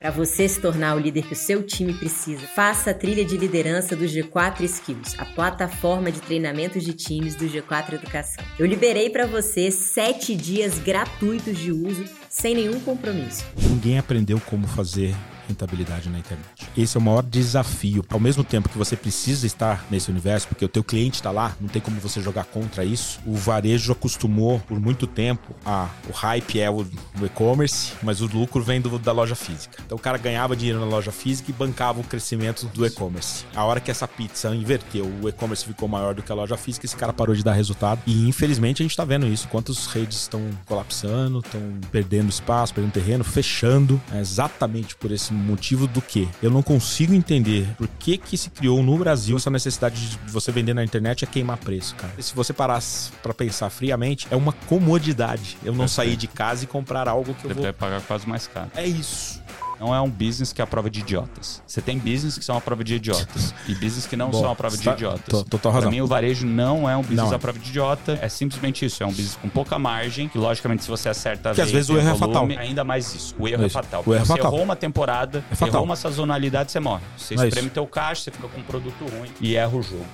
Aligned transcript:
Para 0.00 0.12
você 0.12 0.48
se 0.48 0.60
tornar 0.60 0.94
o 0.94 0.98
líder 1.00 1.24
que 1.24 1.32
o 1.32 1.36
seu 1.36 1.60
time 1.60 1.92
precisa, 1.92 2.46
faça 2.46 2.92
a 2.92 2.94
trilha 2.94 3.24
de 3.24 3.36
liderança 3.36 3.96
do 3.96 4.04
G4 4.04 4.60
Skills, 4.60 5.16
a 5.18 5.24
plataforma 5.24 6.12
de 6.12 6.20
treinamentos 6.20 6.84
de 6.84 6.92
times 6.92 7.34
do 7.34 7.46
G4 7.46 7.94
Educação. 7.94 8.44
Eu 8.60 8.64
liberei 8.64 9.10
para 9.10 9.26
você 9.26 9.72
sete 9.72 10.36
dias 10.36 10.78
gratuitos 10.78 11.58
de 11.58 11.72
uso, 11.72 12.04
sem 12.28 12.54
nenhum 12.54 12.78
compromisso. 12.78 13.44
Ninguém 13.60 13.98
aprendeu 13.98 14.40
como 14.46 14.68
fazer 14.68 15.16
rentabilidade 15.48 16.08
na 16.08 16.18
internet. 16.18 16.68
Esse 16.76 16.96
é 16.96 17.00
o 17.00 17.02
maior 17.02 17.22
desafio. 17.22 18.04
Ao 18.10 18.20
mesmo 18.20 18.44
tempo 18.44 18.68
que 18.68 18.78
você 18.78 18.96
precisa 18.96 19.46
estar 19.46 19.84
nesse 19.90 20.10
universo, 20.10 20.46
porque 20.48 20.64
o 20.64 20.68
teu 20.68 20.84
cliente 20.84 21.16
está 21.16 21.30
lá, 21.30 21.56
não 21.60 21.68
tem 21.68 21.80
como 21.80 21.98
você 22.00 22.20
jogar 22.20 22.44
contra 22.44 22.84
isso. 22.84 23.18
O 23.26 23.34
varejo 23.34 23.92
acostumou 23.92 24.60
por 24.60 24.78
muito 24.78 25.06
tempo 25.06 25.54
a 25.64 25.88
o 26.08 26.12
hype 26.12 26.60
é 26.60 26.70
o, 26.70 26.86
e-commerce, 27.22 27.92
mas 28.02 28.20
o 28.20 28.26
lucro 28.26 28.62
vem 28.62 28.80
do, 28.80 28.98
da 28.98 29.12
loja 29.12 29.34
física. 29.34 29.82
Então 29.84 29.96
o 29.96 30.00
cara 30.00 30.18
ganhava 30.18 30.56
dinheiro 30.56 30.80
na 30.80 30.86
loja 30.86 31.12
física 31.12 31.50
e 31.50 31.54
bancava 31.54 32.00
o 32.00 32.04
crescimento 32.04 32.66
do 32.66 32.86
e-commerce. 32.86 33.44
A 33.54 33.64
hora 33.64 33.80
que 33.80 33.90
essa 33.90 34.06
pizza 34.06 34.54
inverteu, 34.54 35.10
o 35.22 35.28
e-commerce 35.28 35.64
ficou 35.64 35.88
maior 35.88 36.14
do 36.14 36.22
que 36.22 36.30
a 36.30 36.34
loja 36.34 36.56
física, 36.56 36.86
esse 36.86 36.96
cara 36.96 37.12
parou 37.12 37.34
de 37.34 37.42
dar 37.42 37.52
resultado. 37.52 38.00
E 38.06 38.28
infelizmente 38.28 38.82
a 38.82 38.84
gente 38.84 38.92
está 38.92 39.04
vendo 39.04 39.26
isso. 39.26 39.48
Quantas 39.48 39.86
redes 39.86 40.18
estão 40.18 40.42
colapsando, 40.66 41.40
estão 41.40 41.60
perdendo 41.90 42.28
espaço, 42.28 42.74
perdendo 42.74 42.92
terreno, 42.92 43.24
fechando. 43.24 44.00
É 44.12 44.20
exatamente 44.20 44.96
por 44.96 45.10
esse 45.10 45.32
motivo 45.38 45.86
do 45.86 46.00
que 46.00 46.28
eu 46.42 46.50
não 46.50 46.62
consigo 46.62 47.14
entender 47.14 47.66
por 47.76 47.88
que 47.88 48.18
que 48.18 48.36
se 48.36 48.50
criou 48.50 48.82
no 48.82 48.96
Brasil 48.98 49.36
essa 49.36 49.50
necessidade 49.50 50.10
de 50.10 50.18
você 50.30 50.52
vender 50.52 50.74
na 50.74 50.84
internet 50.84 51.24
é 51.24 51.26
queimar 51.26 51.56
preço, 51.56 51.94
cara. 51.96 52.12
E 52.18 52.22
se 52.22 52.34
você 52.34 52.52
parasse 52.52 53.10
para 53.22 53.32
pensar 53.32 53.70
friamente, 53.70 54.26
é 54.30 54.36
uma 54.36 54.52
comodidade. 54.52 55.56
Eu 55.64 55.74
não 55.74 55.88
sair 55.88 56.16
de 56.16 56.26
casa 56.26 56.64
e 56.64 56.66
comprar 56.66 57.08
algo 57.08 57.34
que 57.34 57.42
Você 57.42 57.50
eu 57.50 57.54
vou 57.54 57.62
vai 57.62 57.72
pagar 57.72 58.00
quase 58.02 58.28
mais 58.28 58.46
caro. 58.46 58.70
É 58.74 58.86
isso. 58.86 59.40
Não 59.80 59.94
é 59.94 60.00
um 60.00 60.10
business 60.10 60.52
que 60.52 60.60
é 60.60 60.64
a 60.64 60.66
prova 60.66 60.90
de 60.90 61.00
idiotas. 61.00 61.62
Você 61.66 61.80
tem 61.80 61.98
business 61.98 62.36
que 62.36 62.44
são 62.44 62.56
a 62.56 62.60
prova 62.60 62.82
de 62.82 62.94
idiotas. 62.96 63.54
e 63.68 63.74
business 63.74 64.06
que 64.06 64.16
não 64.16 64.32
são 64.32 64.50
a 64.50 64.54
prova 64.56 64.76
de 64.76 64.82
tá- 64.82 64.92
idiotas. 64.92 65.42
total 65.44 65.58
Pra 65.60 65.70
razão. 65.72 65.90
mim, 65.90 66.00
o 66.00 66.06
varejo 66.06 66.46
não 66.46 66.88
é 66.90 66.96
um 66.96 67.02
business 67.02 67.18
Não 67.26 67.32
é. 67.32 67.36
à 67.36 67.38
prova 67.38 67.58
de 67.58 67.68
idiota. 67.68 68.18
É 68.20 68.28
simplesmente 68.28 68.84
isso. 68.84 69.02
É 69.02 69.06
um 69.06 69.10
business 69.10 69.36
com 69.40 69.48
pouca 69.48 69.78
margem. 69.78 70.28
Que, 70.28 70.36
logicamente, 70.38 70.82
se 70.82 70.88
você 70.90 71.08
acerta 71.08 71.52
Que 71.54 71.60
às 71.60 71.70
vez 71.70 71.86
vezes 71.86 71.90
o 71.90 71.96
erro 71.98 72.08
é 72.10 72.12
volume, 72.14 72.54
fatal. 72.54 72.66
Ainda 72.68 72.84
mais 72.84 73.14
isso. 73.14 73.34
O 73.38 73.46
erro 73.46 73.62
é 73.62 73.66
Isso. 73.66 73.74
fatal. 73.74 74.02
O 74.04 74.12
erro 74.14 74.22
é 74.22 74.26
você 74.26 74.32
fatal. 74.34 74.52
errou 74.52 74.62
uma 74.64 74.76
temporada, 74.76 75.44
É 75.50 75.54
fatal. 75.54 75.68
errou 75.74 75.84
uma 75.84 75.96
sazonalidade, 75.96 76.72
você 76.72 76.80
morre. 76.80 77.02
Você 77.16 77.34
É 77.34 77.46
espreme 77.46 77.70
teu 77.70 77.86
caixa, 77.86 78.22
você 78.24 78.30
fica 78.32 78.48
com 78.48 78.60
um 78.60 78.64
produto 78.64 79.04
ruim 79.06 79.30
e 79.40 79.54
erra 79.54 79.76
o 79.76 79.82
jogo. 79.82 80.04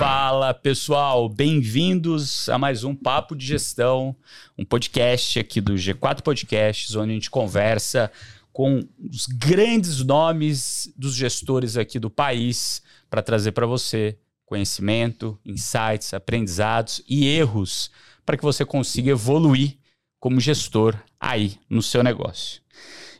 Fala 0.00 0.54
pessoal, 0.54 1.28
bem-vindos 1.28 2.48
a 2.48 2.56
mais 2.56 2.84
um 2.84 2.94
Papo 2.94 3.36
de 3.36 3.44
Gestão, 3.44 4.16
um 4.56 4.64
podcast 4.64 5.38
aqui 5.38 5.60
do 5.60 5.74
G4 5.74 6.22
Podcasts, 6.22 6.96
onde 6.96 7.10
a 7.10 7.14
gente 7.16 7.28
conversa 7.28 8.10
com 8.50 8.82
os 8.98 9.26
grandes 9.26 10.02
nomes 10.02 10.90
dos 10.96 11.14
gestores 11.14 11.76
aqui 11.76 11.98
do 11.98 12.08
país 12.08 12.80
para 13.10 13.20
trazer 13.20 13.52
para 13.52 13.66
você 13.66 14.16
conhecimento, 14.46 15.38
insights, 15.44 16.14
aprendizados 16.14 17.02
e 17.06 17.28
erros 17.28 17.90
para 18.24 18.38
que 18.38 18.42
você 18.42 18.64
consiga 18.64 19.10
evoluir 19.10 19.76
como 20.18 20.40
gestor 20.40 20.96
aí 21.20 21.58
no 21.68 21.82
seu 21.82 22.02
negócio. 22.02 22.62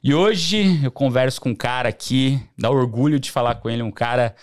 E 0.02 0.14
hoje 0.14 0.82
eu 0.82 0.90
converso 0.90 1.42
com 1.42 1.50
um 1.50 1.54
cara 1.54 1.90
aqui, 1.90 2.40
dá 2.56 2.70
orgulho 2.70 3.20
de 3.20 3.30
falar 3.30 3.56
com 3.56 3.68
ele, 3.68 3.82
um 3.82 3.92
cara 3.92 4.34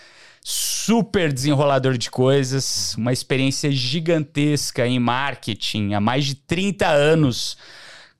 super 0.50 1.30
desenrolador 1.30 1.98
de 1.98 2.10
coisas, 2.10 2.94
uma 2.96 3.12
experiência 3.12 3.70
gigantesca 3.70 4.86
em 4.86 4.98
marketing 4.98 5.92
há 5.92 6.00
mais 6.00 6.24
de 6.24 6.36
30 6.36 6.88
anos, 6.88 7.58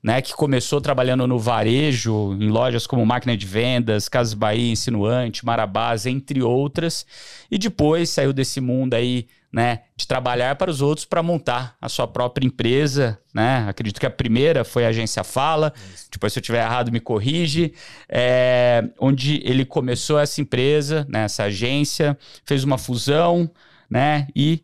né, 0.03 0.21
que 0.21 0.35
começou 0.35 0.79
trabalhando 0.79 1.25
no 1.25 1.39
varejo, 1.39 2.37
em 2.39 2.47
lojas 2.49 2.85
como 2.85 3.03
Máquina 3.03 3.35
de 3.35 3.47
Vendas, 3.47 4.07
Casas 4.07 4.35
Bahia, 4.35 4.71
Insinuante, 4.71 5.43
Marabás, 5.43 6.05
entre 6.05 6.43
outras, 6.43 7.03
e 7.49 7.57
depois 7.57 8.11
saiu 8.11 8.31
desse 8.31 8.61
mundo 8.61 8.93
aí, 8.93 9.25
né, 9.51 9.81
de 9.97 10.07
trabalhar 10.07 10.55
para 10.55 10.69
os 10.69 10.81
outros 10.81 11.05
para 11.05 11.23
montar 11.23 11.75
a 11.81 11.89
sua 11.89 12.07
própria 12.07 12.45
empresa, 12.45 13.19
né? 13.33 13.65
Acredito 13.67 13.99
que 13.99 14.05
a 14.05 14.09
primeira 14.09 14.63
foi 14.63 14.85
a 14.85 14.89
agência 14.89 15.23
Fala, 15.23 15.73
depois 16.11 16.33
se 16.33 16.39
eu 16.39 16.41
estiver 16.41 16.63
errado 16.63 16.91
me 16.91 16.99
corrige, 16.99 17.73
é, 18.07 18.83
onde 18.99 19.41
ele 19.43 19.65
começou 19.65 20.19
essa 20.19 20.39
empresa, 20.39 21.05
né, 21.09 21.23
essa 21.23 21.43
agência, 21.43 22.17
fez 22.45 22.63
uma 22.63 22.77
fusão, 22.77 23.49
né, 23.89 24.27
e 24.35 24.63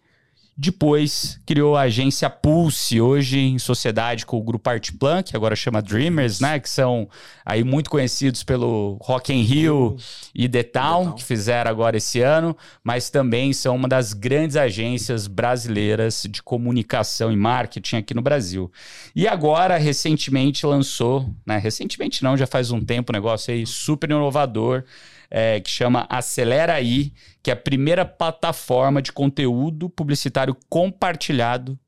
depois 0.58 1.38
criou 1.46 1.76
a 1.76 1.82
agência 1.82 2.30
Pulse, 2.30 3.02
hoje 3.02 3.40
em 3.40 3.60
sociedade 3.60 4.26
com 4.26 4.38
o 4.38 4.44
grupo 4.44 4.70
Artplan, 4.70 5.22
que 5.22 5.36
agora 5.36 5.54
chama 5.54 5.82
Dreamers, 5.82 6.40
né? 6.40 6.60
Que 6.62 6.70
são 6.70 7.10
aí 7.46 7.62
muito 7.62 7.90
conhecidos 7.90 8.42
pelo 8.42 8.98
Rock 9.02 9.34
in 9.34 9.42
Rio 9.42 9.98
e 10.34 10.48
The 10.48 10.64
Town, 10.64 11.12
que 11.12 11.26
fizeram 11.26 11.70
agora 11.70 11.98
esse 11.98 12.22
ano, 12.22 12.56
mas 12.82 13.10
também 13.10 13.52
são 13.52 13.76
uma 13.76 13.90
das 13.90 14.14
grandes 14.14 14.56
agências 14.56 15.28
brasileiras 15.28 16.26
de 16.30 16.42
comunicação 16.42 17.34
e 17.34 17.36
marketing 17.36 17.98
aqui 17.98 18.14
no 18.14 18.22
Brasil. 18.22 18.72
E 19.14 19.28
agora, 19.28 19.76
recentemente, 19.76 20.66
lançou, 20.66 21.30
né? 21.46 21.58
Recentemente 21.58 22.24
não, 22.24 22.38
já 22.38 22.48
faz 22.48 22.72
um 22.72 22.80
tempo, 22.80 23.12
um 23.12 23.16
negócio 23.16 23.54
aí 23.54 23.66
super 23.66 24.10
inovador, 24.10 24.86
é, 25.30 25.60
que 25.60 25.70
chama 25.70 26.06
Acelera 26.10 26.74
aí, 26.74 27.14
que 27.42 27.50
é 27.50 27.54
a 27.54 27.58
primeira 27.58 28.06
plataforma 28.06 29.02
de 29.02 29.12
conteúdo 29.12 29.90
publicitário 29.90 30.56
compartilhado 30.70 31.80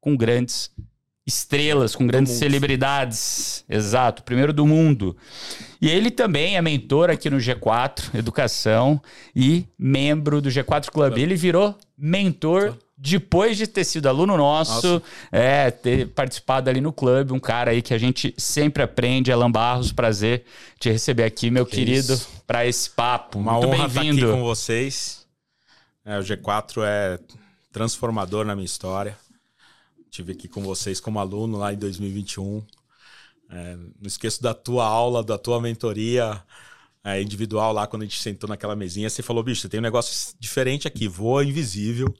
com 0.00 0.16
grandes 0.16 0.70
estrelas, 1.26 1.96
com 1.96 2.06
grandes 2.06 2.34
celebridades. 2.34 3.64
Exato, 3.68 4.22
primeiro 4.22 4.52
do 4.52 4.64
mundo. 4.64 5.16
E 5.80 5.88
ele 5.88 6.10
também 6.10 6.56
é 6.56 6.62
mentor 6.62 7.10
aqui 7.10 7.28
no 7.28 7.38
G4 7.38 8.14
Educação 8.14 9.02
e 9.34 9.66
membro 9.76 10.40
do 10.40 10.48
G4 10.48 10.90
Club. 10.90 11.18
Ele 11.18 11.34
virou 11.34 11.76
mentor 11.98 12.76
depois 12.96 13.58
de 13.58 13.66
ter 13.66 13.84
sido 13.84 14.08
aluno 14.08 14.36
nosso, 14.36 14.86
Nossa. 14.88 15.02
é, 15.30 15.70
ter 15.70 16.08
participado 16.08 16.70
ali 16.70 16.80
no 16.80 16.92
clube, 16.92 17.32
um 17.32 17.38
cara 17.38 17.72
aí 17.72 17.82
que 17.82 17.92
a 17.92 17.98
gente 17.98 18.34
sempre 18.38 18.82
aprende, 18.82 19.30
Alan 19.30 19.50
Barros, 19.50 19.92
prazer 19.92 20.44
te 20.80 20.90
receber 20.90 21.24
aqui, 21.24 21.50
meu 21.50 21.66
Que 21.66 21.76
querido, 21.76 22.18
para 22.46 22.66
esse 22.66 22.88
papo. 22.88 23.38
Uma 23.38 23.52
Muito 23.52 23.66
honra 23.66 23.86
estar 23.86 24.00
aqui 24.00 24.10
bem-vindo. 24.10 24.32
com 24.32 24.42
vocês. 24.42 25.26
É, 26.06 26.18
o 26.18 26.22
G4 26.22 26.82
é 26.84 27.18
transformador 27.70 28.46
na 28.46 28.54
minha 28.54 28.64
história. 28.64 29.18
Tive 30.10 30.32
aqui 30.32 30.48
com 30.48 30.62
vocês 30.62 30.98
como 30.98 31.18
aluno 31.18 31.58
lá 31.58 31.74
em 31.74 31.76
2021. 31.76 32.64
É, 33.50 33.76
não 33.76 34.06
esqueço 34.06 34.42
da 34.42 34.54
tua 34.54 34.86
aula, 34.86 35.22
da 35.22 35.36
tua 35.36 35.60
mentoria 35.60 36.42
é, 37.04 37.20
individual 37.20 37.72
lá, 37.72 37.86
quando 37.86 38.02
a 38.02 38.04
gente 38.06 38.22
sentou 38.22 38.48
naquela 38.48 38.74
mesinha. 38.74 39.10
Você 39.10 39.22
falou, 39.22 39.42
bicho, 39.42 39.68
tem 39.68 39.80
um 39.80 39.82
negócio 39.82 40.34
diferente 40.40 40.88
aqui, 40.88 41.06
voa 41.06 41.44
invisível. 41.44 42.14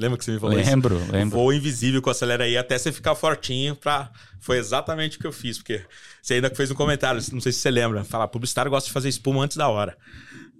Lembra 0.00 0.16
que 0.18 0.24
você 0.24 0.32
me 0.32 0.38
falou 0.40 0.58
isso? 0.58 0.68
Lembro, 0.70 0.98
lembro. 1.10 1.38
Voo 1.38 1.52
invisível 1.52 2.00
com 2.00 2.10
acelera 2.10 2.44
aí 2.44 2.56
até 2.56 2.78
você 2.78 2.90
ficar 2.90 3.14
fortinho 3.14 3.76
pra. 3.76 4.10
Foi 4.40 4.58
exatamente 4.58 5.16
o 5.18 5.20
que 5.20 5.26
eu 5.26 5.32
fiz, 5.32 5.58
porque 5.58 5.82
você 6.20 6.34
ainda 6.34 6.50
fez 6.54 6.70
um 6.70 6.74
comentário, 6.74 7.20
não 7.32 7.40
sei 7.40 7.52
se 7.52 7.58
você 7.60 7.70
lembra. 7.70 8.02
Fala, 8.02 8.26
publicitário 8.26 8.70
gosta 8.70 8.86
de 8.88 8.92
fazer 8.92 9.08
espuma 9.08 9.44
antes 9.44 9.56
da 9.56 9.68
hora. 9.68 9.96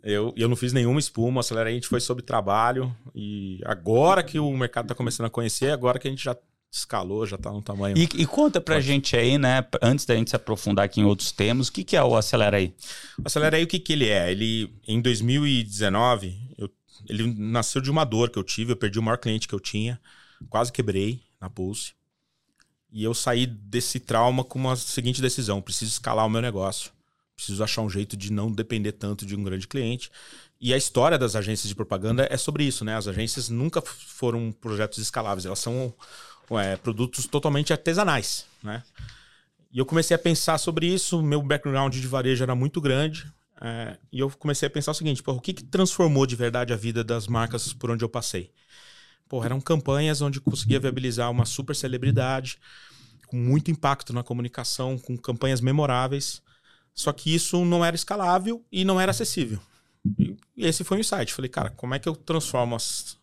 Eu, 0.04 0.32
eu 0.36 0.48
não 0.48 0.56
fiz 0.56 0.72
nenhuma 0.72 1.00
espuma, 1.00 1.40
acelera 1.40 1.68
aí, 1.68 1.72
a 1.74 1.76
gente 1.76 1.88
foi 1.88 2.00
sobre 2.00 2.22
trabalho. 2.24 2.94
E 3.14 3.60
agora 3.64 4.22
que 4.22 4.38
o 4.38 4.56
mercado 4.56 4.86
tá 4.88 4.94
começando 4.94 5.26
a 5.26 5.30
conhecer, 5.30 5.70
agora 5.72 5.98
que 5.98 6.06
a 6.06 6.10
gente 6.10 6.22
já 6.22 6.36
escalou, 6.70 7.26
já 7.26 7.36
tá 7.36 7.50
no 7.52 7.60
tamanho. 7.62 7.96
E, 7.98 8.02
e 8.14 8.26
conta 8.26 8.60
pra 8.60 8.80
gente 8.80 9.16
aí, 9.16 9.36
né, 9.38 9.64
antes 9.82 10.04
da 10.06 10.14
gente 10.14 10.30
se 10.30 10.36
aprofundar 10.36 10.84
aqui 10.86 11.00
em 11.00 11.04
outros 11.04 11.30
temas, 11.30 11.68
o 11.68 11.72
que, 11.72 11.84
que 11.84 11.96
é 11.96 12.02
o 12.02 12.16
Acelera 12.16 12.56
aí? 12.56 12.72
O 13.18 13.22
Acelera 13.26 13.56
aí, 13.56 13.62
o 13.64 13.66
que, 13.66 13.78
que 13.78 13.92
ele 13.92 14.08
é? 14.08 14.30
Ele, 14.30 14.72
em 14.88 15.00
2019, 15.00 16.34
eu- 16.58 16.70
ele 17.08 17.34
nasceu 17.34 17.80
de 17.80 17.90
uma 17.90 18.04
dor 18.04 18.30
que 18.30 18.38
eu 18.38 18.44
tive. 18.44 18.72
Eu 18.72 18.76
perdi 18.76 18.98
o 18.98 19.02
maior 19.02 19.18
cliente 19.18 19.48
que 19.48 19.54
eu 19.54 19.60
tinha, 19.60 20.00
quase 20.48 20.72
quebrei 20.72 21.22
na 21.40 21.50
Pulse. 21.50 21.94
E 22.90 23.02
eu 23.02 23.14
saí 23.14 23.46
desse 23.46 23.98
trauma 23.98 24.44
com 24.44 24.58
uma 24.58 24.76
seguinte 24.76 25.22
decisão: 25.22 25.62
preciso 25.62 25.92
escalar 25.92 26.26
o 26.26 26.30
meu 26.30 26.42
negócio. 26.42 26.92
Preciso 27.34 27.64
achar 27.64 27.82
um 27.82 27.90
jeito 27.90 28.16
de 28.16 28.30
não 28.30 28.52
depender 28.52 28.92
tanto 28.92 29.24
de 29.24 29.34
um 29.34 29.42
grande 29.42 29.66
cliente. 29.66 30.10
E 30.60 30.72
a 30.72 30.76
história 30.76 31.18
das 31.18 31.34
agências 31.34 31.68
de 31.68 31.74
propaganda 31.74 32.28
é 32.30 32.36
sobre 32.36 32.62
isso, 32.62 32.84
né? 32.84 32.94
As 32.94 33.08
agências 33.08 33.48
nunca 33.48 33.82
foram 33.82 34.52
projetos 34.52 34.98
escaláveis, 34.98 35.44
elas 35.44 35.58
são 35.58 35.92
é, 36.52 36.76
produtos 36.76 37.26
totalmente 37.26 37.72
artesanais, 37.72 38.46
né? 38.62 38.82
E 39.72 39.78
eu 39.78 39.86
comecei 39.86 40.14
a 40.14 40.18
pensar 40.18 40.58
sobre 40.58 40.86
isso. 40.86 41.22
Meu 41.22 41.42
background 41.42 41.94
de 41.94 42.06
varejo 42.06 42.44
era 42.44 42.54
muito 42.54 42.80
grande. 42.80 43.26
É, 43.64 43.96
e 44.10 44.18
eu 44.18 44.28
comecei 44.30 44.66
a 44.66 44.70
pensar 44.70 44.90
o 44.90 44.94
seguinte: 44.94 45.22
pô, 45.22 45.32
o 45.32 45.40
que, 45.40 45.52
que 45.52 45.62
transformou 45.62 46.26
de 46.26 46.34
verdade 46.34 46.72
a 46.72 46.76
vida 46.76 47.04
das 47.04 47.28
marcas 47.28 47.72
por 47.72 47.92
onde 47.92 48.04
eu 48.04 48.08
passei? 48.08 48.50
Pô, 49.28 49.44
eram 49.44 49.60
campanhas 49.60 50.20
onde 50.20 50.40
conseguia 50.40 50.80
viabilizar 50.80 51.30
uma 51.30 51.44
super 51.44 51.74
celebridade, 51.76 52.58
com 53.28 53.36
muito 53.36 53.70
impacto 53.70 54.12
na 54.12 54.22
comunicação, 54.22 54.98
com 54.98 55.16
campanhas 55.16 55.60
memoráveis. 55.60 56.42
Só 56.92 57.12
que 57.12 57.34
isso 57.34 57.64
não 57.64 57.84
era 57.84 57.96
escalável 57.96 58.62
e 58.70 58.84
não 58.84 59.00
era 59.00 59.12
acessível. 59.12 59.58
E 60.56 60.66
esse 60.66 60.84
foi 60.84 60.98
o 60.98 61.00
insight. 61.00 61.32
Falei, 61.32 61.48
cara, 61.48 61.70
como 61.70 61.94
é 61.94 61.98
que 61.98 62.08
eu 62.08 62.16
transformo 62.16 62.76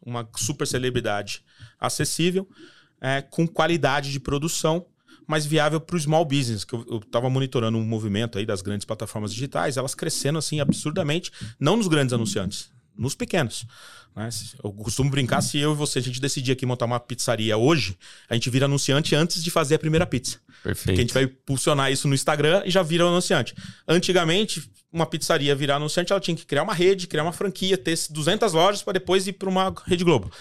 uma 0.03 0.27
super 0.36 0.65
celebridade 0.65 1.44
acessível 1.80 2.47
é, 3.01 3.21
com 3.21 3.47
qualidade 3.47 4.12
de 4.12 4.19
produção, 4.19 4.86
mas 5.30 5.46
viável 5.46 5.80
para 5.80 5.96
o 5.96 6.00
small 6.00 6.26
business, 6.26 6.64
que 6.64 6.74
eu 6.74 7.04
estava 7.06 7.30
monitorando 7.30 7.78
um 7.78 7.86
movimento 7.86 8.40
aí 8.40 8.48
das 8.48 8.64
grandes 8.64 8.84
plataformas 8.84 9.31
digitais, 9.31 9.78
elas 9.78 9.94
crescendo 9.94 10.40
assim 10.40 10.60
absurdamente, 10.60 11.31
não 11.60 11.78
nos 11.78 11.88
grandes 11.88 12.14
anunciantes, 12.14 12.72
nos 12.98 13.14
pequenos. 13.14 13.68
Né? 14.16 14.28
Eu 14.64 14.74
costumo 14.74 15.12
brincar, 15.12 15.42
se 15.42 15.60
eu 15.60 15.74
e 15.74 15.76
você, 15.76 16.00
a 16.00 16.02
gente 16.02 16.20
decidir 16.20 16.54
aqui 16.54 16.66
montar 16.66 16.86
uma 16.86 17.00
pizzaria 17.00 17.56
hoje, 17.56 17.96
a 18.28 18.34
gente 18.34 18.50
vira 18.50 18.66
anunciante 18.66 19.14
antes 19.14 19.44
de 19.44 19.52
fazer 19.52 19.76
a 19.76 19.80
primeira 19.80 20.04
pizza. 20.04 20.40
Perfeito. 20.64 20.86
Porque 20.88 21.00
a 21.00 21.04
gente 21.04 21.14
vai 21.14 21.24
impulsionar 21.26 21.92
isso 21.92 22.08
no 22.08 22.16
Instagram 22.16 22.64
e 22.66 22.72
já 22.72 22.82
vira 22.82 23.04
anunciante. 23.04 23.54
Antigamente, 23.88 24.68
uma 24.92 25.06
pizzaria 25.06 25.54
virar 25.54 25.75
anunciante, 25.75 26.12
ela 26.12 26.20
tinha 26.20 26.36
que 26.36 26.44
criar 26.44 26.64
uma 26.64 26.74
rede, 26.74 27.06
criar 27.06 27.22
uma 27.22 27.32
franquia, 27.32 27.78
ter 27.78 27.96
200 28.10 28.52
lojas 28.52 28.82
para 28.82 28.94
depois 28.94 29.28
ir 29.28 29.34
para 29.34 29.48
uma 29.48 29.72
Rede 29.86 30.04
Globo. 30.04 30.32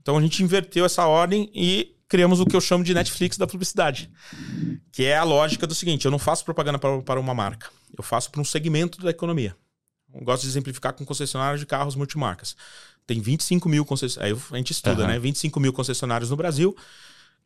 Então 0.00 0.16
a 0.16 0.20
gente 0.20 0.40
inverteu 0.40 0.84
essa 0.84 1.04
ordem 1.04 1.50
e 1.52 1.93
criamos 2.08 2.40
o 2.40 2.46
que 2.46 2.54
eu 2.54 2.60
chamo 2.60 2.84
de 2.84 2.94
Netflix 2.94 3.36
da 3.36 3.46
publicidade. 3.46 4.10
Que 4.92 5.04
é 5.04 5.16
a 5.16 5.24
lógica 5.24 5.66
do 5.66 5.74
seguinte: 5.74 6.04
eu 6.04 6.10
não 6.10 6.18
faço 6.18 6.44
propaganda 6.44 6.78
para, 6.78 7.02
para 7.02 7.20
uma 7.20 7.34
marca, 7.34 7.70
eu 7.96 8.04
faço 8.04 8.30
para 8.30 8.40
um 8.40 8.44
segmento 8.44 9.00
da 9.02 9.10
economia. 9.10 9.56
Eu 10.14 10.22
gosto 10.22 10.42
de 10.42 10.48
exemplificar 10.48 10.92
com 10.92 11.04
concessionários 11.04 11.60
de 11.60 11.66
carros 11.66 11.96
multimarcas. 11.96 12.54
Tem 13.06 13.20
25 13.20 13.68
mil 13.68 13.84
concessionários. 13.84 14.40
Aí 14.40 14.56
a 14.56 14.56
gente 14.58 14.70
estuda, 14.70 15.02
uhum. 15.02 15.08
né? 15.08 15.18
25 15.18 15.58
mil 15.58 15.72
concessionários 15.72 16.30
no 16.30 16.36
Brasil. 16.36 16.74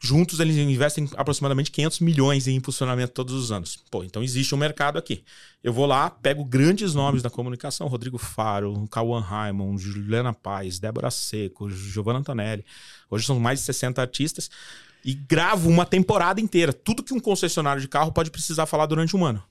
Juntos, 0.01 0.39
eles 0.39 0.57
investem 0.57 1.11
aproximadamente 1.17 1.73
500 1.73 1.99
milhões 2.01 2.47
em 2.47 2.55
impulsionamento 2.55 3.13
todos 3.13 3.35
os 3.35 3.51
anos. 3.51 3.77
Pô, 3.91 4.05
então 4.05 4.23
existe 4.23 4.55
um 4.55 4.59
mercado 4.59 4.97
aqui. 4.97 5.25
Eu 5.63 5.73
vou 5.73 5.87
lá, 5.87 6.09
pego 6.09 6.45
grandes 6.45 6.95
nomes 6.95 7.21
da 7.21 7.29
comunicação: 7.29 7.89
Rodrigo 7.89 8.17
Faro, 8.17 8.87
Cauã 8.93 9.21
Raimond, 9.21 9.83
Juliana 9.83 10.33
Paz, 10.33 10.79
Débora 10.79 11.11
Seco, 11.11 11.69
Giovanna 11.69 12.21
Antonelli. 12.21 12.65
Hoje 13.11 13.27
são 13.27 13.41
mais 13.41 13.59
de 13.59 13.65
60 13.65 14.01
artistas. 14.01 14.49
E 15.05 15.15
gravo 15.15 15.69
uma 15.69 15.85
temporada 15.85 16.41
inteira. 16.41 16.73
Tudo 16.73 17.03
que 17.03 17.15
um 17.15 17.21
concessionário 17.21 17.81
de 17.81 17.89
carro 17.89 18.13
pode 18.13 18.31
precisar 18.31 18.67
falar 18.67 18.87
durante 18.87 19.17
um 19.17 19.25
ano. 19.25 19.43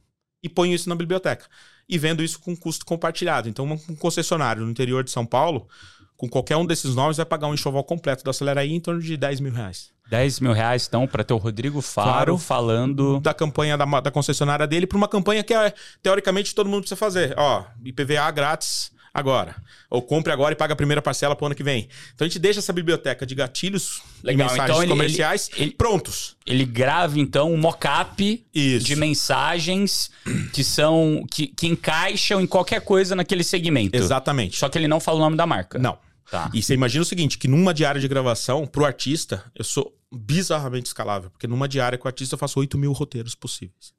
E 0.42 0.48
ponho 0.48 0.74
isso 0.74 0.88
na 0.88 0.96
biblioteca. 0.96 1.46
E 1.90 1.98
vendo 1.98 2.24
isso 2.24 2.40
com 2.40 2.56
custo 2.56 2.86
compartilhado. 2.86 3.50
Então, 3.50 3.66
um 3.66 3.96
concessionário 3.96 4.64
no 4.64 4.72
interior 4.72 5.04
de 5.04 5.12
São 5.12 5.26
Paulo, 5.26 5.68
com 6.16 6.30
qualquer 6.30 6.56
um 6.58 6.66
desses 6.66 6.96
nomes, 6.96 7.18
vai 7.18 7.26
pagar 7.26 7.48
um 7.48 7.54
enxoval 7.54 7.84
completo 7.84 8.24
do 8.24 8.30
Aceleraí 8.30 8.74
em 8.74 8.80
torno 8.80 9.02
de 9.02 9.18
10 9.18 9.40
mil 9.40 9.52
reais. 9.52 9.97
10 10.10 10.40
mil 10.40 10.54
reais, 10.54 10.86
então, 10.88 11.06
para 11.06 11.24
ter 11.24 11.34
o 11.34 11.38
Rodrigo 11.38 11.82
Faro 11.82 12.38
falando. 12.38 13.20
Da 13.20 13.34
campanha 13.34 13.78
da, 13.78 13.86
da 14.00 14.12
concessionária 14.12 14.66
dele, 14.66 14.88
para 14.88 14.98
uma 14.98 15.08
campanha 15.08 15.44
que, 15.44 15.54
é, 15.54 15.74
teoricamente, 16.02 16.56
todo 16.56 16.70
mundo 16.70 16.82
precisa 16.82 16.96
fazer. 16.96 17.34
Ó, 17.38 17.64
IPVA 17.84 18.32
grátis 18.32 18.92
agora. 19.18 19.56
Ou 19.90 20.02
compre 20.02 20.32
agora 20.32 20.54
e 20.54 20.56
paga 20.56 20.74
a 20.74 20.76
primeira 20.76 21.02
parcela 21.02 21.36
para 21.36 21.44
o 21.44 21.46
ano 21.48 21.56
que 21.56 21.64
vem. 21.64 21.90
Então 22.14 22.26
a 22.26 22.28
gente 22.28 22.38
deixa 22.38 22.60
essa 22.60 22.72
biblioteca 22.72 23.26
de 23.26 23.34
gatilhos 23.34 24.02
Legal. 24.24 24.48
e 24.48 24.50
mensagens 24.50 24.70
então, 24.70 24.84
ele, 24.84 24.92
comerciais 24.92 25.50
ele, 25.54 25.64
ele, 25.64 25.72
prontos. 25.72 26.38
Ele 26.46 26.66
grava, 26.66 27.20
então, 27.20 27.52
um 27.52 27.58
mock-up 27.58 28.46
de 28.54 28.96
mensagens 28.96 30.12
que 30.54 30.64
são. 30.64 31.26
Que, 31.32 31.48
que 31.48 31.68
encaixam 31.68 32.40
em 32.40 32.46
qualquer 32.46 32.82
coisa 32.82 33.16
naquele 33.16 33.44
segmento. 33.44 33.98
Exatamente. 33.98 34.58
Só 34.58 34.70
que 34.70 34.78
ele 34.78 34.88
não 34.88 35.00
fala 35.00 35.18
o 35.18 35.22
nome 35.22 35.36
da 35.36 35.48
marca. 35.48 35.80
Não. 35.80 35.98
Tá. 36.30 36.50
E 36.54 36.62
você 36.62 36.74
imagina 36.74 37.02
o 37.02 37.06
seguinte, 37.06 37.38
que 37.38 37.48
numa 37.48 37.74
diária 37.74 38.02
de 38.02 38.08
gravação, 38.08 38.68
pro 38.68 38.86
artista, 38.86 39.50
eu 39.56 39.64
sou 39.64 39.98
bizarramente 40.12 40.88
escalável. 40.88 41.30
Porque 41.30 41.48
numa 41.48 41.68
diária 41.68 41.98
com 41.98 42.06
o 42.06 42.10
artista 42.10 42.36
eu 42.36 42.40
faço 42.40 42.60
8 42.60 42.78
mil 42.78 42.92
roteiros 42.92 43.36
possíveis. 43.36 43.97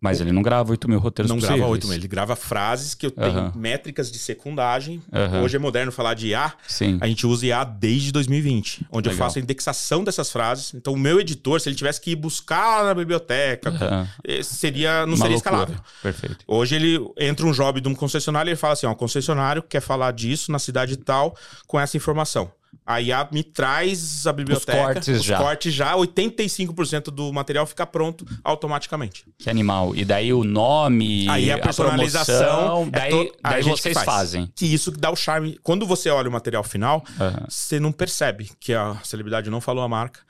Mas 0.00 0.18
ele 0.18 0.32
não 0.32 0.40
grava 0.40 0.70
8 0.70 0.88
mil 0.88 0.98
roteiros 0.98 1.28
Não 1.28 1.36
possíveis. 1.36 1.58
grava 1.58 1.72
8 1.72 1.86
mil, 1.86 1.96
ele 1.96 2.08
grava 2.08 2.34
frases 2.34 2.94
que 2.94 3.04
eu 3.04 3.10
tenho 3.10 3.38
uhum. 3.38 3.52
métricas 3.54 4.10
de 4.10 4.18
secundagem. 4.18 5.02
Uhum. 5.12 5.42
Hoje 5.42 5.56
é 5.56 5.58
moderno 5.58 5.92
falar 5.92 6.14
de 6.14 6.28
IA. 6.28 6.54
Sim. 6.66 6.96
A 7.02 7.06
gente 7.06 7.26
usa 7.26 7.44
IA 7.44 7.64
desde 7.64 8.10
2020, 8.10 8.86
onde 8.90 9.08
Legal. 9.08 9.12
eu 9.12 9.18
faço 9.26 9.38
a 9.38 9.42
indexação 9.42 10.02
dessas 10.02 10.32
frases. 10.32 10.72
Então, 10.72 10.94
o 10.94 10.98
meu 10.98 11.20
editor, 11.20 11.60
se 11.60 11.68
ele 11.68 11.76
tivesse 11.76 12.00
que 12.00 12.12
ir 12.12 12.16
buscar 12.16 12.82
na 12.84 12.94
biblioteca, 12.94 13.70
uhum. 13.70 14.42
seria, 14.42 15.04
não 15.04 15.14
Uma 15.14 15.16
seria 15.18 15.32
loucura. 15.34 15.54
escalável. 15.56 15.76
Perfeito. 16.02 16.44
Hoje 16.48 16.76
ele 16.76 16.98
entra 17.18 17.44
um 17.46 17.52
job 17.52 17.78
de 17.78 17.88
um 17.88 17.94
concessionário 17.94 18.48
e 18.48 18.52
ele 18.52 18.56
fala 18.56 18.72
assim: 18.72 18.86
ó, 18.86 18.92
o 18.92 18.96
concessionário 18.96 19.62
quer 19.62 19.80
falar 19.80 20.12
disso 20.12 20.50
na 20.50 20.58
cidade 20.58 20.96
tal 20.96 21.36
com 21.66 21.78
essa 21.78 21.98
informação. 21.98 22.50
A 22.84 23.00
IA 23.00 23.28
me 23.30 23.44
traz 23.44 24.26
a 24.26 24.32
biblioteca, 24.32 24.72
os 24.72 24.84
cortes 24.84 25.18
os 25.20 25.24
já. 25.24 25.38
cortes 25.38 25.72
já, 25.72 25.94
85% 25.94 27.04
do 27.04 27.32
material 27.32 27.64
fica 27.66 27.86
pronto 27.86 28.26
automaticamente. 28.42 29.24
Que 29.38 29.48
animal. 29.48 29.94
E 29.94 30.04
daí 30.04 30.32
o 30.32 30.42
nome, 30.42 31.28
Aí 31.28 31.52
a 31.52 31.58
personalização, 31.58 32.34
a 32.34 32.56
promoção, 32.56 32.90
daí, 32.90 33.12
é 33.12 33.24
to... 33.24 33.36
daí 33.42 33.62
vocês 33.62 33.94
faz. 33.94 34.04
fazem. 34.04 34.52
Que 34.56 34.66
isso 34.66 34.90
que 34.90 34.98
dá 34.98 35.10
o 35.10 35.16
charme. 35.16 35.58
Quando 35.62 35.86
você 35.86 36.10
olha 36.10 36.28
o 36.28 36.32
material 36.32 36.64
final, 36.64 37.04
uhum. 37.18 37.46
você 37.48 37.78
não 37.78 37.92
percebe 37.92 38.50
que 38.58 38.74
a 38.74 38.96
celebridade 39.04 39.50
não 39.50 39.60
falou 39.60 39.84
a 39.84 39.88
marca. 39.88 40.20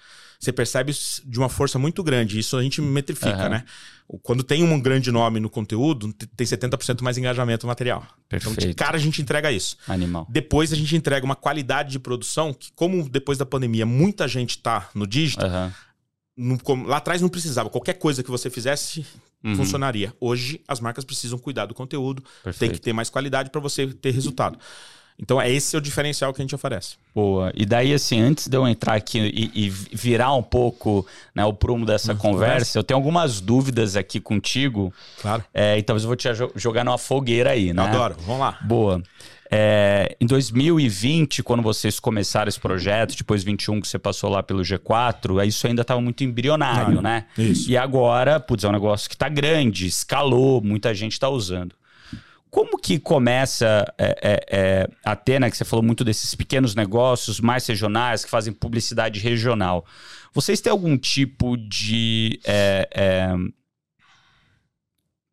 Você 0.41 0.53
percebe 0.53 0.93
de 1.27 1.39
uma 1.39 1.51
força 1.51 1.79
muito 1.79 2.03
grande. 2.03 2.39
Isso 2.39 2.57
a 2.57 2.63
gente 2.63 2.81
metrifica, 2.81 3.45
uhum. 3.45 3.49
né? 3.51 3.65
Quando 4.23 4.43
tem 4.43 4.65
um 4.65 4.81
grande 4.81 5.13
nome 5.13 5.39
no 5.39 5.51
conteúdo, 5.51 6.13
tem 6.35 6.47
70% 6.47 7.03
mais 7.03 7.19
engajamento 7.19 7.67
no 7.67 7.69
material. 7.69 8.05
Perfeito. 8.27 8.59
Então, 8.59 8.69
de 8.71 8.75
cara, 8.75 8.97
a 8.97 9.01
gente 9.01 9.21
entrega 9.21 9.53
isso. 9.53 9.77
Animal. 9.87 10.27
Depois, 10.31 10.73
a 10.73 10.77
gente 10.77 10.97
entrega 10.97 11.25
uma 11.25 11.37
qualidade 11.37 11.91
de 11.91 11.99
produção 11.99 12.55
que, 12.55 12.73
como 12.73 13.07
depois 13.09 13.37
da 13.37 13.45
pandemia, 13.45 13.85
muita 13.85 14.27
gente 14.27 14.59
tá 14.59 14.89
no 14.95 15.07
digital, 15.07 15.49
uhum. 16.37 16.59
no, 16.67 16.87
lá 16.87 16.97
atrás 16.97 17.21
não 17.21 17.29
precisava. 17.29 17.69
Qualquer 17.69 17.95
coisa 17.95 18.23
que 18.23 18.31
você 18.31 18.49
fizesse, 18.49 19.07
uhum. 19.45 19.57
funcionaria. 19.57 20.15
Hoje, 20.19 20.61
as 20.67 20.81
marcas 20.81 21.05
precisam 21.05 21.39
cuidar 21.39 21.67
do 21.67 21.75
conteúdo, 21.75 22.25
Perfeito. 22.43 22.59
tem 22.59 22.71
que 22.71 22.81
ter 22.81 22.95
mais 22.95 23.11
qualidade 23.11 23.51
para 23.51 23.61
você 23.61 23.87
ter 23.87 24.11
resultado. 24.11 24.59
Então, 25.21 25.41
é 25.41 25.51
esse 25.51 25.77
o 25.77 25.81
diferencial 25.81 26.33
que 26.33 26.41
a 26.41 26.45
gente 26.45 26.55
oferece. 26.55 26.97
Boa. 27.15 27.53
E 27.55 27.67
daí, 27.67 27.93
assim, 27.93 28.21
antes 28.21 28.49
de 28.49 28.57
eu 28.57 28.67
entrar 28.67 28.95
aqui 28.95 29.19
e, 29.19 29.67
e 29.67 29.69
virar 29.69 30.35
um 30.35 30.43
pouco 30.43 31.07
né, 31.35 31.45
o 31.45 31.53
prumo 31.53 31.85
dessa 31.85 32.15
conversa, 32.15 32.51
conversa, 32.51 32.79
eu 32.79 32.83
tenho 32.83 32.97
algumas 32.97 33.41
dúvidas 33.41 33.97
aqui 33.97 34.19
contigo. 34.19 34.93
Claro. 35.21 35.45
É, 35.53 35.77
e 35.77 35.83
talvez 35.83 36.05
eu 36.05 36.09
vou 36.09 36.17
te 36.17 36.29
jogar 36.57 36.85
numa 36.85 36.99
fogueira 36.99 37.51
aí, 37.51 37.73
né? 37.73 37.83
Adoro. 37.83 38.17
Vamos 38.27 38.41
lá. 38.41 38.59
Boa. 38.63 39.03
É, 39.53 40.17
em 40.21 40.27
2020, 40.27 41.43
quando 41.43 41.61
vocês 41.61 41.99
começaram 41.99 42.49
esse 42.49 42.61
projeto, 42.61 43.17
depois 43.17 43.43
21 43.43 43.81
que 43.81 43.89
você 43.89 43.99
passou 43.99 44.31
lá 44.31 44.45
pelo 44.45 44.63
G4, 44.63 45.45
isso 45.45 45.67
ainda 45.67 45.83
estava 45.83 46.01
muito 46.01 46.23
embrionário, 46.23 47.03
né? 47.03 47.27
Isso. 47.37 47.69
E 47.69 47.77
agora, 47.77 48.39
putz, 48.39 48.63
é 48.63 48.69
um 48.69 48.73
negócio 48.73 49.09
que 49.09 49.17
está 49.17 49.29
grande, 49.29 49.89
escalou, 49.89 50.63
muita 50.63 50.95
gente 50.95 51.13
está 51.13 51.29
usando. 51.29 51.75
Como 52.51 52.79
que 52.79 52.99
começa 52.99 53.87
é, 53.97 54.19
é, 54.23 54.47
é, 54.51 54.89
a 55.05 55.15
ter, 55.15 55.41
né, 55.41 55.51
que 55.51 55.57
você 55.57 55.65
falou 55.65 55.85
muito 55.85 56.05
desses 56.05 56.35
pequenos 56.35 56.75
negócios 56.75 57.39
mais 57.39 57.65
regionais 57.67 58.25
que 58.25 58.31
fazem 58.31 58.53
publicidade 58.53 59.21
regional? 59.21 59.87
Vocês 60.35 60.61
têm 60.61 60.71
algum 60.71 60.99
tipo 60.99 61.57
de, 61.57 62.41
é, 62.45 62.89
é, 62.93 63.35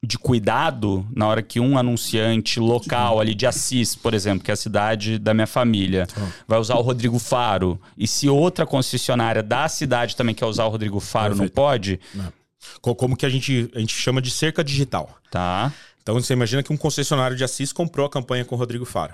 de 0.04 0.18
cuidado 0.18 1.08
na 1.16 1.28
hora 1.28 1.42
que 1.42 1.60
um 1.60 1.78
anunciante 1.78 2.60
local 2.60 3.20
ali 3.20 3.34
de 3.34 3.48
Assis, 3.48 3.96
por 3.96 4.14
exemplo, 4.14 4.44
que 4.44 4.52
é 4.52 4.54
a 4.54 4.58
cidade 4.58 5.18
da 5.18 5.34
minha 5.34 5.48
família, 5.48 6.08
vai 6.48 6.60
usar 6.60 6.76
o 6.76 6.82
Rodrigo 6.82 7.18
Faro, 7.18 7.82
e 7.98 8.08
se 8.08 8.30
outra 8.30 8.66
concessionária 8.66 9.42
da 9.42 9.68
cidade 9.68 10.16
também 10.16 10.36
quer 10.36 10.46
usar 10.46 10.66
o 10.66 10.70
Rodrigo 10.70 11.00
Faro, 11.00 11.36
Perfeito. 11.36 11.50
não 11.50 11.64
pode? 11.64 12.00
Não. 12.14 12.34
Como 12.82 13.16
que 13.16 13.26
a 13.26 13.30
gente, 13.30 13.72
a 13.76 13.80
gente 13.80 13.94
chama 13.94 14.22
de 14.22 14.30
cerca 14.30 14.64
digital. 14.64 15.18
Tá. 15.32 15.72
Então 16.08 16.16
você 16.16 16.32
imagina 16.32 16.64
que 16.64 16.72
um 16.72 16.78
concessionário 16.78 17.36
de 17.36 17.44
Assis 17.44 17.74
comprou 17.74 18.06
a 18.06 18.10
campanha 18.10 18.46
com 18.46 18.56
o 18.56 18.58
Rodrigo 18.58 18.86
Faro. 18.86 19.14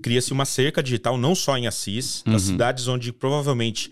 Cria-se 0.00 0.32
uma 0.32 0.44
cerca 0.44 0.80
digital 0.80 1.18
não 1.18 1.34
só 1.34 1.58
em 1.58 1.66
Assis, 1.66 2.22
uhum. 2.24 2.32
nas 2.32 2.42
cidades 2.42 2.86
onde 2.86 3.12
provavelmente 3.12 3.90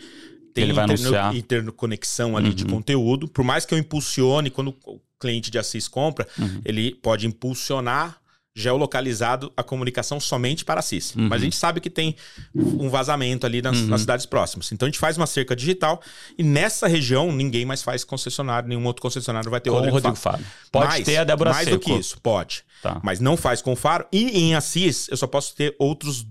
tem 0.54 0.70
interno, 0.70 1.34
interconexão 1.34 2.36
ali 2.36 2.50
uhum. 2.50 2.54
de 2.54 2.64
conteúdo. 2.64 3.26
Por 3.26 3.44
mais 3.44 3.66
que 3.66 3.74
eu 3.74 3.78
impulsione, 3.78 4.48
quando 4.48 4.68
o 4.86 5.00
cliente 5.18 5.50
de 5.50 5.58
Assis 5.58 5.88
compra, 5.88 6.24
uhum. 6.38 6.60
ele 6.64 6.94
pode 6.94 7.26
impulsionar 7.26 8.16
geolocalizado 8.56 9.52
a 9.54 9.62
comunicação 9.62 10.18
somente 10.18 10.64
para 10.64 10.80
a 10.80 10.82
CIS. 10.82 11.14
Uhum. 11.14 11.28
Mas 11.28 11.42
a 11.42 11.44
gente 11.44 11.56
sabe 11.56 11.78
que 11.78 11.90
tem 11.90 12.16
um 12.54 12.88
vazamento 12.88 13.44
ali 13.44 13.60
nas, 13.60 13.76
uhum. 13.76 13.88
nas, 13.88 14.00
cidades 14.00 14.24
próximas. 14.24 14.72
Então 14.72 14.86
a 14.86 14.88
gente 14.88 14.98
faz 14.98 15.18
uma 15.18 15.26
cerca 15.26 15.54
digital 15.54 16.00
e 16.38 16.42
nessa 16.42 16.88
região 16.88 17.30
ninguém 17.30 17.66
mais 17.66 17.82
faz 17.82 18.02
concessionário, 18.02 18.66
nenhum 18.66 18.84
outro 18.86 19.02
concessionário 19.02 19.50
vai 19.50 19.60
ter 19.60 19.68
com 19.68 19.76
o 19.76 19.78
Rodrigo, 19.78 19.96
Rodrigo 19.96 20.16
Faro. 20.16 20.42
Pode 20.72 20.86
mais, 20.86 21.04
ter 21.04 21.18
a 21.18 21.24
Débora 21.24 21.50
Mais 21.50 21.68
Seco. 21.68 21.76
do 21.76 21.84
que 21.84 21.92
isso, 21.92 22.18
pode. 22.22 22.64
Tá. 22.82 22.98
Mas 23.04 23.20
não 23.20 23.36
faz 23.36 23.60
com 23.60 23.74
o 23.74 23.76
Faro. 23.76 24.06
E 24.10 24.40
em 24.40 24.54
Assis 24.54 25.06
eu 25.10 25.18
só 25.18 25.26
posso 25.26 25.54
ter 25.54 25.76
outros 25.78 26.26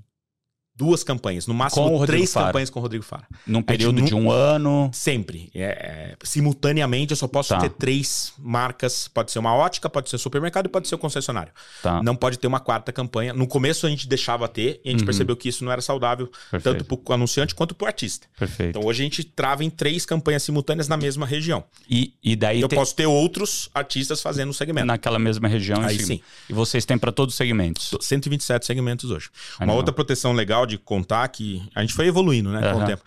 duas 0.75 1.03
campanhas, 1.03 1.48
no 1.48 1.53
máximo 1.53 2.05
três 2.05 2.34
Faro. 2.34 2.48
campanhas 2.48 2.70
com 2.70 2.79
o 2.79 2.82
Rodrigo 2.82 3.03
Faro. 3.03 3.24
Num 3.48 3.62
período 3.62 4.01
de 4.01 4.13
um 4.13 4.29
ano? 4.29 4.89
Sempre. 4.94 5.50
É, 5.55 5.63
é, 5.63 6.15
simultaneamente, 6.24 7.12
eu 7.12 7.17
só 7.17 7.27
posso 7.27 7.50
tá. 7.50 7.60
ter 7.60 7.70
três 7.70 8.34
marcas. 8.38 9.08
Pode 9.08 9.32
ser 9.32 9.39
uma 9.39 9.55
ótica, 9.55 9.89
pode 9.89 10.10
ser 10.10 10.17
supermercado 10.17 10.65
e 10.65 10.70
pode 10.70 10.88
ser 10.88 10.96
o 10.96 10.98
concessionário. 10.98 11.53
Tá. 11.82 12.03
Não 12.03 12.15
pode 12.15 12.38
ter 12.38 12.48
uma 12.48 12.60
quarta 12.60 12.91
campanha. 12.91 13.34
No 13.34 13.48
começo 13.48 13.88
a 13.88 13.89
gente 13.89 14.08
deixava 14.08 14.48
ter 14.48 14.82
e 14.84 14.89
a 14.89 14.91
gente 14.91 15.01
uhum. 15.01 15.05
percebeu 15.05 15.38
que 15.38 15.48
isso 15.48 15.63
não 15.63 15.72
era 15.72 15.82
saudável, 15.82 16.27
Perfeito. 16.51 16.63
tanto 16.63 16.86
para 16.86 17.13
o 17.13 17.15
anunciante 17.15 17.55
quanto 17.55 17.74
para 17.74 17.86
o 17.86 17.88
artista. 17.88 18.27
Perfeito. 18.38 18.77
Então 18.77 18.84
hoje 18.84 19.01
a 19.01 19.05
gente 19.05 19.24
trava 19.24 19.63
em 19.63 19.70
três 19.70 20.05
campanhas 20.05 20.44
simultâneas 20.44 20.89
na 20.89 20.98
mesma 20.98 21.25
região. 21.25 21.63
E, 21.89 22.13
e 22.22 22.36
daí 22.36 22.60
eu 22.60 22.67
tem... 22.67 22.77
posso 22.77 22.94
ter 22.96 23.05
outros 23.05 23.70
artistas 23.74 24.22
fazendo 24.22 24.50
o 24.50 24.53
segmento. 24.53 24.88
Naquela 24.88 25.20
mesma 25.20 25.48
região. 25.48 25.82
Aí 25.82 26.00
sim. 26.00 26.22
E 26.50 26.53
vocês 26.53 26.84
têm 26.84 26.98
para 26.98 27.12
todos 27.12 27.34
os 27.34 27.38
segmentos? 27.38 27.94
127 28.01 28.65
segmentos 28.65 29.10
hoje. 29.10 29.29
Animal. 29.58 29.75
Uma 29.75 29.77
outra 29.77 29.94
proteção 29.94 30.34
legal 30.34 30.65
de 30.66 30.78
contar 30.78 31.28
que 31.30 31.62
a 31.74 31.82
gente 31.82 31.94
foi 31.94 32.08
evoluindo, 32.08 32.50
né, 32.52 32.60
uhum. 32.72 32.78
com 32.80 32.84
o 32.84 32.88
tempo. 32.88 33.04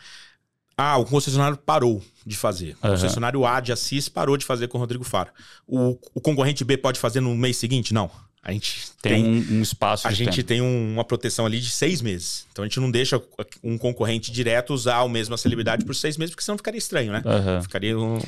Ah, 0.77 0.97
o 0.97 1.05
concessionário 1.05 1.57
parou 1.57 2.00
de 2.25 2.37
fazer. 2.37 2.77
O 2.81 2.87
Aham. 2.87 2.95
concessionário 2.95 3.45
A 3.45 3.59
de 3.61 3.73
Assis 3.73 4.09
parou 4.09 4.37
de 4.37 4.45
fazer 4.45 4.69
com 4.69 4.79
o 4.79 4.81
Rodrigo 4.81 5.03
Faro. 5.03 5.31
O, 5.67 5.99
o 6.15 6.21
concorrente 6.21 6.65
B 6.65 6.77
pode 6.77 7.00
fazer 7.00 7.21
no 7.21 7.35
mês 7.35 7.57
seguinte? 7.57 7.93
Não. 7.93 8.09
A 8.41 8.53
gente 8.53 8.93
Tem, 9.03 9.23
tem, 9.25 9.25
um, 9.55 9.59
um 9.59 9.62
espaço 9.62 10.07
a 10.07 10.12
gente 10.12 10.37
tempo. 10.37 10.47
tem 10.49 10.62
um- 10.62 10.93
uma 10.95 11.05
proteção 11.05 11.45
ali 11.45 11.61
de 11.61 11.69
seis 11.71 12.00
meses. 12.00 12.47
Então 12.53 12.65
a 12.65 12.69
gente 12.69 12.79
não 12.79 12.91
deixa 12.91 13.21
um 13.62 13.77
concorrente 13.77 14.31
direto 14.31 14.73
usar 14.73 14.99
a 15.00 15.09
mesma 15.09 15.37
celebridade 15.37 15.85
por 15.85 15.95
seis 15.95 16.17
meses, 16.17 16.33
porque 16.33 16.45
senão 16.45 16.57
ficaria 16.57 16.79
estranho, 16.79 17.12
né? 17.12 17.23
Aham. 17.27 17.61
Ficaria 17.61 17.99
um... 17.99 18.19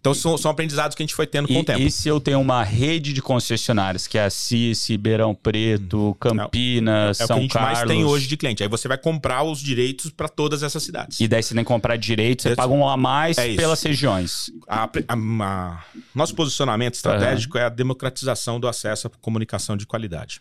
Então 0.00 0.14
são, 0.14 0.36
são 0.38 0.50
aprendizados 0.50 0.94
que 0.94 1.02
a 1.02 1.06
gente 1.06 1.14
foi 1.14 1.26
tendo 1.26 1.48
com 1.48 1.54
E, 1.54 1.58
o 1.60 1.64
tempo. 1.64 1.80
e 1.80 1.90
se 1.90 2.08
eu 2.08 2.20
tenho 2.20 2.40
uma 2.40 2.62
rede 2.62 3.12
de 3.12 3.20
concessionárias, 3.22 4.06
que 4.06 4.16
é 4.18 4.24
a 4.24 4.30
CIS, 4.30 4.88
Ribeirão 4.88 5.34
Preto, 5.34 6.16
Campinas, 6.20 7.20
é 7.20 7.24
o 7.24 7.26
que 7.26 7.28
São 7.28 7.36
a 7.36 7.40
gente 7.40 7.52
Carlos... 7.52 7.78
mais 7.78 7.88
tem 7.88 8.04
hoje 8.04 8.26
de 8.26 8.36
cliente. 8.36 8.62
Aí 8.62 8.68
você 8.68 8.86
vai 8.88 8.98
comprar 8.98 9.42
os 9.42 9.58
direitos 9.60 10.10
para 10.10 10.28
todas 10.28 10.62
essas 10.62 10.82
cidades. 10.82 11.18
E 11.20 11.26
daí 11.28 11.42
você 11.42 11.54
que 11.54 11.64
comprar 11.64 11.96
direito, 11.96 12.42
você 12.42 12.54
paga 12.54 12.72
um 12.72 12.88
a 12.88 12.96
mais 12.96 13.36
É 13.38 13.54
pelas 13.56 13.82
regiões. 13.82 14.50
A- 14.68 14.84
a- 14.84 15.14
a- 15.44 15.84
nosso 16.14 16.34
posicionamento 16.34 16.94
estratégico 16.94 17.58
é 17.58 17.64
a 17.64 17.68
democratização 17.68 18.60
do 18.60 18.68
acesso 18.68 19.06
à 19.06 19.10
comunicação 19.20 19.76
de 19.76 19.86
qualidade. 19.86 20.40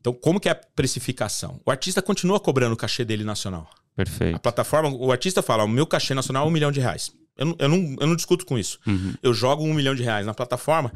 Então, 0.00 0.12
como 0.12 0.38
que 0.40 0.48
é 0.48 0.52
a 0.52 0.54
precificação? 0.54 1.60
O 1.64 1.70
artista 1.70 2.00
continua 2.02 2.40
cobrando 2.40 2.74
o 2.74 2.76
cachê 2.76 3.04
dele 3.04 3.24
nacional. 3.24 3.68
A 3.72 3.96
Perfeito. 3.96 4.38
plataforma, 4.38 4.88
o 4.90 5.10
artista 5.10 5.42
fala, 5.42 5.64
o 5.64 5.68
meu 5.68 5.86
cachê 5.86 6.14
nacional 6.14 6.44
é 6.44 6.48
um 6.48 6.52
milhão 6.52 6.70
de 6.70 6.80
reais. 6.80 7.10
Eu 7.38 7.46
não, 7.46 7.56
eu 7.58 7.68
não, 7.68 7.96
eu 8.00 8.06
não 8.08 8.16
discuto 8.16 8.44
com 8.44 8.58
isso. 8.58 8.78
Uhum. 8.86 9.14
Eu 9.22 9.32
jogo 9.32 9.64
um 9.64 9.72
milhão 9.72 9.94
de 9.94 10.02
reais 10.02 10.26
na 10.26 10.34
plataforma. 10.34 10.92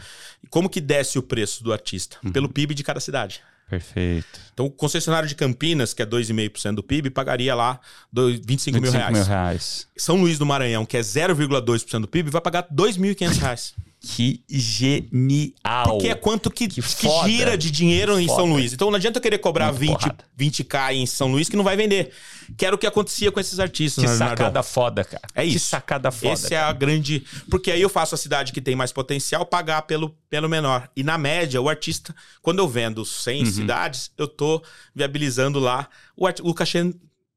Como 0.50 0.68
que 0.68 0.80
desce 0.80 1.18
o 1.18 1.22
preço 1.22 1.62
do 1.64 1.72
artista? 1.72 2.16
Uhum. 2.24 2.32
Pelo 2.32 2.48
PIB 2.48 2.74
de 2.74 2.82
cada 2.82 2.98
cidade. 3.00 3.40
Perfeito. 3.70 4.38
Então, 4.52 4.66
o 4.66 4.70
concessionário 4.70 5.26
de 5.26 5.34
Campinas, 5.34 5.94
que 5.94 6.02
é 6.02 6.06
2,5% 6.06 6.74
do 6.74 6.82
PIB, 6.82 7.08
pagaria 7.08 7.54
lá 7.54 7.80
dois- 8.12 8.38
25, 8.44 8.74
mil 8.80 8.90
25 8.92 8.98
reais. 8.98 9.16
mil 9.16 9.24
reais. 9.26 9.88
São 9.96 10.16
Luís 10.20 10.38
do 10.38 10.44
Maranhão, 10.44 10.84
que 10.84 10.96
é 10.96 11.00
0,2% 11.00 12.00
do 12.02 12.08
PIB, 12.08 12.28
vai 12.28 12.40
pagar 12.42 12.66
2.500 12.70 13.38
reais. 13.38 13.74
Que 14.04 14.42
genial. 14.48 15.84
Porque 15.86 16.08
é 16.08 16.14
quanto 16.16 16.50
que, 16.50 16.66
Que 16.66 16.82
que 16.82 17.08
gira 17.24 17.56
de 17.56 17.70
dinheiro 17.70 18.18
em 18.18 18.26
Foda. 18.26 18.40
São 18.42 18.52
Luís. 18.52 18.72
Então 18.72 18.90
não 18.90 18.96
adianta 18.96 19.18
eu 19.18 19.22
querer 19.22 19.38
cobrar 19.38 19.66
Muito 19.66 19.78
20, 19.80 19.92
porrada. 19.92 20.24
20k 20.38 20.94
em 20.94 21.06
São 21.06 21.30
Luís 21.30 21.48
que 21.48 21.56
não 21.56 21.62
vai 21.62 21.76
vender. 21.76 22.12
Que 22.56 22.66
era 22.66 22.74
o 22.74 22.78
que 22.78 22.86
acontecia 22.86 23.30
com 23.30 23.38
esses 23.38 23.60
artistas. 23.60 24.02
Que 24.04 24.10
sacada 24.10 24.42
Leonardo? 24.44 24.62
foda, 24.68 25.04
cara. 25.04 25.22
É 25.34 25.42
Que 25.42 25.50
isso. 25.50 25.66
sacada 25.68 26.10
foda. 26.10 26.34
Esse 26.34 26.52
é 26.52 26.58
a 26.60 26.72
grande. 26.72 27.24
Porque 27.48 27.70
aí 27.70 27.80
eu 27.80 27.88
faço 27.88 28.14
a 28.14 28.18
cidade 28.18 28.52
que 28.52 28.60
tem 28.60 28.74
mais 28.74 28.90
potencial 28.92 29.46
pagar 29.46 29.82
pelo, 29.82 30.10
pelo 30.28 30.48
menor. 30.48 30.90
E 30.96 31.04
na 31.04 31.16
média, 31.16 31.60
o 31.62 31.68
artista, 31.68 32.14
quando 32.42 32.58
eu 32.58 32.68
vendo 32.68 33.04
100 33.04 33.44
Uhum. 33.44 33.52
cidades, 33.52 34.10
eu 34.18 34.26
tô 34.26 34.60
viabilizando 34.94 35.60
lá 35.60 35.88
o, 36.16 36.26
arti- 36.26 36.42
o 36.44 36.52
cachê 36.52 36.92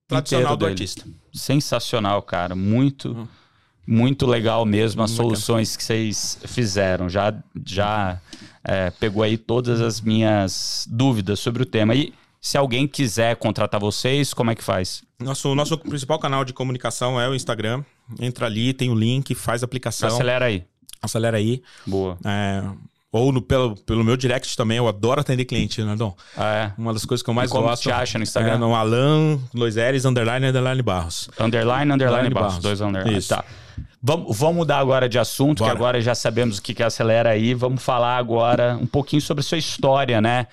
tradicional 0.07 0.57
do 0.57 0.61
dele. 0.65 0.71
artista. 0.71 1.05
Sensacional, 1.31 2.21
cara. 2.23 2.55
Muito, 2.55 3.27
muito 3.87 4.25
legal 4.25 4.65
mesmo 4.65 5.01
as 5.03 5.11
soluções 5.11 5.75
que 5.75 5.83
vocês 5.83 6.39
fizeram. 6.45 7.07
Já, 7.09 7.33
já 7.65 8.19
é, 8.63 8.89
pegou 8.91 9.23
aí 9.23 9.37
todas 9.37 9.81
as 9.81 10.01
minhas 10.01 10.87
dúvidas 10.89 11.39
sobre 11.39 11.63
o 11.63 11.65
tema. 11.65 11.93
E 11.95 12.13
se 12.41 12.57
alguém 12.57 12.87
quiser 12.87 13.35
contratar 13.35 13.79
vocês, 13.79 14.33
como 14.33 14.51
é 14.51 14.55
que 14.55 14.63
faz? 14.63 15.03
Nosso, 15.19 15.53
nosso 15.55 15.77
principal 15.77 16.19
canal 16.19 16.43
de 16.43 16.53
comunicação 16.53 17.19
é 17.19 17.29
o 17.29 17.35
Instagram. 17.35 17.83
Entra 18.19 18.45
ali, 18.47 18.73
tem 18.73 18.89
o 18.89 18.95
link, 18.95 19.33
faz 19.33 19.63
a 19.63 19.65
aplicação. 19.65 20.09
Acelera 20.09 20.45
aí. 20.45 20.63
Acelera 21.01 21.37
aí. 21.37 21.61
Boa. 21.85 22.17
É, 22.25 22.63
ou 23.11 23.31
no, 23.31 23.41
pelo, 23.41 23.77
pelo 23.77 24.03
meu 24.03 24.17
direct 24.17 24.57
também, 24.57 24.77
eu 24.77 24.89
adoro 24.89 25.21
atender 25.21 25.45
cliente, 25.45 25.81
né, 25.81 25.95
Dom? 25.95 26.13
Ah, 26.35 26.53
é. 26.53 26.73
Uma 26.77 26.91
das 26.91 27.05
coisas 27.05 27.23
que 27.23 27.29
eu 27.29 27.33
mais 27.33 27.49
como 27.49 27.65
gosto. 27.65 27.83
te 27.83 27.91
acha 27.91 28.17
no 28.17 28.23
Instagram? 28.23 28.55
É 28.55 28.57
no 28.57 28.75
Alan 28.75 29.39
Loiseres, 29.53 30.03
underline, 30.03 30.45
underline 30.47 30.81
Barros. 30.81 31.29
Underline, 31.39 31.93
underline, 31.93 31.93
Underline 31.93 32.33
Barros. 32.33 32.47
Barros. 32.55 32.63
Dois 32.63 32.81
underline. 32.81 33.17
Isso. 33.17 33.29
Tá. 33.29 33.45
Vamos, 34.07 34.37
vamos 34.37 34.55
mudar 34.57 34.77
agora 34.77 35.09
de 35.09 35.17
assunto, 35.17 35.59
Bora. 35.59 35.71
que 35.71 35.75
agora 35.77 35.99
já 35.99 36.13
sabemos 36.13 36.59
o 36.59 36.61
que, 36.61 36.75
que 36.75 36.83
acelera 36.83 37.31
aí. 37.31 37.55
Vamos 37.55 37.81
falar 37.81 38.17
agora 38.17 38.77
um 38.79 38.85
pouquinho 38.85 39.19
sobre 39.19 39.41
a 39.41 39.43
sua 39.43 39.57
história, 39.57 40.21
né? 40.21 40.45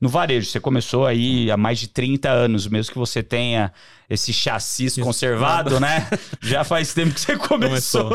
No 0.00 0.08
varejo, 0.08 0.48
você 0.48 0.58
começou 0.58 1.04
aí 1.04 1.50
há 1.50 1.56
mais 1.56 1.78
de 1.78 1.88
30 1.88 2.30
anos, 2.30 2.66
mesmo 2.66 2.94
que 2.94 2.98
você 2.98 3.22
tenha 3.22 3.70
esse 4.08 4.32
chassi 4.32 5.00
conservado, 5.02 5.78
né? 5.78 6.08
Já 6.40 6.64
faz 6.64 6.94
tempo 6.94 7.12
que 7.12 7.20
você 7.20 7.36
começou, 7.36 8.10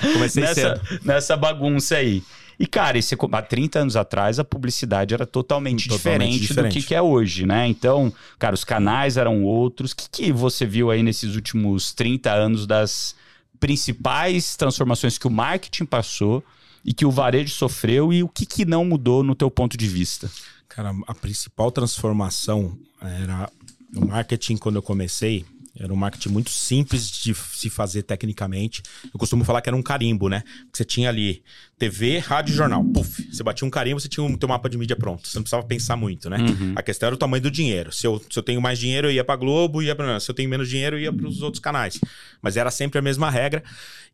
Comecei 0.00 0.42
nessa, 0.42 0.54
cedo. 0.54 1.00
nessa 1.04 1.36
bagunça 1.36 1.94
aí. 1.96 2.24
E, 2.58 2.66
cara, 2.66 2.98
esse, 2.98 3.16
há 3.32 3.42
30 3.42 3.78
anos 3.78 3.96
atrás 3.96 4.40
a 4.40 4.44
publicidade 4.44 5.14
era 5.14 5.24
totalmente, 5.26 5.88
Totalmente 5.88 5.96
diferente, 5.96 6.38
do 6.38 6.40
que, 6.40 6.46
diferente. 6.48 6.86
que 6.88 6.94
é 6.96 7.00
hoje, 7.02 7.46
né? 7.46 7.68
Então, 7.68 8.12
cara, 8.36 8.54
os 8.54 8.64
canais 8.64 9.16
eram 9.16 9.44
outros. 9.44 9.92
O 9.92 9.96
que, 9.96 10.08
que 10.10 10.32
você 10.32 10.66
viu 10.66 10.90
aí 10.90 11.04
nesses 11.04 11.36
últimos 11.36 11.92
30 11.92 12.32
anos 12.32 12.66
das 12.66 13.14
principais 13.62 14.56
transformações 14.56 15.16
que 15.16 15.28
o 15.28 15.30
marketing 15.30 15.84
passou 15.84 16.44
e 16.84 16.92
que 16.92 17.06
o 17.06 17.12
varejo 17.12 17.54
sofreu 17.54 18.12
e 18.12 18.20
o 18.20 18.28
que, 18.28 18.44
que 18.44 18.64
não 18.64 18.84
mudou 18.84 19.22
no 19.22 19.36
teu 19.36 19.48
ponto 19.48 19.76
de 19.76 19.86
vista? 19.86 20.28
Cara, 20.68 20.92
a 21.06 21.14
principal 21.14 21.70
transformação 21.70 22.76
era 23.00 23.48
o 23.94 24.04
marketing 24.04 24.56
quando 24.56 24.76
eu 24.76 24.82
comecei. 24.82 25.46
Era 25.84 25.92
um 25.92 25.96
marketing 25.96 26.28
muito 26.28 26.50
simples 26.50 27.10
de 27.10 27.34
se 27.34 27.68
fazer 27.68 28.02
tecnicamente. 28.02 28.82
Eu 29.12 29.18
costumo 29.18 29.44
falar 29.44 29.60
que 29.60 29.68
era 29.68 29.76
um 29.76 29.82
carimbo, 29.82 30.28
né? 30.28 30.42
Porque 30.64 30.78
você 30.78 30.84
tinha 30.84 31.08
ali 31.08 31.42
TV, 31.78 32.18
rádio 32.18 32.52
e 32.52 32.56
jornal. 32.56 32.84
Puf, 32.84 33.28
você 33.30 33.42
batia 33.42 33.66
um 33.66 33.70
carimbo, 33.70 34.00
você 34.00 34.08
tinha 34.08 34.22
o 34.22 34.28
um, 34.28 34.36
teu 34.36 34.48
mapa 34.48 34.68
de 34.68 34.78
mídia 34.78 34.94
pronto. 34.94 35.26
Você 35.26 35.36
não 35.36 35.42
precisava 35.42 35.66
pensar 35.66 35.96
muito, 35.96 36.30
né? 36.30 36.38
A 36.76 36.82
questão 36.82 37.08
era 37.08 37.14
o 37.14 37.18
tamanho 37.18 37.42
do 37.42 37.50
dinheiro. 37.50 37.92
Se 37.92 38.06
eu, 38.06 38.22
se 38.30 38.38
eu 38.38 38.42
tenho 38.42 38.60
mais 38.60 38.78
dinheiro, 38.78 39.08
eu 39.08 39.12
ia 39.12 39.24
pra 39.24 39.34
Globo, 39.34 39.82
ia 39.82 39.94
pra. 39.94 40.20
Se 40.20 40.30
eu 40.30 40.34
tenho 40.34 40.48
menos 40.48 40.68
dinheiro, 40.68 40.96
eu 40.96 41.00
ia 41.00 41.12
pros 41.12 41.42
outros 41.42 41.60
canais. 41.60 41.98
Mas 42.40 42.56
era 42.56 42.70
sempre 42.70 42.98
a 42.98 43.02
mesma 43.02 43.28
regra. 43.28 43.62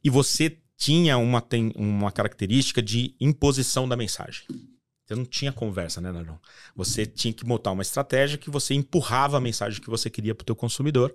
E 0.02 0.08
você 0.08 0.56
tinha 0.76 1.18
uma, 1.18 1.40
tem, 1.40 1.72
uma 1.74 2.10
característica 2.10 2.80
de 2.80 3.14
imposição 3.20 3.88
da 3.88 3.96
mensagem. 3.96 4.42
Você 5.08 5.14
não 5.14 5.24
tinha 5.24 5.50
conversa, 5.50 6.02
né, 6.02 6.12
Nardon? 6.12 6.38
Você 6.76 7.06
tinha 7.06 7.32
que 7.32 7.44
montar 7.44 7.72
uma 7.72 7.80
estratégia 7.80 8.36
que 8.36 8.50
você 8.50 8.74
empurrava 8.74 9.38
a 9.38 9.40
mensagem 9.40 9.80
que 9.80 9.88
você 9.88 10.10
queria 10.10 10.34
para 10.34 10.42
o 10.42 10.44
teu 10.44 10.54
consumidor. 10.54 11.14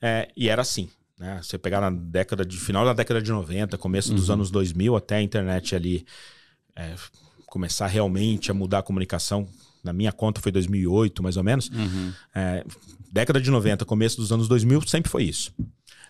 É, 0.00 0.28
e 0.36 0.48
era 0.48 0.62
assim. 0.62 0.88
Né? 1.18 1.40
Você 1.42 1.56
pegar 1.58 1.80
na 1.80 1.90
década 1.90 2.44
de 2.44 2.56
final 2.56 2.84
da 2.84 2.92
década 2.92 3.22
de 3.22 3.30
90, 3.30 3.78
começo 3.78 4.12
dos 4.14 4.30
anos 4.30 4.50
2000, 4.50 4.96
até 4.96 5.16
a 5.16 5.22
internet 5.22 5.74
ali 5.74 6.04
é, 6.76 6.94
começar 7.46 7.86
realmente 7.86 8.50
a 8.50 8.54
mudar 8.54 8.78
a 8.78 8.82
comunicação. 8.82 9.46
Na 9.82 9.92
minha 9.92 10.12
conta 10.12 10.40
foi 10.40 10.50
2008, 10.50 11.22
mais 11.22 11.36
ou 11.36 11.44
menos. 11.44 11.70
É, 12.34 12.64
década 13.12 13.40
de 13.40 13.50
90, 13.50 13.84
começo 13.84 14.16
dos 14.16 14.32
anos 14.32 14.48
2000, 14.48 14.80
sempre 14.88 15.10
foi 15.10 15.24
isso. 15.24 15.52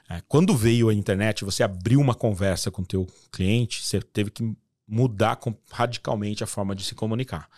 É, 0.08 0.22
quando 0.28 0.56
veio 0.56 0.88
a 0.88 0.94
internet, 0.94 1.44
você 1.44 1.62
abriu 1.62 2.00
uma 2.00 2.14
conversa 2.14 2.70
com 2.70 2.82
o 2.82 2.86
teu 2.86 3.06
cliente, 3.32 3.82
você 3.84 4.00
teve 4.00 4.30
que 4.30 4.54
mudar 4.86 5.36
com- 5.36 5.54
radicalmente 5.70 6.44
a 6.44 6.46
forma 6.46 6.74
de 6.74 6.84
se 6.84 6.94
comunicar. 6.94 7.48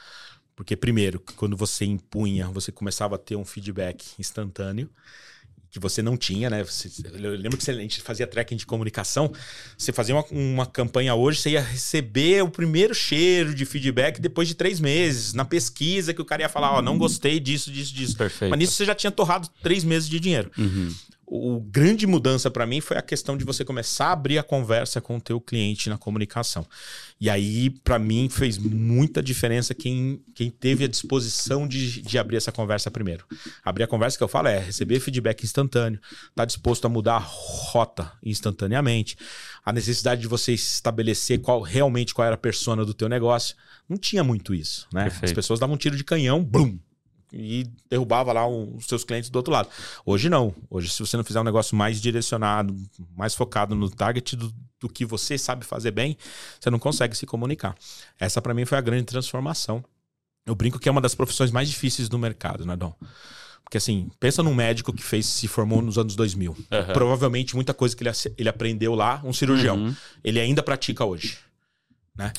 Porque, 0.55 0.75
primeiro, 0.77 1.21
quando 1.37 1.57
você 1.57 1.85
impunha, 1.85 2.49
você 2.49 2.73
começava 2.73 3.17
a 3.17 3.19
ter 3.19 3.37
um 3.37 3.45
feedback 3.45 4.05
instantâneo, 4.19 4.89
que 5.71 5.79
você 5.79 6.01
não 6.03 6.17
tinha, 6.17 6.49
né? 6.49 6.63
Você- 6.65 6.91
eu 7.05 7.37
lembro 7.37 7.57
que 7.59 7.65
você- 7.65 7.71
a 7.73 7.75
gente 7.75 8.01
fazia 8.01 8.27
tracking 8.27 8.57
de 8.57 8.65
comunicação, 8.67 9.33
você 9.77 9.93
fazia 9.93 10.15
uma, 10.15 10.25
uma 10.31 10.67
campanha 10.67 11.15
hoje, 11.15 11.41
você 11.41 11.51
ia 11.51 11.61
receber 11.61 12.43
o 12.43 12.49
primeiro 12.49 12.95
cheiro 12.95 13.55
de 13.55 13.65
feedback 13.65 14.21
depois 14.21 14.49
de 14.49 14.55
três 14.55 14.81
meses, 14.81 15.33
na 15.33 15.45
pesquisa 15.45 16.15
que 16.15 16.23
o 16.23 16.25
cara 16.25 16.43
ia 16.43 16.49
falar, 16.49 16.73
ó, 16.73 16.81
não 16.83 16.97
gostei 16.99 17.39
disso, 17.41 17.71
disso, 17.71 17.93
disso. 17.95 18.17
Perfeito. 18.17 18.51
Mas 18.51 18.59
nisso 18.59 18.73
você 18.73 18.85
já 18.85 18.95
tinha 18.95 19.11
torrado 19.11 19.49
três 19.63 19.85
meses 19.85 20.09
de 20.09 20.19
dinheiro. 20.21 20.51
O 21.29 21.59
grande 21.59 22.07
mudança 22.07 22.49
para 22.49 22.65
mim 22.65 22.81
foi 22.81 22.97
a 22.97 23.03
questão 23.03 23.37
de 23.37 23.45
você 23.45 23.65
começar 23.65 24.07
a 24.07 24.13
abrir 24.13 24.39
a 24.39 24.45
conversa 24.45 25.01
com 25.01 25.17
o 25.17 25.21
teu 25.21 25.41
cliente 25.41 25.89
na 25.89 25.99
comunicação. 25.99 26.65
E 27.21 27.29
aí, 27.29 27.69
para 27.69 27.99
mim, 27.99 28.29
fez 28.29 28.57
muita 28.57 29.21
diferença 29.21 29.75
quem, 29.75 30.23
quem 30.37 30.51
teve 30.51 30.85
a 30.85 30.89
disposição 30.89 31.67
de, 31.67 32.01
de 32.01 32.17
abrir 32.17 32.37
essa 32.37 32.53
conversa 32.53 32.93
primeiro. 32.93 33.25
Abrir 33.65 33.83
a 33.83 33.89
conversa 33.89 34.17
que 34.17 34.23
eu 34.23 34.29
falo 34.29 34.47
é 34.47 34.61
receber 34.61 35.01
feedback 35.01 35.43
instantâneo, 35.43 35.99
tá 36.33 36.45
disposto 36.45 36.85
a 36.85 36.89
mudar 36.89 37.17
a 37.17 37.25
rota 37.27 38.13
instantaneamente, 38.23 39.17
a 39.65 39.73
necessidade 39.73 40.21
de 40.21 40.29
você 40.29 40.53
estabelecer 40.53 41.41
qual 41.41 41.61
realmente 41.61 42.15
qual 42.15 42.25
era 42.25 42.37
a 42.37 42.39
persona 42.39 42.85
do 42.85 42.95
teu 42.95 43.09
negócio. 43.09 43.57
Não 43.89 43.97
tinha 43.97 44.23
muito 44.23 44.55
isso, 44.55 44.87
né? 44.93 45.07
As 45.07 45.15
Perfeito. 45.15 45.35
pessoas 45.35 45.59
davam 45.59 45.75
um 45.75 45.79
tiro 45.79 45.97
de 45.97 46.05
canhão, 46.05 46.45
blum, 46.45 46.79
e 47.33 47.67
derrubava 47.91 48.33
lá 48.33 48.47
um- 48.47 48.77
os 48.77 48.87
seus 48.87 49.05
clientes 49.05 49.31
do 49.31 49.37
outro 49.37 49.53
lado. 49.53 49.69
Hoje 50.05 50.29
não. 50.29 50.55
Hoje, 50.71 50.89
se 50.91 51.01
você 51.01 51.17
não 51.17 51.25
fizer 51.25 51.41
um 51.41 51.45
negócio 51.45 51.77
mais 51.77 52.01
direcionado, 52.01 52.75
mais 53.17 53.35
focado 53.35 53.75
no 53.75 53.91
target 53.91 54.37
do, 54.37 54.53
do 54.81 54.89
que 54.89 55.05
você 55.05 55.37
sabe 55.39 55.65
fazer 55.65 55.91
bem, 55.91 56.17
você 56.61 56.71
não 56.71 56.79
consegue 56.79 57.17
se 57.17 57.27
comunicar. 57.27 57.75
Essa 58.19 58.41
para 58.41 58.55
mim 58.55 58.65
foi 58.65 58.79
a 58.79 58.81
grande 58.81 59.05
transformação. 59.05 59.85
Eu 60.45 60.55
brinco 60.55 60.79
que 60.79 60.89
é 60.89 60.93
uma 60.93 61.01
das 61.01 61.15
profissões 61.15 61.51
mais 61.51 61.69
difíceis 61.69 62.09
do 62.09 62.19
mercado, 62.19 62.65
né, 62.65 62.77
Dom? 62.77 62.95
Porque 63.65 63.79
assim, 63.79 64.09
pensa 64.21 64.45
num 64.45 64.55
médico 64.55 64.93
que 64.93 65.03
fez, 65.03 65.27
se 65.27 65.49
formou 65.49 65.83
nos 65.83 65.99
anos 65.99 66.15
2000. 66.15 66.57
Aham. 66.71 66.93
Provavelmente 66.93 67.57
muita 67.57 67.75
coisa 67.75 67.97
que 67.97 68.05
ele, 68.05 68.11
ele 68.39 68.49
aprendeu 68.49 68.95
lá, 68.95 69.21
um 69.25 69.33
cirurgião, 69.33 69.77
Uhum. 69.77 69.97
ele 70.23 70.39
ainda 70.39 70.63
pratica 70.63 71.05
hoje. 71.05 71.39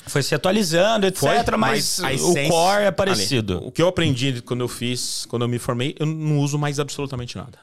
Foi 0.06 0.22
se 0.22 0.34
atualizando, 0.34 1.06
etc, 1.06 1.20
Foi, 1.20 1.56
mas, 1.56 2.00
a 2.00 2.08
o 2.08 2.10
essência- 2.10 2.48
core 2.50 2.82
é 2.82 2.86
Ali, 2.88 2.96
parecido. 2.96 3.66
o 3.66 3.70
que 3.70 3.80
eu 3.80 3.88
aprendi 3.88 4.42
quando 4.42 4.60
eu 4.60 4.68
fiz, 4.68 5.24
quando 5.26 5.42
eu 5.42 5.48
me 5.48 5.58
formei, 5.58 5.94
eu 5.98 6.06
não 6.06 6.38
uso 6.38 6.58
mais 6.58 6.80
absolutamente 6.80 7.36
nada. 7.36 7.58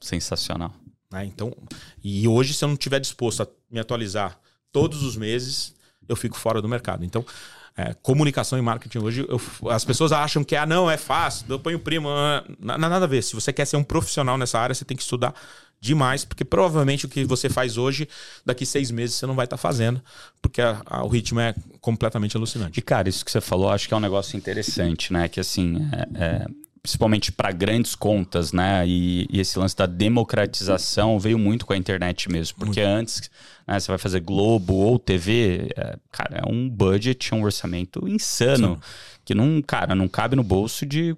Sensacional. 0.00 0.72
Né? 1.10 1.24
Então, 1.26 1.54
e 2.02 2.26
hoje, 2.28 2.54
se 2.54 2.64
eu 2.64 2.68
não 2.68 2.74
estiver 2.74 3.00
disposto 3.00 3.42
a 3.42 3.46
me 3.70 3.80
atualizar 3.80 4.38
todos 4.72 5.02
os 5.02 5.16
meses, 5.16 5.74
eu 6.08 6.16
fico 6.16 6.36
fora 6.38 6.60
do 6.60 6.68
mercado. 6.68 7.04
Então, 7.04 7.24
é, 7.76 7.92
comunicação 7.94 8.58
e 8.58 8.62
marketing 8.62 8.98
hoje, 8.98 9.26
eu, 9.28 9.40
as 9.70 9.84
pessoas 9.84 10.12
acham 10.12 10.44
que, 10.44 10.54
ah, 10.56 10.66
não, 10.66 10.90
é 10.90 10.96
fácil, 10.96 11.46
eu 11.48 11.58
ponho 11.58 11.78
primo. 11.78 12.08
Não, 12.58 12.78
nada 12.78 13.04
a 13.04 13.08
ver. 13.08 13.22
Se 13.22 13.34
você 13.34 13.52
quer 13.52 13.64
ser 13.66 13.76
um 13.76 13.84
profissional 13.84 14.36
nessa 14.38 14.58
área, 14.58 14.74
você 14.74 14.84
tem 14.84 14.96
que 14.96 15.02
estudar 15.02 15.34
demais, 15.80 16.24
porque 16.24 16.44
provavelmente 16.44 17.06
o 17.06 17.08
que 17.08 17.24
você 17.24 17.48
faz 17.48 17.76
hoje, 17.76 18.08
daqui 18.44 18.64
seis 18.64 18.90
meses 18.90 19.16
você 19.16 19.26
não 19.26 19.34
vai 19.34 19.44
estar 19.44 19.56
tá 19.56 19.60
fazendo, 19.60 20.02
porque 20.40 20.60
a, 20.60 20.82
a, 20.86 21.04
o 21.04 21.08
ritmo 21.08 21.40
é 21.40 21.54
completamente 21.80 22.36
alucinante. 22.36 22.78
E, 22.78 22.82
cara, 22.82 23.08
isso 23.08 23.24
que 23.24 23.30
você 23.30 23.40
falou, 23.40 23.70
acho 23.70 23.86
que 23.86 23.94
é 23.94 23.96
um 23.96 24.00
negócio 24.00 24.36
interessante, 24.36 25.12
né? 25.12 25.28
Que 25.28 25.40
assim, 25.40 25.88
é, 25.92 26.24
é 26.24 26.46
principalmente 26.84 27.32
para 27.32 27.50
grandes 27.50 27.94
contas, 27.94 28.52
né? 28.52 28.86
E, 28.86 29.26
e, 29.32 29.40
esse 29.40 29.58
lance 29.58 29.74
da 29.74 29.86
democratização 29.86 31.18
veio 31.18 31.38
muito 31.38 31.64
com 31.64 31.72
a 31.72 31.76
internet 31.78 32.30
mesmo, 32.30 32.58
porque 32.58 32.84
muito. 32.84 32.94
antes 32.94 33.30
né, 33.66 33.80
você 33.80 33.90
vai 33.90 33.96
fazer 33.96 34.20
Globo 34.20 34.74
ou 34.74 34.98
TV, 34.98 35.70
é, 35.74 35.96
cara, 36.12 36.42
é 36.44 36.46
um 36.46 36.68
budget, 36.68 37.34
um 37.34 37.42
orçamento 37.42 38.06
insano. 38.06 38.74
Sim. 38.74 38.80
Que 39.24 39.34
não, 39.34 39.62
cara, 39.62 39.94
não 39.94 40.06
cabe 40.06 40.36
no 40.36 40.44
bolso 40.44 40.84
de 40.84 41.16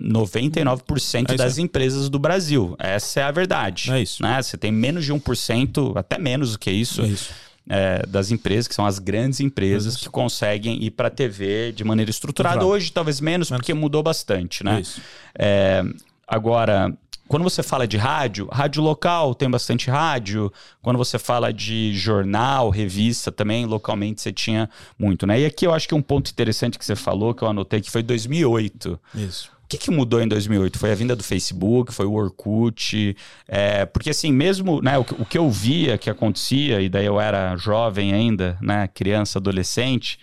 99% 0.00 1.32
é 1.32 1.34
das 1.34 1.58
empresas 1.58 2.08
do 2.08 2.20
Brasil. 2.20 2.76
Essa 2.78 3.18
é 3.18 3.22
a 3.24 3.32
verdade. 3.32 3.90
É 3.90 4.00
isso. 4.00 4.22
Né? 4.22 4.40
Você 4.40 4.56
tem 4.56 4.70
menos 4.70 5.04
de 5.04 5.12
1%, 5.12 5.96
até 5.96 6.16
menos 6.16 6.52
do 6.52 6.58
que 6.60 6.70
isso. 6.70 7.02
É 7.02 7.08
isso 7.08 7.47
é, 7.68 8.04
das 8.06 8.30
empresas, 8.30 8.66
que 8.66 8.74
são 8.74 8.86
as 8.86 8.98
grandes 8.98 9.40
empresas 9.40 9.94
Isso. 9.94 10.04
que 10.04 10.08
conseguem 10.08 10.82
ir 10.82 10.90
para 10.90 11.08
a 11.08 11.10
TV 11.10 11.72
de 11.72 11.84
maneira 11.84 12.10
estruturada. 12.10 12.64
Hoje, 12.64 12.90
talvez 12.90 13.20
menos, 13.20 13.50
menos, 13.50 13.60
porque 13.60 13.74
mudou 13.74 14.02
bastante, 14.02 14.64
né? 14.64 14.80
Isso. 14.80 15.00
É, 15.38 15.84
agora, 16.26 16.92
quando 17.28 17.42
você 17.42 17.62
fala 17.62 17.86
de 17.86 17.98
rádio, 17.98 18.48
rádio 18.50 18.82
local 18.82 19.34
tem 19.34 19.50
bastante 19.50 19.90
rádio. 19.90 20.50
Quando 20.80 20.96
você 20.96 21.18
fala 21.18 21.52
de 21.52 21.92
jornal, 21.94 22.70
revista 22.70 23.30
também, 23.30 23.66
localmente 23.66 24.22
você 24.22 24.32
tinha 24.32 24.68
muito, 24.98 25.26
né? 25.26 25.40
E 25.40 25.44
aqui 25.44 25.66
eu 25.66 25.74
acho 25.74 25.86
que 25.86 25.94
um 25.94 26.02
ponto 26.02 26.30
interessante 26.30 26.78
que 26.78 26.84
você 26.84 26.96
falou, 26.96 27.34
que 27.34 27.42
eu 27.42 27.48
anotei, 27.48 27.82
que 27.82 27.90
foi 27.90 28.02
2008. 28.02 28.98
Isso. 29.14 29.57
O 29.68 29.70
que, 29.70 29.76
que, 29.76 29.90
mudou 29.90 30.22
em 30.22 30.26
2008? 30.26 30.78
Foi 30.78 30.90
a 30.90 30.94
vinda 30.94 31.14
do 31.14 31.22
Facebook, 31.22 31.92
foi 31.92 32.06
o 32.06 32.14
Orkut, 32.14 33.14
é, 33.46 33.84
porque 33.84 34.08
assim, 34.08 34.32
mesmo 34.32 34.80
né, 34.80 34.96
o, 34.96 35.02
o, 35.02 35.26
que 35.26 35.36
eu 35.36 35.50
via 35.50 35.98
que 35.98 36.08
acontecia, 36.08 36.80
e 36.80 36.88
daí 36.88 37.04
eu 37.04 37.20
era 37.20 37.54
jovem 37.54 38.14
ainda, 38.14 38.56
né, 38.62 38.88
criança, 38.88 39.38
adolescente, 39.38 40.18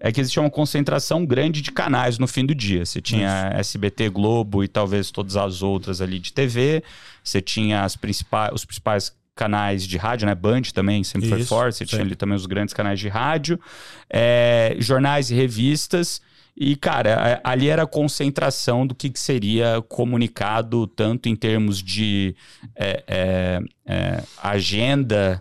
é 0.00 0.10
que 0.10 0.22
existia 0.22 0.40
uma 0.40 0.48
concentração 0.48 1.26
grande 1.26 1.60
de 1.60 1.70
canais 1.70 2.18
no 2.18 2.26
fim 2.26 2.46
do 2.46 2.54
dia. 2.54 2.86
Você 2.86 2.98
tinha 3.02 3.50
Isso. 3.50 3.76
SBT, 3.76 4.08
Globo 4.08 4.64
e 4.64 4.68
talvez 4.68 5.10
todas 5.10 5.36
as 5.36 5.60
outras 5.60 6.00
ali 6.00 6.18
de 6.18 6.32
TV, 6.32 6.82
você 7.22 7.42
tinha 7.42 7.82
as 7.82 7.94
principais, 7.94 8.54
os 8.54 8.64
principais 8.64 9.14
canais 9.36 9.86
de 9.86 9.98
rádio, 9.98 10.26
né? 10.26 10.34
Band 10.34 10.62
também 10.72 11.04
sempre 11.04 11.28
Isso, 11.28 11.36
foi 11.36 11.44
forte. 11.44 11.76
Você 11.76 11.84
tinha 11.84 12.00
ali 12.00 12.16
também 12.16 12.36
os 12.36 12.46
grandes 12.46 12.72
canais 12.72 12.98
de 12.98 13.08
rádio, 13.08 13.60
é, 14.08 14.76
jornais 14.78 15.30
e 15.30 15.34
revistas. 15.34 16.22
E, 16.60 16.74
cara, 16.74 17.40
ali 17.44 17.68
era 17.68 17.84
a 17.84 17.86
concentração 17.86 18.84
do 18.84 18.92
que, 18.92 19.08
que 19.10 19.20
seria 19.20 19.80
comunicado, 19.88 20.88
tanto 20.88 21.28
em 21.28 21.36
termos 21.36 21.80
de 21.80 22.34
é, 22.74 23.04
é, 23.06 23.60
é, 23.86 24.24
agenda 24.42 25.40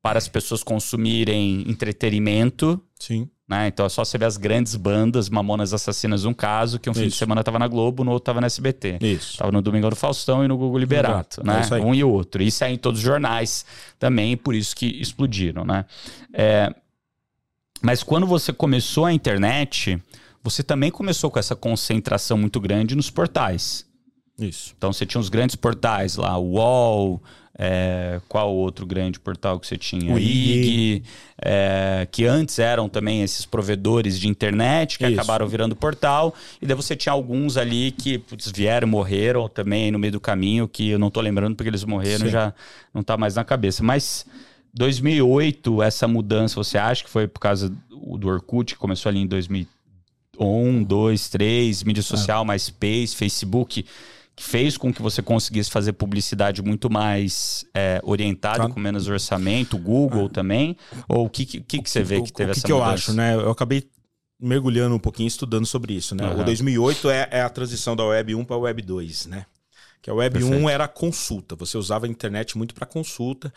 para 0.00 0.16
as 0.16 0.28
pessoas 0.28 0.62
consumirem 0.62 1.64
entretenimento. 1.68 2.80
Sim. 3.00 3.28
Né? 3.48 3.66
Então 3.66 3.84
é 3.84 3.88
só 3.88 4.04
você 4.04 4.16
ver 4.16 4.26
as 4.26 4.36
grandes 4.36 4.76
bandas, 4.76 5.28
Mamonas 5.28 5.74
Assassinas, 5.74 6.24
um 6.24 6.32
caso, 6.32 6.78
que 6.78 6.88
um 6.88 6.92
Isso. 6.92 7.00
fim 7.00 7.08
de 7.08 7.16
semana 7.16 7.40
estava 7.40 7.58
na 7.58 7.66
Globo, 7.66 8.04
no 8.04 8.12
outro 8.12 8.22
estava 8.22 8.40
na 8.40 8.46
SBT. 8.46 8.98
Isso. 9.00 9.36
Tava 9.36 9.50
no 9.50 9.60
Domingão 9.60 9.90
do 9.90 9.96
Faustão 9.96 10.44
e 10.44 10.48
no 10.48 10.56
Google 10.56 10.78
Liberato, 10.78 11.42
Exato. 11.42 11.72
né? 11.74 11.80
É 11.80 11.82
um 11.82 11.92
e 11.92 12.04
o 12.04 12.10
outro. 12.10 12.40
Isso 12.40 12.62
é 12.62 12.70
em 12.70 12.78
todos 12.78 13.00
os 13.00 13.04
jornais 13.04 13.66
também, 13.98 14.36
por 14.36 14.54
isso 14.54 14.76
que 14.76 14.86
explodiram, 14.86 15.64
né? 15.64 15.84
É... 16.32 16.72
Mas 17.82 18.04
quando 18.04 18.24
você 18.24 18.52
começou 18.52 19.04
a 19.04 19.12
internet, 19.12 20.00
você 20.44 20.62
também 20.62 20.90
começou 20.90 21.30
com 21.30 21.38
essa 21.38 21.56
concentração 21.56 22.36
muito 22.36 22.60
grande 22.60 22.94
nos 22.94 23.08
portais. 23.08 23.86
Isso. 24.38 24.74
Então 24.76 24.92
você 24.92 25.06
tinha 25.06 25.20
os 25.20 25.30
grandes 25.30 25.56
portais 25.56 26.16
lá, 26.16 26.36
o 26.36 26.56
UOL, 26.56 27.22
é, 27.56 28.20
qual 28.28 28.54
outro 28.54 28.84
grande 28.84 29.18
portal 29.18 29.58
que 29.58 29.66
você 29.66 29.78
tinha? 29.78 30.12
O 30.12 30.18
IG, 30.18 31.02
é, 31.40 32.06
que 32.10 32.26
antes 32.26 32.58
eram 32.58 32.90
também 32.90 33.22
esses 33.22 33.46
provedores 33.46 34.20
de 34.20 34.28
internet 34.28 34.98
que 34.98 35.06
Isso. 35.06 35.14
acabaram 35.14 35.48
virando 35.48 35.74
portal. 35.74 36.34
E 36.60 36.66
daí 36.66 36.76
você 36.76 36.94
tinha 36.94 37.12
alguns 37.14 37.56
ali 37.56 37.90
que 37.92 38.18
putz, 38.18 38.52
vieram, 38.54 38.86
morreram 38.86 39.48
também 39.48 39.90
no 39.90 39.98
meio 39.98 40.12
do 40.12 40.20
caminho, 40.20 40.68
que 40.68 40.90
eu 40.90 40.98
não 40.98 41.10
tô 41.10 41.22
lembrando 41.22 41.56
porque 41.56 41.70
eles 41.70 41.84
morreram, 41.84 42.26
Sim. 42.26 42.32
já 42.32 42.52
não 42.92 43.02
tá 43.02 43.16
mais 43.16 43.36
na 43.36 43.44
cabeça. 43.44 43.82
Mas 43.82 44.26
2008, 44.74 45.82
essa 45.82 46.06
mudança, 46.06 46.56
você 46.56 46.76
acha 46.76 47.02
que 47.02 47.08
foi 47.08 47.26
por 47.26 47.40
causa 47.40 47.72
do 48.18 48.28
Orkut, 48.28 48.74
que 48.74 48.78
começou 48.78 49.08
ali 49.08 49.20
em 49.20 49.26
2000 49.26 49.66
um, 50.38 50.82
dois, 50.82 51.28
três, 51.28 51.82
mídia 51.82 52.00
ah. 52.00 52.04
social, 52.04 52.42
ah. 52.42 52.44
MySpace, 52.44 53.14
Facebook, 53.16 53.84
que 54.36 54.42
fez 54.42 54.76
com 54.76 54.92
que 54.92 55.00
você 55.00 55.22
conseguisse 55.22 55.70
fazer 55.70 55.92
publicidade 55.92 56.62
muito 56.62 56.90
mais 56.90 57.64
é, 57.72 58.00
orientada, 58.02 58.68
com 58.68 58.80
menos 58.80 59.08
orçamento, 59.08 59.78
Google 59.78 60.26
ah. 60.26 60.30
também? 60.30 60.76
Ou 61.08 61.26
o 61.26 61.30
que, 61.30 61.46
que, 61.46 61.82
que, 61.82 61.90
você 61.90 62.02
vê 62.02 62.20
que 62.20 62.32
teve 62.32 62.50
o, 62.50 62.54
que 62.54 62.58
essa 62.58 62.66
que 62.66 62.72
mudança? 62.72 62.90
eu 62.90 62.94
acho, 62.94 63.12
né? 63.12 63.34
Eu 63.34 63.50
acabei 63.50 63.88
mergulhando 64.40 64.94
um 64.94 64.98
pouquinho, 64.98 65.28
estudando 65.28 65.66
sobre 65.66 65.94
isso, 65.94 66.14
né? 66.14 66.28
Uhum. 66.28 66.40
O 66.40 66.44
2008 66.44 67.10
é, 67.10 67.28
é, 67.30 67.42
a 67.42 67.48
transição 67.48 67.94
da 67.94 68.04
Web 68.04 68.34
1 68.34 68.44
para 68.44 68.56
a 68.56 68.58
Web 68.58 68.82
2, 68.82 69.26
né? 69.26 69.46
Que 70.02 70.10
a 70.10 70.14
Web 70.14 70.38
Perfeito. 70.38 70.64
1 70.64 70.68
era 70.68 70.86
consulta, 70.86 71.56
você 71.56 71.78
usava 71.78 72.04
a 72.04 72.08
internet 72.08 72.58
muito 72.58 72.74
para 72.74 72.84
consulta. 72.84 73.52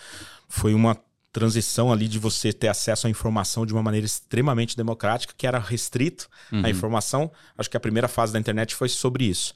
Foi 0.47 0.73
uma 0.73 0.95
transição 1.37 1.91
ali 1.91 2.07
de 2.07 2.17
você 2.17 2.51
ter 2.51 2.67
acesso 2.67 3.05
à 3.05 3.09
informação 3.11 3.63
de 3.63 3.71
uma 3.71 3.83
maneira 3.83 4.07
extremamente 4.07 4.75
democrática, 4.75 5.35
que 5.37 5.45
era 5.45 5.59
restrito 5.59 6.27
uhum. 6.51 6.65
a 6.65 6.69
informação. 6.69 7.31
Acho 7.55 7.69
que 7.69 7.77
a 7.77 7.79
primeira 7.79 8.07
fase 8.07 8.33
da 8.33 8.39
internet 8.39 8.73
foi 8.73 8.89
sobre 8.89 9.25
isso. 9.25 9.53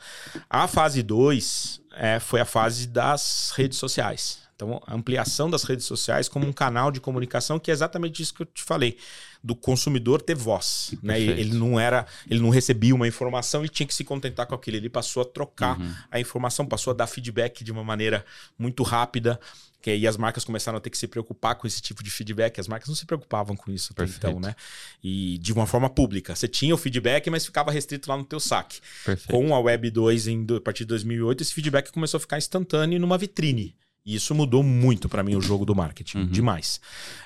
A 0.48 0.68
fase 0.68 1.02
2 1.02 1.82
é, 1.94 2.20
foi 2.20 2.40
a 2.40 2.46
fase 2.46 2.88
das 2.88 3.52
redes 3.56 3.80
sociais. 3.80 4.42
Então, 4.56 4.80
a 4.86 4.94
ampliação 4.94 5.50
das 5.50 5.64
redes 5.64 5.88
sociais 5.88 6.30
como 6.30 6.46
um 6.46 6.54
canal 6.54 6.92
de 6.92 7.02
comunicação, 7.02 7.58
que 7.58 7.72
é 7.72 7.74
exatamente 7.74 8.22
isso 8.22 8.32
que 8.36 8.44
eu 8.44 8.46
te 8.46 8.62
falei, 8.62 8.96
do 9.44 9.56
consumidor 9.56 10.22
ter 10.22 10.36
voz. 10.36 10.94
Né? 11.02 11.20
Ele 11.20 11.58
não 11.58 11.80
era, 11.80 12.06
ele 12.30 12.40
não 12.40 12.50
recebia 12.50 12.94
uma 12.94 13.08
informação 13.08 13.66
e 13.66 13.70
tinha 13.70 13.88
que 13.88 13.94
se 13.96 14.04
contentar 14.04 14.46
com 14.46 14.54
aquilo. 14.54 14.78
Ele 14.78 14.88
passou 14.88 15.24
a 15.24 15.26
trocar 15.26 15.80
uhum. 15.80 15.92
a 16.12 16.20
informação, 16.20 16.64
passou 16.64 16.92
a 16.92 16.94
dar 16.94 17.08
feedback 17.08 17.64
de 17.64 17.72
uma 17.72 17.84
maneira 17.84 18.24
muito 18.56 18.84
rápida. 18.84 19.40
Que 19.82 19.90
aí 19.90 20.06
as 20.06 20.16
marcas 20.16 20.44
começaram 20.44 20.78
a 20.78 20.82
ter 20.82 20.90
que 20.90 20.98
se 20.98 21.08
preocupar 21.08 21.56
com 21.56 21.66
esse 21.66 21.82
tipo 21.82 22.04
de 22.04 22.12
feedback. 22.12 22.60
As 22.60 22.68
marcas 22.68 22.88
não 22.88 22.96
se 22.96 23.06
preocupavam 23.06 23.56
com 23.56 23.72
isso 23.72 23.94
até 23.94 24.04
então, 24.04 24.40
né? 24.40 24.56
E 25.04 25.38
de 25.40 25.52
uma 25.52 25.66
forma 25.66 25.90
pública. 25.90 26.36
Você 26.36 26.48
tinha 26.48 26.74
o 26.74 26.78
feedback, 26.78 27.30
mas 27.30 27.46
ficava 27.46 27.72
restrito 27.72 28.10
lá 28.10 28.16
no 28.16 28.24
teu 28.24 28.40
saque. 28.40 28.80
Perfeito. 29.04 29.32
Com 29.32 29.56
a 29.56 29.60
Web 29.60 29.90
2, 29.90 30.28
em, 30.28 30.46
a 30.56 30.62
partir 30.62 30.84
de 30.84 30.90
2008, 30.90 31.42
esse 31.42 31.54
feedback 31.54 31.92
começou 31.92 32.18
a 32.18 32.22
ficar 32.22 32.38
instantâneo 32.38 33.00
numa 33.00 33.18
vitrine. 33.18 33.76
E 34.06 34.16
isso 34.16 34.34
mudou 34.34 34.64
muito 34.64 35.08
para 35.08 35.22
mim 35.22 35.36
o 35.36 35.42
jogo 35.42 35.64
do 35.64 35.76
marketing, 35.76 36.20
uhum. 36.20 36.28
demais. 36.28 36.82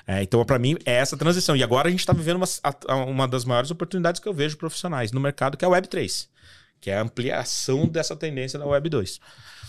É, 0.06 0.22
então, 0.22 0.44
para 0.44 0.58
mim, 0.58 0.76
é 0.84 0.94
essa 0.94 1.16
transição. 1.16 1.56
E 1.56 1.62
agora 1.62 1.88
a 1.88 1.90
gente 1.90 2.00
está 2.00 2.12
vivendo 2.12 2.36
uma, 2.36 3.04
uma 3.04 3.26
das 3.26 3.44
maiores 3.44 3.70
oportunidades 3.70 4.20
que 4.20 4.28
eu 4.28 4.34
vejo 4.34 4.58
profissionais 4.58 5.10
no 5.10 5.20
mercado, 5.20 5.56
que 5.56 5.64
é 5.64 5.68
a 5.68 5.70
Web 5.70 5.88
3, 5.88 6.28
que 6.80 6.90
é 6.90 6.98
a 6.98 7.02
ampliação 7.02 7.86
dessa 7.88 8.14
tendência 8.14 8.58
da 8.58 8.66
Web 8.66 8.90
2. 8.90 9.20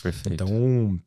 Perfeito. 0.04 0.34
Então, 0.34 1.00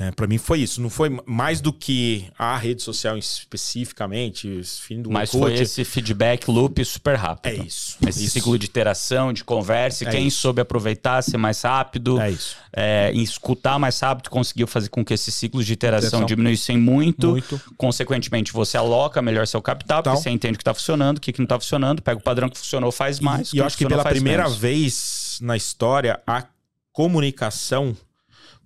é, 0.00 0.10
para 0.10 0.26
mim 0.26 0.36
foi 0.36 0.60
isso, 0.60 0.82
não 0.82 0.90
foi 0.90 1.16
mais 1.24 1.60
do 1.60 1.72
que 1.72 2.26
a 2.36 2.56
rede 2.56 2.82
social 2.82 3.16
especificamente, 3.16 4.60
fim 4.64 5.00
do 5.00 5.10
Mas 5.12 5.30
foi 5.30 5.54
esse 5.54 5.84
feedback 5.84 6.50
loop 6.50 6.84
super 6.84 7.14
rápido. 7.14 7.62
É 7.62 7.64
isso. 7.64 7.96
Esse 8.06 8.24
isso. 8.24 8.32
ciclo 8.32 8.58
de 8.58 8.66
interação, 8.66 9.32
de 9.32 9.44
conversa, 9.44 10.04
é 10.04 10.10
quem 10.10 10.26
isso. 10.26 10.38
soube 10.38 10.60
aproveitar, 10.60 11.22
ser 11.22 11.36
mais 11.36 11.62
rápido, 11.62 12.20
é 12.20 12.32
isso. 12.32 12.56
É, 12.72 13.12
escutar 13.14 13.78
mais 13.78 13.98
rápido, 14.00 14.28
conseguiu 14.28 14.66
fazer 14.66 14.88
com 14.88 15.04
que 15.04 15.14
esses 15.14 15.32
ciclos 15.32 15.64
de 15.64 15.74
interação, 15.74 16.08
interação. 16.08 16.26
diminuíssem 16.26 16.76
muito. 16.76 17.28
muito. 17.28 17.60
Consequentemente, 17.76 18.52
você 18.52 18.76
aloca 18.76 19.22
melhor 19.22 19.46
seu 19.46 19.62
capital, 19.62 20.02
porque 20.02 20.18
você 20.18 20.30
entende 20.30 20.54
o 20.54 20.58
que 20.58 20.62
está 20.62 20.74
funcionando, 20.74 21.18
o 21.18 21.20
que, 21.20 21.32
que 21.32 21.38
não 21.38 21.44
está 21.44 21.60
funcionando, 21.60 22.02
pega 22.02 22.18
o 22.18 22.22
padrão 22.22 22.48
que 22.48 22.58
funcionou, 22.58 22.90
faz 22.90 23.20
mais. 23.20 23.52
E, 23.52 23.56
e 23.56 23.58
eu 23.60 23.64
acho 23.64 23.78
que 23.78 23.86
pela 23.86 24.04
primeira 24.04 24.42
menos. 24.42 24.58
vez 24.58 25.38
na 25.40 25.56
história, 25.56 26.20
a 26.26 26.44
comunicação 26.92 27.96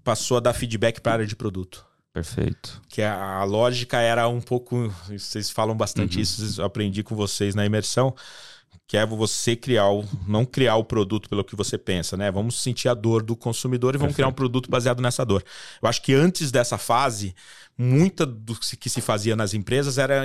passou 0.04 0.36
a 0.36 0.40
dar 0.40 0.52
feedback 0.52 1.00
para 1.00 1.12
a 1.12 1.14
área 1.14 1.26
de 1.26 1.36
produto. 1.36 1.86
Perfeito. 2.12 2.82
Que 2.88 3.02
a, 3.02 3.36
a, 3.36 3.44
lógica 3.44 3.98
era 3.98 4.28
um 4.28 4.40
pouco. 4.40 4.92
Vocês 5.08 5.50
falam 5.50 5.76
bastante 5.76 6.16
uhum. 6.16 6.22
isso, 6.22 6.60
eu 6.60 6.64
aprendi 6.64 7.02
com 7.02 7.14
vocês 7.14 7.54
na 7.54 7.64
imersão. 7.64 8.14
Que 8.86 8.96
é 8.96 9.06
você 9.06 9.54
criar 9.54 9.88
o, 9.88 10.04
não 10.26 10.44
criar 10.44 10.74
o 10.76 10.84
produto 10.84 11.28
pelo 11.28 11.44
que 11.44 11.54
você 11.54 11.78
pensa, 11.78 12.16
né? 12.16 12.28
Vamos 12.30 12.60
sentir 12.60 12.88
a 12.88 12.94
dor 12.94 13.22
do 13.22 13.36
consumidor 13.36 13.94
e 13.94 13.98
vamos 13.98 14.12
Perfeito. 14.12 14.16
criar 14.16 14.28
um 14.28 14.32
produto 14.32 14.68
baseado 14.68 15.00
nessa 15.00 15.24
dor. 15.24 15.44
Eu 15.80 15.88
acho 15.88 16.02
que 16.02 16.12
antes 16.12 16.50
dessa 16.50 16.76
fase, 16.76 17.34
muita 17.78 18.26
do 18.26 18.56
que 18.56 18.90
se 18.90 19.00
fazia 19.00 19.36
nas 19.36 19.54
empresas 19.54 19.96
era 19.96 20.24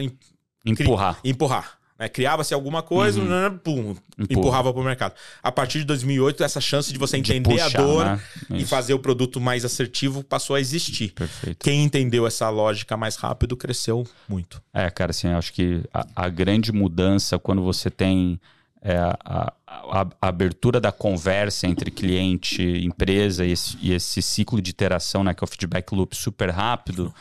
empurrar. 0.66 1.20
Empurrar 1.24 1.78
Né? 1.98 2.10
Criava-se 2.10 2.54
alguma 2.54 2.82
coisa, 2.84 3.20
Uhum. 3.22 3.28
né, 3.28 3.50
pum, 3.64 3.96
Empurra. 4.20 4.28
empurrava 4.30 4.74
para 4.74 4.82
o 4.82 4.86
mercado. 4.86 5.14
A 5.42 5.52
partir 5.52 5.80
de 5.80 5.86
2008, 5.86 6.44
essa 6.44 6.60
chance 6.60 6.92
de 6.92 7.00
você 7.00 7.20
De 7.22 7.32
entender 7.32 7.62
puxar, 7.62 7.80
a 7.80 7.84
dor 7.84 8.06
né? 8.06 8.20
e 8.50 8.66
fazer 8.66 8.94
o 8.94 9.00
produto 9.00 9.40
mais 9.40 9.64
assertivo 9.64 10.22
passou 10.24 10.56
a 10.56 10.60
existir. 10.60 11.14
Perfeito. 11.14 11.64
Quem 11.64 11.84
entendeu 11.86 12.28
essa 12.28 12.50
lógica 12.50 12.98
mais 12.98 13.16
rápido 13.16 13.56
cresceu 13.56 14.06
muito. 14.28 14.62
É, 14.74 14.90
cara, 14.90 15.12
assim, 15.12 15.30
acho 15.30 15.54
que 15.54 15.82
a, 15.94 16.06
a 16.16 16.30
grande 16.30 16.72
mudança 16.74 17.40
quando 17.40 17.62
você 17.64 17.90
tem 17.90 18.40
é, 18.82 18.98
a, 18.98 19.18
a- 19.26 19.54
a- 20.02 20.08
abertura 20.28 20.80
da 20.80 20.92
conversa 20.92 21.66
entre 21.66 21.90
cliente 21.90 22.62
e 22.62 22.86
empresa 22.86 23.44
e 23.44 23.52
esse, 23.52 23.78
e 23.82 23.92
esse 23.94 24.22
ciclo 24.22 24.62
de 24.62 24.70
iteração, 24.70 25.24
né, 25.24 25.34
que 25.34 25.44
é 25.44 25.46
o 25.46 25.48
feedback 25.48 25.92
loop 25.92 26.16
super 26.16 26.52
rápido, 26.52 27.12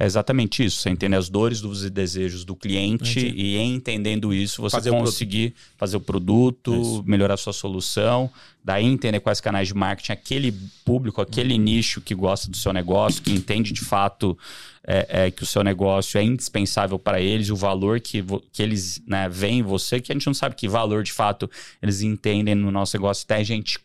é 0.00 0.06
exatamente 0.06 0.64
isso. 0.64 0.80
Você 0.80 0.88
entende 0.88 1.14
as 1.14 1.28
dores 1.28 1.60
dos 1.60 1.84
e 1.84 1.90
desejos 1.90 2.42
do 2.42 2.56
cliente 2.56 3.20
Entendi. 3.20 3.38
e 3.38 3.58
entendendo 3.58 4.32
isso, 4.32 4.62
você 4.62 4.78
Fazer 4.78 4.88
o 4.88 4.96
conseguir 4.96 5.54
fazer 5.76 5.98
o 5.98 6.00
produto, 6.00 6.74
Isso. 6.74 7.04
melhorar 7.06 7.34
a 7.34 7.36
sua 7.36 7.52
solução, 7.52 8.30
daí 8.64 8.86
entender 8.86 9.20
quais 9.20 9.42
canais 9.42 9.68
de 9.68 9.74
marketing, 9.74 10.12
aquele 10.12 10.54
público, 10.86 11.20
aquele 11.20 11.58
nicho 11.58 12.00
que 12.00 12.14
gosta 12.14 12.50
do 12.50 12.56
seu 12.56 12.72
negócio, 12.72 13.22
que 13.22 13.30
entende 13.30 13.74
de 13.74 13.82
fato 13.82 14.38
é, 14.86 15.26
é, 15.26 15.30
que 15.30 15.42
o 15.42 15.46
seu 15.46 15.62
negócio 15.62 16.16
é 16.16 16.24
indispensável 16.24 16.98
para 16.98 17.20
eles, 17.20 17.50
o 17.50 17.56
valor 17.56 18.00
que, 18.00 18.24
que 18.50 18.62
eles 18.62 19.02
né, 19.06 19.28
veem 19.28 19.58
em 19.58 19.62
você, 19.62 20.00
que 20.00 20.10
a 20.10 20.14
gente 20.14 20.26
não 20.26 20.32
sabe 20.32 20.54
que 20.54 20.66
valor 20.66 21.02
de 21.02 21.12
fato 21.12 21.50
eles 21.82 22.00
entendem 22.00 22.54
no 22.54 22.70
nosso 22.70 22.96
negócio, 22.96 23.24
até 23.24 23.36
a 23.36 23.44
gente 23.44 23.78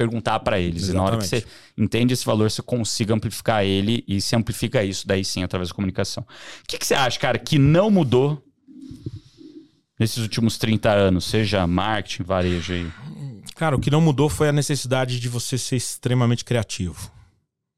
perguntar 0.00 0.40
para 0.40 0.58
eles. 0.58 0.88
E 0.88 0.92
na 0.94 1.02
hora 1.02 1.18
que 1.18 1.26
você 1.26 1.44
entende 1.76 2.14
esse 2.14 2.24
valor, 2.24 2.50
você 2.50 2.62
consiga 2.62 3.12
amplificar 3.14 3.62
ele 3.64 4.02
e 4.08 4.18
se 4.20 4.34
amplifica 4.34 4.82
isso, 4.82 5.06
daí 5.06 5.22
sim, 5.22 5.42
através 5.42 5.68
da 5.68 5.74
comunicação. 5.74 6.22
O 6.22 6.66
que, 6.66 6.78
que 6.78 6.86
você 6.86 6.94
acha, 6.94 7.18
cara, 7.20 7.38
que 7.38 7.58
não 7.58 7.90
mudou 7.90 8.42
nesses 9.98 10.16
últimos 10.18 10.56
30 10.56 10.90
anos, 10.90 11.26
seja 11.26 11.66
marketing, 11.66 12.22
varejo 12.22 12.72
aí? 12.72 12.90
Cara, 13.54 13.76
o 13.76 13.80
que 13.80 13.90
não 13.90 14.00
mudou 14.00 14.30
foi 14.30 14.48
a 14.48 14.52
necessidade 14.52 15.20
de 15.20 15.28
você 15.28 15.58
ser 15.58 15.76
extremamente 15.76 16.44
criativo. 16.46 17.10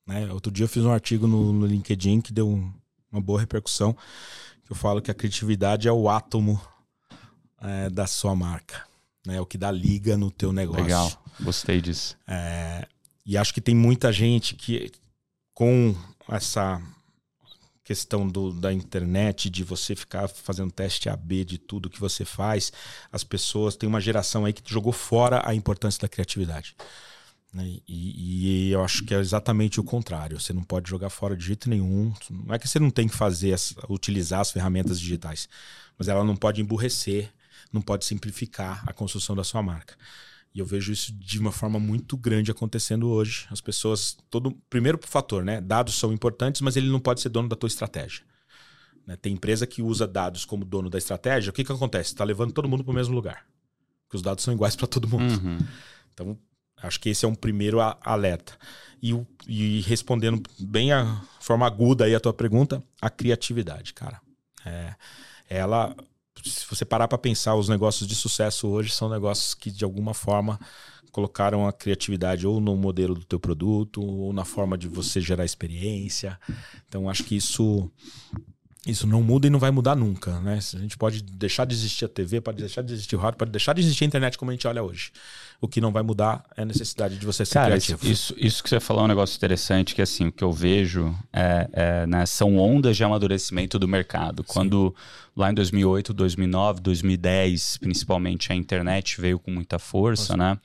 né? 0.07 0.33
Outro 0.33 0.53
dia 0.53 0.65
eu 0.65 0.69
fiz 0.69 0.85
um 0.85 0.93
artigo 0.93 1.27
no, 1.27 1.53
no 1.53 1.67
LinkedIn 1.67 2.21
que 2.21 2.33
deu 2.33 2.49
um- 2.49 2.73
uma 3.11 3.21
boa 3.21 3.41
repercussão. 3.41 3.93
Que 4.65 4.71
eu 4.73 4.77
falo 4.77 5.03
que 5.03 5.11
a 5.11 5.15
criatividade 5.15 5.89
é 5.89 5.93
o 5.93 6.09
átomo 6.09 6.61
é, 7.61 7.91
da 7.91 8.07
sua 8.07 8.35
marca. 8.37 8.83
Né? 9.27 9.37
É 9.37 9.41
o 9.41 9.47
que 9.47 9.59
dá 9.59 9.71
liga 9.71 10.17
no 10.17 10.31
teu 10.31 10.53
negócio. 10.53 10.83
Legal, 10.83 11.25
gostei 11.41 11.81
disso. 11.81 12.17
É, 12.27 12.87
e 13.25 13.37
acho 13.37 13.53
que 13.55 13.61
tem 13.61 13.75
muita 13.75 14.13
gente 14.13 14.55
que, 14.55 14.91
com 15.55 15.95
essa 16.29 16.81
questão 17.85 18.29
do- 18.29 18.53
da 18.53 18.73
internet, 18.73 19.51
de 19.51 19.65
você 19.65 19.95
ficar 19.97 20.29
fazendo 20.29 20.71
teste 20.71 21.09
AB 21.09 21.45
de 21.45 21.59
tudo 21.59 21.91
que 21.91 21.99
você 22.01 22.25
faz, 22.25 22.73
as 23.11 23.25
pessoas, 23.25 23.77
tem 23.77 23.89
uma 23.89 24.01
geração 24.01 24.45
aí 24.45 24.53
que 24.53 24.63
jogou 24.73 24.93
fora 24.93 25.43
a 25.45 25.55
importância 25.55 26.01
da 26.01 26.09
criatividade. 26.09 26.77
né? 27.53 27.65
E, 27.87 28.69
e 28.69 28.71
eu 28.71 28.83
acho 28.83 29.05
que 29.05 29.13
é 29.15 29.19
exatamente 29.19 29.79
o 29.79 29.85
contrário. 29.85 30.41
Você 30.41 30.55
não 30.55 30.63
pode 30.63 30.89
jogar 30.89 31.11
fora 31.11 31.37
de 31.37 31.45
jeito 31.45 31.69
nenhum. 31.69 32.11
Não 32.31 32.55
é 32.55 32.59
que 32.59 32.67
você 32.67 32.79
não 32.79 32.89
tem 32.91 33.07
que 33.07 33.15
fazer, 33.15 33.53
as- 33.53 33.75
utilizar 33.91 34.41
as 34.41 34.51
ferramentas 34.51 34.99
digitais, 34.99 35.49
mas 35.99 36.09
ela 36.09 36.25
não 36.25 36.35
pode 36.35 36.63
emburrecer, 36.63 37.31
não 37.73 37.81
pode 37.81 38.05
simplificar 38.05 38.83
a 38.87 38.93
construção 38.93 39.35
da 39.35 39.43
sua 39.45 39.63
marca. 39.63 39.97
E 40.55 40.59
eu 40.59 40.67
vejo 40.67 40.93
isso 40.93 41.13
de 41.15 41.39
uma 41.39 41.51
forma 41.51 41.81
muito 41.81 42.17
grande 42.17 42.51
acontecendo 42.51 43.09
hoje. 43.09 43.47
As 43.51 43.61
pessoas, 43.61 44.19
todo 44.29 44.53
primeiro 44.69 44.99
fator, 45.03 45.43
né? 45.43 45.61
Dados 45.61 45.95
são 45.95 46.13
importantes, 46.13 46.61
mas 46.61 46.77
ele 46.77 46.91
não 46.91 47.01
pode 47.01 47.23
ser 47.23 47.31
dono 47.31 47.49
da 47.49 47.57
tua 47.57 47.67
estratégia. 47.69 48.23
né? 49.07 49.17
Tem 49.17 49.33
empresa 49.33 49.67
que 49.67 49.81
usa 49.83 50.07
dados 50.07 50.45
como 50.45 50.65
dono 50.65 50.91
da 50.91 50.99
estratégia. 50.99 51.51
O 51.51 51.53
que 51.53 51.65
que 51.65 51.73
acontece? 51.73 52.13
Está 52.13 52.25
levando 52.25 52.53
todo 52.53 52.69
mundo 52.69 52.85
para 52.85 52.93
o 52.93 52.95
mesmo 52.95 53.15
lugar, 53.15 53.47
porque 54.05 54.17
os 54.17 54.23
dados 54.23 54.45
são 54.45 54.53
iguais 54.53 54.77
para 54.77 54.87
todo 54.87 55.09
mundo. 55.09 55.33
Uhum. 55.43 55.59
Então, 56.13 56.39
acho 56.83 57.01
que 57.01 57.09
esse 57.09 57.25
é 57.25 57.29
um 57.29 57.35
primeiro 57.35 57.79
alerta. 58.03 58.53
E, 59.03 59.19
e 59.49 59.81
respondendo 59.81 60.43
bem 60.61 60.93
a 60.93 61.23
forma 61.41 61.67
aguda 61.67 62.05
aí 62.05 62.15
a 62.15 62.21
tua 62.21 62.35
pergunta, 62.35 62.83
a 63.01 63.09
criatividade, 63.11 63.95
cara. 63.95 64.21
É, 64.65 64.95
ela, 65.49 65.97
se 66.51 66.67
você 66.69 66.85
parar 66.85 67.09
para 67.09 67.19
pensar, 67.19 67.55
os 67.55 67.69
negócios 67.69 68.09
de 68.09 68.15
sucesso 68.15 68.69
hoje 68.69 68.93
são 68.93 69.09
negócios 69.09 69.55
que 69.55 69.71
de 69.71 69.85
alguma 69.85 70.15
forma 70.15 70.59
colocaram 71.13 71.67
a 71.67 71.73
criatividade 71.73 72.47
ou 72.47 72.61
no 72.61 72.75
modelo 72.75 73.15
do 73.15 73.25
teu 73.25 73.39
produto 73.39 74.03
ou 74.03 74.33
na 74.33 74.45
forma 74.45 74.79
de 74.79 74.89
você 74.89 75.21
gerar 75.21 75.45
experiência. 75.45 76.41
Então, 76.89 77.09
acho 77.09 77.23
que 77.25 77.37
isso 77.37 77.91
isso 78.85 79.07
não 79.07 79.23
muda 79.23 79.47
e 79.47 79.51
não 79.51 79.61
vai 79.61 79.71
mudar 79.71 79.95
nunca, 79.95 80.41
né? 80.41 80.59
A 80.59 80.79
gente 80.79 80.99
pode 80.99 81.23
deixar 81.23 81.65
de 81.65 81.73
existir 81.73 82.05
a 82.05 82.09
TV, 82.09 82.41
pode 82.41 82.59
deixar 82.59 82.83
de 82.83 82.93
existir 82.93 83.15
o 83.15 83.19
rádio, 83.19 83.39
pode 83.39 83.53
deixar 83.53 83.73
de 83.75 83.81
existir 83.81 84.03
a 84.03 84.07
internet 84.09 84.37
como 84.37 84.51
a 84.51 84.55
gente 84.55 84.67
olha 84.67 84.83
hoje. 84.83 85.13
O 85.61 85.69
que 85.69 85.81
não 85.81 85.93
vai 85.93 86.03
mudar 86.03 86.45
é 86.57 86.63
a 86.63 86.65
necessidade 86.65 87.17
de 87.17 87.25
você 87.25 87.45
ser 87.45 87.55
Cara, 87.55 87.77
isso, 87.77 87.87
criativo. 87.87 88.13
isso, 88.13 88.35
isso 88.37 88.61
que 88.61 88.69
você 88.69 88.81
falou 88.81 89.03
é 89.03 89.05
um 89.05 89.09
negócio 89.09 89.37
interessante, 89.37 89.95
que 89.95 90.03
assim, 90.03 90.27
o 90.27 90.33
que 90.33 90.43
eu 90.43 90.51
vejo 90.51 91.17
é, 91.33 91.69
é, 91.73 92.07
né, 92.09 92.27
são 92.27 92.59
ondas 92.59 92.97
de 92.97 93.05
amadurecimento 93.05 93.79
do 93.79 93.87
mercado. 93.87 94.43
Quando 94.43 94.93
lá 95.37 95.53
em 95.53 95.55
2008, 95.55 96.13
2009, 96.13 96.81
2010, 96.81 97.77
principalmente 97.77 98.53
a 98.53 98.57
internet 98.57 99.21
veio 99.21 99.39
com 99.39 99.53
muita 99.53 99.79
força, 99.79 100.37
né? 100.37 100.59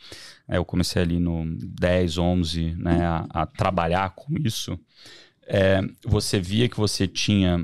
É, 0.48 0.58
Eu 0.58 0.66
comecei 0.66 1.04
ali 1.04 1.20
no 1.20 1.46
10, 1.46 2.18
11, 2.18 2.76
né, 2.80 3.06
a, 3.06 3.28
a 3.30 3.46
trabalhar 3.46 4.10
com 4.16 4.34
isso. 4.44 4.80
É, 5.46 5.82
você 6.04 6.40
via 6.40 6.68
que 6.68 6.78
você 6.78 7.08
tinha 7.08 7.64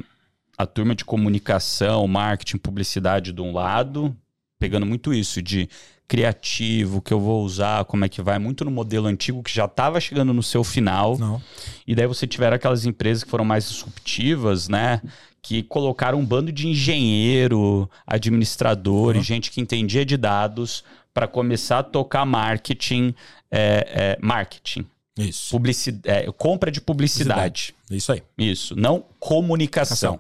a 0.58 0.66
turma 0.66 0.96
de 0.96 1.04
comunicação, 1.04 2.08
marketing, 2.08 2.58
publicidade 2.58 3.32
de 3.32 3.42
um 3.42 3.54
lado, 3.54 4.16
pegando 4.60 4.86
muito 4.86 5.14
isso 5.14 5.42
de 5.42 5.68
criativo, 6.08 7.02
que 7.02 7.14
eu 7.14 7.20
vou 7.20 7.44
usar, 7.44 7.86
como 7.86 8.06
é 8.06 8.10
que 8.10 8.22
vai, 8.22 8.38
muito 8.38 8.64
no 8.64 8.70
modelo 8.72 9.08
antigo 9.08 9.42
que 9.42 9.54
já 9.54 9.66
estava 9.66 10.00
chegando 10.00 10.34
no 10.34 10.44
seu 10.44 10.64
final. 10.64 11.18
Não. 11.18 11.42
E 11.88 11.96
daí 11.96 12.06
você 12.06 12.28
tiver 12.28 12.54
aquelas 12.54 12.86
empresas 12.86 13.24
que 13.24 13.30
foram 13.30 13.46
mais 13.46 13.68
disruptivas, 13.68 14.70
né? 14.70 15.02
Que 15.42 15.64
colocaram 15.64 16.20
um 16.20 16.26
bando 16.26 16.52
de 16.52 16.68
engenheiro, 16.68 17.90
administrador 18.06 19.16
Uhum. 19.16 19.24
gente 19.24 19.50
que 19.50 19.60
entendia 19.60 20.06
de 20.06 20.16
dados 20.16 20.84
para 21.14 21.28
começar 21.28 21.80
a 21.80 21.84
tocar 21.84 22.26
marketing, 22.26 23.14
é, 23.52 24.16
é, 24.16 24.18
marketing, 24.22 24.86
Isso. 25.18 25.52
publici 25.52 26.00
é, 26.06 26.26
compra 26.32 26.72
de 26.72 26.82
publicidade. 26.82 27.76
É 27.92 27.96
Isso 27.96 28.12
aí. 28.12 28.24
Isso, 28.38 28.76
não 28.76 29.06
comunicação. 29.20 30.20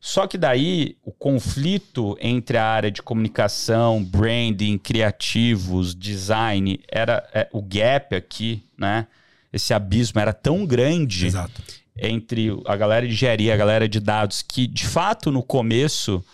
Só 0.00 0.26
que 0.26 0.38
daí 0.38 0.96
o 1.04 1.10
conflito 1.10 2.16
entre 2.20 2.56
a 2.58 2.64
área 2.64 2.90
de 2.90 3.02
comunicação, 3.02 4.04
branding, 4.04 4.78
criativos, 4.78 5.94
design, 5.94 6.80
era 6.88 7.28
é, 7.32 7.48
o 7.52 7.60
gap 7.60 8.14
aqui, 8.14 8.62
né? 8.78 9.06
Esse 9.52 9.72
abismo 9.72 10.20
era 10.20 10.32
tão 10.32 10.66
grande 10.66 11.26
Exato. 11.26 11.62
entre 11.96 12.50
a 12.66 12.76
galera 12.76 13.06
de 13.06 13.14
engenharia 13.14 13.54
a 13.54 13.56
galera 13.56 13.88
de 13.88 13.98
dados 13.98 14.42
que, 14.42 14.66
de 14.66 14.86
fato, 14.86 15.32
no 15.32 15.42
começo 15.42 16.24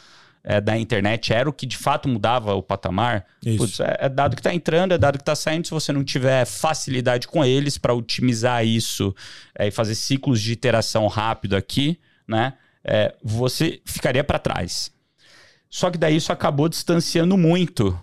é, 0.44 0.61
da 0.61 0.76
internet 0.78 1.33
era 1.33 1.48
o 1.48 1.52
que 1.52 1.66
de 1.66 1.76
fato 1.76 2.09
mudava 2.09 2.55
o 2.55 2.62
patamar. 2.62 3.26
Putz, 3.57 3.81
é, 3.81 3.96
é 4.00 4.09
dado 4.09 4.35
que 4.35 4.40
está 4.40 4.55
entrando, 4.55 4.92
é 4.92 4.98
dado 4.98 5.18
que 5.18 5.22
está 5.22 5.35
saindo. 5.35 5.66
Se 5.66 5.72
você 5.72 5.92
não 5.92 6.05
tiver 6.05 6.44
facilidade 6.44 7.28
com 7.28 7.44
eles 7.44 7.78
para 7.78 7.94
otimizar 7.94 8.64
isso 8.64 9.14
é, 9.57 9.68
e 9.68 9.70
fazer 9.70 9.94
ciclos 9.94 10.40
de 10.40 10.52
iteração 10.52 11.07
rápido 11.07 11.57
aqui, 11.57 11.98
né? 12.26 12.55
é, 12.85 13.14
você 13.22 13.81
ficaria 13.85 14.24
para 14.24 14.38
trás. 14.38 14.90
Só 15.68 15.90
que 15.90 15.98
daí 15.98 16.16
isso 16.16 16.33
acabou 16.33 16.68
distanciando 16.68 17.37
muito 17.37 17.98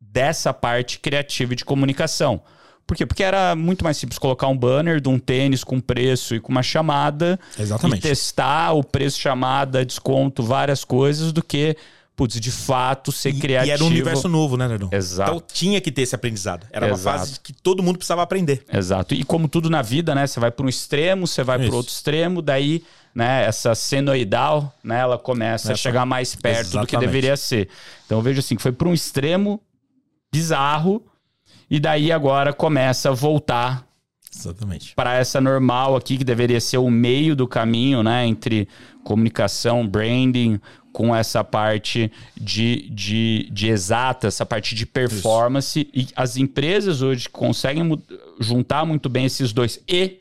dessa 0.00 0.52
parte 0.52 0.98
criativa 0.98 1.56
de 1.56 1.64
comunicação. 1.64 2.42
Por 2.86 2.96
quê? 2.96 3.04
Porque 3.04 3.24
era 3.24 3.56
muito 3.56 3.82
mais 3.82 3.96
simples 3.96 4.18
colocar 4.18 4.46
um 4.46 4.56
banner 4.56 5.00
de 5.00 5.08
um 5.08 5.18
tênis 5.18 5.64
com 5.64 5.80
preço 5.80 6.34
e 6.36 6.40
com 6.40 6.52
uma 6.52 6.62
chamada 6.62 7.38
e 7.58 7.62
Exatamente. 7.62 8.02
testar 8.02 8.72
o 8.74 8.84
preço, 8.84 9.18
chamada, 9.18 9.84
desconto, 9.84 10.42
várias 10.42 10.84
coisas, 10.84 11.32
do 11.32 11.42
que, 11.42 11.76
putz, 12.14 12.38
de 12.38 12.52
fato 12.52 13.10
ser 13.10 13.30
E, 13.30 13.40
criativo. 13.40 13.68
e 13.68 13.72
era 13.72 13.82
um 13.82 13.88
universo 13.88 14.28
novo, 14.28 14.56
né, 14.56 14.68
Nerdão? 14.68 14.88
Exato. 14.92 15.30
Então 15.32 15.42
tinha 15.52 15.80
que 15.80 15.90
ter 15.90 16.02
esse 16.02 16.14
aprendizado. 16.14 16.64
Era 16.70 16.86
Exato. 16.88 17.00
uma 17.08 17.18
fase 17.18 17.40
que 17.40 17.52
todo 17.52 17.82
mundo 17.82 17.96
precisava 17.96 18.22
aprender. 18.22 18.62
Exato. 18.72 19.14
E 19.16 19.24
como 19.24 19.48
tudo 19.48 19.68
na 19.68 19.82
vida, 19.82 20.14
né? 20.14 20.24
Você 20.24 20.38
vai 20.38 20.52
para 20.52 20.64
um 20.64 20.68
extremo, 20.68 21.26
você 21.26 21.42
vai 21.42 21.58
para 21.58 21.74
outro 21.74 21.90
extremo, 21.92 22.40
daí, 22.40 22.84
né, 23.12 23.46
essa 23.46 23.74
senoidal, 23.74 24.72
né, 24.84 25.00
ela 25.00 25.18
começa 25.18 25.70
a 25.70 25.72
Essa- 25.72 25.82
chegar 25.82 26.06
mais 26.06 26.36
perto 26.36 26.66
do 26.66 26.70
que 26.86 26.94
Exatamente. 26.94 27.00
deveria 27.00 27.36
ser. 27.36 27.68
Então 28.04 28.18
eu 28.18 28.22
vejo 28.22 28.38
assim, 28.38 28.54
que 28.54 28.62
foi 28.62 28.70
para 28.72 28.86
um 28.86 28.94
extremo 28.94 29.60
bizarro 30.32 31.02
e 31.70 31.80
daí 31.80 32.12
agora 32.12 32.52
começa 32.52 33.10
a 33.10 33.12
voltar 33.12 33.86
Exatamente. 34.34 34.94
para 34.94 35.14
essa 35.14 35.40
normal 35.40 35.96
aqui, 35.96 36.18
que 36.18 36.24
deveria 36.24 36.60
ser 36.60 36.78
o 36.78 36.90
meio 36.90 37.34
do 37.34 37.46
caminho, 37.46 38.02
né? 38.02 38.26
Entre 38.26 38.68
comunicação, 39.02 39.86
branding, 39.86 40.60
com 40.92 41.14
essa 41.14 41.44
parte 41.44 42.10
de, 42.36 42.88
de, 42.90 43.48
de 43.52 43.68
exata, 43.68 44.28
essa 44.28 44.46
parte 44.46 44.74
de 44.74 44.86
performance. 44.86 45.88
E 45.92 46.08
as 46.16 46.36
empresas 46.36 47.02
hoje 47.02 47.28
conseguem 47.28 48.02
juntar 48.40 48.84
muito 48.84 49.08
bem 49.08 49.26
esses 49.26 49.52
dois 49.52 49.80
e 49.88 50.20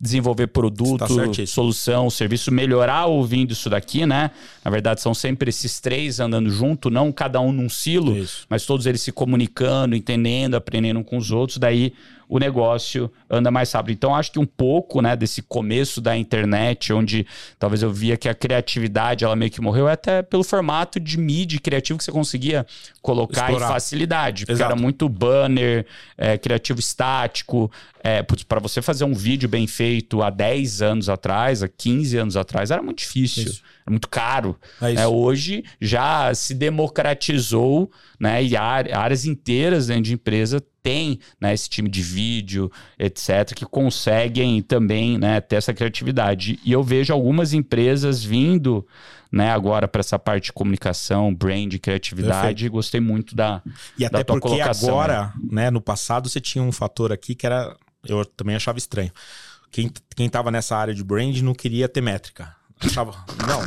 desenvolver 0.00 0.46
produto, 0.48 0.98
Tá 0.98 1.46
solução, 1.46 2.08
serviço, 2.08 2.52
melhorar 2.52 3.06
ouvindo 3.06 3.52
isso 3.52 3.68
daqui, 3.68 4.06
né? 4.06 4.30
Na 4.64 4.70
verdade, 4.70 5.00
são 5.00 5.12
sempre 5.12 5.48
esses 5.48 5.80
três 5.80 6.20
andando 6.20 6.50
junto, 6.50 6.90
não 6.90 7.10
cada 7.10 7.40
um 7.40 7.52
num 7.52 7.68
silo, 7.68 8.16
Isso. 8.16 8.46
mas 8.48 8.64
todos 8.64 8.86
eles 8.86 9.00
se 9.00 9.10
comunicando, 9.10 9.96
entendendo, 9.96 10.54
aprendendo 10.54 11.02
com 11.02 11.16
os 11.16 11.30
outros, 11.30 11.58
daí 11.58 11.92
o 12.28 12.38
negócio 12.38 13.10
anda 13.30 13.50
mais 13.50 13.72
rápido. 13.72 13.94
Então, 13.94 14.14
acho 14.14 14.30
que 14.30 14.38
um 14.38 14.44
pouco, 14.44 15.00
né, 15.00 15.16
desse 15.16 15.40
começo 15.40 16.00
da 16.00 16.16
internet, 16.16 16.92
onde 16.92 17.26
talvez 17.58 17.82
eu 17.82 17.90
via 17.90 18.16
que 18.18 18.28
a 18.28 18.34
criatividade, 18.34 19.24
ela 19.24 19.34
meio 19.34 19.50
que 19.50 19.60
morreu, 19.60 19.88
é 19.88 19.92
até 19.92 20.20
pelo 20.20 20.44
formato 20.44 21.00
de 21.00 21.18
mídia 21.18 21.58
criativo 21.58 21.98
que 21.98 22.04
você 22.04 22.12
conseguia 22.12 22.66
colocar 23.00 23.46
Explorar. 23.46 23.66
em 23.66 23.72
facilidade. 23.72 24.44
Porque 24.44 24.52
Exato. 24.52 24.72
era 24.72 24.80
muito 24.80 25.08
banner, 25.08 25.86
é, 26.18 26.36
criativo 26.36 26.78
estático. 26.78 27.70
É, 28.08 28.22
para 28.22 28.60
você 28.60 28.80
fazer 28.80 29.04
um 29.04 29.12
vídeo 29.14 29.48
bem 29.48 29.66
feito 29.66 30.22
há 30.22 30.30
10 30.30 30.80
anos 30.82 31.08
atrás, 31.08 31.62
há 31.62 31.68
15 31.68 32.16
anos 32.16 32.36
atrás, 32.36 32.70
era 32.70 32.82
muito 32.82 32.98
difícil. 32.98 33.44
Isso. 33.44 33.62
Era 33.84 33.90
muito 33.90 34.08
caro. 34.08 34.56
É 34.80 34.92
isso. 34.92 35.02
É, 35.02 35.06
hoje 35.06 35.62
já 35.80 36.32
se 36.34 36.54
democratizou, 36.54 37.90
né? 38.18 38.42
E 38.42 38.56
áre- 38.56 38.92
áreas 38.92 39.24
inteiras 39.24 39.86
dentro 39.88 40.04
de 40.04 40.14
empresa 40.14 40.62
tem 40.82 41.18
né, 41.40 41.52
esse 41.52 41.68
time 41.68 41.88
de 41.88 42.00
vídeo, 42.00 42.70
etc., 42.98 43.52
que 43.54 43.66
conseguem 43.66 44.62
também 44.62 45.18
né, 45.18 45.40
ter 45.40 45.56
essa 45.56 45.74
criatividade. 45.74 46.58
E 46.64 46.72
eu 46.72 46.82
vejo 46.82 47.12
algumas 47.12 47.52
empresas 47.52 48.24
vindo 48.24 48.86
né, 49.30 49.50
agora 49.50 49.86
para 49.86 50.00
essa 50.00 50.18
parte 50.18 50.46
de 50.46 50.52
comunicação, 50.52 51.34
brand, 51.34 51.74
criatividade. 51.78 52.66
e 52.66 52.68
Gostei 52.68 53.00
muito 53.00 53.34
da. 53.34 53.62
E 53.96 54.02
da 54.02 54.06
até 54.06 54.24
tua 54.24 54.36
porque 54.36 54.48
colocação, 54.48 54.88
agora, 54.88 55.32
né, 55.50 55.70
no 55.70 55.80
passado, 55.80 56.28
você 56.28 56.40
tinha 56.40 56.62
um 56.62 56.72
fator 56.72 57.12
aqui 57.12 57.34
que 57.34 57.46
era. 57.46 57.76
Eu 58.06 58.24
também 58.24 58.56
achava 58.56 58.78
estranho. 58.78 59.12
Quem, 59.70 59.92
quem 60.16 60.28
tava 60.28 60.50
nessa 60.50 60.76
área 60.76 60.94
de 60.94 61.04
brand 61.04 61.36
não 61.40 61.54
queria 61.54 61.88
ter 61.88 62.00
métrica. 62.00 62.56
Achava. 62.80 63.12
Não. 63.46 63.60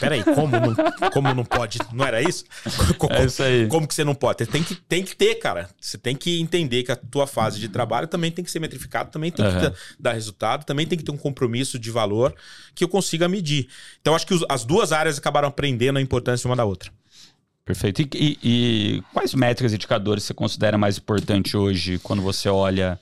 Peraí, 0.00 0.22
como 0.24 0.48
não, 0.58 0.74
como 1.10 1.34
não 1.34 1.44
pode? 1.44 1.78
Não 1.92 2.04
era 2.04 2.20
isso? 2.22 2.44
Como, 2.98 3.12
É 3.14 3.24
isso 3.24 3.42
aí. 3.42 3.66
como 3.68 3.86
que 3.86 3.94
você 3.94 4.02
não 4.04 4.14
pode? 4.14 4.44
Tem 4.46 4.62
que, 4.62 4.74
tem 4.74 5.02
que 5.04 5.14
ter, 5.14 5.36
cara. 5.36 5.68
Você 5.80 5.96
tem 5.96 6.16
que 6.16 6.40
entender 6.40 6.82
que 6.82 6.90
a 6.92 6.96
tua 6.96 7.26
fase 7.26 7.60
de 7.60 7.68
trabalho 7.68 8.06
também 8.08 8.30
tem 8.30 8.44
que 8.44 8.50
ser 8.50 8.58
metrificado, 8.60 9.10
também 9.10 9.30
tem 9.30 9.44
Aham. 9.44 9.54
que 9.56 9.62
dar, 9.68 9.74
dar 9.98 10.12
resultado, 10.12 10.64
também 10.64 10.86
tem 10.86 10.98
que 10.98 11.04
ter 11.04 11.12
um 11.12 11.16
compromisso 11.16 11.78
de 11.78 11.90
valor 11.90 12.34
que 12.74 12.82
eu 12.82 12.88
consiga 12.88 13.28
medir. 13.28 13.68
Então, 14.00 14.14
acho 14.14 14.26
que 14.26 14.34
os- 14.34 14.44
as 14.48 14.64
duas 14.64 14.92
áreas 14.92 15.18
acabaram 15.18 15.48
aprendendo 15.48 15.98
a 15.98 16.02
importância 16.02 16.48
uma 16.48 16.56
da 16.56 16.64
outra. 16.64 16.90
Perfeito. 17.64 18.02
E, 18.02 18.08
e- 18.14 18.38
e 18.42 19.02
quais 19.12 19.32
métricas 19.34 19.72
e 19.72 19.76
indicadores 19.76 20.24
você 20.24 20.34
considera 20.34 20.76
mais 20.76 20.98
importante 20.98 21.56
hoje 21.56 21.98
quando 22.02 22.20
você 22.22 22.48
olha 22.48 22.98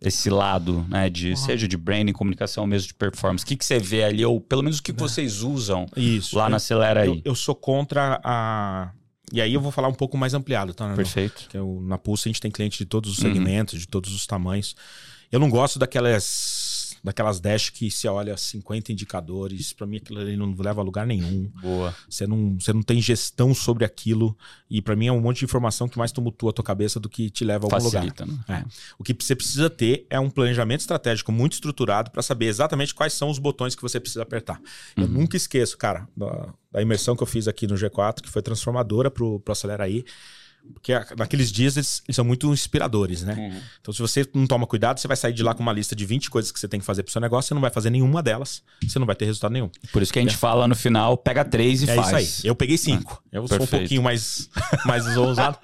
esse 0.00 0.28
lado, 0.30 0.84
né, 0.88 1.08
de 1.08 1.36
seja 1.36 1.66
de 1.66 1.76
branding, 1.76 2.12
comunicação, 2.12 2.64
ou 2.64 2.68
mesmo 2.68 2.88
de 2.88 2.94
performance? 2.94 3.44
O 3.44 3.46
que, 3.46 3.56
que 3.56 3.64
você 3.64 3.78
vê 3.78 4.04
ali, 4.04 4.24
ou 4.24 4.40
pelo 4.40 4.62
menos 4.62 4.78
o 4.78 4.82
que 4.82 4.92
vocês 4.92 5.42
usam 5.42 5.86
Isso. 5.96 6.36
lá 6.36 6.48
na 6.48 6.56
Acelera 6.58 7.02
aí? 7.02 7.08
Eu, 7.08 7.22
eu 7.24 7.34
sou 7.34 7.54
contra 7.54 8.20
a. 8.22 8.90
E 9.32 9.40
aí 9.40 9.52
eu 9.54 9.60
vou 9.60 9.72
falar 9.72 9.88
um 9.88 9.94
pouco 9.94 10.16
mais 10.16 10.34
ampliado, 10.34 10.72
tá? 10.72 10.94
Perfeito. 10.94 11.46
Que 11.48 11.56
eu- 11.58 11.80
na 11.82 11.98
Pulse 11.98 12.28
a 12.28 12.30
gente 12.30 12.40
tem 12.40 12.50
cliente 12.50 12.78
de 12.78 12.84
todos 12.86 13.10
os 13.10 13.18
Uhum. 13.18 13.24
segmentos, 13.32 13.80
de 13.80 13.88
todos 13.88 14.14
os 14.14 14.24
tamanhos. 14.26 14.76
Eu 15.32 15.40
não 15.40 15.50
gosto 15.50 15.78
daquelas 15.80 16.22
daquelas 17.06 17.38
dash 17.38 17.70
que 17.70 17.88
se 17.88 18.08
olha 18.08 18.36
50 18.36 18.90
indicadores. 18.90 19.72
Pra 19.72 19.86
mim 19.86 19.98
aquilo 19.98 20.18
ali 20.18 20.36
não 20.36 20.52
leva 20.58 20.80
a 20.80 20.84
lugar 20.84 21.06
nenhum. 21.06 21.48
Boa. 21.62 21.94
Você 22.10 22.26
não, 22.26 22.58
você 22.58 22.72
não 22.72 22.82
tem 22.82 23.00
gestão 23.00 23.54
sobre 23.54 23.84
aquilo. 23.84 24.36
E 24.68 24.82
pra 24.82 24.96
mim 24.96 25.06
é 25.06 25.12
um 25.12 25.20
monte 25.20 25.38
de 25.38 25.44
informação 25.44 25.88
que 25.88 25.96
mais 25.96 26.10
tumultua 26.10 26.50
a 26.50 26.52
tua 26.52 26.64
cabeça 26.64 26.98
do 26.98 27.08
que 27.08 27.30
te 27.30 27.44
leva 27.44 27.64
a 27.64 27.72
algum 27.72 27.84
lugar. 27.84 28.02
Facilita, 28.02 28.26
né? 28.26 28.44
É. 28.48 28.64
O 28.98 29.04
que 29.04 29.16
você 29.16 29.36
precisa 29.36 29.70
ter 29.70 30.04
é 30.10 30.18
um 30.18 30.28
planejamento 30.28 30.80
estratégico 30.80 31.30
muito 31.30 31.52
estruturado 31.52 32.10
para 32.10 32.22
saber 32.22 32.46
exatamente 32.46 32.92
quais 32.92 33.12
são 33.12 33.30
os 33.30 33.38
botões 33.38 33.76
que 33.76 33.82
você 33.82 34.00
precisa 34.00 34.24
apertar. 34.24 34.60
Uhum. 34.96 35.04
Eu 35.04 35.08
nunca 35.08 35.36
esqueço, 35.36 35.78
cara, 35.78 36.08
da, 36.16 36.52
da 36.72 36.82
imersão 36.82 37.14
que 37.14 37.22
eu 37.22 37.26
fiz 37.26 37.46
aqui 37.46 37.68
no 37.68 37.76
G4, 37.76 38.20
que 38.20 38.28
foi 38.28 38.42
transformadora 38.42 39.12
pro, 39.12 39.38
pro 39.38 39.52
Acelera 39.52 39.84
aí. 39.84 40.04
Porque 40.74 40.92
naqueles 41.16 41.50
dias 41.50 41.76
eles, 41.76 42.02
eles 42.06 42.16
são 42.16 42.24
muito 42.24 42.52
inspiradores, 42.52 43.22
né? 43.22 43.34
Uhum. 43.34 43.60
Então, 43.80 43.92
se 43.94 44.00
você 44.00 44.26
não 44.34 44.46
toma 44.46 44.66
cuidado, 44.66 44.98
você 45.00 45.08
vai 45.08 45.16
sair 45.16 45.32
de 45.32 45.42
lá 45.42 45.54
com 45.54 45.62
uma 45.62 45.72
lista 45.72 45.94
de 45.96 46.04
20 46.06 46.30
coisas 46.30 46.52
que 46.52 46.58
você 46.60 46.68
tem 46.68 46.80
que 46.80 46.86
fazer 46.86 47.02
pro 47.02 47.12
seu 47.12 47.20
negócio, 47.20 47.48
você 47.48 47.54
não 47.54 47.60
vai 47.60 47.70
fazer 47.70 47.90
nenhuma 47.90 48.22
delas, 48.22 48.62
você 48.86 48.98
não 48.98 49.06
vai 49.06 49.16
ter 49.16 49.24
resultado 49.24 49.52
nenhum. 49.52 49.70
Por 49.92 50.02
isso 50.02 50.12
que 50.12 50.18
a 50.18 50.22
gente 50.22 50.36
fala 50.36 50.66
no 50.68 50.74
final, 50.76 51.16
pega 51.16 51.44
três 51.44 51.82
e 51.82 51.90
É 51.90 51.94
faz. 51.94 52.06
isso 52.28 52.42
aí. 52.42 52.48
Eu 52.48 52.54
peguei 52.54 52.76
cinco. 52.78 53.22
eu 53.32 53.46
sou 53.48 53.56
um 53.56 53.60
perfeito. 53.60 53.80
pouquinho 53.82 54.02
mais, 54.02 54.48
mais 54.86 55.16
ousado. 55.16 55.58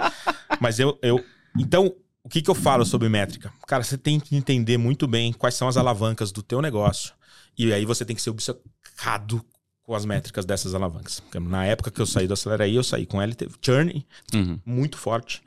Mas 0.61 0.79
eu, 0.79 0.99
eu. 1.03 1.23
Então, 1.59 1.93
o 2.25 2.29
que, 2.29 2.41
que 2.41 2.51
eu 2.51 2.55
falo 2.55 2.85
sobre 2.85 3.09
métrica? 3.09 3.53
Cara, 3.67 3.83
você 3.83 3.99
tem 3.99 4.19
que 4.21 4.37
entender 4.37 4.79
muito 4.79 5.07
bem 5.09 5.33
quais 5.33 5.55
são 5.55 5.69
as 5.69 5.77
alavancas 5.77 6.31
do 6.33 6.43
teu 6.43 6.63
negócio. 6.63 7.13
E 7.59 7.73
aí 7.73 7.85
você 7.85 8.05
tem 8.05 8.15
que 8.17 8.23
ser 8.23 8.31
obcecado 8.31 9.45
com 9.85 9.95
as 9.95 10.05
métricas 10.05 10.45
dessas 10.45 10.75
alavancas. 10.75 11.23
Na 11.35 11.65
época 11.65 11.91
que 11.91 12.01
eu 12.01 12.07
saí 12.07 12.27
do 12.27 12.35
Acelera 12.35 12.65
aí, 12.65 12.75
eu 12.77 12.85
saí 12.85 13.05
com 13.07 13.21
LT, 13.21 13.49
churn 13.61 14.07
Uhum. 14.35 14.59
muito 14.65 14.97
forte. 14.97 15.43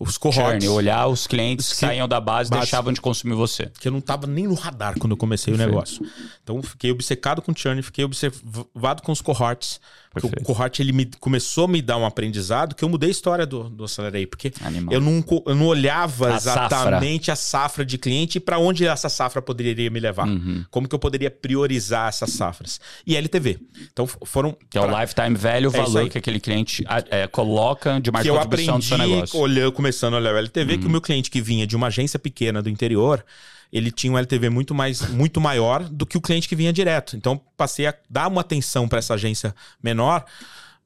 Os 0.00 0.16
cohorts, 0.16 0.62
Churn, 0.64 0.68
olhar 0.68 1.08
os 1.08 1.26
clientes 1.26 1.70
que 1.70 1.74
saíam 1.76 2.06
da 2.06 2.20
base 2.20 2.48
e 2.48 2.50
Base. 2.52 2.60
deixavam 2.62 2.92
de 2.92 3.00
consumir 3.00 3.34
você. 3.34 3.66
que 3.80 3.88
eu 3.88 3.90
não 3.92 4.00
tava 4.00 4.28
nem 4.28 4.46
no 4.46 4.54
radar 4.54 4.96
quando 4.96 5.10
eu 5.10 5.16
comecei 5.16 5.52
o 5.52 5.56
negócio. 5.56 6.06
Então, 6.40 6.62
fiquei 6.62 6.92
obcecado 6.92 7.42
com 7.42 7.50
o 7.50 7.56
churn, 7.56 7.82
fiquei 7.82 8.04
observado 8.04 9.02
com 9.02 9.10
os 9.10 9.20
cohorts. 9.20 9.80
Porque 10.20 10.26
o 10.26 10.30
Perfeito. 10.30 10.46
cohort 10.46 10.80
ele 10.80 10.92
me, 10.92 11.06
começou 11.20 11.64
a 11.64 11.68
me 11.68 11.82
dar 11.82 11.96
um 11.96 12.04
aprendizado 12.06 12.74
que 12.74 12.84
eu 12.84 12.88
mudei 12.88 13.08
a 13.08 13.12
história 13.12 13.46
do, 13.46 13.68
do 13.68 13.84
Acelerei. 13.84 14.26
Porque 14.26 14.52
Animal. 14.62 14.94
eu 14.94 15.00
não, 15.00 15.24
eu 15.46 15.54
não 15.54 15.66
olhava 15.66 16.32
A 16.32 16.36
exatamente 16.36 17.30
a 17.30 17.36
safra 17.36 17.84
de 17.84 17.98
cliente 17.98 18.38
e 18.38 18.40
para 18.40 18.58
onde 18.58 18.86
essa 18.86 19.08
safra 19.08 19.40
poderia 19.42 19.90
me 19.90 20.00
levar. 20.00 20.26
Uhum. 20.28 20.64
Como 20.70 20.88
que 20.88 20.94
eu 20.94 20.98
poderia 20.98 21.30
priorizar 21.30 22.08
essas 22.08 22.30
safras. 22.30 22.80
E 23.06 23.16
LTV. 23.16 23.58
Então, 23.92 24.06
foram... 24.06 24.56
Que 24.70 24.78
é 24.78 24.80
o 24.80 24.86
pra- 24.88 25.00
lifetime 25.02 25.36
o 25.38 25.48
É 25.48 25.58
isso 25.68 25.70
valor 25.70 26.00
aí. 26.02 26.10
que 26.10 26.18
aquele 26.18 26.40
cliente 26.40 26.84
é, 27.10 27.26
coloca 27.26 28.00
de 28.00 28.10
mais 28.10 28.22
que 28.22 28.30
eu 28.30 28.38
aprendi, 28.38 28.70
do 28.70 28.82
seu 28.82 28.98
negócio. 28.98 29.36
Uhum. 29.36 29.42
olhando, 29.44 29.72
começando 29.72 30.14
a 30.14 30.16
olhar 30.18 30.34
o 30.34 30.38
LTV, 30.38 30.78
que 30.78 30.86
o 30.86 30.90
meu 30.90 31.00
cliente 31.00 31.30
que 31.30 31.40
vinha 31.40 31.66
de 31.66 31.76
uma 31.76 31.86
agência 31.88 32.18
pequena 32.18 32.62
do 32.62 32.68
interior, 32.68 33.24
ele 33.72 33.90
tinha 33.90 34.12
um 34.12 34.18
LTV 34.18 34.48
muito, 34.50 34.74
mais, 34.74 35.08
muito 35.10 35.40
maior 35.40 35.84
do 35.84 36.06
que 36.06 36.16
o 36.16 36.20
cliente 36.20 36.48
que 36.48 36.56
vinha 36.56 36.72
direto. 36.72 37.16
Então, 37.16 37.40
passei 37.56 37.86
a 37.86 37.94
dar 38.08 38.28
uma 38.28 38.40
atenção 38.40 38.88
para 38.88 38.98
essa 38.98 39.14
agência 39.14 39.54
menor 39.82 40.24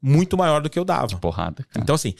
muito 0.02 0.36
maior 0.36 0.60
do 0.60 0.68
que 0.68 0.78
eu 0.78 0.84
dava. 0.84 1.16
Porrada, 1.18 1.64
cara. 1.70 1.82
Então, 1.82 1.94
assim, 1.94 2.14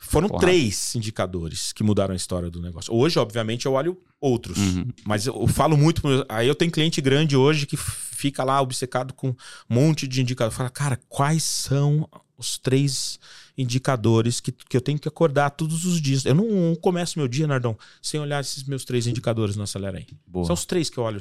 foram 0.00 0.28
Porrada. 0.28 0.46
três 0.46 0.94
indicadores 0.94 1.72
que 1.72 1.82
mudaram 1.82 2.14
a 2.14 2.16
história 2.16 2.50
do 2.50 2.62
negócio. 2.62 2.94
Hoje, 2.94 3.18
obviamente, 3.18 3.66
eu 3.66 3.74
olho 3.74 4.00
outros. 4.20 4.56
Uhum. 4.56 4.88
Mas 5.04 5.26
eu, 5.26 5.46
falo 5.48 5.76
muito. 5.76 6.02
Aí 6.28 6.48
eu 6.48 6.54
tenho 6.54 6.72
cliente 6.72 7.00
grande 7.00 7.36
hoje 7.36 7.66
que 7.66 7.76
fica 7.76 8.42
lá 8.42 8.60
obcecado 8.60 9.12
com 9.12 9.28
um 9.28 9.34
monte 9.68 10.08
de 10.08 10.22
indicadores. 10.22 10.56
Fala, 10.56 10.70
cara, 10.70 10.98
quais 11.08 11.42
são 11.42 12.08
os 12.38 12.58
três 12.58 13.18
indicadores 13.18 13.45
que, 13.56 14.52
que 14.52 14.76
eu 14.76 14.80
tenho 14.80 14.98
que 14.98 15.08
acordar 15.08 15.50
todos 15.50 15.84
os 15.84 16.00
dias? 16.00 16.24
Eu 16.26 16.34
não 16.34 16.74
começo 16.76 17.18
meu 17.18 17.26
dia, 17.26 17.46
Nardão, 17.46 17.76
sem 18.02 18.20
olhar 18.20 18.40
esses 18.40 18.64
meus 18.64 18.84
três 18.84 19.06
indicadores 19.06 19.56
no 19.56 19.62
Acelera 19.62 19.98
aí. 19.98 20.06
Boa. 20.26 20.44
São 20.46 20.54
os 20.54 20.64
três 20.66 20.90
que 20.90 20.98
eu 20.98 21.04
olho. 21.04 21.20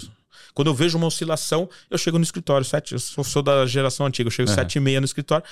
Quando 0.53 0.67
eu 0.67 0.73
vejo 0.73 0.97
uma 0.97 1.07
oscilação, 1.07 1.69
eu 1.89 1.97
chego 1.97 2.17
no 2.17 2.23
escritório. 2.23 2.65
Sete, 2.65 2.93
eu 2.93 2.99
sou, 2.99 3.23
sou 3.23 3.41
da 3.41 3.65
geração 3.65 4.05
antiga, 4.05 4.27
eu 4.27 4.31
chego 4.31 4.49
Uhum. 4.49 4.55
sete 4.55 4.75
e 4.75 4.79
meia 4.81 4.99
no 4.99 5.05
escritório. 5.05 5.45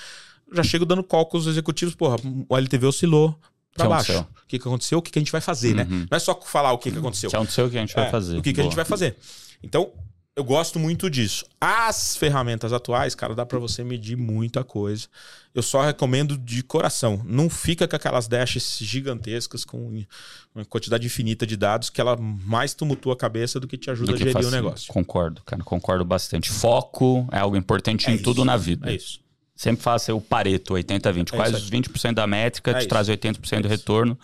Já 0.52 0.62
chego 0.62 0.84
dando 0.84 1.02
cálculos 1.02 1.46
executivos. 1.46 1.94
Porra, 1.94 2.16
o 2.48 2.56
LTV 2.56 2.86
oscilou 2.86 3.32
Que 3.74 3.82
baixo. 3.88 4.12
aconteceu? 4.12 4.20
O 4.20 4.46
que, 4.46 4.58
que 4.58 4.68
aconteceu? 4.68 4.98
O 4.98 5.02
que, 5.02 5.10
que 5.10 5.18
a 5.18 5.22
gente 5.22 5.32
vai 5.32 5.40
fazer, 5.40 5.74
né? 5.74 5.86
Uhum. 5.90 6.06
Não 6.10 6.16
é 6.16 6.18
só 6.18 6.38
falar 6.44 6.72
o 6.72 6.78
que, 6.78 6.90
que 6.92 6.98
aconteceu. 6.98 7.30
Que 7.30 7.36
é 7.36 7.40
um 7.40 7.46
seu 7.46 7.70
que 7.70 7.78
a 7.78 7.80
gente 7.80 7.94
vai 7.94 8.06
É, 8.06 8.10
fazer. 8.10 8.38
O 8.38 8.42
que, 8.42 8.52
que 8.52 8.60
a 8.60 8.64
gente 8.64 8.76
vai 8.76 8.84
fazer. 8.84 9.16
Então, 9.62 9.90
eu 10.36 10.42
gosto 10.42 10.78
muito 10.80 11.08
disso. 11.08 11.44
As 11.60 12.16
ferramentas 12.16 12.72
atuais, 12.72 13.14
cara, 13.14 13.34
dá 13.34 13.46
pra 13.46 13.58
você 13.58 13.84
medir 13.84 14.16
muita 14.16 14.64
coisa. 14.64 15.06
Eu 15.54 15.62
só 15.62 15.82
recomendo 15.82 16.36
de 16.36 16.62
coração. 16.64 17.22
Não 17.24 17.48
fica 17.48 17.86
com 17.86 17.94
aquelas 17.94 18.26
dashes 18.26 18.78
gigantescas 18.80 19.64
com 19.64 20.04
uma 20.52 20.64
quantidade 20.64 21.06
infinita 21.06 21.46
de 21.46 21.56
dados 21.56 21.88
que 21.88 22.00
ela 22.00 22.16
mais 22.16 22.74
tumultua 22.74 23.12
a 23.12 23.16
cabeça 23.16 23.60
do 23.60 23.68
que 23.68 23.78
te 23.78 23.90
ajuda 23.90 24.10
Do 24.12 24.14
a 24.16 24.18
que 24.18 24.24
gerir 24.24 24.46
o 24.46 24.50
negócio. 24.50 24.92
Concordo, 24.92 25.40
cara. 25.46 25.62
Concordo 25.62 26.04
bastante. 26.04 26.50
Foco 26.50 27.28
é 27.30 27.38
algo 27.38 27.56
importante 27.56 28.08
É 28.08 28.10
em 28.10 28.14
isso. 28.16 28.24
tudo 28.24 28.44
na 28.44 28.56
vida. 28.56 28.90
É 28.90 28.94
isso. 28.96 29.20
Sempre 29.54 29.84
faça 29.84 30.12
o 30.12 30.20
Pareto, 30.20 30.74
80-20. 30.74 31.32
É 31.32 31.48
isso 31.48 31.56
os 31.58 31.70
20% 31.70 32.12
da 32.14 32.26
métrica 32.26 32.72
É 32.72 32.74
te 32.74 32.80
isso. 32.80 32.88
traz 32.88 33.08
80% 33.08 33.38
do 33.38 33.54
É 33.54 33.60
isso. 33.60 33.68
retorno. 33.68 34.18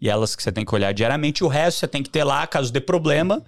E 0.00 0.08
elas 0.08 0.36
que 0.36 0.42
você 0.44 0.52
tem 0.52 0.64
que 0.64 0.72
olhar 0.72 0.92
diariamente. 0.94 1.42
O 1.42 1.48
resto 1.48 1.80
você 1.80 1.88
tem 1.88 2.04
que 2.04 2.10
ter 2.10 2.22
lá, 2.22 2.46
caso 2.46 2.72
dê 2.72 2.80
problema. 2.80 3.42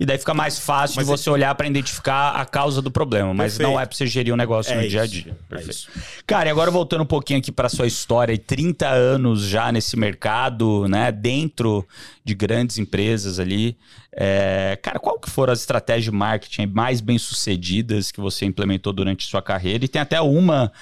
E 0.00 0.06
daí 0.06 0.16
fica 0.16 0.32
mais 0.32 0.58
fácil 0.58 0.96
Mas 0.96 1.04
de 1.04 1.10
você 1.12 1.28
olhar 1.28 1.54
para 1.54 1.66
identificar 1.66 2.30
a 2.30 2.46
causa 2.46 2.80
do 2.80 2.90
problema. 2.90 3.34
Mas 3.34 3.52
Perfeito. 3.52 3.70
não 3.70 3.78
é 3.78 3.84
para 3.84 3.94
você 3.94 4.06
gerir 4.06 4.32
o 4.32 4.36
negócio 4.36 4.74
no 4.74 4.80
É 4.80 4.86
dia 4.86 5.02
a 5.02 5.04
isso. 5.04 5.12
dia. 5.14 5.32
É 5.32 5.54
Perfeito. 5.54 5.70
isso. 5.70 5.88
Cara, 6.26 6.48
e 6.48 6.50
agora 6.50 6.70
voltando 6.70 7.02
um 7.02 7.06
pouquinho 7.06 7.38
aqui 7.38 7.52
para 7.52 7.68
sua 7.68 7.86
história, 7.86 8.32
e 8.32 8.38
30 8.38 8.88
anos 8.88 9.42
já 9.42 9.70
nesse 9.70 9.98
mercado, 9.98 10.88
né, 10.88 11.12
dentro 11.12 11.86
de 12.24 12.34
grandes 12.34 12.78
empresas 12.78 13.38
ali. 13.38 13.76
É, 14.10 14.78
cara, 14.82 14.98
qual 14.98 15.18
que 15.20 15.28
foram 15.28 15.52
as 15.52 15.60
estratégias 15.60 16.04
de 16.04 16.10
marketing 16.10 16.66
mais 16.66 17.02
bem 17.02 17.18
sucedidas 17.18 18.10
que 18.10 18.22
você 18.22 18.46
implementou 18.46 18.94
durante 18.94 19.26
sua 19.26 19.42
carreira? 19.42 19.84
E 19.84 19.88
tem 19.88 20.00
até 20.00 20.18
uma 20.20 20.72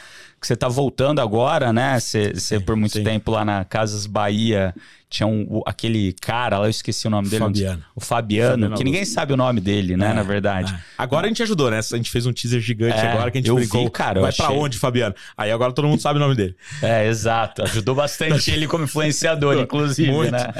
que 0.40 0.46
você 0.46 0.56
tá 0.56 0.68
voltando 0.68 1.20
agora, 1.20 1.72
né? 1.72 1.98
Você, 1.98 2.32
você 2.34 2.60
por 2.60 2.76
muito 2.76 2.92
sim. 2.98 3.04
tempo 3.04 3.30
lá 3.30 3.44
na 3.44 3.64
Casas 3.64 4.06
Bahia 4.06 4.74
tinha 5.10 5.26
um, 5.26 5.62
aquele 5.64 6.12
cara 6.20 6.58
lá, 6.58 6.66
eu 6.66 6.70
esqueci 6.70 7.06
o 7.06 7.10
nome 7.10 7.28
dele. 7.30 7.42
Fabiano. 7.42 7.84
O 7.96 8.00
Fabiano, 8.00 8.52
Fabiano 8.52 8.76
que 8.76 8.84
ninguém 8.84 9.06
sabe 9.06 9.32
o 9.32 9.38
nome 9.38 9.58
dele, 9.58 9.96
né, 9.96 10.10
É, 10.10 10.12
na 10.12 10.22
verdade. 10.22 10.72
é. 10.72 10.78
Agora 10.98 11.26
a 11.26 11.28
gente 11.28 11.42
ajudou, 11.42 11.70
né? 11.70 11.78
A 11.78 11.96
gente 11.96 12.10
fez 12.10 12.26
um 12.26 12.32
teaser 12.32 12.60
gigante 12.60 12.98
É, 12.98 13.12
agora 13.12 13.30
que 13.30 13.38
a 13.38 13.40
gente 13.40 13.48
eu 13.48 13.54
brincou. 13.54 13.84
vi, 13.84 13.90
cara, 13.90 14.18
eu 14.18 14.22
Vai 14.22 14.32
pra 14.32 14.46
achei. 14.46 14.56
onde, 14.58 14.78
Fabiano? 14.78 15.14
Aí 15.36 15.50
agora 15.50 15.72
todo 15.72 15.88
mundo 15.88 16.00
sabe 16.00 16.18
o 16.18 16.20
nome 16.20 16.34
dele. 16.34 16.54
É, 16.82 17.06
exato. 17.06 17.62
Ajudou 17.62 17.94
bastante 17.94 18.50
ele 18.50 18.66
como 18.66 18.84
influenciador, 18.84 19.56
inclusive, 19.58 20.12
Muito. 20.12 20.30
né? 20.32 20.52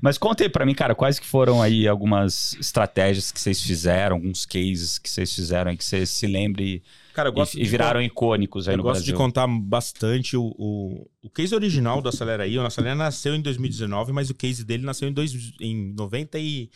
Mas 0.00 0.16
conta 0.16 0.44
aí 0.44 0.48
pra 0.48 0.64
mim, 0.64 0.74
cara, 0.74 0.94
quais 0.94 1.18
que 1.18 1.26
foram 1.26 1.60
aí 1.60 1.88
algumas 1.88 2.54
estratégias 2.60 3.32
que 3.32 3.40
vocês 3.40 3.60
fizeram, 3.60 4.14
alguns 4.16 4.46
cases 4.46 4.98
que 4.98 5.10
vocês 5.10 5.34
fizeram 5.34 5.72
aí 5.72 5.76
que 5.76 5.84
você 5.84 6.06
se 6.06 6.26
lembre 6.28 6.84
Cara, 7.18 7.30
eu 7.30 7.32
gosto 7.32 7.58
e, 7.58 7.64
de 7.64 7.68
viraram 7.68 8.00
icônicos 8.00 8.68
aí 8.68 8.74
Eu 8.74 8.76
no 8.76 8.84
gosto 8.84 9.00
Brasil. 9.00 9.12
de 9.12 9.16
contar 9.18 9.44
bastante 9.48 10.36
o, 10.36 10.54
o, 10.56 11.10
o 11.20 11.28
case 11.28 11.52
original 11.52 12.00
do 12.00 12.08
Acelera 12.08 12.44
aí. 12.44 12.56
O 12.56 12.64
Acelera 12.64 12.94
nasceu 12.94 13.34
em 13.34 13.42
2019, 13.42 14.12
mas 14.12 14.30
o 14.30 14.34
case 14.34 14.64
dele 14.64 14.84
nasceu 14.84 15.08
em, 15.08 15.12
dois, 15.12 15.32
em 15.60 15.92
90 15.94 16.38
e... 16.38 16.70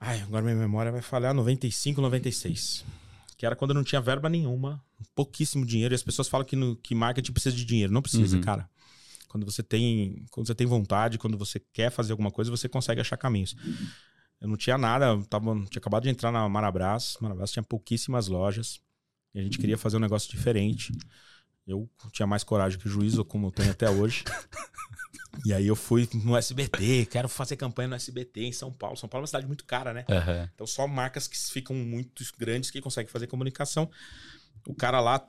Ai, 0.00 0.22
agora 0.22 0.42
minha 0.42 0.56
memória 0.56 0.90
vai 0.90 1.02
falhar, 1.02 1.34
95, 1.34 2.00
96. 2.00 2.86
Que 3.36 3.44
era 3.44 3.54
quando 3.54 3.74
não 3.74 3.84
tinha 3.84 4.00
verba 4.00 4.30
nenhuma, 4.30 4.82
pouquíssimo 5.14 5.66
dinheiro. 5.66 5.92
E 5.92 5.96
as 5.96 6.02
pessoas 6.02 6.26
falam 6.26 6.46
que, 6.46 6.56
no, 6.56 6.74
que 6.76 6.94
marketing 6.94 7.32
precisa 7.32 7.54
de 7.54 7.66
dinheiro. 7.66 7.92
Não 7.92 8.00
precisa, 8.00 8.34
Uhum. 8.34 8.42
cara. 8.42 8.66
Quando 9.28 9.44
você 9.44 9.62
tem 9.62 10.24
quando 10.30 10.46
você 10.46 10.54
tem 10.54 10.66
vontade, 10.66 11.18
quando 11.18 11.36
você 11.36 11.60
quer 11.70 11.90
fazer 11.90 12.12
alguma 12.12 12.30
coisa, 12.30 12.50
você 12.50 12.66
consegue 12.66 13.02
achar 13.02 13.18
caminhos. 13.18 13.54
Eu 14.40 14.48
não 14.48 14.56
tinha 14.56 14.78
nada, 14.78 15.08
eu 15.08 15.22
tava, 15.26 15.52
tinha 15.68 15.80
acabado 15.80 16.04
de 16.04 16.08
entrar 16.08 16.32
na 16.32 16.48
Marabras. 16.48 17.18
Marabras 17.20 17.52
tinha 17.52 17.62
pouquíssimas 17.62 18.26
lojas. 18.26 18.80
E 19.34 19.40
a 19.40 19.42
gente 19.42 19.58
queria 19.58 19.78
fazer 19.78 19.96
um 19.96 20.00
negócio 20.00 20.30
diferente. 20.30 20.92
Eu 21.66 21.88
tinha 22.12 22.26
mais 22.26 22.42
coragem 22.42 22.78
que 22.78 22.88
juízo, 22.88 23.24
como 23.24 23.48
eu 23.48 23.50
tenho 23.50 23.70
até 23.70 23.90
hoje. 23.90 24.24
e 25.44 25.52
aí 25.52 25.66
eu 25.66 25.76
fui 25.76 26.08
no 26.14 26.36
SBT, 26.36 27.06
quero 27.06 27.28
fazer 27.28 27.56
campanha 27.56 27.88
no 27.88 27.94
SBT 27.94 28.44
em 28.44 28.52
São 28.52 28.72
Paulo. 28.72 28.96
São 28.96 29.08
Paulo 29.08 29.22
é 29.22 29.24
uma 29.24 29.28
cidade 29.28 29.46
muito 29.46 29.64
cara, 29.64 29.92
né? 29.92 30.04
Aham. 30.08 30.48
Então 30.54 30.66
só 30.66 30.86
marcas 30.86 31.28
que 31.28 31.36
ficam 31.36 31.76
muito 31.76 32.24
grandes 32.38 32.70
que 32.70 32.80
conseguem 32.80 33.10
fazer 33.10 33.26
comunicação. 33.26 33.90
O 34.66 34.74
cara 34.74 35.00
lá 35.00 35.26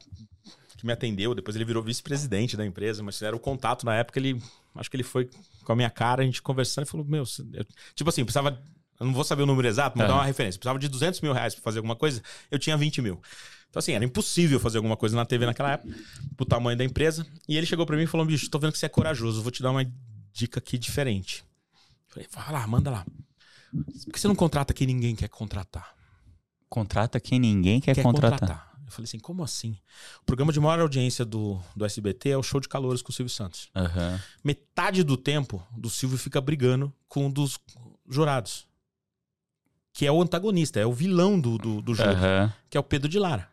que 0.77 0.85
me 0.85 0.93
atendeu, 0.93 1.35
depois 1.35 1.55
ele 1.55 1.65
virou 1.65 1.83
vice-presidente 1.83 2.55
da 2.55 2.65
empresa, 2.65 3.03
mas 3.03 3.21
era 3.21 3.35
o 3.35 3.39
contato 3.39 3.85
na 3.85 3.95
época, 3.95 4.17
ele 4.17 4.41
acho 4.75 4.89
que 4.89 4.95
ele 4.95 5.03
foi 5.03 5.29
com 5.65 5.73
a 5.73 5.75
minha 5.75 5.89
cara, 5.89 6.21
a 6.21 6.25
gente 6.25 6.41
conversando 6.41 6.85
e 6.85 6.89
falou: 6.89 7.05
Meu, 7.05 7.23
eu- 7.53 7.65
tipo 7.93 8.09
assim, 8.09 8.23
precisava. 8.23 8.62
Eu 8.99 9.05
não 9.05 9.13
vou 9.13 9.23
saber 9.23 9.43
o 9.43 9.45
número 9.45 9.67
exato, 9.67 9.97
mas 9.97 10.09
Aham. 10.09 10.19
uma 10.19 10.25
referência. 10.25 10.59
Precisava 10.59 10.77
de 10.77 10.88
200 10.88 11.21
mil 11.21 11.31
reais 11.31 11.55
pra 11.55 11.63
fazer 11.63 11.79
alguma 11.79 11.95
coisa, 11.95 12.21
eu 12.51 12.59
tinha 12.59 12.75
20 12.75 13.01
mil. 13.01 13.21
Então, 13.69 13.79
assim, 13.79 13.93
era 13.93 14.03
impossível 14.03 14.59
fazer 14.59 14.77
alguma 14.77 14.97
coisa 14.97 15.15
na 15.15 15.25
TV 15.25 15.45
naquela 15.45 15.73
época, 15.73 15.95
pro 16.35 16.45
tamanho 16.45 16.77
da 16.77 16.83
empresa. 16.83 17.25
E 17.47 17.55
ele 17.55 17.65
chegou 17.65 17.85
pra 17.85 17.95
mim 17.95 18.03
e 18.03 18.07
falou: 18.07 18.25
Bicho, 18.25 18.49
tô 18.49 18.59
vendo 18.59 18.71
que 18.71 18.79
você 18.79 18.88
é 18.88 18.89
corajoso, 18.89 19.41
vou 19.41 19.51
te 19.51 19.62
dar 19.62 19.71
uma 19.71 19.85
dica 20.33 20.59
aqui 20.59 20.77
diferente. 20.77 21.43
Eu 22.07 22.13
falei: 22.13 22.27
Vai 22.33 22.51
lá, 22.51 22.67
manda 22.67 22.89
lá. 22.89 23.05
Por 23.71 24.13
que 24.13 24.19
você 24.19 24.27
não 24.27 24.35
contrata 24.35 24.73
quem 24.73 24.88
ninguém 24.88 25.15
quer 25.15 25.29
contratar? 25.29 25.95
Contrata 26.67 27.19
quem 27.19 27.39
ninguém 27.39 27.79
quer, 27.79 28.01
contratar. 28.01 28.69
Eu 28.85 28.91
falei 28.91 29.05
assim, 29.05 29.19
como 29.19 29.43
assim? 29.43 29.77
O 30.21 30.25
programa 30.25 30.51
de 30.51 30.59
maior 30.59 30.79
audiência 30.79 31.23
do, 31.23 31.59
do 31.75 31.85
SBT 31.85 32.29
é 32.29 32.38
o 32.38 32.41
Show 32.41 32.59
de 32.59 32.67
Calouros 32.67 33.03
com 33.03 33.12
o 33.12 33.13
Silvio 33.13 33.31
Santos. 33.31 33.69
Aham. 33.75 34.19
Metade 34.43 35.03
do 35.03 35.15
tempo 35.15 35.63
do 35.77 35.91
Silvio 35.91 36.17
fica 36.17 36.41
brigando 36.41 36.91
com 37.07 37.27
um 37.27 37.31
dos 37.31 37.59
jurados. 38.09 38.67
Que 39.93 40.06
é 40.06 40.12
o 40.12 40.21
antagonista, 40.21 40.80
é 40.80 40.86
o 40.86 40.93
vilão 40.93 41.39
do, 41.39 41.58
do, 41.58 41.82
do 41.82 41.93
jogo, 41.95 42.10
Aham. 42.10 42.54
que 42.69 42.78
é 42.78 42.80
o 42.80 42.84
Pedro 42.84 43.10
de 43.10 43.19
Lara. 43.19 43.47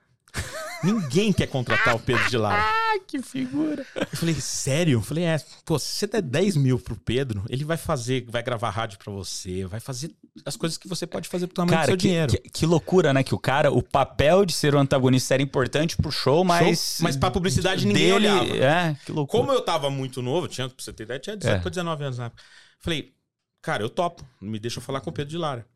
Ninguém 0.84 1.32
quer 1.32 1.46
contratar 1.46 1.96
o 1.96 1.98
Pedro 1.98 2.28
de 2.28 2.36
Lara. 2.36 2.62
Ah, 2.62 2.98
que 3.08 3.20
figura. 3.22 3.84
Eu 3.96 4.06
falei, 4.16 4.34
sério? 4.34 4.92
Eu 4.98 5.02
falei, 5.02 5.24
é, 5.24 5.38
pô, 5.64 5.78
se 5.78 5.86
você 5.96 6.06
der 6.06 6.20
10 6.22 6.56
mil 6.56 6.78
pro 6.78 6.94
Pedro, 6.96 7.44
ele 7.48 7.64
vai 7.64 7.78
fazer, 7.78 8.26
vai 8.28 8.42
gravar 8.42 8.68
rádio 8.70 8.98
pra 8.98 9.10
você, 9.10 9.64
vai 9.64 9.80
fazer 9.80 10.14
as 10.44 10.54
coisas 10.54 10.76
que 10.76 10.86
você 10.86 11.06
pode 11.06 11.28
fazer 11.28 11.46
pro 11.46 11.56
tamanho 11.56 11.72
do 11.72 11.80
Cara, 11.80 11.86
seu 11.86 11.96
que, 11.96 12.02
dinheiro. 12.06 12.30
que, 12.30 12.38
que 12.50 12.66
loucura, 12.66 13.12
né? 13.14 13.24
Que 13.24 13.34
o 13.34 13.38
cara, 13.38 13.72
o 13.72 13.82
papel 13.82 14.44
de 14.44 14.52
ser 14.52 14.74
o 14.74 14.78
antagonista 14.78 15.32
era 15.34 15.42
importante 15.42 15.96
pro 15.96 16.12
show, 16.12 16.44
mas. 16.44 16.98
mas 17.00 17.16
pra 17.16 17.30
publicidade 17.30 17.86
ninguém 17.86 18.12
dele, 18.12 18.28
olhava. 18.28 18.56
É, 18.56 18.96
que 19.04 19.10
loucura. 19.10 19.40
Como 19.42 19.52
eu 19.52 19.62
tava 19.62 19.88
muito 19.90 20.20
novo, 20.20 20.46
tinha, 20.46 20.68
pra 20.68 20.76
você 20.78 20.92
ter 20.92 21.04
ideia, 21.04 21.18
tinha 21.18 21.36
18 21.36 21.56
É. 21.56 21.60
pra 21.60 21.70
19 21.70 22.04
anos 22.04 22.18
na 22.18 22.26
época. 22.26 22.42
Falei, 22.80 23.14
cara, 23.62 23.82
eu 23.82 23.88
topo. 23.88 24.24
Me 24.40 24.58
deixa 24.58 24.78
eu 24.78 24.82
falar 24.82 25.00
com 25.00 25.08
o 25.08 25.12
Pedro 25.12 25.30
de 25.30 25.38
Lara. 25.38 25.66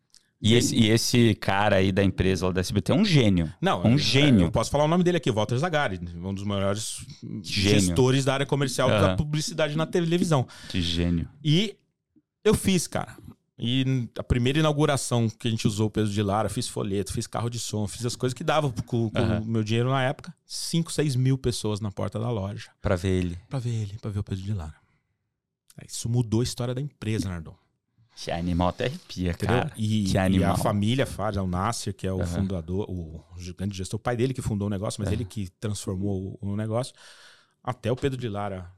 E 0.43 0.55
esse, 0.55 0.75
e 0.75 0.89
esse 0.89 1.35
cara 1.35 1.77
aí 1.77 1.93
da 1.93 2.03
empresa 2.03 2.47
lá 2.47 2.53
da 2.53 2.61
SBT 2.61 2.93
é 2.93 2.95
um 2.95 3.05
gênio. 3.05 3.53
Não, 3.61 3.83
Um 3.85 3.93
eu- 3.93 3.99
gênio. 3.99 4.47
Eu 4.47 4.51
posso 4.51 4.71
falar 4.71 4.85
o 4.85 4.89
nome 4.89 5.05
dele 5.05 5.19
aqui, 5.19 5.31
Walter 5.31 5.59
Zagari, 5.59 6.01
um 6.17 6.33
dos 6.33 6.45
maiores 6.45 7.05
Gênio. 7.43 7.81
gestores 7.81 8.25
da 8.25 8.33
área 8.35 8.47
comercial 8.47 8.89
Aham. 8.89 9.01
da 9.09 9.17
publicidade 9.17 9.77
na 9.77 9.85
televisão. 9.87 10.47
Que 10.71 10.81
gênio. 10.81 11.29
E 11.45 11.77
eu 12.43 12.55
fiz, 12.55 12.87
cara. 12.87 13.17
E 13.63 14.09
a 14.19 14.23
primeira 14.23 14.59
inauguração 14.59 15.29
que 15.29 15.47
a 15.47 15.51
gente 15.51 15.67
usou 15.69 15.89
o 15.89 15.91
Pedro 15.91 16.11
de 16.11 16.23
Lara, 16.23 16.49
fiz 16.49 16.67
folheto, 16.67 17.13
fiz 17.13 17.27
carro 17.27 17.51
de 17.51 17.59
som, 17.59 17.87
fiz 17.87 18.07
as 18.07 18.17
coisas 18.17 18.33
que 18.33 18.43
dava 18.43 18.73
com, 18.87 19.11
com 19.11 19.19
Aham. 19.19 19.41
o 19.41 19.45
meu 19.45 19.63
dinheiro 19.63 19.91
na 19.91 20.03
época. 20.03 20.35
5, 20.47 20.91
6 20.91 21.15
mil 21.17 21.37
pessoas 21.37 21.79
na 21.79 21.91
porta 21.93 22.19
da 22.19 22.31
loja. 22.31 22.71
Pra 22.81 22.97
ver 22.97 23.11
ele. 23.11 23.39
Pra 23.51 23.59
ver 23.59 23.69
ele, 23.75 23.99
pra 24.01 24.11
ver 24.11 24.21
o 24.21 24.25
Pedro 24.25 24.43
de 24.43 24.55
Lara. 24.55 24.77
Isso 25.87 26.09
mudou 26.09 26.41
a 26.41 26.45
história 26.45 26.75
da 26.75 26.81
empresa, 26.81 27.29
Nardon. 27.29 27.55
Que 28.17 28.31
animal 28.31 28.69
até 28.69 28.87
arrepia, 28.87 29.31
Entendeu? 29.31 29.61
cara. 29.61 29.73
e, 29.77 30.13
e 30.13 30.45
a 30.45 30.57
família 30.57 31.05
é 31.05 31.41
o 31.41 31.47
Nasser, 31.47 31.95
que 31.95 32.07
é 32.07 32.13
o 32.13 32.21
Aham. 32.21 32.27
fundador, 32.27 32.91
o 32.91 33.25
grande 33.57 33.77
gestor, 33.77 33.99
o 33.99 34.03
pai 34.03 34.17
dele 34.17 34.35
que 34.35 34.43
fundou 34.43 34.67
o 34.67 34.71
negócio, 34.71 35.01
mas 35.01 35.11
É. 35.11 35.15
ele 35.15 35.25
que 35.25 35.49
transformou 35.59 36.39
o, 36.41 36.51
o 36.53 36.57
negócio. 36.57 36.95
Até 37.63 37.91
o 37.91 37.97
Pedro 37.97 38.19
de 38.19 38.29
Lara 38.29 38.71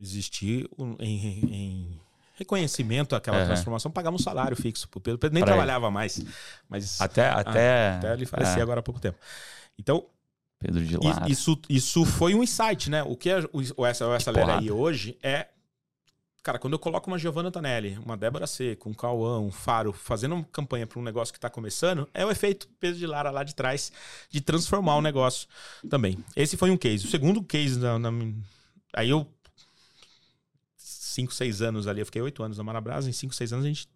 existir 0.00 0.68
em, 0.78 0.96
em 1.00 2.00
reconhecimento 2.36 3.14
àquela 3.16 3.38
Aham. 3.38 3.46
transformação, 3.46 3.90
pagava 3.90 4.14
um 4.14 4.18
salário 4.18 4.56
fixo 4.56 4.88
pro 4.88 5.00
Pedro. 5.00 5.16
O 5.16 5.18
Pedro 5.20 5.34
nem 5.34 5.42
Pra 5.42 5.52
ele. 5.52 5.56
trabalhava 5.56 5.90
mais, 5.90 6.20
mas 6.68 7.00
Até, 7.00 7.28
até, 7.28 7.96
até 7.96 8.14
ele 8.14 8.26
falecer 8.26 8.58
é, 8.58 8.62
agora 8.62 8.80
há 8.80 8.82
pouco 8.82 9.00
tempo. 9.00 9.18
Então, 9.78 10.04
Pedro 10.58 10.84
de 10.84 10.96
Lara. 10.96 11.28
isso, 11.28 11.60
isso 11.68 12.04
foi 12.04 12.34
um 12.34 12.42
insight, 12.42 12.90
né? 12.90 13.02
O 13.04 13.16
que 13.16 13.30
é 13.30 13.38
o, 13.52 13.60
o 13.76 13.84
Acelera 13.84 14.58
aí 14.58 14.70
hoje 14.70 15.16
é. 15.22 15.48
Cara, 16.48 16.58
quando 16.58 16.72
eu 16.72 16.78
coloco 16.78 17.10
uma 17.10 17.18
Giovanna 17.18 17.50
Tanelli, 17.50 17.98
uma 18.02 18.16
Débora 18.16 18.46
Seco, 18.46 18.88
um 18.88 18.94
Cauã, 18.94 19.38
um 19.38 19.50
Faro, 19.50 19.92
fazendo 19.92 20.34
uma 20.34 20.44
campanha 20.44 20.86
para 20.86 20.98
um 20.98 21.02
negócio 21.02 21.34
que 21.34 21.38
tá 21.38 21.50
começando, 21.50 22.08
é 22.14 22.24
o 22.24 22.30
efeito 22.30 22.66
peso 22.80 22.98
de 22.98 23.06
Lara 23.06 23.30
lá 23.30 23.44
de 23.44 23.54
trás 23.54 23.92
de 24.30 24.40
transformar 24.40 24.96
o 24.96 25.02
negócio 25.02 25.46
também. 25.90 26.16
Esse 26.34 26.56
foi 26.56 26.70
um 26.70 26.76
case. 26.78 27.04
O 27.04 27.10
segundo 27.10 27.42
case, 27.42 27.78
na, 27.78 27.98
na 27.98 28.10
aí 28.94 29.10
eu. 29.10 29.30
Cinco, 30.78 31.34
seis 31.34 31.60
anos 31.60 31.86
ali, 31.86 32.00
eu 32.00 32.06
fiquei 32.06 32.22
oito 32.22 32.42
anos 32.42 32.56
na 32.56 32.64
Marabras, 32.64 33.06
em 33.06 33.12
cinco, 33.12 33.34
seis 33.34 33.52
anos 33.52 33.66
a 33.66 33.68
gente 33.68 33.86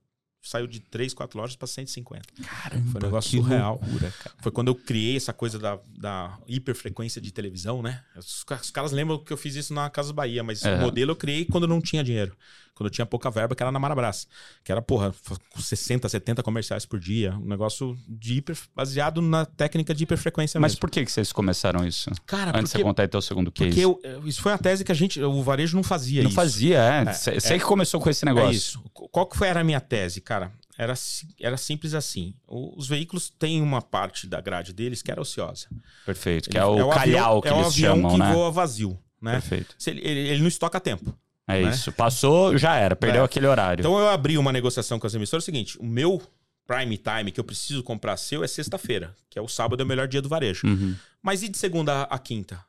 saiu 0.43 0.67
de 0.67 0.81
três, 0.81 1.15
quatro 1.15 1.39
lojas 1.39 1.55
para 1.57 1.69
150. 1.69 2.23
Caramba, 2.43 2.91
Foi 2.91 3.01
um 3.01 3.05
negócio 3.05 3.31
que 3.31 3.37
surreal. 3.37 3.81
loucura, 3.81 4.11
cara. 4.11 4.37
Foi 4.41 4.51
quando 4.53 4.69
eu 4.69 4.75
criei 4.75 5.17
essa 5.17 5.33
coisa 5.33 5.59
da, 5.59 5.79
da 5.97 6.37
hiperfrequência 6.49 7.21
de 7.21 7.33
televisão, 7.33 7.81
né? 7.81 8.03
Os, 8.17 8.45
os 8.61 8.71
caras 8.71 8.91
lembram 8.93 9.23
que 9.23 9.33
eu 9.33 9.37
fiz 9.37 9.55
isso 9.55 9.73
na 9.73 9.89
Casa 9.89 10.13
Bahia, 10.13 10.43
mas 10.43 10.63
o 10.63 10.77
modelo 10.79 11.13
eu 11.13 11.17
criei 11.17 11.45
quando 11.45 11.65
eu 11.65 11.69
não 11.69 11.81
tinha 11.81 12.03
dinheiro. 12.03 12.37
Quando 12.83 12.87
eu 12.87 12.91
tinha 12.91 13.07
pouca 13.07 13.31
verba, 13.31 13.55
que 13.55 13.63
era 13.63 13.71
na 13.71 13.79
Marabras. 13.79 14.27
Que 14.65 14.73
era, 14.73 14.83
porra, 14.83 15.09
f- 15.09 15.37
com 15.55 15.61
60, 15.61 16.09
70 16.09 16.43
comerciais 16.43 16.85
por 16.85 16.99
dia. 16.99 17.33
Um 17.37 17.47
negócio 17.47 17.97
de 18.09 18.35
hiper, 18.35 18.57
baseado 18.75 19.23
na 19.23 19.47
técnica 19.47 19.95
de 19.95 20.03
hiperfrequência 20.03 20.59
Mas 20.61 20.73
mesmo. 20.73 20.81
por 20.81 20.91
que, 20.91 21.05
que 21.05 21.13
vocês 21.13 21.33
começaram 21.33 21.87
isso? 21.87 22.11
Cara, 22.27 22.51
Antes 22.51 22.63
de 22.63 22.63
porque, 22.73 22.79
você 22.79 22.83
contar 22.83 23.05
então 23.05 23.19
o 23.21 23.23
segundo 23.23 23.53
case. 23.53 23.71
porque 23.71 23.85
eu- 23.85 24.27
isso 24.27 24.43
foi 24.43 24.51
uma 24.53 24.59
tese 24.59 24.85
que 24.85 24.91
a 24.91 24.95
gente, 24.95 25.23
o 25.23 25.43
varejo 25.43 25.77
não 25.77 25.83
fazia 25.85 26.23
Não 26.23 26.29
isso. 26.29 26.35
fazia, 26.37 26.79
é. 26.79 27.03
É, 27.09 27.13
Você 27.41 27.55
é. 27.55 27.59
que 27.59 27.65
começou 27.65 28.01
com 28.01 28.11
esse 28.11 28.25
É 28.25 28.27
negócio. 28.27 28.51
isso. 28.53 28.83
Qual 28.93 29.27
que 29.27 29.37
foi 29.37 29.47
era 29.49 29.61
a 29.61 29.65
minha 29.65 29.81
tese, 29.81 30.21
cara? 30.21 30.51
Era, 30.77 30.95
era 31.41 31.57
simples 31.57 31.95
assim. 31.95 32.35
O- 32.49 32.77
Os 32.77 32.89
veículos 32.89 33.31
têm 33.39 33.63
uma 33.63 33.81
parte 33.81 34.27
da 34.27 34.41
grade 34.41 34.73
deles 34.73 35.03
que 35.03 35.11
era 35.13 35.21
ociosa. 35.21 35.67
Perfeito. 36.05 36.51
Que 36.51 36.57
Ele- 36.57 36.65
é 36.65 36.67
o 36.67 36.89
calhau 36.89 37.39
avião, 37.39 37.41
que 37.43 37.49
é 37.49 37.53
o 37.53 37.57
eles 37.59 37.67
avião 37.69 37.95
chamam, 37.97 38.11
que 38.13 38.19
né? 38.19 38.33
voa 38.33 38.51
vazio, 38.51 38.99
né? 39.21 39.33
Perfeito. 39.33 39.77
Ele, 39.87 40.01
ele, 40.01 40.21
ele 40.31 40.41
não 40.41 40.49
estoca 40.49 40.81
tempo. 40.81 41.15
É 41.57 41.63
né? 41.65 41.71
isso. 41.71 41.93
Passou, 41.93 42.57
já 42.57 42.77
era. 42.77 42.95
Perdeu 42.97 43.23
É. 43.23 43.25
aquele 43.25 43.47
horário. 43.47 43.81
Então 43.83 43.99
eu 43.99 44.09
abri 44.09 44.37
uma 44.39 44.53
negociação 44.53 44.99
com 44.99 45.07
as 45.07 45.15
emissoras. 45.15 45.43
É 45.43 45.45
o 45.45 45.47
seguinte: 45.47 45.79
o 45.79 45.85
meu 45.85 46.21
prime 46.67 46.97
time 46.97 47.31
que 47.33 47.39
eu 47.41 47.45
preciso 47.45 47.83
comprar 47.83 48.17
seu 48.17 48.43
é 48.45 48.49
sexta-feira, 48.49 49.15
que 49.29 49.39
é 49.39 49.43
o 49.43 49.49
sábado 49.49 49.81
é 49.83 49.85
o 49.85 49.89
melhor 49.89 50.07
dia 50.09 50.23
do 50.23 50.29
varejo. 50.29 50.67
Uhum. 50.67 50.95
Mas 51.23 51.43
e 51.43 51.49
de 51.49 51.59
segunda 51.59 52.03
a 52.03 52.19
quinta? 52.19 52.65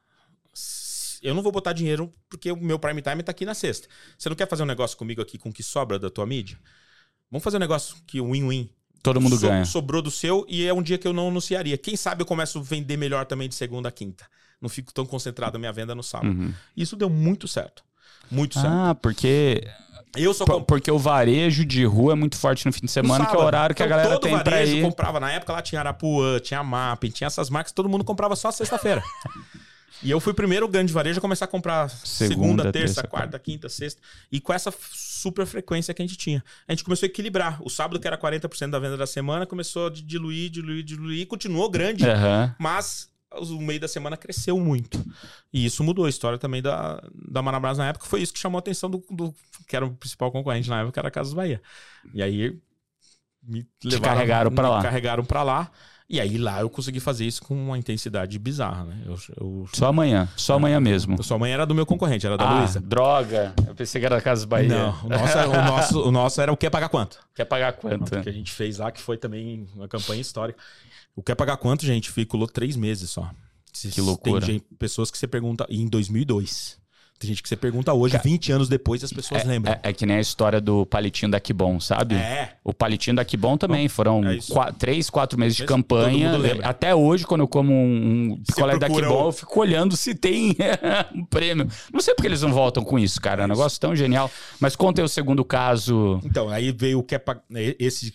Eu 1.22 1.34
não 1.34 1.42
vou 1.42 1.52
botar 1.52 1.72
dinheiro 1.74 2.12
porque 2.30 2.52
o 2.52 2.58
meu 2.58 2.78
prime 2.78 3.02
time 3.02 3.24
tá 3.24 3.32
aqui 3.32 3.46
na 3.46 3.54
sexta. 3.54 3.88
Você 4.18 4.28
não 4.28 4.36
quer 4.36 4.48
fazer 4.48 4.64
um 4.64 4.66
negócio 4.66 4.98
comigo 4.98 5.22
aqui 5.22 5.38
com 5.38 5.50
o 5.50 5.54
que 5.54 5.64
sobra 5.64 5.98
da 5.98 6.10
tua 6.10 6.26
mídia? 6.26 6.58
Vamos 7.32 7.44
fazer 7.44 7.58
um 7.58 7.62
negócio 7.62 7.96
que 8.06 8.20
o 8.20 8.32
win-win. 8.32 8.70
Todo 9.02 9.20
mundo 9.22 9.36
So- 9.38 9.48
ganha. 9.48 9.66
Sobrou 9.66 10.02
do 10.02 10.12
seu 10.12 10.46
e 10.50 10.66
é 10.66 10.74
um 10.74 10.82
dia 10.82 10.98
que 10.98 11.08
eu 11.08 11.14
não 11.14 11.30
anunciaria. 11.30 11.78
Quem 11.78 11.96
sabe 11.96 12.22
eu 12.22 12.26
começo 12.26 12.60
a 12.60 12.62
vender 12.62 12.98
melhor 12.98 13.26
também 13.26 13.48
de 13.48 13.56
segunda 13.56 13.88
a 13.90 13.92
quinta. 13.92 14.26
Não 14.62 14.70
fico 14.70 14.94
tão 14.94 15.06
concentrado 15.06 15.54
na 15.54 15.60
minha 15.60 15.72
venda 15.74 15.96
no 15.96 16.04
sábado. 16.04 16.30
Uhum. 16.32 16.54
Isso 16.76 16.96
deu 16.96 17.10
muito 17.10 17.48
certo. 17.48 17.84
Muito 18.32 18.54
certo. 18.60 18.68
Ah, 18.68 18.96
porque, 18.96 19.68
Eu 20.16 20.34
só 20.34 20.46
comprei. 20.46 20.66
porque 20.66 20.92
o 20.92 20.98
varejo 21.00 21.66
de 21.66 21.84
rua 21.86 22.14
é 22.14 22.16
muito 22.16 22.38
forte 22.38 22.66
no 22.66 22.72
fim 22.74 22.86
de 22.86 22.92
semana, 22.92 23.26
que 23.26 23.36
é 23.36 23.40
o 23.40 23.42
horário 23.44 23.76
que 23.76 23.82
a 23.84 23.86
Então, 23.86 23.98
galera 23.98 24.14
todo 24.16 24.24
tem 24.24 24.34
pra 24.40 24.52
varejo 24.52 24.76
ir. 24.78 24.82
comprava. 24.82 25.20
Na 25.20 25.32
época 25.32 25.54
lá 25.54 25.62
tinha 25.62 25.80
Arapuã, 25.82 26.40
tinha 26.40 26.64
Map, 26.64 27.04
tinha 27.12 27.28
essas 27.28 27.50
marcas, 27.50 27.72
todo 27.72 27.88
mundo 27.90 28.04
comprava 28.04 28.36
só 28.36 28.52
sexta-feira. 28.52 29.02
e 30.02 30.10
eu 30.12 30.20
fui 30.20 30.32
o 30.34 30.36
primeiro 30.36 30.68
grande 30.68 30.92
varejo 30.92 31.20
a 31.20 31.22
começar 31.22 31.46
a 31.46 31.48
comprar 31.48 31.90
segunda, 31.90 32.34
Segunda, 32.34 32.64
terça, 32.72 32.96
terça, 32.96 33.08
quarta, 33.08 33.40
quinta, 33.40 33.70
sexta. 33.70 34.02
E 34.32 34.40
com 34.42 34.52
essa 34.54 34.74
super 34.92 35.46
frequência 35.46 35.94
que 35.94 36.02
a 36.02 36.06
gente 36.06 36.18
tinha. 36.18 36.44
A 36.68 36.74
gente 36.74 36.84
começou 36.84 37.06
a 37.06 37.10
equilibrar. 37.10 37.62
O 37.64 37.70
sábado, 37.70 38.00
que 38.00 38.08
era 38.08 38.18
40% 38.18 38.70
da 38.72 38.80
venda 38.80 38.98
da 38.98 39.08
semana, 39.08 39.46
começou 39.46 39.88
a 39.88 39.90
diluir, 39.90 40.50
diluir, 40.50 40.84
diluir, 40.84 41.26
continuou 41.28 41.70
grande, 41.70 42.06
Aham. 42.10 42.54
mas 42.60 43.10
o 43.40 43.60
meio 43.62 43.80
da 43.80 43.88
semana 43.88 44.16
cresceu 44.18 44.60
muito. 44.60 45.04
E 45.52 45.66
isso 45.66 45.84
mudou 45.84 46.06
a 46.06 46.10
história 46.10 46.38
também 46.38 46.62
da, 46.62 47.02
da 47.30 47.42
Manabras 47.42 47.78
na 47.78 47.88
época. 47.90 48.06
Foi 48.06 48.22
isso 48.22 48.34
que 48.34 48.40
chamou 48.40 48.58
a 48.58 48.60
atenção 48.60 48.90
do, 48.90 49.04
do- 49.10 49.34
que 49.68 49.76
era 49.76 49.86
o 49.86 49.94
principal 49.94 50.32
concorrente 50.32 50.70
na 50.70 50.78
época, 50.80 50.94
que 50.94 51.00
era 51.00 51.08
a 51.08 51.12
Casas 51.12 51.34
Bahia. 51.34 51.62
E 52.14 52.22
aí 52.22 52.58
me 53.46 53.66
carregaram 54.02 54.52
pra 54.52 54.64
me 54.64 54.70
lá. 54.70 54.82
carregaram 54.82 55.24
pra 55.26 55.44
lá. 55.44 55.72
E 56.10 56.20
aí 56.20 56.38
lá 56.38 56.60
eu 56.60 56.70
consegui 56.70 57.00
fazer 57.00 57.26
isso 57.26 57.42
com 57.42 57.56
uma 57.56 57.78
intensidade 57.78 58.38
bizarra, 58.38 58.84
né? 58.84 59.02
Eu, 59.06 59.18
eu, 59.40 59.66
Só 59.74 59.88
amanhã. 59.88 60.28
Só 60.36 60.56
amanhã 60.56 60.80
mesmo. 60.80 61.22
sua 61.24 61.40
mãe 61.40 61.52
era 61.52 61.66
do 61.66 61.74
meu 61.74 61.86
concorrente, 61.86 62.26
era 62.28 62.38
da 62.38 62.48
Ah, 62.48 62.60
Luísa. 62.60 62.80
droga. 62.82 63.54
Eu 63.66 63.74
pensei 63.74 64.00
que 64.00 64.06
era 64.06 64.18
da 64.18 64.22
Casa 64.22 64.46
Bahia. 64.46 64.68
Não, 64.70 65.06
o 65.06 65.10
nosso, 65.10 65.38
era- 65.38 65.50
o, 65.50 65.54
nosso, 65.66 66.02
o 66.04 66.12
nosso 66.12 66.42
era 66.42 66.52
o 66.54 66.58
Quer 66.58 66.70
Pagar 66.70 66.90
Quanto. 66.90 67.20
Quer 67.34 67.46
pagar 67.46 67.74
quanto? 67.74 68.22
que 68.22 68.30
a 68.30 68.34
gente 68.34 68.52
fez 68.52 68.78
lá, 68.78 68.92
que 68.92 69.02
foi 69.02 69.18
também 69.18 69.68
uma 69.74 69.88
campanha 69.88 70.22
histórica. 70.22 70.62
O 71.16 71.22
Quer 71.22 71.36
Pagar 71.36 71.58
Quanto, 71.58 71.86
gente, 71.86 72.12
ficou 72.12 72.46
três 72.48 72.76
meses 72.76 73.10
só. 73.10 73.30
Que 73.92 74.02
loucura. 74.02 74.46
Tem 74.46 74.60
pessoas 74.78 75.10
que 75.10 75.18
você 75.18 75.28
pergunta 75.28 75.66
em 75.70 75.88
2002. 75.88 76.82
Tem 77.20 77.30
gente 77.30 77.42
que 77.42 77.48
você 77.48 77.56
pergunta 77.56 77.94
hoje, 77.94 78.20
20 78.22 78.52
anos 78.52 78.68
depois, 78.68 79.02
as 79.02 79.14
pessoas 79.14 79.46
lembram. 79.46 79.74
É, 79.74 79.80
é 79.90 79.94
que 79.94 80.06
nem 80.06 80.18
a 80.18 80.20
história 80.20 80.60
do 80.60 80.86
palitinho 80.86 81.32
da 81.32 81.40
Kibon, 81.40 81.80
sabe? 81.80 82.16
É. 82.16 82.58
O 82.64 82.74
palitinho 82.74 83.16
da 83.16 83.24
Kibon 83.24 83.56
também. 83.58 83.88
Foram 83.88 84.22
é 84.28 84.38
três, 84.78 85.10
quatro 85.10 85.40
meses 85.40 85.56
de 85.56 85.66
campanha. 85.66 86.32
Até 86.64 86.94
hoje, 86.94 87.26
quando 87.26 87.42
eu 87.42 87.48
como 87.48 87.72
um, 87.72 88.34
um 88.34 88.44
picolé 88.44 88.78
da 88.78 88.90
Kibon, 88.90 89.24
o- 89.24 89.28
eu 89.28 89.32
fico 89.32 89.58
olhando 89.60 89.96
se 89.96 90.14
tem 90.14 90.56
um 91.16 91.24
prêmio. 91.24 91.68
Não 91.94 92.02
sei 92.02 92.14
porque 92.14 92.28
eles 92.28 92.42
não 92.42 92.52
voltam 92.52 92.84
com 92.84 93.00
isso, 93.00 93.22
cara. 93.22 93.44
É 93.44 93.46
um 93.46 93.50
negócio 93.50 93.80
tão 93.80 93.96
genial. 93.96 94.30
Mas 94.60 94.76
conta 94.76 95.00
aí 95.02 95.06
o 95.06 95.10
segundo 95.10 95.46
caso. 95.46 96.20
Então, 96.26 96.50
aí 96.50 96.74
veio 96.74 97.00
o 97.00 97.04
Quer 97.04 97.20
Pagar... 97.20 97.44
Esse, 97.80 98.14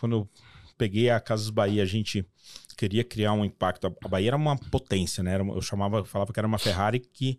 quando 0.00 0.16
eu 0.16 0.28
peguei 0.76 1.10
a 1.10 1.20
Casas 1.20 1.50
Bahia, 1.50 1.84
a 1.84 1.86
gente 1.86 2.26
queria 2.78 3.02
criar 3.02 3.32
um 3.32 3.44
impacto. 3.44 3.92
A 4.04 4.08
Bahia 4.08 4.28
era 4.28 4.36
uma 4.36 4.56
potência, 4.56 5.22
né? 5.22 5.34
Era 5.34 5.44
eu 5.44 5.60
chamava, 5.60 6.04
falava 6.04 6.32
que 6.32 6.38
era 6.38 6.46
uma 6.46 6.58
Ferrari 6.58 7.00
que 7.00 7.38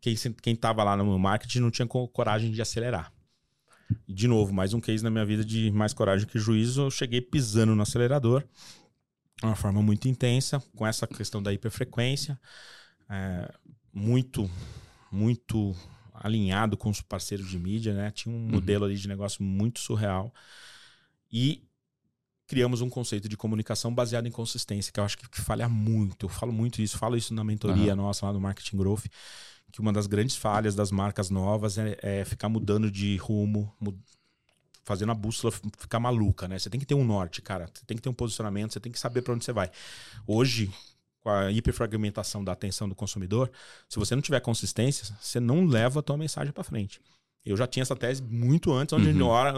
quem, 0.00 0.14
quem 0.42 0.54
tava 0.54 0.84
lá 0.84 0.94
no 0.94 1.18
marketing 1.18 1.60
não 1.60 1.70
tinha 1.70 1.88
co- 1.88 2.06
coragem 2.08 2.52
de 2.52 2.60
acelerar. 2.60 3.10
E, 4.06 4.12
de 4.12 4.28
novo, 4.28 4.52
mais 4.52 4.74
um 4.74 4.80
case 4.80 5.02
na 5.02 5.10
minha 5.10 5.24
vida 5.24 5.42
de 5.42 5.70
mais 5.70 5.94
coragem 5.94 6.26
que 6.26 6.38
juízo. 6.38 6.82
Eu 6.82 6.90
cheguei 6.90 7.22
pisando 7.22 7.74
no 7.74 7.82
acelerador 7.82 8.44
de 9.40 9.46
uma 9.46 9.56
forma 9.56 9.82
muito 9.82 10.06
intensa, 10.06 10.62
com 10.76 10.86
essa 10.86 11.06
questão 11.06 11.42
da 11.42 11.52
hiperfrequência, 11.52 12.38
é, 13.08 13.50
muito, 13.92 14.48
muito 15.10 15.74
alinhado 16.12 16.76
com 16.76 16.90
os 16.90 17.00
parceiros 17.00 17.48
de 17.48 17.58
mídia, 17.58 17.94
né? 17.94 18.10
Tinha 18.10 18.34
um 18.34 18.38
modelo 18.38 18.84
ali 18.84 18.96
de 18.96 19.08
negócio 19.08 19.42
muito 19.42 19.80
surreal. 19.80 20.32
E 21.32 21.62
criamos 22.46 22.80
um 22.80 22.90
conceito 22.90 23.28
de 23.28 23.36
comunicação 23.36 23.94
baseado 23.94 24.26
em 24.26 24.30
consistência, 24.30 24.92
que 24.92 25.00
eu 25.00 25.04
acho 25.04 25.16
que, 25.18 25.28
que 25.28 25.40
falha 25.40 25.68
muito. 25.68 26.26
Eu 26.26 26.30
falo 26.30 26.52
muito 26.52 26.82
isso, 26.82 26.98
falo 26.98 27.16
isso 27.16 27.32
na 27.34 27.42
mentoria 27.44 27.94
nossa 27.96 28.26
lá 28.26 28.32
do 28.32 28.40
Marketing 28.40 28.76
Growth, 28.76 29.06
que 29.72 29.80
uma 29.80 29.92
das 29.92 30.06
grandes 30.06 30.36
falhas 30.36 30.74
das 30.74 30.90
marcas 30.90 31.30
novas 31.30 31.78
é, 31.78 31.98
é 32.02 32.24
ficar 32.24 32.48
mudando 32.48 32.90
de 32.90 33.16
rumo, 33.16 33.74
mu- 33.80 33.98
fazendo 34.84 35.12
a 35.12 35.14
bússola 35.14 35.52
ficar 35.78 35.98
maluca, 35.98 36.46
né? 36.46 36.58
Você 36.58 36.68
tem 36.68 36.78
que 36.78 36.86
ter 36.86 36.94
um 36.94 37.04
norte, 37.04 37.40
cara. 37.40 37.68
Você 37.72 37.84
tem 37.86 37.96
que 37.96 38.02
ter 38.02 38.10
um 38.10 38.14
posicionamento, 38.14 38.72
você 38.72 38.80
tem 38.80 38.92
que 38.92 38.98
saber 39.00 39.22
para 39.22 39.32
onde 39.34 39.44
você 39.44 39.52
vai. 39.52 39.70
Hoje, 40.26 40.70
com 41.22 41.30
a 41.30 41.50
hiperfragmentação 41.50 42.44
da 42.44 42.52
atenção 42.52 42.86
do 42.86 42.94
consumidor, 42.94 43.50
se 43.88 43.98
você 43.98 44.14
não 44.14 44.20
tiver 44.20 44.40
consistência, 44.40 45.16
você 45.18 45.40
não 45.40 45.64
leva 45.64 46.00
a 46.00 46.02
tua 46.02 46.18
mensagem 46.18 46.52
para 46.52 46.62
frente. 46.62 47.00
Eu 47.44 47.56
já 47.56 47.66
tinha 47.66 47.82
essa 47.82 47.94
tese 47.94 48.22
muito 48.22 48.72
antes, 48.72 48.92
onde 48.94 49.08
Uhum. 49.10 49.26
hora, 49.26 49.52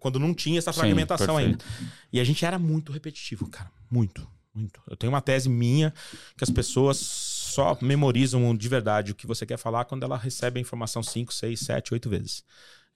quando 0.00 0.18
não 0.18 0.34
tinha 0.34 0.58
essa 0.58 0.72
Sim, 0.72 0.80
fragmentação 0.80 1.36
ainda. 1.36 1.58
perfeito. 1.58 1.92
E 2.12 2.18
a 2.20 2.24
gente 2.24 2.44
era 2.44 2.58
muito 2.58 2.90
repetitivo, 2.92 3.48
cara. 3.48 3.70
Muito, 3.90 4.26
muito. 4.52 4.80
Eu 4.88 4.96
tenho 4.96 5.12
uma 5.12 5.20
tese 5.20 5.48
minha 5.48 5.92
que 6.36 6.42
as 6.44 6.50
pessoas 6.50 6.96
só 6.98 7.78
memorizam 7.80 8.56
de 8.56 8.68
verdade 8.68 9.12
o 9.12 9.14
que 9.14 9.26
você 9.26 9.46
quer 9.46 9.56
falar 9.56 9.84
quando 9.84 10.02
ela 10.02 10.16
recebe 10.16 10.58
a 10.58 10.60
informação 10.60 11.02
5, 11.02 11.32
6, 11.32 11.60
7, 11.60 11.94
8 11.94 12.08
vezes. 12.10 12.44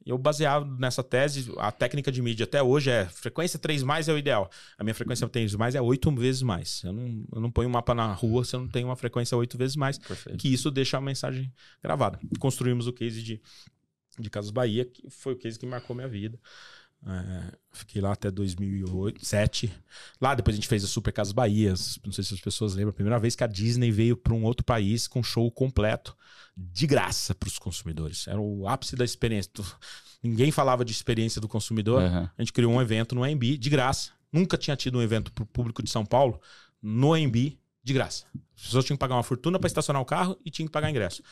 Eu, 0.04 0.18
baseado 0.18 0.66
nessa 0.80 1.00
tese, 1.00 1.52
a 1.58 1.70
técnica 1.70 2.10
de 2.10 2.20
mídia 2.20 2.42
até 2.42 2.60
hoje 2.60 2.90
é 2.90 3.06
frequência 3.06 3.56
3 3.56 3.84
mais 3.84 4.08
é 4.08 4.12
o 4.12 4.18
ideal. 4.18 4.50
A 4.76 4.82
minha 4.82 4.94
frequência 4.96 5.28
3 5.28 5.54
mais 5.54 5.76
é 5.76 5.80
8 5.80 6.10
vezes 6.10 6.42
mais. 6.42 6.82
Eu 6.82 6.92
não, 6.92 7.24
eu 7.32 7.40
não 7.40 7.50
ponho 7.52 7.68
um 7.68 7.72
mapa 7.72 7.94
na 7.94 8.12
rua 8.12 8.44
se 8.44 8.56
eu 8.56 8.60
não 8.60 8.66
tenho 8.68 8.88
uma 8.88 8.96
frequência 8.96 9.36
8 9.38 9.56
vezes 9.56 9.76
mais. 9.76 9.98
Perfeito. 9.98 10.36
Que 10.38 10.52
isso 10.52 10.72
deixa 10.72 10.98
a 10.98 11.00
mensagem 11.00 11.52
gravada. 11.80 12.18
Construímos 12.40 12.88
o 12.88 12.92
case 12.92 13.22
de, 13.22 13.40
de 14.18 14.30
Casas 14.30 14.50
Bahia, 14.50 14.84
que 14.84 15.08
foi 15.10 15.34
o 15.34 15.36
case 15.36 15.58
que 15.58 15.66
marcou 15.66 15.94
minha 15.94 16.08
vida. 16.08 16.38
É, 17.04 17.56
fiquei 17.72 18.00
lá 18.00 18.12
até 18.12 18.30
2008, 18.30 19.14
2007. 19.14 19.72
Lá 20.20 20.34
depois 20.34 20.54
a 20.54 20.56
gente 20.56 20.68
fez 20.68 20.84
a 20.84 20.86
Super 20.86 21.12
Casas 21.12 21.32
Bahia. 21.32 21.74
Não 22.04 22.12
sei 22.12 22.22
se 22.22 22.34
as 22.34 22.40
pessoas 22.40 22.74
lembram. 22.74 22.90
A 22.90 22.94
primeira 22.94 23.18
vez 23.18 23.34
que 23.34 23.42
a 23.42 23.46
Disney 23.46 23.90
veio 23.90 24.16
para 24.16 24.32
um 24.32 24.44
outro 24.44 24.64
país 24.64 25.08
com 25.08 25.22
show 25.22 25.50
completo, 25.50 26.16
de 26.56 26.86
graça 26.86 27.34
para 27.34 27.48
os 27.48 27.58
consumidores. 27.58 28.28
Era 28.28 28.40
o 28.40 28.68
ápice 28.68 28.94
da 28.94 29.04
experiência. 29.04 29.50
Ninguém 30.22 30.52
falava 30.52 30.84
de 30.84 30.92
experiência 30.92 31.40
do 31.40 31.48
consumidor. 31.48 32.02
Aham. 32.02 32.30
A 32.36 32.42
gente 32.42 32.52
criou 32.52 32.72
um 32.72 32.80
evento 32.80 33.14
no 33.14 33.24
AMB 33.24 33.58
de 33.58 33.70
graça. 33.70 34.12
Nunca 34.32 34.56
tinha 34.56 34.76
tido 34.76 34.98
um 34.98 35.02
evento 35.02 35.32
para 35.32 35.42
o 35.42 35.46
público 35.46 35.82
de 35.82 35.90
São 35.90 36.06
Paulo 36.06 36.40
no 36.80 37.12
AMB 37.12 37.58
de 37.82 37.92
graça. 37.92 38.24
As 38.56 38.62
pessoas 38.62 38.84
tinham 38.84 38.96
que 38.96 39.00
pagar 39.00 39.16
uma 39.16 39.22
fortuna 39.22 39.58
para 39.58 39.66
estacionar 39.66 40.00
o 40.00 40.04
carro 40.04 40.38
e 40.44 40.50
tinham 40.50 40.68
que 40.68 40.72
pagar 40.72 40.88
ingresso. 40.88 41.22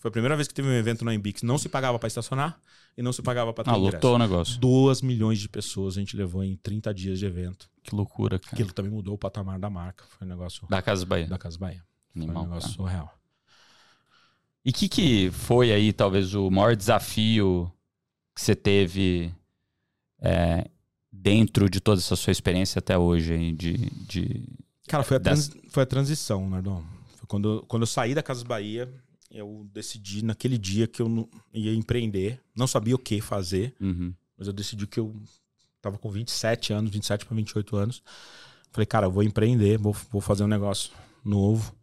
Foi 0.00 0.08
a 0.08 0.12
primeira 0.12 0.34
vez 0.34 0.48
que 0.48 0.54
teve 0.54 0.66
um 0.66 0.72
evento 0.72 1.04
no 1.04 1.10
AMB 1.10 1.26
que 1.34 1.44
não 1.46 1.58
se 1.58 1.68
pagava 1.68 1.98
para 1.98 2.06
estacionar 2.08 2.58
e 2.96 3.02
não 3.02 3.12
se 3.12 3.20
pagava 3.22 3.52
para 3.52 3.64
ter 3.64 3.70
Ah, 3.70 3.76
ingresso. 3.78 3.96
lotou 3.96 4.14
o 4.14 4.18
negócio. 4.18 4.58
2 4.58 5.02
milhões 5.02 5.38
de 5.38 5.48
pessoas 5.48 5.96
a 5.96 6.00
gente 6.00 6.16
levou 6.16 6.42
em 6.42 6.56
30 6.56 6.92
dias 6.94 7.18
de 7.18 7.26
evento. 7.26 7.68
Que 7.82 7.94
loucura, 7.94 8.38
cara. 8.38 8.54
Aquilo 8.54 8.72
também 8.72 8.90
mudou 8.90 9.14
o 9.14 9.18
patamar 9.18 9.58
da 9.58 9.68
marca. 9.70 10.04
Foi 10.08 10.26
um 10.26 10.30
negócio 10.30 10.66
Da 10.70 10.80
Casa 10.82 11.04
Bahia. 11.04 11.26
da 11.26 11.36
Casa 11.38 11.58
Bahia. 11.58 11.84
Foi 12.14 12.22
um 12.22 12.26
negócio 12.26 12.48
cara. 12.50 12.60
surreal. 12.72 13.14
E 14.64 14.70
o 14.70 14.72
que, 14.72 14.88
que 14.88 15.30
foi 15.30 15.72
aí, 15.72 15.92
talvez, 15.92 16.34
o 16.34 16.50
maior 16.50 16.74
desafio 16.76 17.70
que 18.34 18.40
você 18.42 18.54
teve 18.54 19.32
é, 20.20 20.68
dentro 21.12 21.68
de 21.68 21.80
toda 21.80 22.00
essa 22.00 22.16
sua 22.16 22.30
experiência 22.30 22.78
até 22.78 22.96
hoje 22.96 23.32
aí 23.34 23.52
de, 23.52 23.74
de... 24.06 24.48
Cara, 24.88 25.02
foi 25.02 25.16
a, 25.16 25.20
trans- 25.20 25.50
foi 25.70 25.82
a 25.82 25.86
transição, 25.86 26.48
Nardon. 26.48 26.82
Foi 27.16 27.26
quando, 27.26 27.64
quando 27.68 27.82
eu 27.82 27.86
saí 27.86 28.14
da 28.14 28.22
Casa 28.22 28.44
Bahia, 28.44 28.92
eu 29.30 29.66
decidi 29.72 30.24
naquele 30.24 30.58
dia 30.58 30.86
que 30.86 31.00
eu 31.02 31.28
ia 31.52 31.74
empreender. 31.74 32.40
Não 32.54 32.66
sabia 32.66 32.94
o 32.94 32.98
que 32.98 33.20
fazer, 33.20 33.74
Uhum. 33.80 34.12
mas 34.36 34.46
eu 34.46 34.52
decidi 34.52 34.86
que 34.86 34.98
eu 34.98 35.14
tava 35.80 35.98
com 35.98 36.10
27 36.10 36.72
anos, 36.72 36.90
27 36.90 37.24
para 37.24 37.36
28 37.36 37.76
anos. 37.76 38.02
Falei, 38.72 38.86
cara, 38.86 39.06
eu 39.06 39.10
vou 39.10 39.22
empreender, 39.22 39.78
vou, 39.78 39.96
vou 40.10 40.20
fazer 40.20 40.44
um 40.44 40.48
negócio 40.48 40.90
novo. 41.24 41.74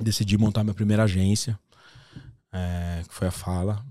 Decidi 0.00 0.36
montar 0.38 0.64
minha 0.64 0.74
primeira 0.74 1.04
agência, 1.04 1.58
é, 2.52 3.02
que 3.08 3.14
foi 3.14 3.28
a 3.28 3.30
Fala. 3.30 3.84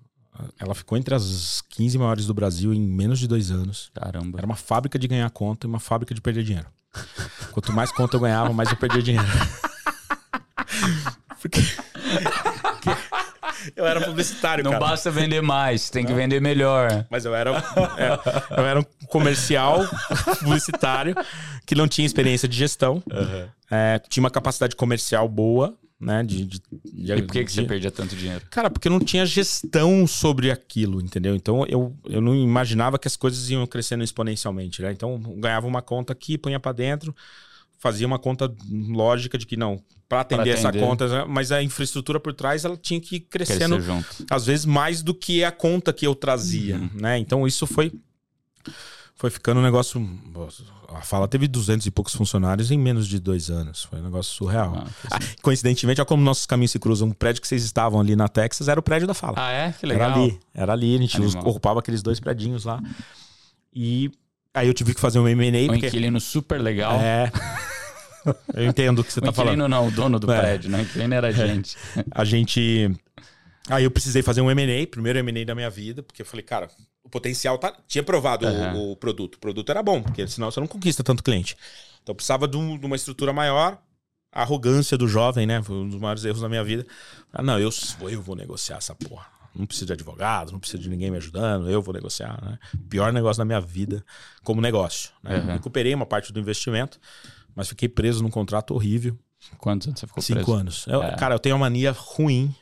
Ela 0.57 0.73
ficou 0.73 0.97
entre 0.97 1.13
as 1.13 1.61
15 1.69 1.97
maiores 1.97 2.25
do 2.25 2.33
Brasil 2.33 2.73
em 2.73 2.81
menos 2.81 3.19
de 3.19 3.27
dois 3.27 3.51
anos. 3.51 3.91
Caramba. 3.93 4.39
Era 4.39 4.45
uma 4.45 4.55
fábrica 4.55 4.97
de 4.97 5.07
ganhar 5.07 5.29
conta 5.29 5.65
e 5.65 5.69
uma 5.69 5.79
fábrica 5.79 6.15
de 6.15 6.21
perder 6.21 6.43
dinheiro. 6.43 6.67
Quanto 7.51 7.71
mais 7.71 7.91
conta 7.91 8.15
eu 8.15 8.19
ganhava, 8.19 8.51
mais 8.51 8.69
eu 8.71 8.77
perdia 8.77 9.03
dinheiro. 9.03 9.27
Porque... 11.41 11.61
porque 11.61 12.89
eu 13.75 13.85
era 13.85 14.01
publicitário, 14.01 14.63
Não 14.63 14.71
cara. 14.71 14.85
basta 14.85 15.11
vender 15.11 15.41
mais, 15.41 15.89
tem 15.89 16.05
que 16.05 16.13
vender 16.13 16.39
melhor. 16.41 17.05
Mas 17.09 17.25
eu 17.25 17.33
era, 17.35 17.51
é, 17.51 18.59
eu 18.59 18.65
era 18.65 18.79
um 18.79 18.85
comercial 19.07 19.79
publicitário 20.39 21.15
que 21.65 21.75
não 21.75 21.87
tinha 21.87 22.05
experiência 22.05 22.47
de 22.47 22.55
gestão. 22.57 23.03
É, 23.69 23.99
tinha 24.09 24.23
uma 24.23 24.31
capacidade 24.31 24.75
comercial 24.75 25.27
boa, 25.27 25.75
né? 25.99 26.23
De, 26.23 26.45
de, 26.45 26.59
de- 26.59 27.13
E 27.13 27.21
por 27.21 27.31
que, 27.33 27.43
que 27.45 27.51
você 27.51 27.63
perdia 27.63 27.91
tanto 27.91 28.15
dinheiro? 28.15 28.43
Cara, 28.49 28.69
porque 28.69 28.87
eu 28.87 28.91
não 28.91 28.99
tinha 28.99 29.25
gestão 29.25 30.05
sobre 30.07 30.49
aquilo, 30.51 31.01
entendeu? 31.01 31.35
Então 31.35 31.65
eu, 31.67 31.95
eu 32.05 32.19
não 32.21 32.35
imaginava 32.35 32.97
que 32.97 33.07
as 33.07 33.15
coisas 33.15 33.49
iam 33.49 33.65
crescendo 33.67 34.03
exponencialmente, 34.03 34.81
né? 34.81 34.91
Então 34.91 35.11
eu 35.13 35.35
ganhava 35.37 35.67
uma 35.67 35.81
conta 35.81 36.11
aqui, 36.13 36.37
punha 36.37 36.59
pra 36.59 36.71
dentro, 36.71 37.15
fazia 37.81 38.05
uma 38.05 38.19
conta 38.19 38.49
lógica 38.69 39.37
de 39.37 39.45
que 39.45 39.57
não, 39.57 39.81
pra 40.07 40.21
atender, 40.21 40.51
essa 40.51 40.69
atender. 40.69 40.85
conta, 40.85 41.07
né? 41.07 41.25
mas 41.27 41.51
a 41.51 41.61
infraestrutura 41.63 42.19
por 42.19 42.31
trás 42.33 42.63
ela 42.63 42.77
tinha 42.77 43.01
que 43.01 43.15
ir 43.15 43.19
crescendo 43.21 43.77
às 44.29 44.45
vezes 44.45 44.65
mais 44.65 45.01
do 45.01 45.13
que 45.15 45.43
a 45.43 45.51
conta 45.51 45.91
que 45.91 46.05
eu 46.05 46.13
trazia, 46.13 46.75
Uhum. 46.77 46.89
né? 46.93 47.17
Então 47.17 47.45
isso 47.47 47.65
foi 47.65 47.91
foi 49.15 49.29
ficando 49.29 49.59
um 49.59 49.63
negócio. 49.63 49.99
A 50.89 51.01
fala 51.01 51.27
teve 51.27 51.47
200 51.47 51.85
e 51.85 51.91
poucos 51.91 52.13
funcionários 52.15 52.71
em 52.71 52.77
menos 52.77 53.07
de 53.07 53.19
dois 53.19 53.49
anos. 53.51 53.83
Foi 53.83 53.99
um 53.99 54.03
negócio 54.03 54.33
surreal. 54.33 54.73
Ah, 54.75 54.87
Ah, 55.11 55.19
coincidentemente, 55.43 56.01
olha 56.01 56.05
como 56.07 56.23
nossos 56.23 56.45
caminhos 56.47 56.71
se 56.71 56.79
cruzam. 56.79 57.07
O 57.09 57.13
prédio 57.15 57.39
que 57.41 57.47
vocês 57.47 57.63
estavam 57.63 57.99
ali 57.99 58.15
na 58.15 58.27
Texas 58.27 58.67
era 58.67 58.79
o 58.79 58.83
prédio 58.83 59.07
da 59.07 59.13
fala. 59.13 59.35
Ah, 59.37 59.51
é? 59.51 59.71
Que 59.73 59.85
era 59.85 60.07
legal. 60.07 60.23
ali, 60.23 60.39
era 60.55 60.73
ali. 60.73 60.95
A 60.95 60.97
gente 60.99 61.17
Animal. 61.17 61.47
ocupava 61.47 61.79
aqueles 61.79 62.01
dois 62.01 62.19
predinhos 62.19 62.65
lá. 62.65 62.81
E 63.73 64.09
aí 64.53 64.67
eu 64.67 64.73
tive 64.73 64.93
que 64.95 64.99
fazer 64.99 65.19
um 65.19 65.27
M&A. 65.27 65.63
Um 65.65 65.67
Porque, 65.67 65.85
inquilino 65.87 66.19
super 66.19 66.59
legal. 66.59 66.99
é, 66.99 67.31
eu 68.53 68.65
entendo 68.65 68.99
o 68.99 69.03
que 69.03 69.11
você 69.13 69.19
o 69.19 69.23
tá 69.23 69.31
falando. 69.31 69.53
inquilino 69.53 69.67
não, 69.67 69.87
o 69.87 69.91
dono 69.91 70.19
do 70.19 70.31
É. 70.31 70.39
prédio, 70.39 70.69
né? 70.69 70.79
O 70.79 70.81
inquilino 70.81 71.13
era 71.13 71.27
a 71.27 71.31
gente. 71.31 71.77
a 72.11 72.23
gente. 72.25 72.89
Aí 73.69 73.83
eu 73.83 73.91
precisei 73.91 74.21
fazer 74.21 74.41
um 74.41 74.49
M&A, 74.51 74.87
primeiro 74.87 75.19
M&A 75.19 75.45
da 75.45 75.55
minha 75.55 75.69
vida, 75.69 76.01
porque 76.03 76.21
eu 76.21 76.25
falei, 76.25 76.43
cara, 76.43 76.69
o 77.03 77.09
potencial 77.09 77.57
tá, 77.57 77.73
tinha 77.87 78.03
provado 78.03 78.45
Aham. 78.47 78.73
o, 78.75 78.91
o 78.93 78.95
produto. 78.95 79.35
O 79.35 79.39
produto 79.39 79.69
era 79.69 79.81
bom, 79.83 80.01
porque 80.01 80.27
senão 80.27 80.49
você 80.51 80.59
não 80.59 80.67
conquista 80.67 81.03
tanto 81.03 81.23
cliente. 81.23 81.55
Então 82.03 82.13
precisava 82.15 82.47
de, 82.47 82.57
um- 82.57 82.77
de 82.77 82.85
uma 82.85 82.95
estrutura 82.95 83.31
maior. 83.31 83.77
A 84.33 84.43
arrogância 84.43 84.97
do 84.97 85.09
jovem, 85.09 85.45
né? 85.45 85.61
Foi 85.61 85.75
um 85.75 85.89
dos 85.89 85.99
maiores 85.99 86.23
erros 86.23 86.39
da 86.41 86.47
minha 86.47 86.63
vida. 86.63 86.87
Ah, 87.33 87.41
não, 87.43 87.59
eu, 87.59 87.69
vou- 87.99 88.09
eu 88.09 88.21
vou 88.21 88.33
negociar 88.35 88.77
essa 88.77 88.95
porra. 88.95 89.25
Não 89.53 89.65
preciso 89.65 89.87
de 89.87 89.91
advogado, 89.93 90.53
não 90.53 90.59
preciso 90.59 90.81
de 90.81 90.89
ninguém 90.89 91.11
me 91.11 91.17
ajudando, 91.17 91.69
eu 91.69 91.81
vou 91.81 91.93
negociar, 91.93 92.39
né? 92.41 92.57
Pior 92.89 93.11
negócio 93.11 93.39
da 93.39 93.43
minha 93.45 93.59
vida 93.59 94.01
como 94.41 94.61
negócio. 94.61 95.09
Né? 95.21 95.35
Aham. 95.35 95.53
Recuperei 95.53 95.93
uma 95.93 96.05
parte 96.05 96.31
do 96.31 96.39
investimento, 96.39 96.97
mas 97.55 97.67
fiquei 97.69 97.89
preso 97.89 98.21
num 98.23 98.29
contrato 98.29 98.73
horrível. 98.73 99.17
Quantos 99.57 99.87
anos 99.87 99.99
você 99.99 100.07
ficou 100.07 100.21
Cinco 100.21 100.39
preso? 100.43 100.53
anos. 100.53 100.85
Eu- 100.87 101.01
É. 101.03 101.15
Cara, 101.15 101.35
eu 101.35 101.39
tenho 101.39 101.55
uma 101.55 101.65
mania 101.65 101.91
ruim 101.91 102.53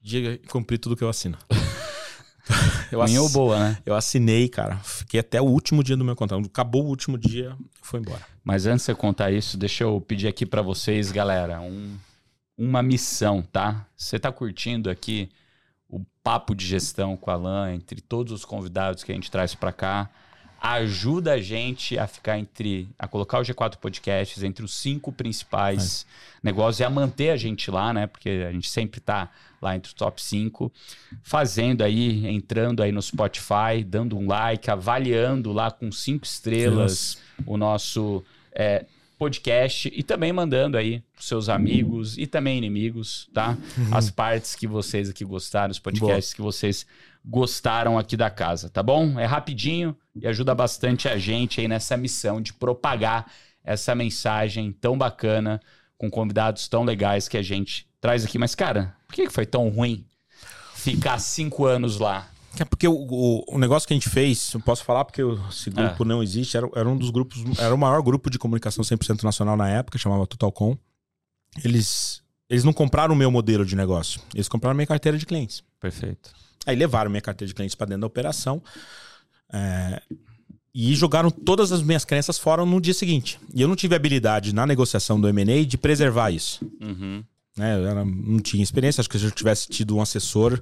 de 0.00 0.38
cumprir 0.48 0.78
tudo 0.78 0.96
que 0.96 1.02
eu 1.04 1.08
assino. 1.08 1.36
eu, 2.90 3.00
Ruim 3.00 3.18
ou 3.18 3.28
boa, 3.28 3.58
né? 3.58 3.78
eu 3.84 3.94
assinei, 3.94 4.48
cara. 4.48 4.76
Fiquei 4.78 5.20
até 5.20 5.40
o 5.40 5.44
último 5.44 5.82
dia 5.84 5.96
do 5.96 6.04
meu 6.04 6.16
contrato. 6.16 6.44
Acabou 6.46 6.84
o 6.84 6.88
último 6.88 7.16
dia, 7.18 7.56
foi 7.82 8.00
embora. 8.00 8.20
Mas 8.42 8.66
antes 8.66 8.80
de 8.82 8.86
você 8.86 8.94
contar 8.94 9.30
isso, 9.30 9.56
deixa 9.56 9.84
eu 9.84 10.00
pedir 10.00 10.26
aqui 10.28 10.46
pra 10.46 10.62
vocês, 10.62 11.12
galera, 11.12 11.60
um- 11.60 11.96
uma 12.56 12.82
missão, 12.82 13.42
tá? 13.42 13.86
Você 13.96 14.18
tá 14.18 14.30
curtindo 14.32 14.90
aqui 14.90 15.28
o 15.88 16.00
papo 16.22 16.54
de 16.54 16.66
gestão 16.66 17.16
com 17.16 17.30
a 17.30 17.34
Alan, 17.34 17.74
entre 17.74 18.00
todos 18.00 18.32
os 18.32 18.44
convidados 18.44 19.02
que 19.04 19.12
a 19.12 19.14
gente 19.14 19.30
traz 19.30 19.54
pra 19.54 19.72
cá? 19.72 20.08
Ajuda 20.60 21.32
a 21.32 21.40
gente 21.40 21.98
a 21.98 22.06
ficar 22.06 22.38
entre, 22.38 22.88
a 22.98 23.08
colocar 23.08 23.38
o 23.38 23.42
G4 23.42 23.76
Podcasts 23.76 24.42
entre 24.42 24.64
os 24.64 24.74
cinco 24.74 25.10
principais 25.10 26.04
negócios 26.42 26.80
e 26.80 26.84
a 26.84 26.90
manter 26.90 27.30
a 27.30 27.36
gente 27.36 27.70
lá, 27.70 27.94
né? 27.94 28.06
Porque 28.06 28.44
a 28.46 28.52
gente 28.52 28.68
sempre 28.68 29.00
tá 29.00 29.30
lá 29.60 29.74
entre 29.74 29.88
os 29.88 29.94
top 29.94 30.22
5, 30.22 30.70
fazendo 31.22 31.82
aí, 31.82 32.26
entrando 32.26 32.82
aí 32.82 32.92
no 32.92 33.00
Spotify, 33.00 33.82
dando 33.86 34.18
um 34.18 34.26
like, 34.26 34.70
avaliando 34.70 35.52
lá 35.52 35.70
com 35.70 35.90
cinco 35.90 36.24
estrelas 36.24 37.18
o 37.46 37.56
nosso 37.56 38.22
é, 38.52 38.84
podcast 39.18 39.92
e 39.94 40.02
também 40.02 40.32
mandando 40.32 40.78
aí 40.78 41.02
pros 41.12 41.28
seus 41.28 41.50
amigos 41.50 42.16
e 42.16 42.26
também 42.26 42.56
inimigos, 42.56 43.28
tá? 43.34 43.56
As 43.92 44.10
partes 44.10 44.54
que 44.54 44.66
vocês 44.66 45.10
aqui 45.10 45.26
gostaram, 45.26 45.70
os 45.70 45.78
podcasts 45.78 46.32
que 46.32 46.40
vocês 46.40 46.86
gostaram 47.22 47.98
aqui 47.98 48.16
da 48.16 48.30
casa, 48.30 48.70
tá 48.70 48.82
bom? 48.82 49.20
É 49.20 49.26
rapidinho 49.26 49.94
e 50.14 50.26
ajuda 50.26 50.54
bastante 50.54 51.08
a 51.08 51.16
gente 51.18 51.60
aí 51.60 51.68
nessa 51.68 51.96
missão 51.96 52.40
de 52.40 52.52
propagar 52.52 53.30
essa 53.62 53.94
mensagem 53.94 54.72
tão 54.72 54.96
bacana 54.96 55.60
com 55.98 56.10
convidados 56.10 56.66
tão 56.68 56.82
legais 56.84 57.28
que 57.28 57.36
a 57.36 57.42
gente 57.42 57.86
traz 58.00 58.24
aqui. 58.24 58.38
Mas, 58.38 58.54
cara, 58.54 58.96
por 59.06 59.14
que 59.14 59.28
foi 59.28 59.44
tão 59.46 59.68
ruim 59.68 60.04
ficar 60.74 61.18
cinco 61.18 61.66
anos 61.66 61.98
lá? 61.98 62.28
É 62.58 62.64
porque 62.64 62.88
o, 62.88 62.94
o- 62.94 63.44
o 63.54 63.58
negócio 63.58 63.86
que 63.86 63.92
a 63.92 63.96
gente 63.96 64.08
fez, 64.08 64.52
eu 64.54 64.60
posso 64.60 64.82
falar 64.82 65.04
porque 65.04 65.22
esse 65.50 65.70
grupo 65.70 66.04
não 66.04 66.22
existe, 66.22 66.56
era, 66.56 66.68
era 66.74 66.88
um 66.88 66.96
dos 66.96 67.10
grupos, 67.10 67.38
era 67.58 67.72
o 67.74 67.78
maior 67.78 68.02
grupo 68.02 68.28
de 68.28 68.38
comunicação 68.38 68.82
100% 68.82 69.22
nacional 69.22 69.56
na 69.56 69.68
época, 69.68 69.98
chamava 69.98 70.26
Totalcom. 70.26 70.76
Eles, 71.64 72.22
eles 72.48 72.64
não 72.64 72.72
compraram 72.72 73.14
o 73.14 73.16
meu 73.16 73.30
modelo 73.30 73.64
de 73.64 73.76
negócio, 73.76 74.20
eles 74.34 74.48
compraram 74.48 74.74
minha 74.74 74.86
carteira 74.86 75.16
de 75.18 75.26
clientes. 75.26 75.62
Perfeito. 75.78 76.32
Aí 76.66 76.74
levaram 76.76 77.10
minha 77.10 77.20
carteira 77.20 77.48
de 77.48 77.54
clientes 77.54 77.74
para 77.74 77.86
dentro 77.86 78.02
da 78.02 78.06
operação 78.06 78.62
é, 79.52 80.00
e 80.74 80.94
jogaram 80.94 81.30
todas 81.30 81.72
as 81.72 81.82
minhas 81.82 82.04
crenças 82.04 82.38
fora 82.38 82.64
no 82.64 82.80
dia 82.80 82.94
seguinte. 82.94 83.38
E 83.54 83.60
eu 83.60 83.68
não 83.68 83.74
tive 83.76 83.94
habilidade 83.94 84.54
na 84.54 84.66
negociação 84.66 85.20
do 85.20 85.28
M&A 85.28 85.64
de 85.64 85.76
preservar 85.76 86.30
isso. 86.30 86.60
Uhum. 86.80 87.24
né? 87.56 87.76
Eu 87.76 87.86
era- 87.86 88.04
não 88.04 88.38
tinha 88.38 88.62
experiência. 88.62 89.00
Acho 89.00 89.08
que 89.10 89.18
se 89.18 89.24
eu 89.24 89.30
tivesse 89.30 89.68
tido 89.68 89.96
um 89.96 90.00
assessor 90.00 90.58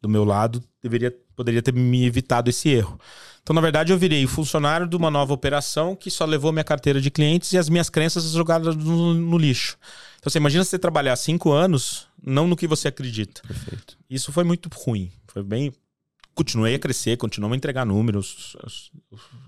do 0.00 0.08
meu 0.08 0.24
lado, 0.24 0.64
deveria, 0.82 1.14
poderia 1.36 1.60
ter 1.62 1.74
me 1.74 2.04
evitado 2.06 2.48
esse 2.48 2.68
erro. 2.70 2.98
Então, 3.42 3.54
na 3.54 3.60
verdade, 3.60 3.92
eu 3.92 3.98
virei 3.98 4.26
funcionário 4.26 4.86
de 4.86 4.96
uma 4.96 5.10
nova 5.10 5.32
operação 5.34 5.94
que 5.94 6.10
só 6.10 6.24
levou 6.24 6.52
minha 6.52 6.64
carteira 6.64 7.00
de 7.00 7.10
clientes 7.10 7.52
e 7.52 7.58
as 7.58 7.68
minhas 7.68 7.90
crenças 7.90 8.24
jogadas 8.32 8.74
no, 8.76 9.12
no 9.14 9.36
lixo. 9.38 9.76
Então, 10.18 10.30
você 10.30 10.38
imagina 10.38 10.64
você 10.64 10.78
trabalhar 10.78 11.16
cinco 11.16 11.50
anos 11.52 12.06
não 12.22 12.46
no 12.48 12.56
que 12.56 12.66
você 12.66 12.88
acredita. 12.88 13.42
Perfeito. 13.46 13.96
Isso 14.08 14.32
foi 14.32 14.44
muito 14.44 14.68
ruim. 14.72 15.10
Foi 15.28 15.42
bem. 15.42 15.72
Continuei 16.40 16.74
a 16.74 16.78
crescer, 16.78 17.18
continuamos 17.18 17.54
a 17.54 17.58
entregar 17.58 17.84
números. 17.84 18.56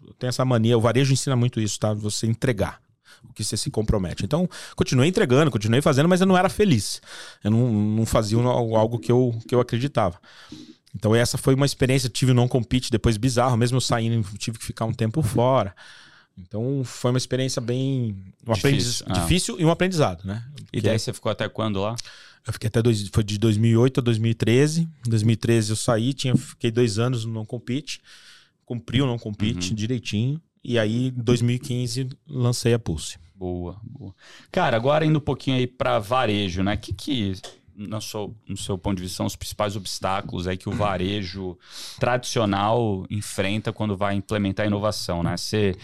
Eu 0.06 0.12
tenho 0.18 0.28
essa 0.28 0.44
mania, 0.44 0.76
o 0.76 0.80
varejo 0.80 1.10
ensina 1.10 1.34
muito 1.34 1.58
isso, 1.58 1.80
tá? 1.80 1.94
Você 1.94 2.26
entregar 2.26 2.82
o 3.24 3.32
que 3.32 3.42
você 3.42 3.56
se 3.56 3.70
compromete. 3.70 4.26
Então, 4.26 4.46
continuei 4.76 5.08
entregando, 5.08 5.50
continuei 5.50 5.80
fazendo, 5.80 6.06
mas 6.06 6.20
eu 6.20 6.26
não 6.26 6.36
era 6.36 6.50
feliz. 6.50 7.00
Eu 7.42 7.50
não, 7.50 7.72
não 7.72 8.04
fazia 8.04 8.36
algo 8.38 8.98
que 8.98 9.10
eu, 9.10 9.34
que 9.48 9.54
eu 9.54 9.60
acreditava. 9.60 10.20
Então, 10.94 11.14
essa 11.14 11.38
foi 11.38 11.54
uma 11.54 11.64
experiência. 11.64 12.10
Tive 12.10 12.34
non-compete 12.34 12.90
depois 12.90 13.16
bizarro, 13.16 13.56
mesmo 13.56 13.78
eu 13.78 13.80
saindo, 13.80 14.28
tive 14.36 14.58
que 14.58 14.64
ficar 14.66 14.84
um 14.84 14.92
tempo 14.92 15.22
fora. 15.22 15.74
Então, 16.36 16.82
foi 16.84 17.10
uma 17.10 17.16
experiência 17.16 17.62
bem. 17.62 18.14
Um 18.46 18.52
Difícil, 18.52 18.68
aprendiz- 18.68 19.02
ah. 19.06 19.12
difícil 19.12 19.56
e 19.58 19.64
um 19.64 19.70
aprendizado, 19.70 20.26
né? 20.26 20.44
E 20.70 20.82
daí 20.82 20.98
você 20.98 21.10
ficou 21.14 21.32
até 21.32 21.48
quando 21.48 21.80
lá? 21.80 21.96
Eu 22.46 22.52
fiquei 22.52 22.68
até 22.68 22.82
dois, 22.82 23.08
foi 23.12 23.22
de 23.22 23.38
2008 23.38 24.00
a 24.00 24.02
2013. 24.02 24.88
Em 25.06 25.10
2013 25.10 25.70
eu 25.70 25.76
saí, 25.76 26.12
tinha, 26.12 26.36
fiquei 26.36 26.70
dois 26.70 26.98
anos 26.98 27.24
no 27.24 27.32
não 27.32 27.44
compete, 27.44 28.00
cumpri 28.64 29.00
o 29.00 29.06
não 29.06 29.18
compete 29.18 29.74
direitinho. 29.74 30.40
E 30.64 30.78
aí, 30.78 31.08
em 31.08 31.10
2015, 31.10 32.08
lancei 32.28 32.72
a 32.72 32.78
Pulse. 32.78 33.18
Boa, 33.34 33.76
boa. 33.82 34.14
Cara, 34.52 34.76
agora 34.76 35.04
indo 35.04 35.18
um 35.18 35.22
pouquinho 35.22 35.56
aí 35.56 35.66
para 35.66 35.98
varejo, 35.98 36.62
né? 36.62 36.74
O 36.74 36.78
que 36.78 36.92
que, 36.92 37.32
no 37.88 38.00
seu, 38.00 38.34
no 38.48 38.56
seu 38.56 38.76
ponto 38.78 38.96
de 38.96 39.02
vista, 39.02 39.16
são 39.18 39.26
os 39.26 39.36
principais 39.36 39.76
obstáculos 39.76 40.46
aí 40.46 40.56
que 40.56 40.68
o 40.68 40.72
varejo 40.72 41.56
tradicional 41.98 43.06
enfrenta 43.10 43.72
quando 43.72 43.96
vai 43.96 44.14
implementar 44.14 44.66
inovação, 44.66 45.22
né? 45.22 45.36
Você 45.36 45.76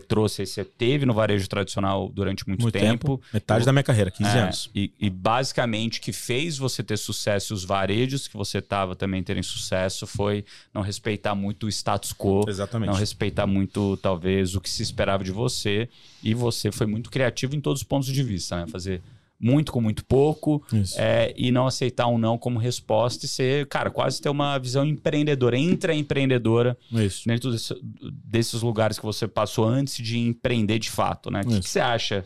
trouxe, 0.00 0.46
você 0.46 0.64
teve 0.64 1.04
no 1.04 1.12
varejo 1.12 1.48
tradicional 1.48 2.08
durante 2.08 2.46
muito, 2.46 2.62
Muito 2.62 2.72
tempo. 2.72 3.16
tempo. 3.18 3.22
Metade 3.32 3.64
da 3.64 3.72
minha 3.72 3.82
carreira, 3.82 4.10
15 4.10 4.30
É, 4.30 4.40
anos. 4.40 4.70
E, 4.74 4.92
e 4.98 5.10
basicamente 5.10 5.98
o 5.98 6.02
que 6.02 6.12
fez 6.12 6.56
você 6.58 6.82
ter 6.82 6.96
sucesso 6.96 7.52
e 7.52 7.54
os 7.54 7.64
varejos 7.64 8.26
que 8.28 8.36
você 8.36 8.58
estava 8.58 8.94
também 8.96 9.22
terem 9.22 9.42
sucesso 9.42 10.06
foi 10.06 10.44
não 10.72 10.82
respeitar 10.82 11.34
muito 11.34 11.66
o 11.66 11.68
status 11.68 12.12
quo, 12.12 12.44
Exatamente. 12.48 12.88
não 12.90 12.94
respeitar 12.96 13.46
muito, 13.46 13.96
talvez, 13.98 14.54
o 14.54 14.60
que 14.60 14.70
se 14.70 14.82
esperava 14.82 15.22
de 15.24 15.32
você. 15.32 15.88
E 16.22 16.34
você 16.34 16.72
foi 16.72 16.86
muito 16.86 17.10
criativo 17.10 17.54
em 17.54 17.60
todos 17.60 17.82
os 17.82 17.86
pontos 17.86 18.08
de 18.08 18.22
vista, 18.22 18.56
né? 18.56 18.66
Fazer 18.66 19.02
muito 19.38 19.70
com 19.70 19.80
muito 19.80 20.04
pouco 20.04 20.64
é, 20.96 21.34
e 21.36 21.50
não 21.52 21.66
aceitar 21.66 22.06
um 22.06 22.16
não 22.16 22.38
como 22.38 22.58
resposta 22.58 23.26
e 23.26 23.28
ser, 23.28 23.66
cara, 23.66 23.90
quase 23.90 24.20
ter 24.20 24.28
uma 24.30 24.58
visão 24.58 24.84
empreendedora, 24.84 25.58
intraempreendedora 25.58 26.76
Isso. 26.92 27.22
dentro 27.26 27.50
desse- 27.52 27.76
desses 28.24 28.62
lugares 28.62 28.98
que 28.98 29.04
você 29.04 29.28
passou 29.28 29.66
antes 29.66 29.96
de 30.02 30.18
empreender 30.18 30.78
de 30.78 30.90
fato, 30.90 31.30
né? 31.30 31.42
O 31.44 31.48
que, 31.48 31.60
que 31.60 31.68
você 31.68 31.80
acha 31.80 32.24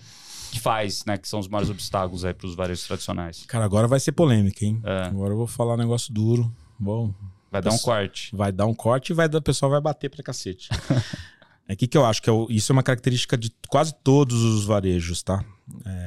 que 0.52 0.60
faz, 0.60 1.04
né? 1.04 1.16
Que 1.18 1.28
são 1.28 1.40
os 1.40 1.48
maiores 1.48 1.70
obstáculos 1.70 2.24
aí 2.24 2.34
para 2.34 2.46
os 2.46 2.54
varejos 2.54 2.84
tradicionais? 2.86 3.44
Cara, 3.46 3.64
agora 3.64 3.86
vai 3.88 4.00
ser 4.00 4.12
polêmica, 4.12 4.64
hein? 4.64 4.80
É. 4.84 5.04
Agora 5.04 5.32
eu 5.32 5.36
vou 5.36 5.46
falar 5.46 5.74
um 5.74 5.78
negócio 5.78 6.12
duro. 6.12 6.52
Bom, 6.78 7.12
Vai 7.52 7.60
dar 7.60 7.72
um 7.72 7.78
corte. 7.78 8.30
vai 8.36 8.52
dar 8.52 8.66
um 8.66 8.74
corte 8.74 9.10
e 9.10 9.14
vai, 9.14 9.26
o 9.26 9.42
pessoal 9.42 9.70
vai 9.70 9.80
bater 9.80 10.08
pra 10.08 10.22
cacete. 10.22 10.68
é 11.68 11.74
que 11.76 11.86
que 11.86 11.96
eu 11.98 12.04
acho 12.06 12.22
que 12.22 12.30
é 12.30 12.32
isso 12.48 12.70
é 12.70 12.74
uma 12.74 12.82
característica 12.82 13.36
de 13.36 13.52
quase 13.68 13.92
todos 14.04 14.40
os 14.42 14.64
varejos, 14.64 15.22
tá? 15.22 15.44
É, 15.84 15.99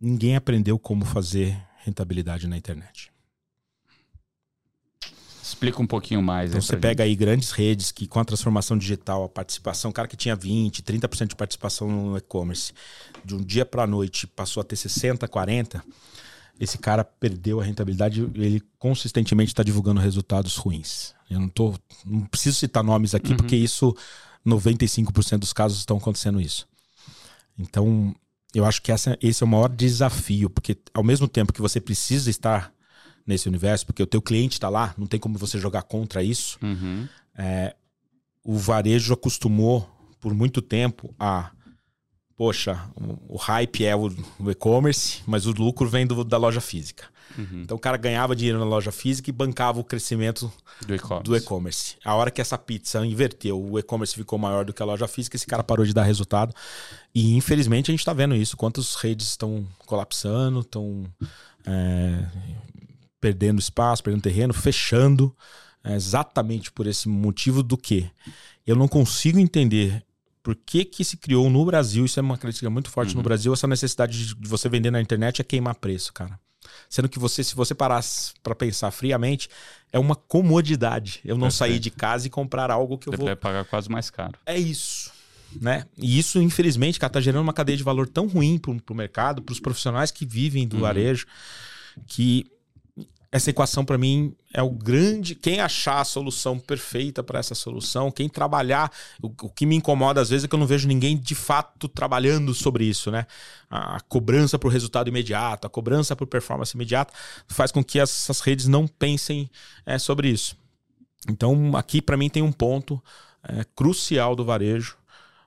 ninguém 0.00 0.36
aprendeu 0.36 0.78
como 0.78 1.04
fazer 1.04 1.60
rentabilidade 1.84 2.46
na 2.46 2.56
internet. 2.56 3.12
Explica 5.42 5.82
um 5.82 5.86
pouquinho 5.86 6.22
mais. 6.22 6.50
Então 6.50 6.62
você 6.62 6.76
pega 6.76 7.02
aí 7.02 7.16
grandes 7.16 7.50
redes 7.50 7.90
que 7.90 8.06
com 8.06 8.20
a 8.20 8.24
transformação 8.24 8.78
digital, 8.78 9.24
a 9.24 9.28
participação, 9.28 9.90
o 9.90 9.94
cara 9.94 10.06
que 10.06 10.16
tinha 10.16 10.36
20, 10.36 10.82
30% 10.82 11.28
de 11.28 11.36
participação 11.36 11.90
no 11.90 12.16
e-commerce, 12.16 12.72
de 13.24 13.34
um 13.34 13.42
dia 13.42 13.66
para 13.66 13.86
noite 13.86 14.26
passou 14.26 14.60
a 14.60 14.64
ter 14.64 14.76
60, 14.76 15.26
40, 15.26 15.84
esse 16.60 16.78
cara 16.78 17.02
perdeu 17.02 17.60
a 17.60 17.64
rentabilidade, 17.64 18.20
ele 18.34 18.62
consistentemente 18.78 19.50
está 19.50 19.62
divulgando 19.62 20.00
resultados 20.00 20.56
ruins. 20.56 21.14
Eu 21.28 21.40
não 21.40 21.48
tô, 21.48 21.74
não 22.04 22.20
preciso 22.26 22.56
citar 22.56 22.84
nomes 22.84 23.14
aqui 23.14 23.34
porque 23.34 23.56
isso 23.56 23.96
95% 24.46 25.38
dos 25.38 25.52
casos 25.52 25.78
estão 25.78 25.96
acontecendo 25.96 26.40
isso. 26.40 26.68
Então, 27.58 28.14
eu 28.54 28.64
acho 28.64 28.82
que 28.82 28.90
essa, 28.92 29.16
esse 29.22 29.42
é 29.42 29.46
o 29.46 29.48
maior 29.48 29.68
desafio, 29.68 30.50
porque 30.50 30.76
ao 30.92 31.04
mesmo 31.04 31.28
tempo 31.28 31.52
que 31.52 31.60
você 31.60 31.80
precisa 31.80 32.28
estar 32.30 32.72
nesse 33.26 33.48
universo, 33.48 33.86
porque 33.86 34.02
o 34.02 34.06
teu 34.06 34.20
cliente 34.20 34.54
está 34.54 34.68
lá, 34.68 34.94
não 34.98 35.06
tem 35.06 35.20
como 35.20 35.38
você 35.38 35.58
jogar 35.58 35.82
contra 35.82 36.22
isso. 36.22 36.58
Uhum. 36.62 37.06
o 38.44 38.56
varejo 38.58 39.12
acostumou 39.14 39.88
por 40.20 40.34
muito 40.34 40.60
tempo 40.60 41.14
a 41.18 41.50
poxa, 42.36 42.80
o, 43.28 43.36
hype 43.36 43.84
é 43.84 43.94
o, 43.94 44.06
o 44.38 44.50
e-commerce, 44.50 45.20
mas 45.26 45.44
o 45.46 45.52
lucro 45.52 45.86
vem 45.88 46.06
do- 46.06 46.24
da 46.24 46.38
loja 46.38 46.60
física. 46.60 47.04
Uhum. 47.38 47.62
Então 47.62 47.76
o 47.76 47.80
cara 47.80 47.96
ganhava 47.96 48.34
dinheiro 48.34 48.58
na 48.58 48.64
loja 48.64 48.90
física 48.92 49.30
e 49.30 49.32
bancava 49.32 49.78
o 49.80 49.84
crescimento 49.84 50.52
Do 51.22 51.36
e-commerce. 51.36 51.96
A 52.04 52.14
hora 52.14 52.30
que 52.30 52.40
essa 52.40 52.58
pizza 52.58 53.04
inverteu, 53.06 53.60
o 53.62 53.78
e-commerce 53.78 54.14
ficou 54.14 54.38
maior 54.38 54.64
do 54.64 54.72
que 54.72 54.82
a 54.82 54.86
loja 54.86 55.06
física, 55.06 55.36
esse 55.36 55.46
cara 55.46 55.62
parou 55.62 55.84
de 55.84 55.92
dar 55.94 56.02
resultado. 56.04 56.54
E 57.14 57.34
infelizmente 57.36 57.90
a 57.90 57.92
gente 57.92 58.00
está 58.00 58.12
vendo 58.12 58.34
isso. 58.34 58.56
Quantas 58.56 58.94
redes 58.96 59.28
estão 59.28 59.66
colapsando, 59.86 60.60
estão 60.60 61.04
é, 61.66 62.24
perdendo 63.20 63.60
espaço, 63.60 64.02
perdendo 64.02 64.22
terreno, 64.22 64.52
fechando. 64.54 65.34
é 65.84 65.94
exatamente 65.94 66.70
por 66.70 66.86
esse 66.86 67.08
motivo 67.08 67.62
do 67.62 67.76
que 67.76 68.10
eu 68.66 68.76
não 68.76 68.86
consigo 68.86 69.38
entender 69.38 70.04
por 70.42 70.54
que, 70.54 70.84
que 70.84 71.04
se 71.04 71.16
criou 71.16 71.50
no 71.50 71.64
Brasil, 71.64 72.04
isso 72.04 72.18
é 72.18 72.22
uma 72.22 72.38
crítica 72.38 72.70
muito 72.70 72.88
forte 72.90 73.10
Uhum. 73.10 73.18
no 73.18 73.22
Brasil, 73.22 73.52
essa 73.52 73.66
necessidade 73.66 74.34
de 74.34 74.48
você 74.48 74.68
vender 74.68 74.90
na 74.90 75.00
internet 75.00 75.40
é 75.40 75.44
queimar 75.44 75.74
preço, 75.74 76.12
cara. 76.14 76.38
Sendo 76.88 77.08
que 77.08 77.18
você, 77.18 77.42
se 77.44 77.54
você 77.54 77.74
parasse 77.74 78.32
pra 78.42 78.54
pensar 78.54 78.90
friamente, 78.90 79.48
é 79.92 79.98
uma 79.98 80.14
comodidade. 80.16 81.20
Eu 81.24 81.36
não 81.36 81.48
Perfeito. 81.48 81.58
sair 81.58 81.78
de 81.78 81.90
casa 81.90 82.26
e 82.26 82.30
comprar 82.30 82.70
algo 82.70 82.98
que 82.98 83.08
eu 83.08 83.12
Você 83.12 83.16
vou 83.18 83.26
vai 83.26 83.36
pagar 83.36 83.64
quase 83.64 83.88
mais 83.90 84.10
caro. 84.10 84.34
é 84.46 84.58
isso. 84.58 85.12
Né? 85.60 85.84
E 85.98 86.16
isso, 86.18 86.40
infelizmente, 86.40 86.98
cara, 87.00 87.12
tá 87.12 87.20
gerando 87.20 87.42
uma 87.42 87.52
cadeia 87.52 87.76
de 87.76 87.82
valor 87.82 88.08
tão 88.08 88.28
ruim 88.28 88.56
pro, 88.56 88.80
pro 88.80 88.94
mercado, 88.94 89.42
pros 89.42 89.58
profissionais 89.58 90.10
que 90.12 90.24
vivem 90.24 90.66
do 90.66 90.76
Uhum. 90.76 90.82
varejo, 90.82 91.26
que 92.06 92.46
essa 93.32 93.50
equação 93.50 93.84
para 93.84 93.96
mim 93.96 94.34
é 94.52 94.60
o 94.62 94.70
grande. 94.70 95.36
Quem 95.36 95.60
achar 95.60 96.00
a 96.00 96.04
solução 96.04 96.58
perfeita 96.58 97.22
para 97.22 97.38
essa 97.38 97.54
solução, 97.54 98.10
quem 98.10 98.28
trabalhar. 98.28 98.90
O, 99.22 99.28
o 99.28 99.48
que 99.48 99.64
me 99.64 99.76
incomoda 99.76 100.20
às 100.20 100.30
vezes 100.30 100.44
é 100.44 100.48
que 100.48 100.54
eu 100.54 100.58
não 100.58 100.66
vejo 100.66 100.88
ninguém 100.88 101.16
de 101.16 101.34
fato 101.36 101.86
trabalhando 101.88 102.52
sobre 102.54 102.84
isso, 102.84 103.10
né? 103.10 103.26
A, 103.70 103.96
a 103.96 104.00
cobrança 104.00 104.58
por 104.58 104.72
resultado 104.72 105.06
imediato, 105.08 105.66
a 105.66 105.70
cobrança 105.70 106.16
por 106.16 106.26
performance 106.26 106.76
imediata, 106.76 107.12
faz 107.46 107.70
com 107.70 107.84
que 107.84 108.00
essas 108.00 108.40
redes 108.40 108.66
não 108.66 108.88
pensem 108.88 109.48
é, 109.86 109.96
sobre 109.98 110.28
isso. 110.28 110.56
Então, 111.28 111.76
aqui 111.76 112.02
para 112.02 112.16
mim 112.16 112.28
tem 112.28 112.42
um 112.42 112.50
ponto 112.52 113.00
é, 113.48 113.64
crucial 113.76 114.34
do 114.34 114.44
varejo. 114.44 114.96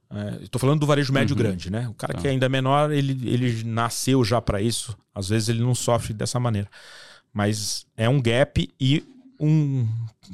É, 0.10 0.44
Estou 0.44 0.60
falando 0.60 0.80
do 0.80 0.86
varejo 0.86 1.12
médio 1.12 1.36
Uhum. 1.36 1.42
grande, 1.42 1.70
né? 1.70 1.88
O 1.90 1.94
cara 1.96 2.14
Tá. 2.14 2.22
que 2.22 2.28
ainda 2.28 2.46
é 2.46 2.50
menor, 2.50 2.92
ele, 2.92 3.28
ele 3.28 3.64
nasceu 3.66 4.24
já 4.24 4.40
para 4.40 4.62
isso. 4.62 4.96
Às 5.14 5.28
vezes 5.30 5.50
ele 5.50 5.60
não 5.62 5.76
sofre 5.76 6.14
dessa 6.14 6.40
maneira. 6.40 6.70
Mas 7.34 7.86
é 7.98 8.08
um 8.08 8.22
gap 8.22 8.70
e 8.80 9.04
um, 9.40 9.88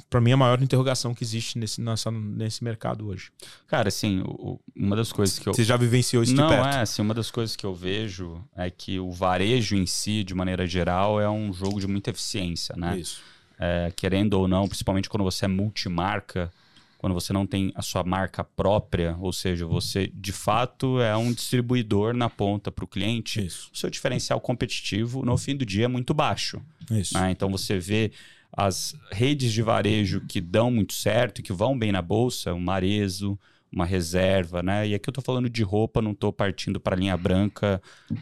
para 0.09 0.21
mim, 0.21 0.31
a 0.33 0.37
maior 0.37 0.61
interrogação 0.61 1.15
que 1.15 1.23
existe 1.23 1.57
nesse, 1.57 1.81
nessa, 1.81 2.11
nesse 2.11 2.63
mercado 2.63 3.07
hoje. 3.07 3.31
Cara, 3.67 3.87
assim, 3.87 4.19
o- 4.21 4.51
o- 4.53 4.59
uma 4.75 4.95
das 4.95 5.11
coisas 5.11 5.39
que 5.39 5.47
eu. 5.49 5.53
Você 5.53 5.63
já 5.63 5.77
vivenciou 5.77 6.21
isso 6.21 6.35
Não, 6.35 6.47
de 6.47 6.53
perto? 6.55 6.67
é, 6.75 6.81
assim, 6.81 7.01
uma 7.01 7.13
das 7.13 7.31
coisas 7.31 7.55
que 7.55 7.65
eu 7.65 7.73
vejo 7.73 8.43
é 8.55 8.69
que 8.69 8.99
o 8.99 9.09
varejo 9.11 9.75
em 9.75 9.85
si, 9.87 10.23
de 10.23 10.35
maneira 10.35 10.67
geral, 10.67 11.19
é 11.19 11.29
um 11.29 11.51
jogo 11.53 11.79
de 11.79 11.87
muita 11.87 12.11
eficiência, 12.11 12.75
né? 12.77 12.99
Isso. 12.99 13.21
É, 13.57 13.91
querendo 13.95 14.33
ou 14.35 14.47
não, 14.47 14.67
principalmente 14.67 15.09
quando 15.09 15.23
você 15.23 15.45
é 15.45 15.47
multimarca, 15.47 16.51
quando 16.99 17.13
você 17.13 17.31
não 17.33 17.47
tem 17.47 17.71
a 17.75 17.81
sua 17.81 18.03
marca 18.03 18.43
própria, 18.43 19.15
ou 19.19 19.31
seja, 19.33 19.65
você 19.65 20.11
de 20.13 20.33
fato 20.33 20.99
é 21.01 21.15
um 21.17 21.31
distribuidor 21.33 22.13
na 22.13 22.29
ponta 22.29 22.69
para 22.71 22.83
o 22.83 22.87
cliente, 22.87 23.43
Isso. 23.43 23.71
o 23.73 23.77
seu 23.77 23.89
diferencial 23.89 24.39
competitivo 24.41 25.25
no 25.25 25.37
fim 25.37 25.55
do 25.55 25.65
dia 25.65 25.85
é 25.85 25.87
muito 25.87 26.13
baixo. 26.13 26.61
Isso. 26.91 27.13
né? 27.17 27.31
Então 27.31 27.49
você 27.49 27.79
vê 27.79 28.11
as 28.51 28.95
redes 29.11 29.53
de 29.53 29.61
varejo 29.61 30.21
que 30.27 30.41
dão 30.41 30.69
muito 30.69 30.93
certo, 30.93 31.41
que 31.41 31.53
vão 31.53 31.77
bem 31.79 31.91
na 31.91 32.01
bolsa, 32.01 32.53
um 32.53 32.59
Marezo, 32.59 33.39
uma 33.71 33.85
reserva, 33.85 34.61
né? 34.63 34.87
E 34.87 34.95
aqui 34.95 35.07
eu 35.09 35.13
tô 35.13 35.21
falando 35.21 35.47
de 35.49 35.61
roupa, 35.63 36.01
não 36.01 36.13
tô 36.13 36.33
partindo 36.33 36.79
para 36.79 36.95
linha 36.97 37.15
branca 37.15 37.79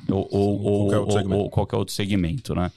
ou, 0.09 0.27
ou, 0.29 0.61
ou- 0.61 0.87
qualquer 0.89 0.97
outro 0.99 1.13
ou- 1.15 1.17
segmento. 1.17 1.41
ou 1.41 1.49
qualquer 1.49 1.75
outro 1.77 1.93
segmento, 1.95 2.53
né? 2.53 2.71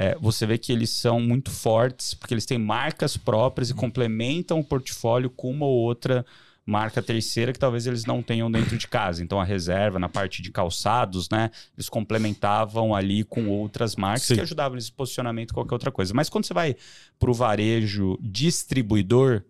É, 0.00 0.16
você 0.20 0.46
vê 0.46 0.56
que 0.56 0.70
eles 0.70 0.90
são 0.90 1.20
muito 1.20 1.50
fortes 1.50 2.14
porque 2.14 2.32
eles 2.32 2.46
têm 2.46 2.56
marcas 2.56 3.16
próprias 3.16 3.68
e 3.68 3.74
complementam 3.74 4.60
o 4.60 4.64
portfólio 4.64 5.28
com 5.28 5.50
uma 5.50 5.66
ou 5.66 5.76
outra 5.76 6.24
marca 6.64 7.02
terceira 7.02 7.52
que 7.52 7.58
talvez 7.58 7.84
eles 7.84 8.04
não 8.04 8.22
tenham 8.22 8.48
dentro 8.48 8.78
de 8.78 8.86
casa. 8.86 9.24
Então 9.24 9.40
a 9.40 9.44
reserva 9.44 9.98
na 9.98 10.08
parte 10.08 10.40
de 10.40 10.52
calçados, 10.52 11.28
né? 11.30 11.50
Eles 11.76 11.88
complementavam 11.88 12.94
ali 12.94 13.24
com 13.24 13.48
outras 13.48 13.96
marcas 13.96 14.22
Sim. 14.22 14.34
que 14.36 14.40
ajudavam 14.42 14.76
nesse 14.76 14.92
posicionamento 14.92 15.52
qualquer 15.52 15.74
outra 15.74 15.90
coisa. 15.90 16.14
Mas 16.14 16.28
quando 16.28 16.44
você 16.44 16.54
vai 16.54 16.76
para 17.18 17.30
o 17.30 17.34
varejo 17.34 18.16
distribuidor, 18.20 19.42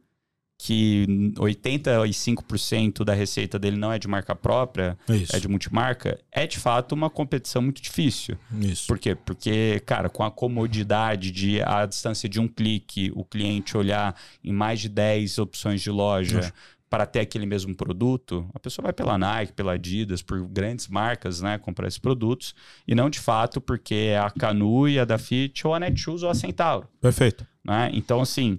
que 0.60 1.06
85% 1.36 3.04
da 3.04 3.14
receita 3.14 3.58
dele 3.58 3.76
não 3.76 3.92
é 3.92 3.98
de 3.98 4.08
marca 4.08 4.34
própria, 4.34 4.98
Isso. 5.08 5.34
é 5.34 5.38
de 5.38 5.46
multimarca, 5.46 6.18
é 6.32 6.46
de 6.48 6.58
fato 6.58 6.92
uma 6.96 7.08
competição 7.08 7.62
muito 7.62 7.80
difícil. 7.80 8.36
Isso. 8.60 8.86
Por 8.88 8.98
quê? 8.98 9.14
Porque, 9.14 9.80
cara, 9.86 10.08
com 10.08 10.24
a 10.24 10.30
comodidade 10.30 11.30
de 11.30 11.62
a 11.62 11.86
distância 11.86 12.28
de 12.28 12.40
um 12.40 12.48
clique, 12.48 13.12
o 13.14 13.24
cliente 13.24 13.76
olhar 13.76 14.14
em 14.42 14.52
mais 14.52 14.80
de 14.80 14.88
10 14.88 15.38
opções 15.38 15.80
de 15.80 15.90
loja 15.90 16.40
Isso. 16.40 16.52
para 16.90 17.06
ter 17.06 17.20
aquele 17.20 17.46
mesmo 17.46 17.72
produto, 17.76 18.48
a 18.52 18.58
pessoa 18.58 18.84
vai 18.84 18.92
pela 18.92 19.16
Nike, 19.16 19.52
pela 19.52 19.74
Adidas, 19.74 20.22
por 20.22 20.40
grandes 20.48 20.88
marcas, 20.88 21.40
né, 21.40 21.56
comprar 21.58 21.86
esses 21.86 21.98
produtos, 22.00 22.52
e 22.86 22.96
não 22.96 23.08
de 23.08 23.20
fato 23.20 23.60
porque 23.60 23.94
é 23.94 24.18
a 24.18 24.28
Canu 24.28 24.88
e 24.88 24.98
a 24.98 25.04
da 25.04 25.18
Fit 25.18 25.64
ou 25.66 25.72
a 25.72 25.78
Netshoes 25.78 26.24
ou 26.24 26.30
a 26.30 26.34
Centauro, 26.34 26.88
Perfeito. 27.00 27.46
né? 27.64 27.90
Então, 27.92 28.20
assim, 28.20 28.58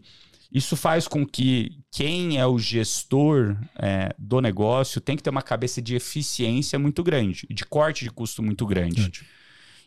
isso 0.51 0.75
faz 0.75 1.07
com 1.07 1.25
que 1.25 1.79
quem 1.91 2.39
é 2.39 2.45
o 2.45 2.57
gestor 2.57 3.55
é, 3.77 4.13
do 4.17 4.41
negócio 4.41 4.99
tem 4.99 5.15
que 5.15 5.21
ter 5.21 5.29
uma 5.29 5.43
cabeça 5.43 5.81
de 5.81 5.95
eficiência 5.95 6.79
muito 6.79 7.03
grande, 7.03 7.45
de 7.49 7.65
corte 7.65 8.03
de 8.03 8.09
custo 8.09 8.41
muito 8.41 8.65
grande. 8.65 9.11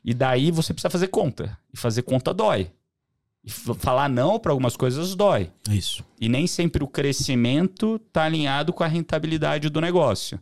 E 0.05 0.15
daí 0.15 0.51
você 0.51 0.73
precisa 0.73 0.91
fazer 0.91 1.09
conta. 1.09 1.59
E 1.73 1.77
fazer 1.77 2.03
conta 2.03 2.33
dói. 2.33 2.71
E 3.45 3.51
falar 3.51 4.09
não 4.09 4.39
para 4.39 4.53
algumas 4.53 4.77
coisas 4.77 5.17
dói. 5.17 5.51
Isso. 5.69 6.05
E 6.21 6.29
nem 6.29 6.47
sempre 6.47 6.85
o 6.85 6.89
crescimento 6.89 8.01
está 8.07 8.25
alinhado 8.25 8.73
com 8.73 8.85
a 8.85 8.89
rentabilidade 8.89 9.69
do 9.69 9.81
negócio. 9.81 10.41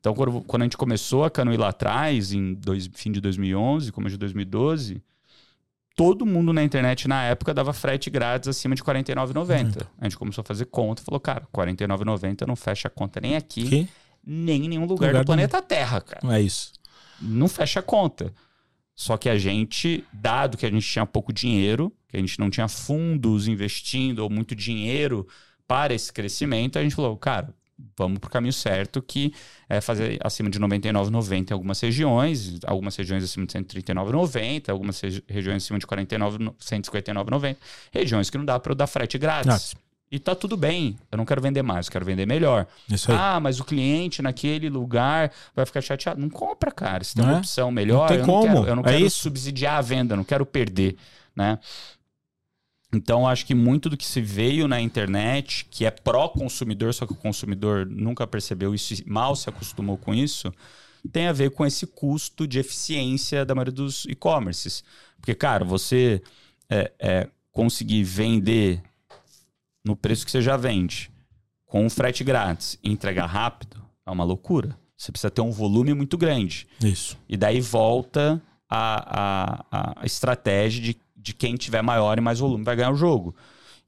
Então, 0.00 0.14
quando, 0.14 0.40
quando 0.42 0.62
a 0.62 0.64
gente 0.66 0.76
começou 0.76 1.24
a 1.24 1.30
Canoe 1.30 1.56
lá 1.56 1.68
atrás, 1.68 2.32
em 2.32 2.54
dois, 2.54 2.90
fim 2.92 3.10
de 3.10 3.20
2011, 3.20 3.90
começo 3.92 4.14
de 4.14 4.18
2012, 4.18 5.02
todo 5.96 6.26
mundo 6.26 6.52
na 6.52 6.62
internet 6.62 7.06
na 7.06 7.22
época 7.24 7.54
dava 7.54 7.72
frete 7.72 8.10
grátis 8.10 8.48
acima 8.48 8.74
de 8.74 8.82
R$ 8.82 8.88
49,90. 9.02 9.86
A 10.00 10.04
gente 10.04 10.16
começou 10.16 10.42
a 10.42 10.44
fazer 10.44 10.64
conta 10.66 11.02
e 11.02 11.04
falou, 11.04 11.20
cara, 11.20 11.40
R$ 11.54 11.64
49,90 11.74 12.46
não 12.46 12.56
fecha 12.56 12.88
a 12.88 12.90
conta 12.90 13.20
nem 13.20 13.36
aqui, 13.36 13.68
Que? 13.68 13.88
nem 14.26 14.64
em 14.64 14.68
nenhum 14.68 14.86
lugar, 14.86 15.08
Lugar 15.08 15.12
do 15.22 15.24
do 15.24 15.26
planeta 15.26 15.60
Terra, 15.62 16.00
cara 16.00 16.34
É 16.36 16.40
isso. 16.40 16.72
não 17.20 17.48
fecha 17.48 17.80
a 17.80 17.82
conta. 17.82 18.32
Só 18.96 19.16
que 19.16 19.28
a 19.28 19.36
gente, 19.36 20.04
dado 20.12 20.56
que 20.56 20.64
a 20.64 20.70
gente 20.70 20.86
tinha 20.86 21.04
pouco 21.04 21.32
dinheiro, 21.32 21.92
que 22.08 22.16
a 22.16 22.20
gente 22.20 22.38
não 22.38 22.48
tinha 22.48 22.68
fundos 22.68 23.48
investindo 23.48 24.20
ou 24.20 24.30
muito 24.30 24.54
dinheiro 24.54 25.26
para 25.66 25.92
esse 25.92 26.12
crescimento, 26.12 26.78
a 26.78 26.82
gente 26.82 26.94
falou, 26.94 27.16
cara, 27.16 27.52
vamos 27.98 28.18
pro 28.18 28.30
caminho 28.30 28.52
certo, 28.52 29.02
que 29.02 29.32
é 29.68 29.80
fazer 29.80 30.18
acima 30.22 30.48
de 30.48 30.58
R$ 30.58 30.64
99,90 30.66 31.50
em 31.50 31.52
algumas 31.54 31.80
regiões, 31.80 32.58
algumas 32.66 32.94
regiões 32.96 33.24
acima 33.24 33.46
de 33.46 33.56
R$ 33.56 33.64
139,90, 33.64 34.68
algumas 34.70 35.00
regi- 35.00 35.24
regiões 35.28 35.64
acima 35.64 35.78
de 35.78 35.84
R$ 35.84 35.88
49, 35.88 36.38
R$ 36.44 36.50
159,90, 36.60 37.56
regiões 37.92 38.30
que 38.30 38.38
não 38.38 38.44
dá 38.44 38.58
para 38.58 38.72
eu 38.72 38.76
dar 38.76 38.86
frete 38.86 39.18
grátis. 39.18 39.46
Grátis. 39.46 39.74
E 40.12 40.18
tá 40.20 40.32
tudo 40.34 40.56
bem, 40.56 40.96
eu 41.10 41.18
não 41.18 41.24
quero 41.24 41.40
vender 41.42 41.62
mais, 41.62 41.86
eu 41.86 41.92
quero 41.92 42.04
vender 42.04 42.24
melhor. 42.26 42.68
Isso 42.88 43.10
aí. 43.10 43.18
Ah, 43.20 43.40
mas 43.40 43.58
o 43.58 43.64
cliente 43.64 44.22
naquele 44.22 44.68
lugar 44.68 45.32
vai 45.56 45.66
ficar 45.66 45.80
chateado. 45.80 46.20
Não 46.20 46.30
compra, 46.30 46.70
cara. 46.70 47.02
Se 47.02 47.14
tem 47.16 47.24
Não 47.24 47.32
uma 47.32 47.38
é? 47.38 47.40
opção 47.40 47.70
melhor, 47.72 48.02
Não 48.02 48.06
tem 48.08 48.18
eu 48.18 48.24
como. 48.24 48.46
não 48.46 48.54
quero, 48.54 48.68
eu 48.68 48.76
não 48.76 48.82
É 48.84 48.92
quero 48.92 49.06
isso. 49.06 49.22
subsidiar 49.22 49.78
a 49.78 49.80
venda, 49.80 50.14
não 50.14 50.22
quero 50.22 50.46
perder, 50.46 50.94
né? 51.34 51.58
Então, 52.94 53.26
acho 53.26 53.44
que 53.44 53.54
muito 53.54 53.90
do 53.90 53.96
que 53.96 54.04
se 54.04 54.20
veio 54.20 54.68
na 54.68 54.80
internet, 54.80 55.66
que 55.68 55.84
é 55.84 55.90
pró-consumidor, 55.90 56.94
só 56.94 57.06
que 57.06 57.12
o 57.12 57.16
consumidor 57.16 57.84
nunca 57.84 58.26
percebeu 58.26 58.72
isso 58.74 58.94
e 58.94 59.04
mal 59.10 59.34
se 59.34 59.48
acostumou 59.48 59.98
com 59.98 60.14
isso, 60.14 60.52
tem 61.12 61.26
a 61.26 61.32
ver 61.32 61.50
com 61.50 61.66
esse 61.66 61.86
custo 61.86 62.46
de 62.46 62.58
eficiência 62.58 63.44
da 63.44 63.54
maioria 63.54 63.72
dos 63.72 64.04
e-commerces. 64.04 64.84
Porque, 65.16 65.34
cara, 65.34 65.64
você 65.64 66.22
é, 66.70 66.92
é, 66.98 67.28
conseguir 67.50 68.04
vender 68.04 68.80
no 69.84 69.96
preço 69.96 70.24
que 70.24 70.30
você 70.30 70.40
já 70.40 70.56
vende, 70.56 71.10
com 71.66 71.84
um 71.84 71.90
frete 71.90 72.22
grátis 72.22 72.78
e 72.82 72.90
entregar 72.90 73.26
rápido, 73.26 73.82
é 74.06 74.10
uma 74.10 74.24
loucura. 74.24 74.78
Você 74.96 75.10
precisa 75.10 75.30
ter 75.30 75.40
um 75.40 75.50
volume 75.50 75.92
muito 75.92 76.16
grande. 76.16 76.68
Isso. 76.80 77.18
E 77.28 77.36
daí 77.36 77.60
volta 77.60 78.40
a, 78.70 79.64
a, 79.70 80.02
a 80.02 80.06
estratégia 80.06 80.80
de, 80.80 80.96
de 81.24 81.32
quem 81.34 81.54
tiver 81.54 81.82
maior 81.82 82.18
e 82.18 82.20
mais 82.20 82.38
volume 82.38 82.62
vai 82.62 82.76
ganhar 82.76 82.90
o 82.92 82.96
jogo. 82.96 83.34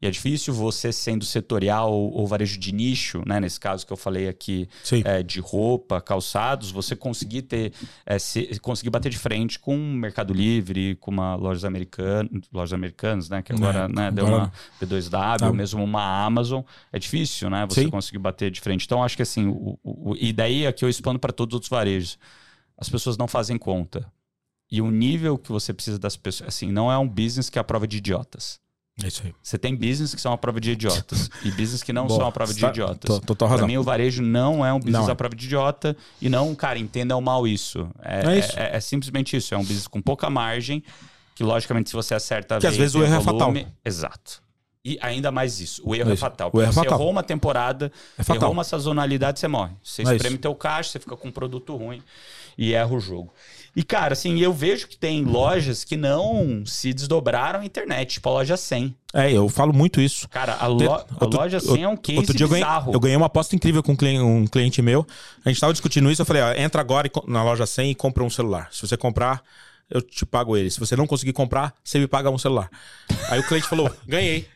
E 0.01 0.07
é 0.07 0.11
difícil 0.11 0.53
você, 0.53 0.93
sendo 0.93 1.25
setorial 1.25 1.91
ou, 1.91 2.27
varejo 2.27 2.59
de 2.59 2.71
nicho, 2.71 3.23
né? 3.27 3.41
Nesse 3.41 3.59
caso 3.59 3.87
que 3.87 3.91
eu 3.93 3.97
falei 3.97 4.29
aqui, 4.29 4.69
é, 5.07 5.23
de 5.23 5.41
roupa, 5.41 6.03
calçados, 6.03 6.71
você 6.71 6.95
conseguir 6.95 7.43
ter, 7.43 7.73
é, 8.05 8.19
se- 8.19 8.59
conseguir 8.61 8.91
bater 8.91 9.09
de 9.09 9.17
frente 9.17 9.59
com 9.59 9.75
o 9.75 9.79
Mercado 9.95 10.35
Livre, 10.35 10.97
com 10.97 11.11
uma 11.11 11.35
lojas 11.35 11.65
americanas, 11.65 12.31
lojas 12.53 12.75
americanas, 12.75 13.31
né? 13.31 13.41
Que 13.41 13.53
agora, 13.55 13.85
É, 13.85 13.89
né, 13.89 14.11
deu 14.11 14.27
uma 14.27 14.53
B2W, 14.79 15.39
Tá. 15.39 15.53
mesmo 15.53 15.83
uma 15.83 16.25
Amazon. 16.27 16.63
É 16.93 16.99
difícil, 16.99 17.49
né? 17.49 17.65
Você 17.67 17.85
Sim. 17.85 17.89
conseguir 17.91 18.19
bater 18.19 18.51
de 18.51 18.61
frente. 18.61 18.85
Então, 18.85 19.03
acho 19.03 19.17
que 19.17 19.23
assim, 19.23 19.47
o, 19.47 19.79
o- 19.83 20.11
o- 20.13 20.17
e 20.21 20.31
daí 20.31 20.67
aqui 20.67 20.85
eu 20.85 20.91
expando 20.91 21.19
para 21.19 21.33
todos 21.33 21.53
os 21.53 21.57
outros 21.57 21.71
varejos. 21.71 22.19
As 22.79 22.91
pessoas 22.91 23.17
não 23.17 23.27
fazem 23.27 23.57
conta. 23.57 24.07
E 24.71 24.81
o 24.83 24.91
nível 24.91 25.39
que 25.39 25.51
você 25.51 25.73
precisa 25.73 25.99
das 25.99 26.17
pessoas, 26.17 26.49
assim, 26.49 26.73
não 26.73 26.91
é 26.91 26.99
um 26.99 27.09
business 27.09 27.49
que 27.49 27.59
é 27.59 27.61
a 27.61 27.65
prova 27.65 27.87
de 27.87 27.99
idiotas. 27.99 28.59
É 29.03 29.09
isso 29.09 29.23
aí. 29.25 29.35
Você 29.43 29.59
tem 29.59 29.77
business 29.77 30.15
que 30.15 30.21
são 30.21 30.33
a 30.33 30.39
prova 30.39 30.59
de 30.59 30.71
idiotas 30.73 31.29
e 31.45 31.51
business 31.51 31.83
que 31.83 31.93
não 31.93 32.07
Boa. 32.07 32.19
são 32.19 32.29
a 32.29 32.33
prova 32.33 32.53
de 32.55 32.61
Tá- 32.61 32.71
idiotas. 32.71 32.99
tô- 33.07 33.21
Total 33.21 33.47
Pra 33.49 33.57
razão. 33.57 33.69
mim, 33.69 33.77
o 33.77 33.83
varejo 33.83 34.23
não 34.23 34.65
é 34.65 34.73
um 34.73 34.79
business 34.79 35.03
Não 35.03 35.09
é. 35.09 35.13
à 35.13 35.15
prova 35.15 35.37
de 35.37 35.45
idiota. 35.45 35.95
E 36.21 36.29
não, 36.31 36.55
cara, 36.55 36.79
entendam 36.79 37.21
mal 37.21 37.47
isso. 37.47 37.89
É, 38.03 38.27
É 38.35 38.39
isso. 38.39 38.59
é- 38.59 38.77
é 38.77 38.81
simplesmente 38.81 39.37
isso. 39.37 39.55
É 39.55 39.59
um 39.59 39.63
business 39.63 39.87
com 39.87 40.01
pouca 40.01 40.31
margem, 40.31 40.83
que 41.35 41.45
logicamente, 41.45 41.91
se 41.91 41.95
você 41.95 42.15
acerta 42.15 42.57
a 42.57 42.59
Que 42.59 42.67
às 42.67 42.75
vez 42.77 42.93
vezes 42.93 42.95
o 42.97 43.05
erro 43.05 43.17
é 43.17 43.19
volume- 43.25 43.61
fatal. 43.65 43.75
Exato. 43.85 44.43
E 44.83 44.97
ainda 45.03 45.31
mais 45.33 45.61
isso, 45.61 45.83
o 45.85 45.95
erro 45.97 46.11
é 46.11 46.15
Isso. 46.15 46.21
fatal. 46.21 46.49
O 46.49 46.51
Porque 46.53 46.63
erro 46.63 46.71
é 46.71 46.73
você 46.73 46.81
fatal. 46.81 46.99
errou 46.99 47.11
uma 47.11 47.23
temporada, 47.23 47.93
É 48.17 48.23
fatal. 48.23 48.43
errou 48.45 48.53
uma 48.53 48.63
sazonalidade, 48.65 49.41
você 49.41 49.49
morre. 49.49 49.73
Você 49.83 50.03
É 50.03 50.15
espreme 50.15 50.39
teu 50.39 50.55
caixa, 50.55 50.91
você 50.93 51.01
fica 51.01 51.17
com 51.17 51.29
um 51.29 51.33
produto 51.33 51.75
ruim 51.77 52.01
e 52.57 52.73
erra 52.73 52.95
o 52.95 53.01
jogo. 53.01 53.31
E, 53.77 53.83
cara, 53.85 54.15
assim, 54.15 54.41
eu 54.41 54.55
vejo 54.55 54.89
que 54.89 54.97
tem 54.97 55.23
lojas 55.23 55.85
que 55.85 55.99
não 55.99 56.65
se 56.65 56.95
desdobraram 56.95 57.61
à 57.61 57.65
internet, 57.67 58.15
tipo 58.15 58.27
a 58.31 58.33
loja 58.33 58.57
100. 58.57 58.97
É, 59.13 59.31
eu 59.31 59.49
falo 59.51 59.71
muito 59.73 60.01
isso. 60.01 60.27
Cara, 60.31 60.57
a, 60.59 60.67
lo- 60.67 60.91
a 60.91 61.05
outro- 61.21 61.39
loja 61.39 61.61
100 61.61 61.83
é 61.83 61.89
um 61.89 61.97
case 61.97 62.19
Outro 62.19 62.35
dia 62.35 62.45
eu 62.45 62.49
ganhei, 62.49 62.65
bizarro. 62.65 62.93
eu 62.95 62.99
ganhei 62.99 63.17
uma 63.19 63.27
aposta 63.27 63.55
incrível 63.55 63.83
com 63.83 63.93
um 63.93 63.97
cliente, 63.97 64.21
um 64.23 64.47
cliente 64.47 64.81
meu. 64.81 65.07
A 65.45 65.51
gente 65.51 65.61
tava 65.61 65.75
discutindo 65.75 66.11
isso, 66.11 66.23
eu 66.23 66.27
falei, 66.27 66.41
ó, 66.43 66.53
entra 66.55 66.81
agora 66.81 67.11
na 67.29 67.45
loja 67.45 67.67
100 67.67 67.91
e 67.91 67.95
compra 67.95 68.25
um 68.25 68.31
celular. 68.31 68.69
Se 68.73 68.81
você 68.87 68.97
comprar, 68.97 69.43
eu 69.91 70.01
te 70.01 70.25
pago 70.25 70.57
ele. 70.57 70.71
Se 70.71 70.81
você 70.81 70.97
não 70.97 71.07
conseguir 71.07 71.35
comprar, 71.35 71.75
você 71.85 71.99
me 71.99 72.07
paga 72.09 72.31
um 72.31 72.39
celular. 72.39 72.71
Aí 73.29 73.39
o 73.39 73.47
cliente 73.47 73.69
falou, 73.69 73.95
ganhei. 74.07 74.49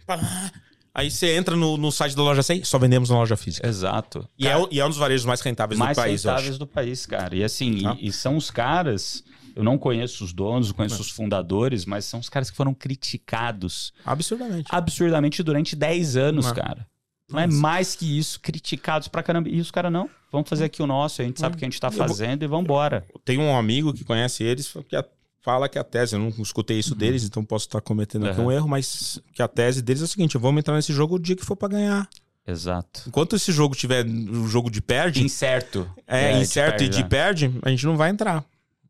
Aí 0.94 1.10
você 1.10 1.36
entra 1.36 1.54
no, 1.56 1.76
no 1.76 1.92
site 1.92 2.16
da 2.16 2.22
loja 2.22 2.42
100, 2.42 2.64
só 2.64 2.78
vendemos 2.78 3.10
na 3.10 3.16
loja 3.16 3.36
física. 3.36 3.66
Exato. 3.66 4.26
E 4.38 4.46
é, 4.48 4.56
o- 4.56 4.68
e 4.70 4.80
é 4.80 4.84
um 4.84 4.88
dos 4.88 4.98
varejos 4.98 5.24
mais 5.24 5.40
rentáveis 5.40 5.78
mais 5.78 5.96
do 5.96 6.00
país, 6.00 6.24
eu 6.24 6.30
rentáveis 6.30 6.58
do 6.58 6.66
país, 6.66 7.06
cara. 7.06 7.34
E 7.36 7.44
assim, 7.44 7.70
e- 7.76 7.82
Tá. 7.82 7.96
e, 8.00 8.12
são 8.12 8.36
os 8.36 8.50
caras. 8.50 9.22
Eu 9.54 9.64
não 9.64 9.76
conheço 9.76 10.24
os 10.24 10.32
donos, 10.32 10.68
não 10.68 10.74
conheço 10.74 11.00
os 11.00 11.10
fundadores, 11.10 11.84
mas 11.84 12.04
são 12.04 12.20
os 12.20 12.28
caras 12.28 12.50
que 12.50 12.56
foram 12.56 12.72
criticados 12.72 13.92
Absurdamente. 14.04 14.66
absurdamente 14.70 15.42
durante 15.42 15.74
10 15.76 16.16
anos, 16.16 16.46
Não. 16.46 16.54
cara. 16.54 16.86
Não 17.28 17.38
é 17.38 17.46
mais 17.46 17.94
que 17.94 18.18
isso, 18.18 18.40
criticados 18.40 19.06
pra 19.06 19.22
caramba. 19.22 19.48
E 19.48 19.60
os 19.60 19.70
caras, 19.70 19.92
não, 19.92 20.10
vamos 20.32 20.48
fazer 20.48 20.64
aqui 20.64 20.82
o 20.82 20.86
nosso, 20.86 21.22
a 21.22 21.24
gente 21.24 21.38
sabe 21.38 21.54
o 21.54 21.58
que 21.58 21.64
a 21.64 21.68
gente 21.68 21.80
tá 21.80 21.88
Eu 21.88 21.92
fazendo 21.92 22.42
e 22.42 22.46
vambora. 22.46 23.04
Tem 23.24 23.38
um 23.38 23.56
amigo 23.56 23.92
que 23.92 24.02
conhece 24.04 24.42
eles 24.42 24.72
que 24.88 24.96
a- 24.96 25.04
fala 25.42 25.68
que 25.68 25.78
a 25.78 25.84
tese, 25.84 26.14
eu 26.14 26.18
não 26.20 26.28
escutei 26.42 26.78
isso 26.78 26.94
deles, 26.94 27.24
então 27.24 27.44
posso 27.44 27.66
estar 27.66 27.80
cometendo 27.80 28.26
aqui 28.28 28.40
Uhum. 28.40 28.46
um 28.46 28.52
erro, 28.52 28.68
mas 28.68 29.20
que 29.34 29.42
a 29.42 29.48
tese 29.48 29.82
deles 29.82 30.02
é 30.02 30.04
o 30.04 30.08
seguinte: 30.08 30.36
vamos 30.38 30.58
entrar 30.60 30.74
nesse 30.74 30.92
jogo 30.92 31.16
o 31.16 31.18
dia 31.18 31.36
que 31.36 31.44
for 31.44 31.56
pra 31.56 31.68
ganhar. 31.68 32.08
Exato. 32.46 33.02
Enquanto 33.06 33.36
esse 33.36 33.52
jogo 33.52 33.74
tiver 33.76 34.04
o 34.04 34.46
jogo 34.48 34.70
de 34.70 34.80
perde, 34.80 35.22
Incerto. 35.22 35.88
é, 36.06 36.32
de 36.32 36.40
incerto 36.40 36.82
e 36.82 36.88
perde, 36.88 36.96
de 37.02 37.08
perde, 37.08 37.52
a 37.62 37.68
gente 37.70 37.86
não 37.86 37.96
vai 37.96 38.10
entrar. 38.10 38.44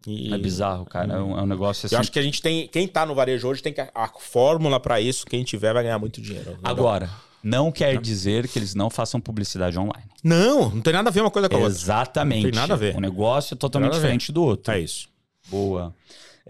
E- 0.06 0.32
É 0.32 0.38
bizarro, 0.38 0.86
cara. 0.86 1.12
É 1.14 1.20
um, 1.20 1.38
é 1.38 1.42
um 1.42 1.46
negócio 1.46 1.84
assim. 1.86 1.94
Eu 1.94 2.00
acho 2.00 2.10
que 2.10 2.18
a 2.18 2.22
gente 2.22 2.40
tem. 2.40 2.66
Quem 2.68 2.88
tá 2.88 3.04
no 3.04 3.14
varejo 3.14 3.46
hoje 3.48 3.62
tem 3.62 3.72
que. 3.72 3.80
A 3.80 4.08
fórmula 4.18 4.80
pra 4.80 4.98
isso, 5.00 5.26
quem 5.26 5.44
tiver 5.44 5.74
vai 5.74 5.82
ganhar 5.82 5.98
muito 5.98 6.22
dinheiro. 6.22 6.56
Agora, 6.62 7.10
não 7.42 7.70
quer 7.70 8.00
dizer 8.00 8.48
que 8.48 8.58
eles 8.58 8.74
não 8.74 8.88
façam 8.88 9.20
publicidade 9.20 9.78
online. 9.78 10.08
Não, 10.24 10.70
não 10.70 10.80
tem 10.80 10.92
nada 10.94 11.10
a 11.10 11.12
ver 11.12 11.20
uma 11.20 11.30
coisa 11.30 11.48
com 11.50 11.56
a 11.56 11.58
outra. 11.58 11.74
Exatamente. 11.74 12.44
Não 12.44 12.50
tem 12.50 12.60
nada 12.60 12.72
a 12.74 12.76
ver. 12.78 12.96
O 12.96 13.00
negócio 13.00 13.52
é 13.52 13.56
totalmente 13.58 13.92
diferente 13.92 14.32
do 14.32 14.42
outro. 14.42 14.72
É 14.72 14.80
isso. 14.80 15.06
Boa. 15.48 15.94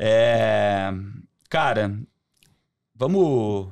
É, 0.02 0.90
Cara, 1.50 1.94
vamos 2.94 3.68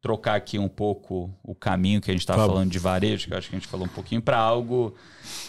trocar 0.00 0.34
aqui 0.34 0.58
um 0.58 0.68
pouco 0.68 1.32
o 1.44 1.54
caminho 1.54 2.00
que 2.00 2.10
a 2.10 2.14
gente 2.14 2.22
estava 2.22 2.40
Vamos. 2.40 2.54
falando 2.54 2.70
de 2.72 2.78
varejo, 2.80 3.28
que 3.28 3.32
eu 3.34 3.38
acho 3.38 3.48
que 3.48 3.54
a 3.54 3.58
gente 3.60 3.68
falou 3.68 3.86
um 3.86 3.90
pouquinho, 3.90 4.20
para 4.20 4.36
algo 4.36 4.92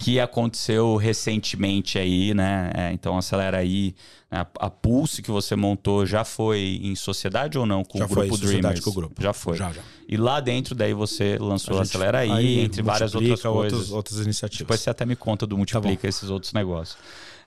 que 0.02 0.20
aconteceu 0.20 0.96
recentemente 0.98 1.98
aí, 1.98 2.36
né? 2.36 2.70
É, 2.76 2.92
então, 2.94 3.18
acelera 3.18 3.58
aí. 3.58 3.96
né? 4.30 4.42
A, 4.42 4.68
a 4.68 4.70
Pulse 4.70 5.24
que 5.24 5.32
você 5.32 5.56
montou 5.56 6.06
já 6.06 6.24
foi 6.24 6.80
em 6.84 6.94
sociedade 6.94 7.58
ou 7.58 7.66
não 7.66 7.84
com 7.84 7.98
Já 7.98 8.06
o 8.06 8.08
foi 8.10 8.28
grupo 8.28 8.36
em 8.36 8.46
sociedade 8.46 8.82
com 8.84 8.90
o 8.92 8.94
grupo. 8.94 9.20
Já 9.20 9.34
foi. 9.34 9.58
Já, 9.58 9.72
já. 9.72 9.82
E 10.08 10.16
lá 10.16 10.40
dentro 10.40 10.76
daí 10.76 10.94
você 10.94 11.38
lançou 11.40 11.80
A 11.80 11.84
gente- 11.84 11.96
Acelera 11.96 12.20
aí, 12.20 12.60
entre 12.60 12.84
várias 12.84 13.16
outras 13.16 13.42
coisas. 13.42 13.74
Outras, 13.74 13.92
outras 13.92 14.20
iniciativas. 14.20 14.60
Depois 14.60 14.80
você 14.82 14.92
até 14.92 15.06
me 15.08 15.16
conta 15.16 15.48
do 15.48 15.58
Multiplica 15.58 16.04
bom. 16.04 16.08
esses 16.10 16.30
outros 16.30 16.54
negócios. 16.54 16.98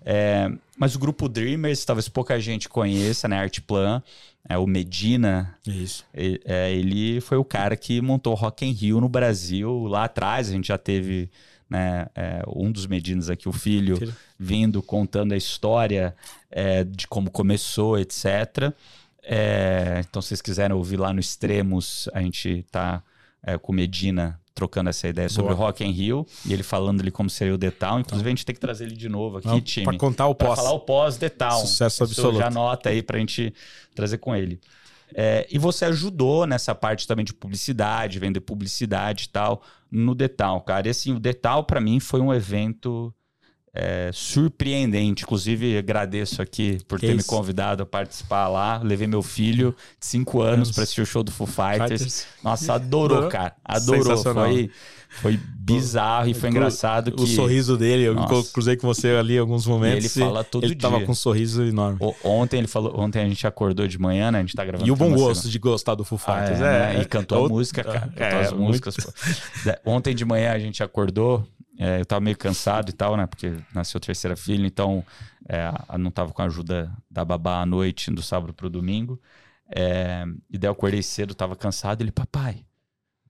É, 0.08 0.48
mas 0.78 0.94
o 0.94 1.00
grupo 1.00 1.28
Dreamers, 1.28 1.84
talvez 1.84 2.08
pouca 2.08 2.38
gente 2.38 2.68
conheça, 2.68 3.26
né? 3.26 3.36
Artplan, 3.40 4.00
é, 4.48 4.56
o 4.56 4.64
Medina, 4.64 5.58
isso. 5.66 6.04
e- 6.14 6.40
é, 6.44 6.72
ele 6.72 7.20
foi 7.20 7.36
o 7.36 7.44
cara 7.44 7.76
que 7.76 8.00
montou 8.00 8.32
o 8.32 8.36
Rock 8.36 8.64
in 8.64 8.70
Rio 8.70 9.00
no 9.00 9.08
Brasil 9.08 9.86
lá 9.88 10.04
atrás. 10.04 10.48
A 10.48 10.52
gente 10.52 10.68
já 10.68 10.78
teve 10.78 11.28
né, 11.68 12.06
é, 12.14 12.40
um 12.46 12.70
dos 12.70 12.86
Medinas 12.86 13.28
aqui, 13.28 13.48
o 13.48 13.52
filho, 13.52 13.98
vindo 14.38 14.80
contando 14.80 15.32
a 15.32 15.36
história 15.36 16.14
é, 16.48 16.84
de 16.84 17.08
como 17.08 17.28
começou, 17.28 17.98
etc. 17.98 18.72
É, 19.24 20.04
então, 20.08 20.22
se 20.22 20.28
vocês 20.28 20.40
quiserem 20.40 20.76
ouvir 20.76 20.98
lá 20.98 21.12
no 21.12 21.18
Extremos, 21.18 22.08
a 22.14 22.20
gente 22.22 22.64
tá 22.70 23.02
é, 23.42 23.58
com 23.58 23.72
o 23.72 23.74
Medina 23.74 24.38
trocando 24.56 24.88
essa 24.90 25.06
ideia 25.06 25.28
sobre 25.28 25.52
Boa. 25.54 25.64
o 25.64 25.66
Rock 25.68 25.84
in 25.84 25.90
Rio 25.92 26.26
e 26.46 26.52
ele 26.52 26.62
falando 26.62 27.00
ali 27.02 27.10
como 27.10 27.28
seria 27.28 27.54
o 27.54 27.58
Detal. 27.58 28.00
Inclusive, 28.00 28.26
a 28.26 28.30
gente 28.30 28.44
tem 28.46 28.54
que 28.54 28.60
trazer 28.60 28.86
ele 28.86 28.96
de 28.96 29.08
novo 29.08 29.36
aqui, 29.36 29.46
Não, 29.46 29.60
time. 29.60 29.84
Pra 29.84 29.96
contar 29.98 30.26
o 30.26 30.34
Pra 30.34 30.48
pós. 30.48 30.58
falar 30.58 30.72
o 30.72 30.80
pós-Detal. 30.80 31.60
Sucesso 31.60 32.02
Isso 32.02 32.04
absoluto. 32.04 32.38
Já 32.38 32.46
anota 32.46 32.88
aí 32.88 33.02
pra 33.02 33.18
gente 33.18 33.52
trazer 33.94 34.16
com 34.18 34.34
ele. 34.34 34.58
É, 35.14 35.46
e 35.50 35.58
você 35.58 35.84
ajudou 35.84 36.46
nessa 36.46 36.74
parte 36.74 37.06
também 37.06 37.24
de 37.24 37.32
publicidade, 37.32 38.18
vender 38.18 38.40
publicidade 38.40 39.24
e 39.24 39.28
tal, 39.28 39.62
no 39.90 40.14
Detal, 40.14 40.60
cara. 40.62 40.88
E 40.88 40.90
assim, 40.90 41.12
o 41.14 41.20
Detal 41.20 41.62
pra 41.62 41.80
mim 41.80 42.00
foi 42.00 42.20
um 42.20 42.34
evento 42.34 43.14
é, 43.76 44.10
surpreendente. 44.12 45.22
Inclusive, 45.24 45.76
agradeço 45.76 46.40
aqui 46.40 46.78
por 46.88 46.98
Que 46.98 47.06
ter 47.08 47.12
me 47.14 47.20
isso. 47.20 47.28
convidado 47.28 47.82
a 47.82 47.86
participar 47.86 48.48
lá. 48.48 48.80
Levei 48.82 49.06
meu 49.06 49.22
filho 49.22 49.74
de 50.00 50.06
5 50.06 50.40
anos 50.40 50.70
pra 50.72 50.82
assistir 50.82 51.02
o 51.02 51.06
show 51.06 51.22
do 51.22 51.30
Foo 51.30 51.46
Fighters. 51.46 51.88
Fighters. 52.02 52.26
Nossa, 52.42 52.74
adorou, 52.74 53.28
cara. 53.28 53.54
Adorou. 53.64 54.16
Foi, 54.16 54.70
foi 55.20 55.40
bizarro 55.58 56.28
e 56.28 56.34
foi 56.34 56.50
engraçado 56.50 57.10
que... 57.12 57.22
O 57.22 57.26
sorriso 57.26 57.76
dele, 57.76 58.04
eu 58.04 58.14
Nossa. 58.14 58.52
cruzei 58.52 58.76
com 58.76 58.86
você 58.86 59.08
ali 59.10 59.34
em 59.36 59.38
alguns 59.38 59.66
momentos. 59.66 60.16
E 60.16 60.18
ele 60.20 60.26
fala 60.26 60.44
todo 60.44 60.64
ele 60.64 60.74
tava 60.74 60.96
dia. 60.98 61.06
com 61.06 61.12
um 61.12 61.14
sorriso 61.14 61.62
enorme. 61.64 61.98
O- 62.00 62.14
Ontem 62.24 62.58
ele 62.58 62.66
falou, 62.68 62.98
ontem 63.00 63.20
a 63.22 63.28
gente 63.28 63.46
acordou 63.46 63.86
de 63.86 63.98
manhã, 63.98 64.30
né? 64.30 64.38
A 64.38 64.40
gente 64.42 64.54
tá 64.54 64.64
gravando. 64.64 64.88
E 64.88 64.92
o 64.92 64.96
bom 64.96 65.12
gosto 65.14 65.48
de 65.48 65.58
gostar 65.58 65.94
do 65.94 66.04
Foo 66.04 66.20
Ah, 66.26 66.34
Fighters. 66.40 66.60
é, 66.60 66.64
é, 66.64 66.94
né? 66.96 67.02
E 67.02 67.04
cantou 67.04 67.38
a 67.38 67.40
outro- 67.42 67.56
música, 67.56 67.82
cara. 67.84 68.00
Cantou 68.16 68.24
É, 68.26 68.40
as 68.42 68.52
músicas. 68.52 68.96
Ontem 69.84 70.14
de 70.14 70.24
manhã 70.24 70.52
a 70.52 70.58
gente 70.58 70.82
acordou, 70.82 71.46
é, 71.78 72.00
eu 72.00 72.06
tava 72.06 72.20
meio 72.20 72.36
cansado 72.36 72.88
e 72.90 72.92
tal, 72.92 73.16
né? 73.16 73.26
Porque 73.26 73.54
nasceu 73.74 74.00
terceira 74.00 74.36
filha, 74.36 74.66
então 74.66 75.04
é, 75.48 75.62
a- 75.88 75.98
não 75.98 76.10
tava 76.10 76.32
com 76.32 76.42
a 76.42 76.46
ajuda 76.46 76.90
da 77.10 77.24
babá 77.24 77.60
à 77.60 77.66
noite, 77.66 78.10
do 78.10 78.22
sábado 78.22 78.52
pro 78.54 78.68
domingo. 78.70 79.20
É, 79.74 80.24
e 80.50 80.56
daí 80.58 80.68
eu 80.68 80.72
acordei 80.72 81.02
cedo, 81.02 81.34
tava 81.34 81.56
cansado. 81.56 82.00
Ele, 82.02 82.12
papai, 82.12 82.64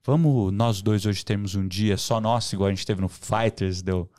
vamos 0.05 0.51
nós 0.53 0.81
dois 0.81 1.05
hoje 1.05 1.25
termos 1.25 1.55
um 1.55 1.67
dia 1.67 1.97
só 1.97 2.21
nosso, 2.21 2.53
igual 2.55 2.67
a 2.67 2.71
gente 2.71 2.85
teve 2.85 3.01
no 3.01 3.09
Fighters, 3.09 3.81
deu. 3.81 4.09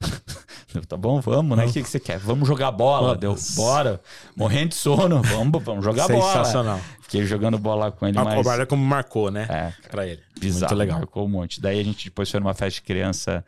Deu, 0.72 0.84
tá 0.84 0.96
bom, 0.96 1.20
vamos, 1.20 1.56
né? 1.56 1.66
O 1.66 1.72
que, 1.72 1.80
que 1.82 1.88
você 1.88 2.00
quer? 2.00 2.18
Vamos 2.18 2.48
jogar 2.48 2.72
bola. 2.72 3.16
Deu, 3.16 3.36
bora. 3.54 4.00
Morrendo 4.36 4.70
de 4.70 4.74
sono, 4.74 5.22
vamos, 5.22 5.62
vamos 5.62 5.84
jogar 5.84 6.08
bola. 6.08 6.20
Sensacional. 6.32 6.80
Fiquei 7.00 7.24
jogando 7.24 7.56
bola 7.58 7.92
com 7.92 8.04
ele, 8.06 8.18
A 8.18 8.24
mas... 8.24 8.34
cobrada 8.34 8.66
como 8.66 8.84
marcou, 8.84 9.30
né? 9.30 9.46
É, 9.48 9.88
Pra 9.88 10.04
ele. 10.04 10.20
bizarro, 10.38 10.72
Muito 10.72 10.78
legal. 10.80 10.98
marcou 10.98 11.24
um 11.24 11.28
monte. 11.28 11.60
Daí 11.60 11.78
a 11.78 11.84
gente 11.84 12.06
depois 12.06 12.28
foi 12.28 12.40
numa 12.40 12.54
festa 12.54 12.80
de 12.80 12.82
criança 12.82 13.44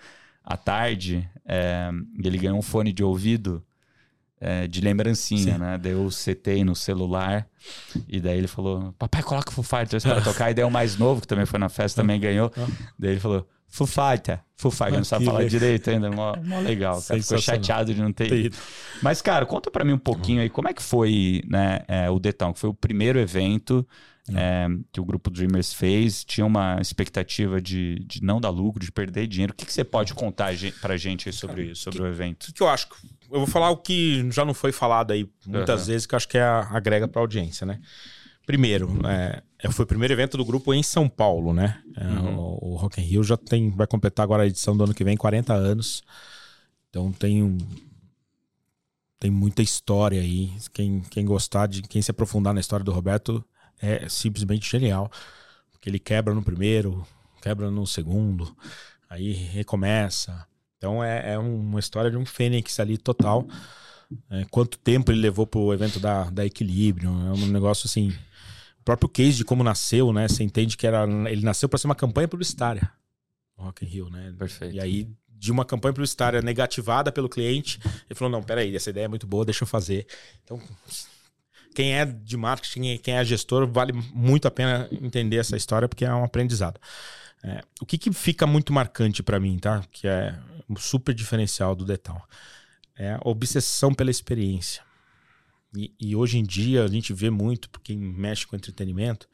à 0.46 0.56
tarde 0.56 1.28
é, 1.44 1.90
ele 2.22 2.38
ganhou 2.38 2.56
um 2.56 2.62
fone 2.62 2.92
de 2.92 3.02
ouvido 3.02 3.62
é, 4.40 4.66
de 4.66 4.80
lembrancinha, 4.80 5.54
Sim. 5.54 5.58
né? 5.58 5.78
Daí 5.78 5.92
eu 5.92 6.10
setei 6.10 6.62
no 6.62 6.76
celular 6.76 7.48
e 8.06 8.20
daí 8.20 8.38
ele 8.38 8.46
falou, 8.46 8.94
papai, 8.98 9.22
coloca 9.22 9.50
o 9.50 9.52
Foo 9.52 9.64
Fighters 9.64 10.04
pra 10.04 10.20
tocar. 10.20 10.50
E 10.50 10.54
daí 10.54 10.64
o 10.64 10.70
mais 10.70 10.96
novo, 10.96 11.20
que 11.20 11.26
também 11.26 11.46
foi 11.46 11.58
na 11.58 11.68
festa, 11.68 12.02
também 12.02 12.20
ganhou. 12.20 12.52
Daí 12.98 13.12
ele 13.12 13.20
falou, 13.20 13.48
Foo 13.66 13.86
Fighter, 13.86 14.40
Foo 14.54 14.70
Fighter, 14.70 14.98
não 14.98 15.04
sabe 15.04 15.24
Que 15.24 15.26
falar 15.26 15.38
legal. 15.38 15.50
direito 15.50 15.90
ainda, 15.90 16.10
mó, 16.10 16.36
mó 16.44 16.60
legal. 16.60 17.02
Cara. 17.02 17.20
Ficou 17.20 17.38
chateado 17.38 17.92
de 17.92 18.00
não 18.00 18.12
ter 18.12 18.32
ido. 18.32 18.56
Mas, 19.02 19.20
cara, 19.20 19.44
conta 19.46 19.70
pra 19.70 19.84
mim 19.84 19.92
um 19.92 19.98
pouquinho 19.98 20.42
aí, 20.42 20.48
como 20.48 20.68
é 20.68 20.74
que 20.74 20.82
foi 20.82 21.42
né, 21.48 21.80
é, 21.88 22.08
o 22.10 22.18
Detão, 22.18 22.52
que 22.52 22.58
foi 22.60 22.70
o 22.70 22.74
primeiro 22.74 23.18
evento 23.18 23.86
é, 24.34 24.66
que 24.92 25.00
o 25.00 25.04
grupo 25.04 25.30
Dreamers 25.30 25.72
fez, 25.72 26.24
tinha 26.24 26.44
uma 26.46 26.78
expectativa 26.80 27.60
de, 27.60 28.00
de 28.06 28.22
não 28.22 28.40
dar 28.40 28.50
lucro, 28.50 28.80
de 28.84 28.90
perder 28.90 29.26
dinheiro. 29.26 29.52
O 29.52 29.56
que, 29.56 29.64
que 29.66 29.72
você 29.72 29.84
pode 29.84 30.14
contar 30.14 30.52
pra 30.80 30.96
gente 30.96 31.28
aí 31.28 31.32
sobre 31.32 31.66
isso, 31.70 31.82
sobre 31.82 32.02
o 32.02 32.06
evento? 32.06 32.48
O 32.48 32.52
que 32.52 32.62
eu 32.62 32.68
acho? 32.68 32.88
Eu 33.30 33.38
vou 33.38 33.46
falar 33.46 33.70
o 33.70 33.76
que 33.76 34.28
já 34.30 34.44
não 34.44 34.54
foi 34.54 34.72
falado 34.72 35.10
aí 35.12 35.28
muitas 35.46 35.82
Aham. 35.82 35.86
vezes, 35.88 36.06
que 36.06 36.14
eu 36.14 36.16
acho 36.16 36.28
que 36.28 36.38
é 36.38 36.42
a- 36.42 36.68
agrega 36.72 37.06
pra 37.08 37.20
audiência, 37.20 37.66
né? 37.66 37.80
Primeiro, 38.46 39.00
é, 39.06 39.42
é, 39.58 39.70
foi 39.72 39.84
o 39.84 39.88
primeiro 39.88 40.14
evento 40.14 40.36
do 40.36 40.44
grupo 40.44 40.72
em 40.72 40.82
São 40.82 41.08
Paulo, 41.08 41.52
né? 41.52 41.82
É, 41.96 42.04
Uhum. 42.06 42.38
o, 42.38 42.72
o 42.72 42.76
Rock 42.76 43.00
in 43.00 43.04
Rio 43.04 43.24
já 43.24 43.36
tem, 43.36 43.70
vai 43.70 43.86
completar 43.88 44.22
agora 44.22 44.44
a 44.44 44.46
edição 44.46 44.76
do 44.76 44.84
ano 44.84 44.94
que 44.94 45.02
vem 45.02 45.16
40 45.16 45.52
anos. 45.52 46.02
Então 46.88 47.10
tem 47.12 47.42
um, 47.42 47.58
tem 49.18 49.30
muita 49.30 49.62
história 49.62 50.20
aí. 50.20 50.52
Quem, 50.72 51.00
quem 51.00 51.24
gostar 51.24 51.66
de 51.66 51.82
quem 51.82 52.00
se 52.02 52.10
aprofundar 52.10 52.54
na 52.54 52.60
história 52.60 52.84
do 52.84 52.92
Roberto 52.92 53.44
é 53.80 54.08
simplesmente 54.08 54.70
genial, 54.70 55.10
porque 55.72 55.88
ele 55.88 55.98
quebra 55.98 56.34
no 56.34 56.42
primeiro, 56.42 57.06
quebra 57.42 57.70
no 57.70 57.86
segundo, 57.86 58.56
aí 59.08 59.32
recomeça. 59.32 60.46
Então 60.76 61.02
é, 61.02 61.34
é 61.34 61.38
uma 61.38 61.80
história 61.80 62.10
de 62.10 62.16
um 62.16 62.26
fênix 62.26 62.78
ali 62.80 62.98
total. 62.98 63.46
É, 64.30 64.44
quanto 64.50 64.78
tempo 64.78 65.10
ele 65.10 65.20
levou 65.20 65.46
pro 65.46 65.72
evento 65.72 65.98
da, 65.98 66.24
da 66.30 66.44
Equilíbrio? 66.44 67.08
É 67.08 67.32
um 67.32 67.46
negócio 67.46 67.86
assim. 67.86 68.10
O 68.80 68.84
próprio 68.84 69.08
case 69.08 69.38
de 69.38 69.44
como 69.44 69.64
nasceu, 69.64 70.12
né? 70.12 70.28
Você 70.28 70.44
entende 70.44 70.76
que 70.76 70.86
era, 70.86 71.04
ele 71.28 71.42
nasceu 71.42 71.68
para 71.68 71.78
ser 71.78 71.86
uma 71.86 71.94
campanha 71.94 72.28
publicitária. 72.28 72.90
Rock 73.56 73.84
in 73.84 73.88
Rio, 73.88 74.10
né? 74.10 74.32
Perfeito. 74.38 74.76
E 74.76 74.80
aí, 74.80 75.08
de 75.28 75.50
uma 75.50 75.64
campanha 75.64 75.92
publicitária 75.92 76.40
negativada 76.40 77.10
pelo 77.10 77.28
cliente, 77.28 77.80
ele 78.08 78.14
falou: 78.14 78.30
não, 78.30 78.42
peraí, 78.42 78.74
essa 78.76 78.90
ideia 78.90 79.06
é 79.06 79.08
muito 79.08 79.26
boa, 79.26 79.44
deixa 79.44 79.64
eu 79.64 79.68
fazer. 79.68 80.06
Então, 80.44 80.60
quem 81.76 81.92
é 81.92 82.06
de 82.06 82.38
marketing, 82.38 82.96
quem 82.96 83.16
é 83.16 83.22
gestor, 83.22 83.70
vale 83.70 83.92
muito 84.14 84.48
a 84.48 84.50
pena 84.50 84.88
entender 84.90 85.36
essa 85.36 85.58
história 85.58 85.86
porque 85.86 86.06
é 86.06 86.14
um 86.14 86.24
aprendizado. 86.24 86.80
É, 87.44 87.62
o 87.82 87.84
que, 87.84 87.98
que 87.98 88.10
fica 88.14 88.46
muito 88.46 88.72
marcante 88.72 89.22
para 89.22 89.38
mim, 89.38 89.58
tá? 89.58 89.84
Que 89.92 90.08
é 90.08 90.34
um 90.66 90.74
super 90.74 91.14
diferencial 91.14 91.76
do 91.76 91.84
Detal. 91.84 92.26
É 92.96 93.12
a 93.12 93.20
obsessão 93.24 93.92
pela 93.92 94.10
experiência. 94.10 94.82
E, 95.76 95.92
e 96.00 96.16
hoje 96.16 96.38
em 96.38 96.42
dia 96.42 96.82
a 96.82 96.88
gente 96.88 97.12
vê 97.12 97.28
muito, 97.28 97.68
porque 97.68 97.94
mexe 97.94 98.46
com 98.46 98.56
entretenimento, 98.56 99.28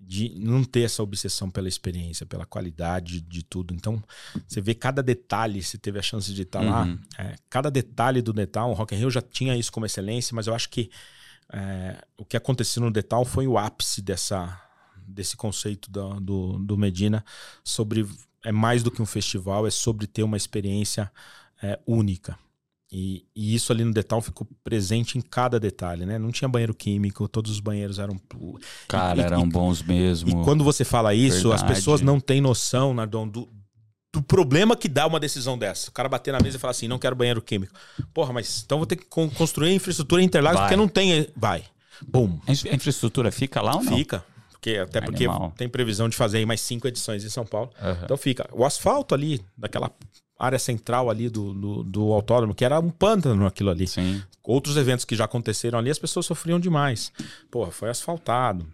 de 0.00 0.32
não 0.38 0.64
ter 0.64 0.80
essa 0.80 1.02
obsessão 1.02 1.50
pela 1.50 1.68
experiência, 1.68 2.24
pela 2.24 2.46
qualidade 2.46 3.20
de 3.20 3.42
tudo. 3.42 3.74
Então, 3.74 4.02
você 4.48 4.62
vê 4.62 4.74
cada 4.74 5.02
detalhe, 5.02 5.62
se 5.62 5.76
teve 5.76 5.98
a 5.98 6.02
chance 6.02 6.32
de 6.32 6.40
estar 6.40 6.62
uhum. 6.62 6.70
lá, 6.70 6.98
é, 7.18 7.34
cada 7.50 7.70
detalhe 7.70 8.22
do 8.22 8.32
Detal, 8.32 8.70
o 8.70 8.72
Rock 8.72 8.94
in 8.94 8.98
Rio 8.98 9.10
já 9.10 9.20
tinha 9.20 9.54
isso 9.54 9.70
como 9.70 9.84
excelência, 9.84 10.34
mas 10.34 10.46
eu 10.46 10.54
acho 10.54 10.70
que 10.70 10.90
é, 11.52 12.02
o 12.16 12.24
que 12.24 12.36
aconteceu 12.36 12.82
no 12.82 12.90
Detal 12.90 13.24
foi 13.24 13.46
o 13.46 13.58
ápice 13.58 14.02
dessa, 14.02 14.60
desse 15.06 15.36
conceito 15.36 15.90
do, 15.90 16.20
do, 16.20 16.58
do, 16.58 16.78
Medina 16.78 17.24
sobre 17.62 18.06
é 18.44 18.52
mais 18.52 18.82
do 18.82 18.90
que 18.90 19.00
um 19.00 19.06
festival, 19.06 19.66
é 19.66 19.70
sobre 19.70 20.06
ter 20.06 20.22
uma 20.22 20.36
experiência 20.36 21.10
é, 21.62 21.78
única. 21.86 22.38
E, 22.92 23.24
e, 23.34 23.54
isso 23.54 23.72
ali 23.72 23.82
no 23.84 23.92
Detal 23.92 24.20
ficou 24.20 24.46
presente 24.62 25.18
em 25.18 25.20
cada 25.20 25.58
detalhe, 25.58 26.06
né? 26.06 26.18
Não 26.18 26.30
tinha 26.30 26.48
banheiro 26.48 26.74
químico, 26.74 27.26
todos 27.26 27.50
os 27.50 27.58
banheiros 27.58 27.98
eram. 27.98 28.20
Cara, 28.86 29.20
e, 29.20 29.24
eram 29.24 29.44
e, 29.44 29.48
bons 29.48 29.82
mesmo. 29.82 30.28
E 30.28 30.44
quando 30.44 30.62
você 30.62 30.84
fala 30.84 31.12
isso, 31.14 31.48
Verdade. 31.48 31.64
as 31.72 31.76
pessoas 31.76 32.00
não 32.00 32.20
têm 32.20 32.40
noção, 32.40 32.94
Nardon, 32.94 33.26
do, 33.26 33.48
do 34.14 34.22
problema 34.22 34.76
que 34.76 34.88
dá 34.88 35.06
uma 35.08 35.18
decisão 35.18 35.58
dessa. 35.58 35.90
O 35.90 35.92
cara 35.92 36.08
bater 36.08 36.32
na 36.32 36.38
mesa 36.38 36.56
e 36.56 36.60
falar 36.60 36.70
assim: 36.70 36.86
não 36.86 37.00
quero 37.00 37.16
banheiro 37.16 37.42
químico. 37.42 37.74
Porra, 38.14 38.32
mas 38.32 38.62
então 38.64 38.78
vou 38.78 38.86
ter 38.86 38.94
que 38.94 39.04
construir 39.04 39.74
infraestrutura 39.74 40.22
em 40.22 40.24
Interlagos 40.24 40.60
porque 40.60 40.76
não 40.76 40.86
tem. 40.86 41.28
Vai. 41.36 41.64
Bom. 42.06 42.38
A 42.46 42.74
infraestrutura 42.74 43.32
fica 43.32 43.60
lá 43.60 43.74
ou 43.74 43.82
não? 43.82 43.96
Fica. 43.96 44.24
Porque, 44.52 44.78
até 44.78 45.00
porque 45.00 45.26
tem 45.56 45.68
previsão 45.68 46.08
de 46.08 46.16
fazer 46.16 46.46
mais 46.46 46.60
cinco 46.60 46.86
edições 46.86 47.24
em 47.24 47.28
São 47.28 47.44
Paulo. 47.44 47.70
Uhum. 47.82 47.96
Então 48.04 48.16
fica. 48.16 48.48
O 48.52 48.64
asfalto 48.64 49.14
ali, 49.14 49.44
daquela 49.58 49.90
área 50.38 50.58
central 50.58 51.10
ali 51.10 51.28
do, 51.28 51.52
do, 51.52 51.82
do, 51.82 52.12
autódromo, 52.12 52.54
que 52.54 52.64
era 52.64 52.78
um 52.78 52.90
pântano 52.90 53.46
aquilo 53.46 53.70
ali. 53.70 53.86
Sim. 53.86 54.22
Outros 54.42 54.76
eventos 54.76 55.04
que 55.04 55.16
já 55.16 55.24
aconteceram 55.24 55.78
ali, 55.78 55.90
as 55.90 55.98
pessoas 55.98 56.24
sofriam 56.24 56.60
demais. 56.60 57.12
Porra, 57.50 57.70
foi 57.70 57.90
asfaltado. 57.90 58.66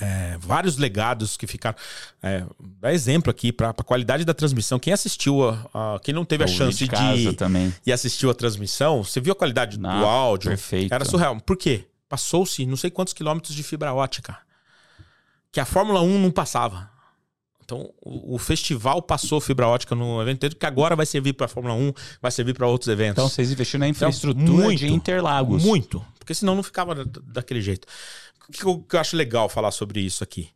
É, 0.00 0.36
vários 0.38 0.76
legados 0.76 1.36
que 1.36 1.46
ficaram. 1.46 1.76
É, 2.22 2.44
dá 2.80 2.92
exemplo 2.92 3.30
aqui 3.30 3.52
para 3.52 3.70
a 3.70 3.84
qualidade 3.84 4.24
da 4.24 4.34
transmissão. 4.34 4.78
Quem 4.78 4.92
assistiu, 4.92 5.48
a, 5.48 5.94
a 5.94 6.00
quem 6.00 6.14
não 6.14 6.24
teve 6.24 6.44
a 6.44 6.46
chance 6.46 6.86
de, 6.86 7.30
de 7.30 7.32
também. 7.34 7.74
e 7.84 7.92
assistiu 7.92 8.30
a 8.30 8.34
transmissão, 8.34 9.02
você 9.02 9.20
viu 9.20 9.32
a 9.32 9.36
qualidade 9.36 9.78
não, 9.78 10.00
do 10.00 10.04
áudio? 10.04 10.50
Perfeito. 10.50 10.92
Era 10.92 11.04
surreal. 11.04 11.40
Por 11.40 11.56
quê? 11.56 11.86
Passou-se 12.08 12.66
não 12.66 12.76
sei 12.76 12.90
quantos 12.90 13.12
quilômetros 13.12 13.54
de 13.54 13.62
fibra 13.62 13.92
ótica. 13.94 14.38
Que 15.50 15.60
a 15.60 15.64
Fórmula 15.64 16.00
1 16.02 16.18
não 16.18 16.30
passava. 16.30 16.92
Então, 17.64 17.90
o, 18.02 18.34
o, 18.34 18.38
festival 18.38 19.00
passou 19.00 19.40
fibra 19.40 19.66
ótica 19.66 19.94
no 19.94 20.20
evento 20.20 20.36
inteiro, 20.36 20.56
que 20.56 20.66
agora 20.66 20.94
vai 20.96 21.06
servir 21.06 21.32
para 21.32 21.46
a 21.46 21.48
Fórmula 21.48 21.74
1, 21.74 21.92
vai 22.20 22.30
servir 22.30 22.54
para 22.54 22.66
outros 22.66 22.88
eventos. 22.88 23.12
Então, 23.12 23.28
vocês 23.28 23.50
investiram 23.50 23.80
na 23.80 23.88
então, 23.88 24.08
infraestrutura 24.08 24.42
então, 24.42 24.54
muito, 24.56 24.78
de 24.78 24.92
Interlagos. 24.92 25.62
Muito, 25.62 26.04
porque 26.18 26.34
senão 26.34 26.54
não 26.54 26.62
ficava 26.62 27.04
daquele 27.04 27.62
jeito. 27.62 27.86
Que 28.50 28.64
eu, 28.64 28.80
que 28.80 28.96
eu 28.96 29.00
acho 29.00 29.16
legal 29.16 29.48
falar 29.48 29.70
sobre 29.70 30.00
isso 30.00 30.24
aqui? 30.24 30.50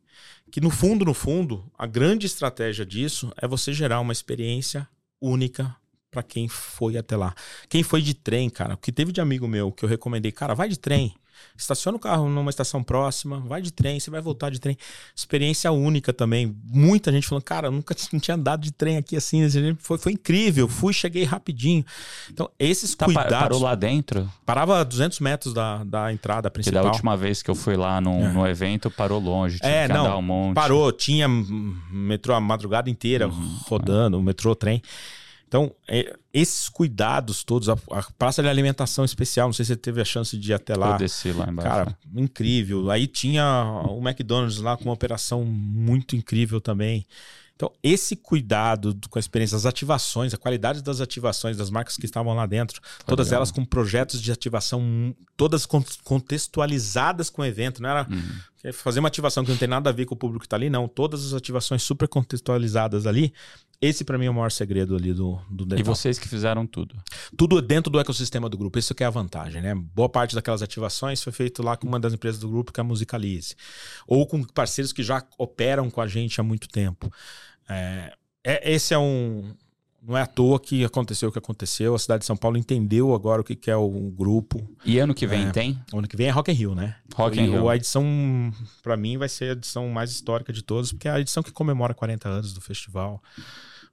Que 0.50 0.60
no 0.60 0.70
fundo, 0.70 1.04
no 1.04 1.14
fundo, 1.14 1.70
a 1.76 1.86
grande 1.86 2.26
estratégia 2.26 2.86
disso 2.86 3.32
é 3.36 3.46
você 3.46 3.72
gerar 3.72 4.00
uma 4.00 4.12
experiência 4.12 4.88
única 5.20 5.74
para 6.10 6.22
quem 6.22 6.48
foi 6.48 6.96
até 6.96 7.16
lá. 7.16 7.34
Quem 7.68 7.82
foi 7.82 8.00
de 8.00 8.14
trem, 8.14 8.48
cara, 8.48 8.74
o 8.74 8.78
que 8.78 8.92
teve 8.92 9.12
de 9.12 9.20
amigo 9.20 9.46
meu 9.46 9.70
que 9.70 9.84
eu 9.84 9.88
recomendei, 9.88 10.32
cara, 10.32 10.54
vai 10.54 10.68
de 10.68 10.78
trem. 10.78 11.14
Estaciona 11.56 11.96
o 11.96 12.00
carro 12.00 12.28
numa 12.28 12.50
estação 12.50 12.82
próxima, 12.82 13.40
vai 13.40 13.62
de 13.62 13.72
trem, 13.72 13.98
você 13.98 14.10
vai 14.10 14.20
voltar 14.20 14.50
de 14.50 14.60
trem. 14.60 14.76
Experiência 15.14 15.70
única 15.72 16.12
também. 16.12 16.54
Muita 16.64 17.10
gente 17.10 17.26
falando, 17.26 17.44
cara, 17.44 17.68
eu 17.68 17.72
nunca 17.72 17.94
não 18.12 18.20
tinha 18.20 18.34
andado 18.34 18.62
de 18.62 18.72
trem 18.72 18.96
aqui 18.96 19.16
assim. 19.16 19.46
Foi, 19.78 19.98
foi 19.98 20.12
incrível. 20.12 20.68
Fui, 20.68 20.92
cheguei 20.92 21.24
rapidinho. 21.24 21.84
Então, 22.30 22.50
esses 22.58 22.94
tá, 22.94 23.06
cuidados. 23.06 23.30
Parou 23.30 23.60
lá 23.60 23.74
dentro? 23.74 24.30
Parava 24.44 24.80
a 24.80 24.84
200 24.84 25.20
metros 25.20 25.54
da, 25.54 25.82
da 25.84 26.12
entrada 26.12 26.50
principal. 26.50 26.82
Que 26.82 26.84
da 26.88 26.92
última 26.92 27.16
vez 27.16 27.42
que 27.42 27.50
eu 27.50 27.54
fui 27.54 27.76
lá 27.76 28.00
no, 28.00 28.12
é. 28.22 28.32
no 28.32 28.46
evento, 28.46 28.90
parou 28.90 29.20
longe. 29.20 29.58
Tinha 29.58 29.70
é, 29.70 29.86
que 29.86 29.92
não, 29.92 30.18
um 30.18 30.22
monte. 30.22 30.54
Parou. 30.54 30.92
Tinha 30.92 31.28
metrô 31.28 32.34
a 32.34 32.40
madrugada 32.40 32.90
inteira 32.90 33.28
uhum, 33.28 33.58
rodando, 33.66 34.16
é. 34.16 34.20
o 34.20 34.22
metrô, 34.22 34.54
trem. 34.54 34.82
Então, 35.48 35.72
é, 35.86 36.16
esses 36.32 36.68
cuidados 36.68 37.44
todos, 37.44 37.68
a, 37.68 37.76
a, 37.92 38.02
praça 38.18 38.42
de 38.42 38.48
alimentação 38.48 39.04
especial, 39.04 39.48
não 39.48 39.52
sei 39.52 39.64
se 39.64 39.72
você 39.72 39.76
teve 39.76 40.00
a 40.00 40.04
chance 40.04 40.36
de 40.36 40.50
ir 40.50 40.54
até 40.54 40.76
lá. 40.76 40.92
Eu 40.92 40.98
desci 40.98 41.32
lá 41.32 41.48
embaixo. 41.48 41.70
Cara, 41.70 41.98
incrível. 42.14 42.90
Aí 42.90 43.06
tinha 43.06 43.84
o 43.88 43.98
McDonald's 44.06 44.58
lá 44.58 44.76
com 44.76 44.84
uma 44.84 44.94
operação 44.94 45.44
muito 45.44 46.16
incrível 46.16 46.60
também. 46.60 47.06
Então, 47.56 47.72
esse 47.82 48.14
cuidado 48.14 48.94
com 49.08 49.18
a 49.18 49.20
experiência, 49.20 49.56
as 49.56 49.64
ativações, 49.64 50.34
a 50.34 50.36
qualidade 50.36 50.82
das 50.82 51.00
ativações 51.00 51.56
das 51.56 51.70
marcas 51.70 51.96
que 51.96 52.04
estavam 52.04 52.34
lá 52.34 52.44
dentro, 52.44 52.82
todas 53.06 53.32
elas 53.32 53.50
com 53.50 53.64
projetos 53.64 54.20
de 54.20 54.30
ativação, 54.30 55.16
todas 55.38 55.64
contextualizadas 56.04 57.30
com 57.30 57.40
o 57.40 57.44
evento, 57.46 57.80
não 57.80 57.88
era 57.88 58.06
uhum. 58.10 58.40
Fazer 58.72 59.00
uma 59.00 59.08
ativação 59.08 59.44
que 59.44 59.50
não 59.50 59.58
tem 59.58 59.68
nada 59.68 59.90
a 59.90 59.92
ver 59.92 60.06
com 60.06 60.14
o 60.14 60.18
público 60.18 60.40
que 60.40 60.46
está 60.46 60.56
ali, 60.56 60.70
não. 60.70 60.88
Todas 60.88 61.24
as 61.26 61.32
ativações 61.32 61.82
super 61.82 62.08
contextualizadas 62.08 63.06
ali. 63.06 63.32
Esse, 63.80 64.04
para 64.04 64.16
mim, 64.16 64.26
é 64.26 64.30
o 64.30 64.34
maior 64.34 64.50
segredo 64.50 64.96
ali 64.96 65.12
do, 65.12 65.38
do 65.50 65.66
Detal. 65.66 65.80
E 65.80 65.82
vocês 65.82 66.18
que 66.18 66.28
fizeram 66.28 66.66
tudo? 66.66 66.96
Tudo 67.36 67.60
dentro 67.60 67.90
do 67.90 68.00
ecossistema 68.00 68.48
do 68.48 68.56
grupo. 68.56 68.78
Isso 68.78 68.94
que 68.94 69.04
é 69.04 69.06
a 69.06 69.10
vantagem, 69.10 69.60
né? 69.60 69.74
Boa 69.74 70.08
parte 70.08 70.34
daquelas 70.34 70.62
ativações 70.62 71.22
foi 71.22 71.32
feito 71.32 71.62
lá 71.62 71.76
com 71.76 71.86
uma 71.86 72.00
das 72.00 72.14
empresas 72.14 72.40
do 72.40 72.48
grupo, 72.48 72.72
que 72.72 72.80
é 72.80 72.82
a 72.82 72.84
Musicalize. 72.84 73.54
Ou 74.06 74.26
com 74.26 74.42
parceiros 74.42 74.92
que 74.92 75.02
já 75.02 75.22
operam 75.36 75.90
com 75.90 76.00
a 76.00 76.06
gente 76.06 76.40
há 76.40 76.44
muito 76.44 76.68
tempo. 76.68 77.12
É, 77.68 78.14
é, 78.42 78.72
esse 78.72 78.94
é 78.94 78.98
um. 78.98 79.54
Não 80.06 80.16
é 80.16 80.22
à 80.22 80.26
toa 80.26 80.60
que 80.60 80.84
aconteceu 80.84 81.30
o 81.30 81.32
que 81.32 81.38
aconteceu. 81.38 81.92
A 81.92 81.98
cidade 81.98 82.20
de 82.20 82.26
São 82.26 82.36
Paulo 82.36 82.56
entendeu 82.56 83.12
agora 83.12 83.40
o 83.40 83.44
que, 83.44 83.56
que 83.56 83.68
é 83.68 83.76
o 83.76 83.90
grupo. 83.90 84.62
E 84.84 85.00
ano 85.00 85.12
que 85.12 85.26
vem 85.26 85.48
é, 85.48 85.50
tem? 85.50 85.78
Ano 85.92 86.06
que 86.06 86.16
vem 86.16 86.28
é 86.28 86.30
Rock 86.30 86.52
in 86.52 86.54
Rio, 86.54 86.74
né? 86.76 86.94
Rock 87.12 87.40
in 87.40 87.50
Rio. 87.50 87.68
A 87.68 87.74
edição, 87.74 88.04
para 88.84 88.96
mim, 88.96 89.18
vai 89.18 89.28
ser 89.28 89.46
a 89.46 89.52
edição 89.52 89.88
mais 89.88 90.12
histórica 90.12 90.52
de 90.52 90.62
todas, 90.62 90.92
porque 90.92 91.08
é 91.08 91.10
a 91.10 91.18
edição 91.18 91.42
que 91.42 91.50
comemora 91.50 91.92
40 91.92 92.28
anos 92.28 92.52
do 92.52 92.60
festival. 92.60 93.20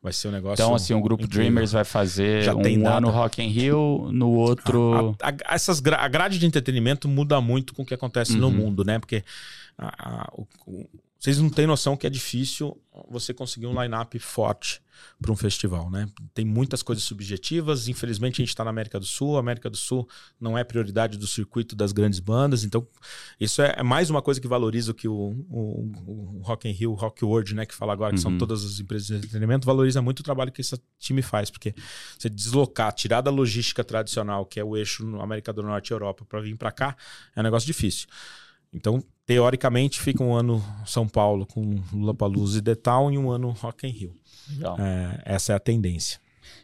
Vai 0.04 0.14
ser 0.14 0.28
um 0.28 0.32
negócio. 0.32 0.62
Então, 0.62 0.76
assim, 0.76 0.94
o 0.94 1.02
grupo 1.02 1.24
incrível. 1.24 1.46
Dreamers 1.46 1.72
vai 1.72 1.86
fazer 1.86 2.44
Já 2.44 2.54
um 2.54 2.62
tem 2.62 2.86
ano 2.86 3.10
Rock 3.10 3.42
in 3.42 3.48
Rio, 3.48 4.10
no 4.12 4.30
outro. 4.34 5.16
A, 5.20 5.30
a, 5.30 5.32
a, 5.32 5.56
essas, 5.56 5.82
a 5.84 6.08
grade 6.08 6.38
de 6.38 6.46
entretenimento 6.46 7.08
muda 7.08 7.42
muito 7.42 7.74
com 7.74 7.82
o 7.82 7.86
que 7.86 7.94
acontece 7.94 8.34
uhum. 8.34 8.40
no 8.40 8.52
mundo, 8.52 8.84
né? 8.84 9.00
Porque 9.00 9.24
a, 9.78 10.30
o, 10.34 10.46
vocês 11.24 11.40
não 11.40 11.50
têm 11.50 11.66
noção 11.66 11.96
que 11.96 12.06
é 12.06 12.10
difícil 12.10 12.78
você 13.10 13.34
conseguir 13.34 13.66
um 13.66 13.82
line-up 13.82 14.20
forte 14.20 14.82
para 15.22 15.32
um 15.32 15.38
festival, 15.38 15.90
né? 15.90 16.10
Tem 16.34 16.44
muitas 16.44 16.84
coisas 16.84 17.02
subjetivas. 17.06 17.88
Infelizmente, 17.88 18.42
a 18.42 18.44
gente 18.44 18.50
está 18.50 18.62
na 18.62 18.72
América 18.72 19.00
do 19.00 19.06
Sul. 19.06 19.38
A 19.38 19.40
América 19.40 19.70
do 19.70 19.78
Sul 19.78 20.06
não 20.38 20.58
é 20.58 20.66
prioridade 20.66 21.18
do 21.18 21.26
circuito 21.26 21.78
das 21.78 21.94
grandes 21.94 22.20
bandas. 22.20 22.66
Então, 22.66 22.86
isso 23.40 23.62
é, 23.62 23.74
é 23.78 23.84
mais 23.84 24.10
uma 24.10 24.22
coisa 24.22 24.42
que 24.42 24.50
valoriza 24.50 24.92
o 24.92 24.94
que 24.94 25.08
o, 25.08 25.14
o, 25.50 25.92
o 26.06 26.42
Rock 26.44 26.68
in 26.68 26.74
Rio, 26.74 26.92
o 26.92 26.96
Rock 26.96 27.24
World, 27.24 27.56
né? 27.56 27.66
Que 27.66 27.74
fala 27.74 27.94
agora 27.94 28.12
que 28.12 28.20
uhum. 28.20 28.32
são 28.32 28.38
todas 28.38 28.66
as 28.66 28.82
empresas 28.82 29.08
de 29.08 29.16
entretenimento, 29.16 29.66
valoriza 29.66 30.02
muito 30.02 30.20
o 30.20 30.24
trabalho 30.24 30.52
que 30.52 30.60
esse 30.60 30.78
time 31.00 31.22
faz. 31.22 31.50
Porque 31.50 31.74
você 32.20 32.30
deslocar, 32.30 32.92
tirar 32.92 33.22
da 33.22 33.32
logística 33.32 33.82
tradicional, 33.82 34.46
que 34.46 34.60
é 34.60 34.64
o 34.64 34.76
eixo 34.76 35.06
América 35.22 35.54
do 35.54 35.64
Norte 35.64 35.92
e 35.92 35.94
Europa, 35.94 36.26
para 36.26 36.42
vir 36.42 36.58
para 36.58 36.70
cá, 36.70 36.98
é 37.34 37.40
um 37.40 37.44
negócio 37.44 37.66
difícil. 37.66 38.08
Então, 38.74 39.02
teoricamente, 39.26 40.02
fica 40.02 40.24
um 40.24 40.34
ano 40.34 40.64
São 40.86 41.08
Paulo 41.08 41.46
com 41.46 41.82
Lollapalooza 41.94 42.60
e 42.60 42.62
The 42.62 42.76
Town 42.76 43.12
e 43.12 43.18
um 43.18 43.30
ano 43.30 43.52
Rock 43.52 43.88
in 43.88 43.92
Rio. 43.92 44.16
É, 44.80 45.36
essa 45.36 45.54
é 45.54 45.56
a 45.56 45.60
tendência. 45.60 46.20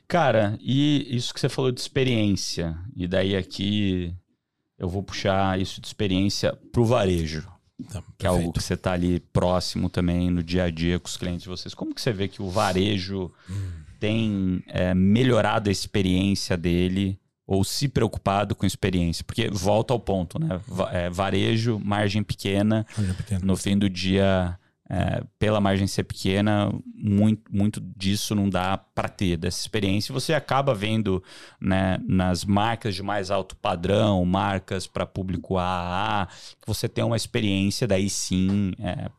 Cara, 0.08 0.58
e 0.62 1.08
isso 1.16 1.34
que 1.34 1.40
você 1.40 1.48
falou 1.48 1.72
de 1.72 1.80
experiência, 1.80 2.78
e 2.96 3.08
daí 3.08 3.36
aqui 3.36 4.14
eu 4.78 4.90
vou 4.90 5.04
puxar 5.04 5.60
isso 5.60 5.80
de 5.80 5.88
experiência 5.88 6.58
para 6.72 6.82
o 6.82 6.86
varejo. 6.86 7.48
Tá, 7.92 8.04
que 8.18 8.26
é 8.26 8.30
algo 8.30 8.52
que 8.52 8.62
você 8.62 8.74
está 8.74 8.92
ali 8.92 9.20
próximo 9.20 9.90
também 9.90 10.30
no 10.30 10.44
dia 10.44 10.66
a 10.66 10.70
dia 10.70 11.00
com 11.00 11.08
os 11.08 11.16
clientes 11.16 11.44
de 11.44 11.50
vocês. 11.50 11.74
Como 11.74 11.94
que 11.94 12.02
você 12.02 12.12
vê 12.12 12.28
que 12.28 12.42
o 12.42 12.50
varejo 12.50 13.32
hum. 13.50 13.72
tem 14.00 14.64
é, 14.68 14.94
melhorado 14.94 15.70
a 15.70 15.72
experiência 15.72 16.58
dele 16.58 17.19
ou 17.50 17.64
se 17.64 17.88
preocupado 17.88 18.56
com 18.56 18.64
experiência. 18.64 19.24
Porque 19.24 19.50
volta 19.50 19.92
ao 19.92 20.00
ponto, 20.00 20.38
né? 20.38 20.62
É, 20.92 21.10
varejo, 21.10 21.82
margem 21.84 22.22
pequena. 22.22 22.86
Margem 22.96 23.16
pequena. 23.16 23.42
No 23.44 23.58
fim 23.58 23.76
do 23.76 23.90
dia, 23.90 24.56
é, 24.88 25.24
pela 25.40 25.60
margem 25.60 25.88
ser 25.88 26.04
pequena, 26.04 26.72
muito, 26.94 27.52
muito 27.52 27.82
disso 27.98 28.36
não 28.36 28.48
dá 28.48 28.78
para 28.78 29.10
ter 29.10 29.36
dessa 29.36 29.60
experiência. 29.60 30.14
Você 30.14 30.32
acaba 30.32 30.76
vendo 30.76 31.24
né, 31.60 32.00
nas 32.08 32.46
marcas 32.46 32.94
de 32.94 33.02
mais 33.02 33.32
alto 33.32 33.56
padrão, 33.56 34.24
marcas 34.26 34.86
para 34.86 35.08
público 35.08 35.58
AAA, 35.58 36.28
que 36.62 36.68
você 36.68 36.88
tem 36.88 37.04
uma 37.04 37.18
experiência, 37.18 37.88
daí 37.88 38.12
sim. 38.12 38.74
É, 38.78 39.10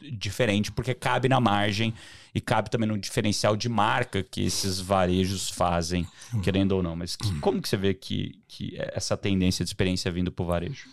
diferente, 0.00 0.72
porque 0.72 0.94
cabe 0.94 1.28
na 1.28 1.40
margem 1.40 1.92
e 2.34 2.40
cabe 2.40 2.70
também 2.70 2.88
no 2.88 2.98
diferencial 2.98 3.56
de 3.56 3.68
marca 3.68 4.22
que 4.22 4.42
esses 4.42 4.80
varejos 4.80 5.50
fazem, 5.50 6.06
querendo 6.42 6.72
ou 6.72 6.82
não. 6.82 6.96
Mas 6.96 7.16
que, 7.16 7.38
como 7.40 7.60
que 7.60 7.68
você 7.68 7.76
vê 7.76 7.94
que, 7.94 8.40
que 8.46 8.74
essa 8.78 9.16
tendência 9.16 9.64
de 9.64 9.70
experiência 9.70 10.10
vindo 10.10 10.32
para 10.32 10.42
o 10.42 10.46
varejo? 10.46 10.88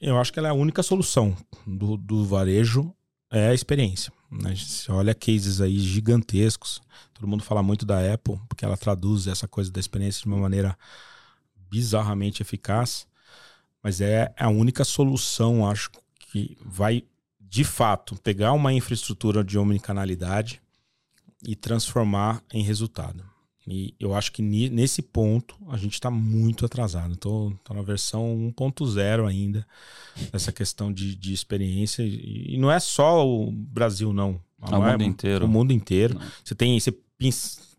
Eu 0.00 0.18
acho 0.18 0.32
que 0.32 0.38
ela 0.38 0.48
é 0.48 0.50
a 0.50 0.54
única 0.54 0.82
solução 0.82 1.36
do, 1.66 1.96
do 1.96 2.24
varejo 2.24 2.94
é 3.30 3.48
a 3.48 3.54
experiência. 3.54 4.12
Né? 4.30 4.54
Você 4.54 4.90
olha 4.90 5.14
cases 5.14 5.60
aí 5.60 5.78
gigantescos. 5.78 6.80
Todo 7.14 7.28
mundo 7.28 7.42
fala 7.42 7.62
muito 7.62 7.86
da 7.86 8.12
Apple, 8.12 8.38
porque 8.48 8.64
ela 8.64 8.76
traduz 8.76 9.26
essa 9.26 9.48
coisa 9.48 9.70
da 9.70 9.80
experiência 9.80 10.22
de 10.22 10.26
uma 10.26 10.38
maneira 10.38 10.76
bizarramente 11.70 12.42
eficaz. 12.42 13.06
Mas 13.82 14.00
é 14.00 14.32
a 14.36 14.48
única 14.48 14.84
solução, 14.84 15.68
acho, 15.68 15.90
que 16.18 16.56
vai, 16.64 17.04
de 17.48 17.64
fato, 17.64 18.16
pegar 18.16 18.52
uma 18.52 18.72
infraestrutura 18.72 19.42
de 19.42 19.58
omnicanalidade 19.58 20.60
e 21.46 21.56
transformar 21.56 22.42
em 22.52 22.62
resultado. 22.62 23.24
E 23.70 23.94
eu 24.00 24.14
acho 24.14 24.32
que 24.32 24.40
nesse 24.40 25.02
ponto 25.02 25.54
a 25.68 25.76
gente 25.76 25.92
está 25.92 26.10
muito 26.10 26.64
atrasado. 26.64 27.12
Estou 27.12 27.52
na 27.70 27.82
versão 27.82 28.52
1.0 28.56 29.28
ainda, 29.28 29.66
dessa 30.32 30.50
questão 30.50 30.90
de, 30.90 31.14
de 31.14 31.34
experiência. 31.34 32.02
E, 32.02 32.56
não 32.56 32.72
é 32.72 32.80
só 32.80 33.26
o 33.26 33.52
Brasil, 33.52 34.10
não. 34.12 34.40
É 34.62 34.74
o 34.74 34.82
mundo 34.82 35.04
inteiro. 35.04 35.44
O 35.44 35.48
mundo 35.48 35.72
inteiro. 35.72 36.14
Não. 36.14 36.26
Você 36.42 36.54
tem. 36.54 36.80
Você 36.80 36.96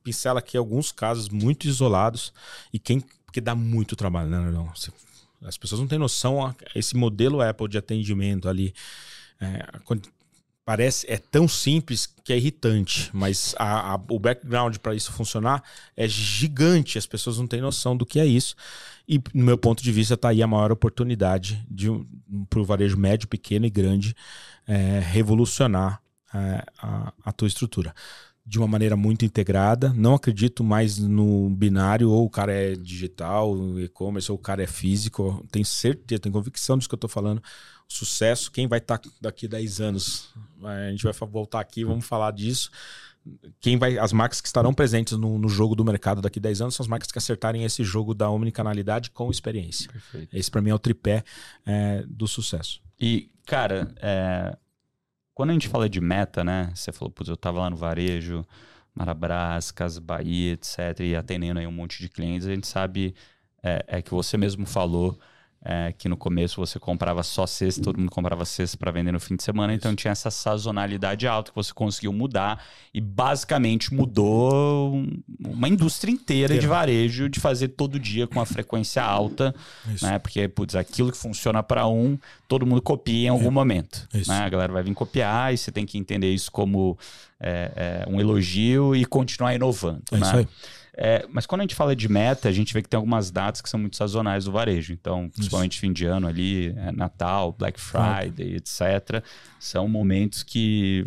pincela 0.03 0.39
aqui 0.39 0.55
alguns 0.57 0.91
casos 0.91 1.27
muito 1.27 1.67
isolados 1.67 2.31
e 2.71 2.77
quem. 2.77 3.01
Porque 3.25 3.41
dá 3.41 3.55
muito 3.55 3.95
trabalho, 3.95 4.29
né, 4.29 4.39
Nerdão? 4.39 4.71
As 5.41 5.57
pessoas 5.57 5.81
não 5.81 5.87
têm 5.87 5.97
noção. 5.97 6.53
Esse 6.75 6.95
modelo 6.95 7.41
Apple 7.41 7.67
de 7.67 7.79
atendimento 7.79 8.47
ali. 8.47 8.75
É, 9.41 9.65
parece 10.65 11.09
é 11.11 11.17
tão 11.17 11.47
simples 11.47 12.05
que 12.23 12.31
é 12.31 12.37
irritante, 12.37 13.09
mas 13.13 13.55
a, 13.57 13.93
a, 13.93 13.95
o 13.95 14.19
background 14.19 14.77
para 14.77 14.93
isso 14.93 15.11
funcionar 15.11 15.63
é 15.97 16.07
gigante. 16.07 16.97
As 16.97 17.07
pessoas 17.07 17.37
não 17.39 17.47
têm 17.47 17.61
noção 17.61 17.97
do 17.97 18.05
que 18.05 18.19
é 18.19 18.25
isso. 18.25 18.55
E, 19.07 19.19
no 19.33 19.43
meu 19.43 19.57
ponto 19.57 19.81
de 19.81 19.91
vista, 19.91 20.13
está 20.13 20.29
aí 20.29 20.43
a 20.43 20.47
maior 20.47 20.71
oportunidade 20.71 21.65
para 22.49 22.59
o 22.59 22.63
varejo 22.65 22.97
médio, 22.97 23.27
pequeno 23.27 23.65
e 23.65 23.69
grande 23.69 24.15
é, 24.67 24.99
revolucionar 24.99 26.01
é, 26.33 26.63
a, 26.77 27.13
a 27.25 27.31
tua 27.31 27.47
estrutura 27.47 27.93
de 28.49 28.57
uma 28.57 28.67
maneira 28.67 28.97
muito 28.97 29.23
integrada. 29.23 29.93
Não 29.95 30.15
acredito 30.15 30.63
mais 30.63 30.97
no 30.97 31.51
binário, 31.51 32.09
ou 32.09 32.25
o 32.25 32.29
cara 32.29 32.51
é 32.51 32.75
digital, 32.75 33.55
e-commerce, 33.79 34.31
ou 34.31 34.39
o 34.39 34.41
cara 34.41 34.63
é 34.63 34.67
físico. 34.67 35.45
Tenho 35.51 35.63
certeza, 35.63 36.19
tenho 36.19 36.33
convicção 36.33 36.75
disso 36.75 36.89
que 36.89 36.95
eu 36.95 36.97
estou 36.97 37.09
falando 37.09 37.43
sucesso. 37.87 38.51
Quem 38.51 38.67
vai 38.67 38.79
estar 38.79 38.97
tá 38.97 39.09
daqui 39.21 39.47
10 39.47 39.81
anos? 39.81 40.33
A 40.63 40.89
gente 40.89 41.03
vai 41.03 41.13
voltar 41.29 41.59
aqui, 41.59 41.85
vamos 41.85 42.07
falar 42.07 42.31
disso. 42.31 42.71
Quem 43.61 43.77
vai, 43.77 43.99
as 43.99 44.11
marcas 44.11 44.41
que 44.41 44.47
estarão 44.47 44.73
presentes 44.73 45.15
no, 45.15 45.37
no 45.37 45.47
jogo 45.47 45.75
do 45.75 45.85
mercado 45.85 46.19
daqui 46.19 46.39
10 46.39 46.61
anos 46.61 46.75
são 46.75 46.83
as 46.83 46.87
marcas 46.87 47.11
que 47.11 47.19
acertarem 47.19 47.63
esse 47.65 47.83
jogo 47.83 48.15
da 48.15 48.31
omnicanalidade 48.31 49.11
com 49.11 49.29
experiência. 49.29 49.91
Perfeito. 49.91 50.35
Esse 50.35 50.49
para 50.49 50.59
mim 50.59 50.71
é 50.71 50.75
o 50.75 50.79
tripé 50.79 51.23
é, 51.67 52.03
do 52.07 52.27
sucesso. 52.27 52.81
E, 52.99 53.29
cara, 53.45 53.93
é, 53.97 54.57
quando 55.39 55.51
a 55.51 55.53
gente 55.53 55.69
fala 55.69 55.87
de 55.87 56.01
meta, 56.01 56.43
né? 56.43 56.69
Você 56.75 56.91
falou, 56.91 57.09
putz, 57.09 57.29
eu 57.29 57.37
tava 57.37 57.59
lá 57.61 57.69
no 57.69 57.77
varejo, 57.77 58.45
Marabras, 58.93 59.71
Casa 59.71 60.01
Bahia, 60.01 60.51
etc., 60.51 60.99
e 60.99 61.15
atendendo 61.15 61.61
aí 61.61 61.65
um 61.65 61.71
monte 61.71 62.01
de 62.01 62.09
clientes, 62.09 62.45
a 62.45 62.53
gente 62.53 62.67
sabe 62.67 63.15
é, 63.63 63.85
é 63.87 64.01
que 64.01 64.11
você 64.11 64.35
mesmo 64.35 64.65
falou 64.65 65.17
é, 65.63 65.93
que 65.97 66.07
no 66.07 66.15
começo 66.15 66.55
você 66.55 66.79
comprava 66.79 67.21
só 67.21 67.45
cesta, 67.45 67.81
todo 67.81 67.99
mundo 67.99 68.09
comprava 68.09 68.45
cesta 68.45 68.77
para 68.77 68.91
vender 68.91 69.11
no 69.11 69.19
fim 69.19 69.35
de 69.35 69.43
semana, 69.43 69.73
então 69.73 69.93
tinha 69.93 70.11
essa 70.11 70.31
sazonalidade 70.31 71.27
alta 71.27 71.51
que 71.51 71.55
você 71.55 71.73
conseguiu 71.73 72.13
mudar 72.13 72.63
e 72.93 73.01
basicamente 73.01 73.93
mudou 73.93 75.03
uma 75.45 75.67
indústria 75.67 76.11
inteira 76.11 76.57
de 76.57 76.65
varejo 76.65 77.27
de 77.27 77.39
fazer 77.39 77.69
todo 77.69 77.99
dia 77.99 78.25
com 78.25 78.35
uma 78.35 78.45
frequência 78.45 79.03
alta, 79.03 79.53
isso. 79.93 80.05
né? 80.05 80.17
Porque, 80.17 80.47
putz, 80.47 80.75
aquilo 80.75 81.11
que 81.11 81.17
funciona 81.17 81.61
para 81.61 81.85
um, 81.87 82.17
todo 82.47 82.65
mundo 82.65 82.81
copia 82.81 83.27
em 83.27 83.29
algum 83.29 83.47
é. 83.47 83.51
momento. 83.51 84.07
Né? 84.13 84.37
A 84.37 84.49
galera 84.49 84.71
vai 84.71 84.83
vir 84.83 84.93
copiar 84.93 85.53
e 85.53 85.57
você 85.57 85.71
tem 85.71 85.85
que 85.85 85.97
entender 85.97 86.33
isso 86.33 86.49
como 86.51 86.97
é, 87.39 88.03
é 88.05 88.09
um 88.09 88.19
elogio 88.19 88.95
e 88.95 89.05
continuar 89.05 89.53
inovando. 89.53 90.03
É 90.11 90.17
né? 90.17 90.21
isso 90.25 90.37
aí. 90.37 90.47
É, 91.01 91.25
mas 91.31 91.45
quando 91.45 91.61
a 91.61 91.63
gente 91.63 91.75
fala 91.75 91.95
de 91.95 92.09
meta, 92.09 92.49
a 92.49 92.51
gente 92.51 92.73
vê 92.73 92.81
que 92.81 92.89
tem 92.89 92.97
algumas 92.97 93.31
datas 93.31 93.61
que 93.61 93.69
são 93.69 93.79
muito 93.79 93.95
sazonais 93.95 94.43
do 94.43 94.51
varejo. 94.51 94.91
Então, 94.91 95.29
principalmente 95.29 95.71
Isso. 95.71 95.79
fim 95.79 95.93
de 95.93 96.05
ano 96.05 96.27
ali, 96.27 96.75
é 96.75 96.91
Natal, 96.91 97.55
Black 97.57 97.79
Friday, 97.79 98.57
etc. 98.57 99.23
São 99.57 99.87
momentos 99.87 100.43
que, 100.43 101.05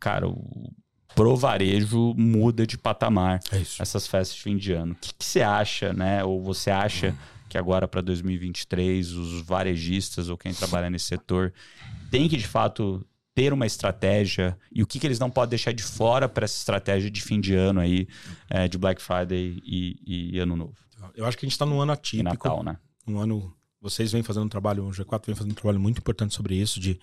cara, 0.00 0.26
o 0.26 0.72
pro 1.14 1.36
varejo 1.36 2.14
muda 2.16 2.66
de 2.66 2.78
patamar 2.78 3.38
é 3.52 3.58
essas 3.78 4.06
festas 4.06 4.34
de 4.34 4.42
fim 4.42 4.56
de 4.56 4.72
ano. 4.72 4.94
O 4.94 4.96
que, 4.96 5.12
que 5.12 5.24
você 5.24 5.42
acha, 5.42 5.92
né? 5.92 6.24
Ou 6.24 6.42
você 6.42 6.70
acha 6.70 7.10
hum. 7.10 7.44
que 7.46 7.58
agora 7.58 7.86
para 7.86 8.00
2023 8.00 9.12
os 9.12 9.42
varejistas 9.42 10.30
ou 10.30 10.38
quem 10.38 10.54
trabalha 10.54 10.88
nesse 10.88 11.04
setor 11.04 11.52
tem 12.10 12.28
que 12.28 12.36
de 12.38 12.48
fato 12.48 13.06
ter 13.34 13.52
uma 13.52 13.66
estratégia 13.66 14.56
e 14.72 14.82
o 14.82 14.86
que, 14.86 14.98
que 14.98 15.06
eles 15.06 15.18
não 15.18 15.28
podem 15.28 15.50
deixar 15.50 15.72
de 15.72 15.82
fora 15.82 16.28
para 16.28 16.44
essa 16.44 16.56
estratégia 16.56 17.10
de 17.10 17.20
fim 17.20 17.40
de 17.40 17.54
ano 17.54 17.80
aí, 17.80 18.06
é, 18.48 18.68
de 18.68 18.78
Black 18.78 19.02
Friday 19.02 19.60
e, 19.64 20.34
e, 20.34 20.38
Ano 20.38 20.56
Novo? 20.56 20.74
Eu 21.16 21.26
acho 21.26 21.36
que 21.36 21.44
a 21.44 21.48
gente 21.48 21.54
está 21.54 21.66
num 21.66 21.80
ano 21.80 21.92
atípico. 21.92 22.20
E 22.20 22.22
Natal, 22.22 22.62
né? 22.62 22.76
Um 23.06 23.18
ano. 23.18 23.52
Vocês 23.80 24.12
vêm 24.12 24.22
fazendo 24.22 24.46
um 24.46 24.48
trabalho, 24.48 24.86
o 24.86 24.90
G4 24.90 25.26
vem 25.26 25.34
fazendo 25.34 25.52
um 25.52 25.56
trabalho 25.56 25.78
muito 25.78 25.98
importante 25.98 26.34
sobre 26.34 26.54
isso, 26.54 26.80
de 26.80 26.98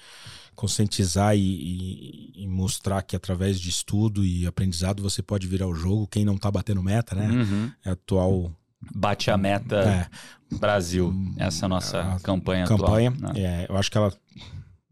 conscientizar 0.56 1.36
e, 1.36 1.40
e, 1.40 2.44
e, 2.44 2.48
mostrar 2.48 3.04
que 3.04 3.16
através 3.16 3.60
de 3.60 3.70
estudo 3.70 4.26
e 4.26 4.48
aprendizado 4.48 5.04
você 5.04 5.22
pode 5.22 5.46
virar 5.46 5.68
o 5.68 5.76
jogo. 5.76 6.08
Quem 6.08 6.26
não 6.26 6.36
está 6.36 6.50
batendo 6.50 6.82
meta, 6.82 7.14
né? 7.14 7.30
Uhum. 7.30 7.72
É 7.86 7.92
atual 7.92 8.52
Bate 8.96 9.30
a 9.30 9.38
meta 9.38 9.76
é. 9.76 10.58
Brasil. 10.58 11.14
Essa 11.38 11.66
é 11.66 11.68
a 11.68 11.70
nossa 11.70 12.02
a 12.02 12.20
campanha, 12.20 12.66
campanha 12.66 13.10
atual. 13.10 13.34
Né? 13.34 13.42
É, 13.42 13.66
eu 13.70 13.78
acho 13.78 13.92
que 13.92 13.98
ela 13.98 14.12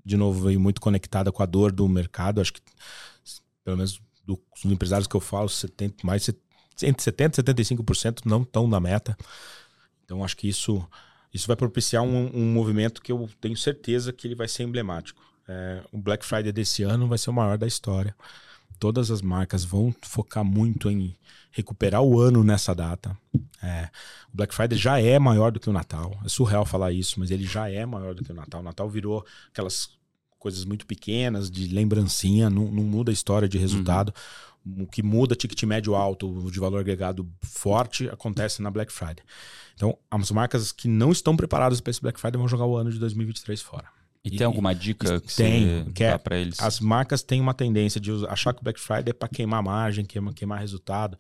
de 0.03 0.17
novo, 0.17 0.45
veio 0.45 0.59
muito 0.59 0.81
conectada 0.81 1.31
com 1.31 1.43
a 1.43 1.45
dor 1.45 1.71
do 1.71 1.87
mercado. 1.87 2.41
Acho 2.41 2.53
que, 2.53 2.61
pelo 3.63 3.77
menos 3.77 4.01
dos 4.25 4.39
empresários 4.65 5.07
que 5.07 5.15
eu 5.15 5.19
falo, 5.19 5.49
70, 5.49 6.05
mais 6.05 6.27
entre 6.83 7.03
70% 7.03 7.39
e 7.39 7.43
75% 7.43 8.25
não 8.25 8.43
estão 8.43 8.67
na 8.67 8.79
meta. 8.79 9.17
Então, 10.05 10.23
acho 10.23 10.37
que 10.37 10.47
isso, 10.47 10.87
isso 11.33 11.47
vai 11.47 11.55
propiciar 11.55 12.03
um, 12.03 12.31
um 12.33 12.53
movimento 12.53 13.01
que 13.01 13.11
eu 13.11 13.29
tenho 13.39 13.57
certeza 13.57 14.13
que 14.13 14.27
ele 14.27 14.35
vai 14.35 14.47
ser 14.47 14.63
emblemático. 14.63 15.21
É, 15.47 15.83
o 15.91 15.97
Black 15.97 16.25
Friday 16.25 16.51
desse 16.51 16.83
ano 16.83 17.07
vai 17.07 17.17
ser 17.17 17.29
o 17.29 17.33
maior 17.33 17.57
da 17.57 17.67
história. 17.67 18.15
Todas 18.77 19.11
as 19.11 19.21
marcas 19.21 19.63
vão 19.63 19.93
focar 20.01 20.43
muito 20.43 20.89
em 20.89 21.15
recuperar 21.51 22.01
o 22.01 22.19
ano 22.19 22.43
nessa 22.43 22.73
data. 22.73 23.17
É, 23.61 23.89
o 24.31 24.37
Black 24.37 24.53
Friday 24.53 24.77
já 24.77 24.99
é 24.99 25.19
maior 25.19 25.51
do 25.51 25.59
que 25.59 25.69
o 25.69 25.73
Natal. 25.73 26.17
É 26.23 26.29
surreal 26.29 26.65
falar 26.65 26.91
isso, 26.91 27.19
mas 27.19 27.31
ele 27.31 27.45
já 27.45 27.69
é 27.69 27.85
maior 27.85 28.13
do 28.15 28.23
que 28.23 28.31
o 28.31 28.35
Natal. 28.35 28.61
O 28.61 28.63
Natal 28.63 28.89
virou 28.89 29.25
aquelas 29.49 29.89
coisas 30.37 30.63
muito 30.63 30.85
pequenas, 30.85 31.51
de 31.51 31.67
lembrancinha, 31.67 32.49
não, 32.49 32.71
não 32.71 32.83
muda 32.83 33.11
a 33.11 33.13
história 33.13 33.47
de 33.47 33.57
resultado. 33.57 34.13
Uhum. 34.65 34.83
O 34.83 34.87
que 34.87 35.03
muda 35.03 35.35
ticket 35.35 35.63
médio 35.63 35.95
alto, 35.95 36.49
de 36.51 36.59
valor 36.59 36.79
agregado 36.79 37.27
forte, 37.41 38.07
acontece 38.09 38.61
na 38.61 38.71
Black 38.71 38.91
Friday. 38.91 39.23
Então, 39.75 39.97
as 40.09 40.31
marcas 40.31 40.71
que 40.71 40.87
não 40.87 41.11
estão 41.11 41.35
preparadas 41.35 41.81
para 41.81 41.91
esse 41.91 42.01
Black 42.01 42.19
Friday 42.19 42.37
vão 42.37 42.47
jogar 42.47 42.65
o 42.65 42.77
ano 42.77 42.91
de 42.91 42.99
2023 42.99 43.61
fora. 43.61 43.87
E, 44.23 44.35
e 44.35 44.37
tem 44.37 44.45
alguma 44.45 44.75
dica 44.75 45.21
que 45.21 45.33
tem, 45.33 45.83
você 45.83 45.91
que 45.91 46.03
é, 46.03 46.11
dá 46.11 46.19
para 46.19 46.37
eles? 46.37 46.59
As 46.59 46.79
marcas 46.79 47.23
têm 47.23 47.39
uma 47.39 47.53
tendência 47.53 48.01
de 48.01 48.11
achar 48.27 48.53
que 48.53 48.59
o 48.59 48.63
Black 48.63 48.79
Friday 48.79 49.11
é 49.11 49.13
para 49.13 49.29
queimar 49.29 49.63
margem, 49.63 50.03
queimar, 50.03 50.33
queimar 50.33 50.59
resultado. 50.59 51.17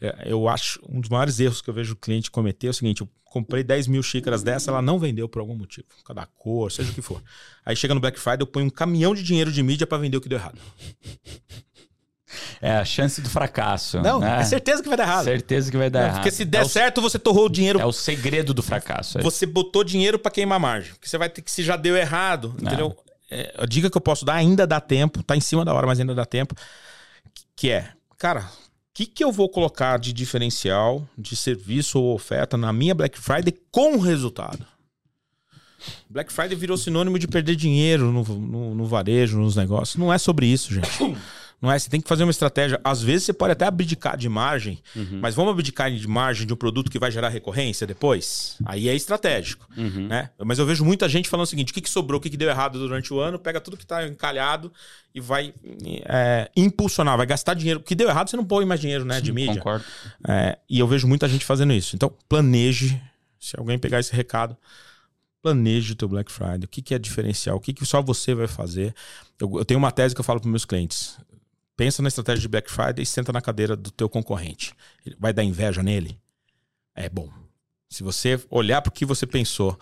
É, 0.00 0.24
eu 0.26 0.48
acho 0.48 0.80
um 0.88 1.00
dos 1.00 1.10
maiores 1.10 1.38
erros 1.38 1.60
que 1.60 1.68
eu 1.68 1.74
vejo 1.74 1.92
o 1.92 1.96
cliente 1.96 2.30
cometer 2.30 2.68
é 2.68 2.70
o 2.70 2.74
seguinte: 2.74 3.02
eu 3.02 3.08
comprei 3.24 3.62
10 3.62 3.88
mil 3.88 4.02
xícaras 4.02 4.42
dessa, 4.42 4.70
ela 4.70 4.80
não 4.80 4.98
vendeu 4.98 5.28
por 5.28 5.40
algum 5.40 5.54
motivo, 5.54 5.86
por 5.88 6.02
causa 6.02 6.20
da 6.22 6.26
cor, 6.26 6.72
seja 6.72 6.90
o 6.90 6.94
que 6.94 7.02
for. 7.02 7.22
Aí 7.64 7.76
chega 7.76 7.94
no 7.94 8.00
Black 8.00 8.18
Friday, 8.18 8.40
eu 8.40 8.46
ponho 8.46 8.66
um 8.66 8.70
caminhão 8.70 9.14
de 9.14 9.22
dinheiro 9.22 9.52
de 9.52 9.62
mídia 9.62 9.86
para 9.86 9.98
vender 9.98 10.16
o 10.16 10.20
que 10.20 10.28
deu 10.28 10.38
errado. 10.38 10.58
É 12.60 12.72
a 12.72 12.84
chance 12.84 13.20
do 13.20 13.30
fracasso. 13.30 14.00
Não, 14.00 14.20
né? 14.20 14.40
é 14.40 14.44
certeza 14.44 14.82
que 14.82 14.88
vai 14.88 14.96
dar 14.96 15.04
errado. 15.04 15.24
Certeza 15.24 15.70
que 15.70 15.76
vai 15.76 15.90
dar 15.90 16.00
é, 16.00 16.02
errado. 16.04 16.14
Porque 16.16 16.30
se 16.30 16.44
der 16.44 16.62
é 16.62 16.64
certo, 16.68 16.98
o... 16.98 17.00
você 17.02 17.18
torrou 17.18 17.46
o 17.46 17.48
dinheiro. 17.48 17.80
É 17.80 17.86
o 17.86 17.92
segredo 17.92 18.52
do 18.52 18.62
fracasso. 18.62 19.18
É 19.18 19.22
você 19.22 19.46
botou 19.46 19.82
dinheiro 19.82 20.18
para 20.18 20.30
queimar 20.30 20.60
margem. 20.60 20.92
Porque 20.92 21.08
você 21.08 21.18
vai 21.18 21.28
ter 21.28 21.42
que, 21.42 21.50
se 21.50 21.62
já 21.62 21.76
deu 21.76 21.96
errado, 21.96 22.54
Não. 22.58 22.68
entendeu? 22.68 22.96
É, 23.30 23.54
a 23.58 23.66
dica 23.66 23.90
que 23.90 23.96
eu 23.96 24.00
posso 24.00 24.24
dar 24.24 24.34
ainda 24.34 24.66
dá 24.66 24.80
tempo, 24.80 25.22
tá 25.22 25.36
em 25.36 25.40
cima 25.40 25.64
da 25.64 25.74
hora, 25.74 25.86
mas 25.86 26.00
ainda 26.00 26.14
dá 26.14 26.24
tempo. 26.24 26.54
Que 27.54 27.70
é, 27.70 27.90
cara, 28.16 28.40
o 28.40 28.44
que, 28.94 29.06
que 29.06 29.22
eu 29.22 29.30
vou 29.30 29.48
colocar 29.48 29.98
de 29.98 30.12
diferencial, 30.12 31.06
de 31.16 31.36
serviço 31.36 32.00
ou 32.00 32.14
oferta 32.14 32.56
na 32.56 32.72
minha 32.72 32.94
Black 32.94 33.18
Friday 33.18 33.54
com 33.70 33.98
resultado? 33.98 34.66
Black 36.08 36.32
Friday 36.32 36.56
virou 36.56 36.76
sinônimo 36.76 37.18
de 37.18 37.28
perder 37.28 37.54
dinheiro 37.54 38.10
no, 38.10 38.24
no, 38.24 38.74
no 38.74 38.86
varejo, 38.86 39.38
nos 39.38 39.54
negócios. 39.54 39.96
Não 39.96 40.12
é 40.12 40.18
sobre 40.18 40.46
isso, 40.46 40.72
gente. 40.72 40.88
Não 41.60 41.72
é? 41.72 41.78
Você 41.78 41.90
tem 41.90 42.00
que 42.00 42.08
fazer 42.08 42.22
uma 42.22 42.30
estratégia. 42.30 42.80
Às 42.84 43.02
vezes 43.02 43.24
você 43.24 43.32
pode 43.32 43.52
até 43.52 43.66
abdicar 43.66 44.16
de 44.16 44.28
margem, 44.28 44.80
Uhum. 44.94 45.18
mas 45.20 45.34
vamos 45.34 45.52
abdicar 45.52 45.90
de 45.90 46.06
margem 46.06 46.46
de 46.46 46.52
um 46.52 46.56
produto 46.56 46.88
que 46.88 46.98
vai 46.98 47.10
gerar 47.10 47.28
recorrência 47.28 47.84
depois? 47.86 48.56
Aí 48.64 48.88
é 48.88 48.94
estratégico. 48.94 49.66
Uhum. 49.76 50.06
Né? 50.06 50.30
Mas 50.38 50.60
eu 50.60 50.66
vejo 50.66 50.84
muita 50.84 51.08
gente 51.08 51.28
falando 51.28 51.46
o 51.46 51.48
seguinte: 51.48 51.72
o 51.72 51.74
que, 51.74 51.80
que 51.80 51.90
sobrou, 51.90 52.18
o 52.18 52.22
que, 52.22 52.30
que 52.30 52.36
deu 52.36 52.48
errado 52.48 52.78
durante 52.78 53.12
o 53.12 53.18
ano, 53.18 53.38
pega 53.40 53.60
tudo 53.60 53.76
que 53.76 53.84
tá 53.84 54.06
encalhado 54.06 54.72
e 55.12 55.20
vai 55.20 55.52
é, 56.04 56.48
impulsionar, 56.56 57.16
vai 57.16 57.26
gastar 57.26 57.54
dinheiro. 57.54 57.80
O 57.80 57.82
que 57.82 57.94
deu 57.96 58.08
errado, 58.08 58.30
você 58.30 58.36
não 58.36 58.44
põe 58.44 58.64
mais 58.64 58.80
dinheiro 58.80 59.04
né, 59.04 59.20
de 59.20 59.28
Sim, 59.28 59.32
mídia. 59.32 59.56
Concordo. 59.56 59.84
É, 60.28 60.58
e 60.70 60.78
eu 60.78 60.86
vejo 60.86 61.08
muita 61.08 61.28
gente 61.28 61.44
fazendo 61.44 61.72
isso. 61.72 61.96
Então, 61.96 62.12
planeje. 62.28 63.00
Se 63.40 63.54
alguém 63.56 63.78
pegar 63.78 64.00
esse 64.00 64.12
recado, 64.14 64.56
planeje 65.42 65.92
o 65.92 65.96
teu 65.96 66.08
Black 66.08 66.30
Friday. 66.30 66.64
O 66.64 66.68
que, 66.68 66.82
que 66.82 66.94
é 66.94 66.98
diferencial? 66.98 67.56
O 67.56 67.60
que, 67.60 67.72
que 67.72 67.84
só 67.86 68.02
você 68.02 68.34
vai 68.34 68.46
fazer? 68.48 68.94
Eu, 69.40 69.58
eu 69.58 69.64
tenho 69.64 69.78
uma 69.78 69.92
tese 69.92 70.14
que 70.14 70.20
eu 70.20 70.24
falo 70.24 70.40
para 70.40 70.50
meus 70.50 70.64
clientes. 70.64 71.16
Pensa 71.78 72.02
na 72.02 72.08
estratégia 72.08 72.40
de 72.42 72.48
Black 72.48 72.68
Friday 72.68 73.04
e 73.04 73.06
senta 73.06 73.32
na 73.32 73.40
cadeira 73.40 73.76
do 73.76 73.92
teu 73.92 74.08
concorrente. 74.08 74.74
Vai 75.16 75.32
dar 75.32 75.44
inveja 75.44 75.80
nele? 75.80 76.20
É 76.92 77.08
bom. 77.08 77.30
Se 77.88 78.02
você 78.02 78.38
olhar 78.50 78.82
para 78.82 78.90
o 78.90 78.92
que 78.92 79.06
você 79.06 79.24
pensou, 79.28 79.78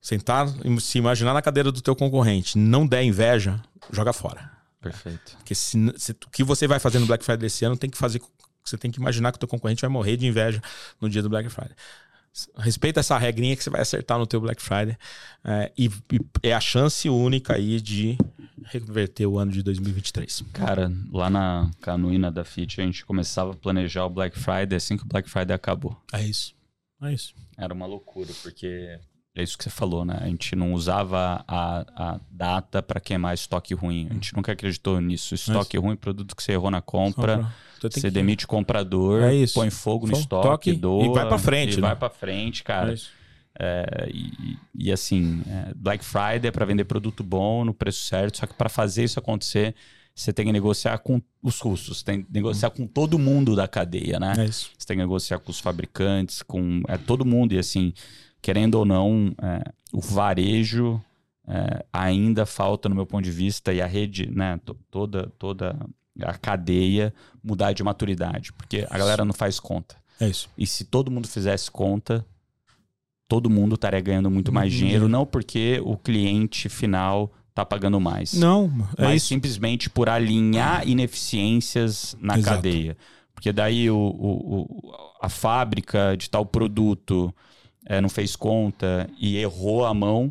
sentar, 0.00 0.46
se 0.80 0.98
imaginar 0.98 1.34
na 1.34 1.42
cadeira 1.42 1.72
do 1.72 1.80
teu 1.82 1.96
concorrente, 1.96 2.56
não 2.56 2.86
der 2.86 3.02
inveja, 3.02 3.60
joga 3.92 4.12
fora. 4.12 4.52
Perfeito. 4.80 5.36
Porque 5.38 5.52
se, 5.52 5.76
se- 5.96 6.12
o 6.12 6.30
que 6.30 6.44
você 6.44 6.68
vai 6.68 6.78
fazer 6.78 7.00
no 7.00 7.06
Black 7.06 7.24
Friday 7.24 7.40
desse 7.40 7.64
ano 7.64 7.76
tem 7.76 7.90
que 7.90 7.98
fazer. 7.98 8.22
Você 8.64 8.78
tem 8.78 8.92
que 8.92 9.00
imaginar 9.00 9.32
que 9.32 9.36
o 9.36 9.40
teu 9.40 9.48
concorrente 9.48 9.80
vai 9.80 9.90
morrer 9.90 10.16
de 10.16 10.24
inveja 10.28 10.62
no 11.00 11.10
dia 11.10 11.22
do 11.22 11.28
Black 11.28 11.48
Friday. 11.48 11.74
Respeita 12.56 13.00
essa 13.00 13.18
regrinha 13.18 13.56
que 13.56 13.64
você 13.64 13.68
vai 13.68 13.80
acertar 13.80 14.16
no 14.16 14.26
teu 14.28 14.40
Black 14.40 14.62
Friday. 14.62 14.96
é, 15.44 15.72
e, 15.76 15.86
e 16.12 16.20
é 16.44 16.54
a 16.54 16.60
chance 16.60 17.08
única 17.10 17.56
aí 17.56 17.80
de 17.80 18.16
reverter 18.66 19.26
o 19.26 19.38
ano 19.38 19.50
de 19.52 19.62
2023. 19.62 20.44
Cara, 20.52 20.92
lá 21.12 21.28
na 21.30 21.70
Canuína 21.80 22.30
da 22.30 22.44
Fit, 22.44 22.80
a 22.80 22.84
gente 22.84 23.04
começava 23.04 23.52
a 23.52 23.56
planejar 23.56 24.04
o 24.04 24.10
Black 24.10 24.38
Friday 24.38 24.76
assim 24.76 24.96
que 24.96 25.02
o 25.04 25.06
Black 25.08 25.28
Friday 25.28 25.54
acabou. 25.54 25.96
É 26.12 26.22
isso. 26.22 26.54
É 27.02 27.12
isso. 27.12 27.34
Era 27.58 27.74
uma 27.74 27.86
loucura, 27.86 28.30
porque 28.42 28.98
é 29.34 29.42
isso 29.42 29.56
que 29.58 29.64
você 29.64 29.70
falou, 29.70 30.04
né? 30.04 30.18
A 30.20 30.26
gente 30.26 30.54
não 30.54 30.72
usava 30.72 31.44
a, 31.48 31.84
a 32.14 32.20
data 32.30 32.82
para 32.82 33.00
queimar 33.00 33.34
estoque 33.34 33.74
ruim. 33.74 34.06
A 34.10 34.14
gente 34.14 34.34
nunca 34.36 34.52
acreditou 34.52 35.00
nisso. 35.00 35.34
Estoque 35.34 35.76
ruim, 35.78 35.96
produto 35.96 36.36
que 36.36 36.42
você 36.42 36.52
errou 36.52 36.70
na 36.70 36.80
compra. 36.80 37.50
Então 37.78 37.90
Você 37.90 38.02
que- 38.02 38.10
demite 38.10 38.44
o 38.44 38.48
comprador, 38.48 39.22
É 39.22 39.34
isso. 39.34 39.54
põe 39.54 39.68
fogo 39.70 40.06
no 40.06 40.12
Fogo, 40.12 40.20
estoque, 40.22 40.46
toque 40.48 40.72
doa, 40.74 41.04
e 41.04 41.08
vai 41.12 41.26
pra 41.26 41.38
frente, 41.38 41.72
E 41.72 41.76
né? 41.76 41.88
vai 41.88 41.96
pra 41.96 42.08
frente, 42.10 42.62
cara. 42.62 42.92
É 42.92 42.94
isso. 42.94 43.10
É, 43.58 44.08
e, 44.12 44.56
e 44.74 44.92
assim, 44.92 45.42
é, 45.46 45.72
Black 45.74 46.04
Friday 46.04 46.46
é 46.48 46.50
para 46.50 46.64
vender 46.64 46.84
produto 46.84 47.22
bom 47.22 47.64
no 47.64 47.74
preço 47.74 48.02
certo, 48.06 48.38
só 48.38 48.46
que 48.46 48.54
para 48.54 48.68
fazer 48.68 49.04
isso 49.04 49.18
acontecer, 49.18 49.74
você 50.14 50.32
tem 50.32 50.46
que 50.46 50.52
negociar 50.52 50.98
com 50.98 51.20
os 51.42 51.58
custos, 51.58 52.02
tem 52.02 52.22
que 52.22 52.32
negociar 52.32 52.70
com 52.70 52.86
todo 52.86 53.18
mundo 53.18 53.54
da 53.56 53.68
cadeia, 53.68 54.18
né? 54.18 54.32
É. 54.38 54.46
Você 54.46 54.66
tem 54.86 54.96
que 54.96 55.02
negociar 55.02 55.38
com 55.38 55.50
os 55.50 55.58
fabricantes, 55.60 56.42
com 56.42 56.82
é, 56.88 56.96
todo 56.96 57.24
mundo. 57.24 57.52
E 57.52 57.58
assim, 57.58 57.92
querendo 58.40 58.74
ou 58.76 58.84
não, 58.84 59.34
é, 59.42 59.72
o 59.92 60.00
varejo 60.00 61.02
é, 61.46 61.84
ainda 61.92 62.44
falta, 62.46 62.88
no 62.88 62.94
meu 62.94 63.06
ponto 63.06 63.24
de 63.24 63.30
vista, 63.30 63.72
e 63.72 63.80
a 63.80 63.86
rede, 63.86 64.30
né, 64.30 64.58
to- 64.64 64.78
toda, 64.90 65.30
toda 65.38 65.76
a 66.20 66.34
cadeia 66.36 67.12
mudar 67.42 67.72
de 67.72 67.82
maturidade, 67.82 68.52
porque 68.52 68.86
a 68.90 68.98
galera 68.98 69.24
não 69.24 69.32
faz 69.32 69.58
conta. 69.58 69.96
É 70.20 70.28
isso. 70.28 70.48
E 70.58 70.66
se 70.66 70.84
todo 70.84 71.10
mundo 71.10 71.26
fizesse 71.26 71.70
conta, 71.70 72.24
todo 73.32 73.48
mundo 73.48 73.76
estaria 73.76 73.98
ganhando 73.98 74.30
muito 74.30 74.52
mais 74.52 74.70
Uhum. 74.70 74.78
dinheiro, 74.78 75.08
não 75.08 75.24
porque 75.24 75.80
o 75.86 75.96
cliente 75.96 76.68
final 76.68 77.32
está 77.48 77.64
pagando 77.64 77.98
mais 77.98 78.34
Não, 78.34 78.70
é 78.98 79.04
mas 79.04 79.16
isso. 79.22 79.28
simplesmente 79.28 79.88
por 79.88 80.06
alinhar 80.10 80.86
ineficiências 80.86 82.14
na 82.20 82.36
Exato. 82.36 82.56
cadeia. 82.56 82.94
Porque 83.34 83.50
daí 83.52 83.90
o, 83.90 83.96
o- 83.96 84.60
o- 84.60 84.92
a 85.22 85.30
fábrica 85.30 86.14
de 86.16 86.28
tal 86.28 86.44
produto 86.44 87.34
eh, 87.86 88.00
não 88.02 88.08
fez 88.10 88.36
conta 88.36 89.08
e 89.18 89.38
errou 89.38 89.84
a 89.86 89.94
mão, 89.94 90.30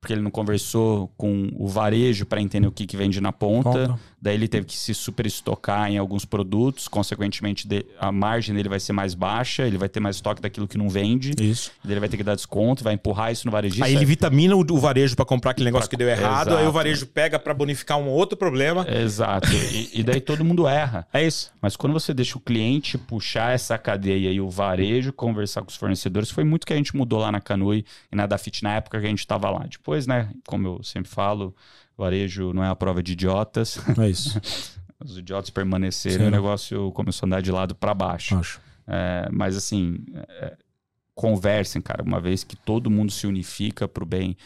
porque 0.00 0.14
ele 0.14 0.22
não 0.22 0.30
conversou 0.30 1.08
com 1.16 1.48
o 1.56 1.68
varejo 1.68 2.24
para 2.24 2.40
entender 2.40 2.66
o 2.66 2.72
que, 2.72 2.86
que 2.86 2.96
vende 2.96 3.20
na 3.20 3.32
ponta. 3.32 3.70
Conta. 3.88 4.00
Daí 4.22 4.34
ele 4.34 4.46
teve 4.48 4.66
que 4.66 4.76
se 4.76 4.92
super 4.92 5.24
estocar 5.24 5.90
em 5.90 5.96
alguns 5.96 6.26
produtos, 6.26 6.86
consequentemente 6.88 7.66
a 7.98 8.12
margem 8.12 8.54
dele 8.54 8.68
vai 8.68 8.78
ser 8.78 8.92
mais 8.92 9.14
baixa, 9.14 9.66
ele 9.66 9.78
vai 9.78 9.88
ter 9.88 9.98
mais 9.98 10.16
estoque 10.16 10.42
daquilo 10.42 10.68
que 10.68 10.76
não 10.76 10.90
vende, 10.90 11.32
Isso. 11.40 11.70
daí 11.82 11.94
ele 11.94 12.00
vai 12.00 12.08
ter 12.08 12.18
que 12.18 12.22
dar 12.22 12.34
desconto, 12.34 12.84
vai 12.84 12.92
empurrar 12.94 13.32
isso 13.32 13.46
no 13.46 13.50
varejista. 13.50 13.84
Aí 13.86 13.94
ele 13.94 14.04
vitamina 14.04 14.54
o, 14.54 14.78
varejo 14.78 15.16
para 15.16 15.24
comprar 15.24 15.52
aquele 15.52 15.64
negócio 15.66 15.88
Pra- 15.88 15.96
que 15.96 16.04
deu 16.04 16.08
errado, 16.08 16.48
aí 16.50 16.56
o 16.56 16.60
Exato. 16.60 16.72
varejo 16.72 17.06
pega 17.06 17.38
para 17.38 17.54
bonificar 17.54 17.98
um 17.98 18.08
outro 18.08 18.36
problema. 18.36 18.86
Exato. 18.88 19.48
E, 19.52 20.00
e 20.00 20.02
daí 20.02 20.20
todo 20.20 20.44
mundo 20.44 20.66
erra. 20.68 21.06
É 21.12 21.26
isso. 21.26 21.50
Mas 21.60 21.76
quando 21.76 21.92
você 21.92 22.14
deixa 22.14 22.38
o 22.38 22.40
cliente 22.40 22.96
puxar 22.96 23.52
essa 23.54 23.76
cadeia 23.76 24.30
e 24.30 24.40
o 24.40 24.48
varejo 24.48 25.12
conversar 25.12 25.60
com 25.62 25.68
os 25.68 25.76
fornecedores, 25.76 26.30
foi 26.30 26.44
muito 26.44 26.66
que 26.66 26.72
a 26.72 26.76
gente 26.76 26.94
mudou 26.96 27.18
lá 27.18 27.32
na 27.32 27.40
Canui 27.40 27.84
e 28.12 28.16
na 28.16 28.26
Dafit 28.26 28.62
na 28.62 28.76
época 28.76 29.00
que 29.00 29.06
a 29.06 29.08
gente 29.08 29.18
estava 29.18 29.50
lá. 29.50 29.66
Depois, 29.68 30.06
né, 30.06 30.28
como 30.46 30.66
eu 30.66 30.82
sempre 30.82 31.10
falo, 31.10 31.54
varejo 32.00 32.52
não 32.52 32.64
é 32.64 32.68
a 32.68 32.76
prova 32.76 33.02
de 33.02 33.12
idiotas. 33.12 33.78
É 33.98 34.08
isso. 34.08 34.40
Os 35.02 35.16
idiotas 35.16 35.48
permaneceram 35.48 36.18
Sim. 36.18 36.24
e 36.24 36.28
o 36.28 36.30
negócio 36.30 36.92
começou 36.92 37.24
a 37.24 37.28
andar 37.28 37.40
de 37.40 37.50
lado 37.50 37.74
para 37.74 37.94
baixo. 37.94 38.36
Acho. 38.36 38.60
É, 38.86 39.28
mas 39.32 39.56
assim, 39.56 40.04
é, 40.14 40.56
conversem, 41.14 41.80
cara, 41.80 42.02
uma 42.02 42.20
vez 42.20 42.44
que 42.44 42.54
todo 42.56 42.90
mundo 42.90 43.10
se 43.10 43.26
unifica 43.26 43.88
para 43.88 44.02
o 44.02 44.06
bem 44.06 44.36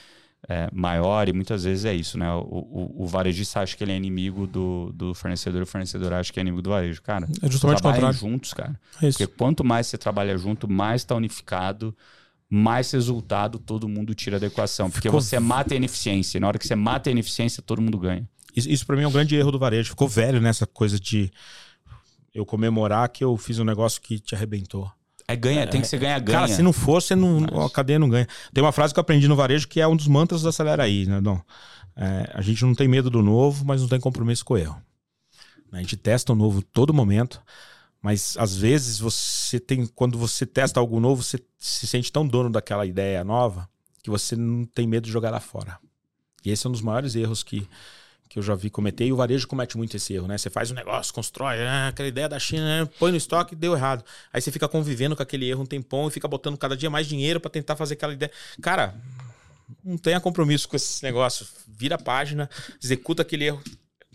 é, 0.48 0.68
maior, 0.72 1.28
e 1.28 1.32
muitas 1.32 1.64
vezes 1.64 1.84
é 1.84 1.94
isso, 1.94 2.18
né? 2.18 2.30
O, 2.34 2.40
o, 2.40 3.04
o 3.04 3.06
varejista 3.06 3.60
acha 3.60 3.76
que 3.76 3.82
ele 3.82 3.92
é 3.92 3.96
inimigo 3.96 4.46
do, 4.46 4.92
do 4.94 5.14
fornecedor, 5.14 5.62
o 5.62 5.66
fornecedor 5.66 6.12
acha 6.12 6.32
que 6.32 6.38
é 6.38 6.42
inimigo 6.42 6.62
do 6.62 6.70
varejo. 6.70 7.00
Cara, 7.02 7.26
É 7.42 7.50
justamente 7.50 7.80
trabalhem 7.80 8.12
juntos, 8.12 8.52
cara. 8.52 8.78
É 9.02 9.08
isso. 9.08 9.18
Porque 9.18 9.32
quanto 9.34 9.64
mais 9.64 9.86
você 9.86 9.96
trabalha 9.96 10.36
junto, 10.36 10.68
mais 10.68 11.00
está 11.00 11.14
unificado, 11.14 11.96
mais 12.54 12.90
resultado 12.92 13.58
todo 13.58 13.88
mundo 13.88 14.14
tira 14.14 14.38
da 14.38 14.46
equação. 14.46 14.90
Porque 14.90 15.08
Ficou- 15.08 15.20
você 15.20 15.38
mata 15.40 15.74
a 15.74 15.76
ineficiência. 15.76 16.38
Na 16.38 16.46
hora 16.48 16.58
que 16.58 16.66
você 16.66 16.76
mata 16.76 17.10
a 17.10 17.12
ineficiência, 17.12 17.62
todo 17.62 17.82
mundo 17.82 17.98
ganha. 17.98 18.28
Isso, 18.54 18.70
isso 18.70 18.86
para 18.86 18.96
mim 18.96 19.02
é 19.02 19.08
um 19.08 19.12
grande 19.12 19.34
erro 19.34 19.50
do 19.50 19.58
varejo. 19.58 19.90
Ficou 19.90 20.06
velho 20.08 20.40
nessa 20.40 20.66
coisa 20.66 20.98
de 21.00 21.30
eu 22.32 22.46
comemorar 22.46 23.08
que 23.08 23.24
eu 23.24 23.36
fiz 23.36 23.58
um 23.58 23.64
negócio 23.64 24.00
que 24.00 24.18
te 24.18 24.34
arrebentou. 24.34 24.90
É 25.26 25.34
ganha, 25.34 25.66
tem 25.66 25.80
que 25.80 25.86
ser 25.88 25.98
ganha-ganha. 25.98 26.40
Cara, 26.40 26.52
se 26.52 26.62
não 26.62 26.72
for, 26.72 27.00
você 27.02 27.16
não, 27.16 27.40
Mas- 27.40 27.66
a 27.66 27.70
cadeia 27.70 27.98
não 27.98 28.08
ganha. 28.08 28.28
Tem 28.52 28.62
uma 28.62 28.72
frase 28.72 28.92
que 28.92 28.98
eu 28.98 29.02
aprendi 29.02 29.26
no 29.26 29.34
varejo 29.34 29.66
que 29.66 29.80
é 29.80 29.86
um 29.88 29.96
dos 29.96 30.06
mantras 30.06 30.42
do 30.42 30.48
Acelera 30.48 30.82
aí, 30.82 31.06
né, 31.06 31.20
Dom? 31.20 31.40
É, 31.96 32.30
a 32.34 32.42
gente 32.42 32.62
não 32.64 32.74
tem 32.74 32.86
medo 32.86 33.08
do 33.08 33.22
novo, 33.22 33.64
mas 33.64 33.80
não 33.80 33.88
tem 33.88 33.98
compromisso 33.98 34.44
com 34.44 34.54
o 34.54 34.58
erro. 34.58 34.76
A 35.72 35.78
gente 35.78 35.96
testa 35.96 36.32
o 36.32 36.36
novo 36.36 36.60
todo 36.62 36.92
momento, 36.94 37.40
mas 38.04 38.36
às 38.38 38.54
vezes 38.54 38.98
você 38.98 39.58
tem, 39.58 39.86
quando 39.86 40.18
você 40.18 40.44
testa 40.44 40.78
algo 40.78 41.00
novo, 41.00 41.22
você 41.22 41.42
se 41.58 41.86
sente 41.86 42.12
tão 42.12 42.28
dono 42.28 42.50
daquela 42.50 42.84
ideia 42.84 43.24
nova 43.24 43.66
que 44.02 44.10
você 44.10 44.36
não 44.36 44.66
tem 44.66 44.86
medo 44.86 45.06
de 45.06 45.10
jogar 45.10 45.30
lá 45.30 45.40
fora. 45.40 45.78
E 46.44 46.50
esse 46.50 46.66
é 46.66 46.68
um 46.68 46.72
dos 46.72 46.82
maiores 46.82 47.16
erros 47.16 47.42
que, 47.42 47.66
que 48.28 48.38
eu 48.38 48.42
já 48.42 48.54
vi 48.54 48.68
cometer. 48.68 49.06
E 49.06 49.12
o 49.14 49.16
varejo 49.16 49.48
comete 49.48 49.78
muito 49.78 49.96
esse 49.96 50.12
erro, 50.12 50.26
né? 50.28 50.36
Você 50.36 50.50
faz 50.50 50.70
um 50.70 50.74
negócio, 50.74 51.14
constrói, 51.14 51.62
ah, 51.62 51.88
aquela 51.88 52.06
ideia 52.06 52.28
da 52.28 52.38
China, 52.38 52.84
né? 52.84 52.90
põe 52.98 53.10
no 53.10 53.16
estoque, 53.16 53.56
deu 53.56 53.72
errado. 53.74 54.04
Aí 54.30 54.38
você 54.38 54.52
fica 54.52 54.68
convivendo 54.68 55.16
com 55.16 55.22
aquele 55.22 55.48
erro 55.48 55.62
um 55.62 55.66
tempão 55.66 56.06
e 56.06 56.10
fica 56.10 56.28
botando 56.28 56.58
cada 56.58 56.76
dia 56.76 56.90
mais 56.90 57.06
dinheiro 57.06 57.40
para 57.40 57.50
tentar 57.50 57.74
fazer 57.74 57.94
aquela 57.94 58.12
ideia. 58.12 58.30
Cara, 58.60 58.94
não 59.82 59.96
tenha 59.96 60.20
compromisso 60.20 60.68
com 60.68 60.76
esse 60.76 61.02
negócio. 61.02 61.46
Vira 61.66 61.94
a 61.94 61.98
página, 61.98 62.50
executa 62.82 63.22
aquele 63.22 63.46
erro. 63.46 63.62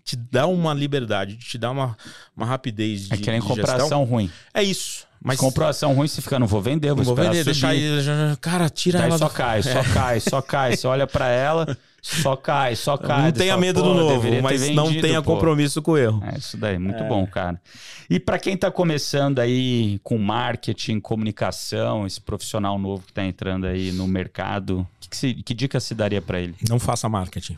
Te 0.10 0.16
dá 0.16 0.48
uma 0.48 0.74
liberdade, 0.74 1.36
te 1.36 1.56
dá 1.58 1.70
uma, 1.70 1.96
uma 2.36 2.46
rapidez 2.46 3.08
de, 3.08 3.14
É 3.14 3.18
que 3.18 3.30
nem 3.30 3.40
de 3.40 3.46
comprar 3.46 3.66
gestão. 3.74 3.86
ação 3.86 4.04
ruim. 4.06 4.32
É 4.54 4.64
isso. 4.64 5.08
Mas 5.22 5.38
Comprou 5.38 5.68
ação 5.68 5.94
ruim, 5.94 6.08
você 6.08 6.22
fica, 6.22 6.40
não 6.40 6.48
vou 6.48 6.62
vender, 6.62 6.88
vou, 6.90 6.98
não 6.98 7.04
vou 7.04 7.16
vender, 7.16 7.44
subir. 7.44 7.44
deixar 7.44 7.76
já- 8.02 8.38
Cara, 8.42 8.70
tira 8.70 9.00
Daí 9.00 9.10
ela 9.10 9.18
só 9.18 9.28
do- 9.28 9.34
cai, 9.34 9.62
só 9.62 9.84
cai, 9.94 10.20
só 10.22 10.42
cai. 10.42 10.76
Você 10.78 10.88
olha 10.88 11.06
pra 11.06 11.28
ela, 11.28 11.78
só 12.02 12.36
cai, 12.38 12.76
só 12.76 12.98
cai. 12.98 13.24
Não 13.24 13.32
tenha 13.34 13.52
fala, 13.52 13.62
medo 13.62 13.82
"Pô, 13.84 13.88
do 13.90 13.94
novo, 13.96 14.42
mas 14.42 14.70
não 14.70 14.86
vendido, 14.86 15.02
tenha 15.06 15.22
pô." 15.22 15.34
compromisso 15.36 15.82
com 15.82 15.92
o 15.92 15.98
erro. 15.98 16.24
É 16.34 16.38
isso 16.40 16.56
daí, 16.58 16.80
muito 16.80 17.04
bom, 17.04 17.28
cara. 17.28 17.62
E 18.10 18.18
pra 18.20 18.40
quem 18.40 18.56
tá 18.58 18.72
começando 18.72 19.38
aí 19.40 20.00
com 20.04 20.18
marketing, 20.18 21.00
comunicação, 21.02 22.08
esse 22.08 22.20
profissional 22.22 22.80
novo 22.80 23.04
que 23.06 23.12
tá 23.14 23.24
entrando 23.24 23.68
aí 23.68 23.92
no 23.92 24.08
mercado, 24.08 24.88
que, 25.02 25.10
que, 25.10 25.18
se- 25.18 25.34
que 25.34 25.54
dica 25.54 25.80
se 25.82 25.94
daria 25.94 26.22
pra 26.22 26.40
ele? 26.40 26.56
Não 26.68 26.80
faça 26.80 27.08
marketing. 27.10 27.58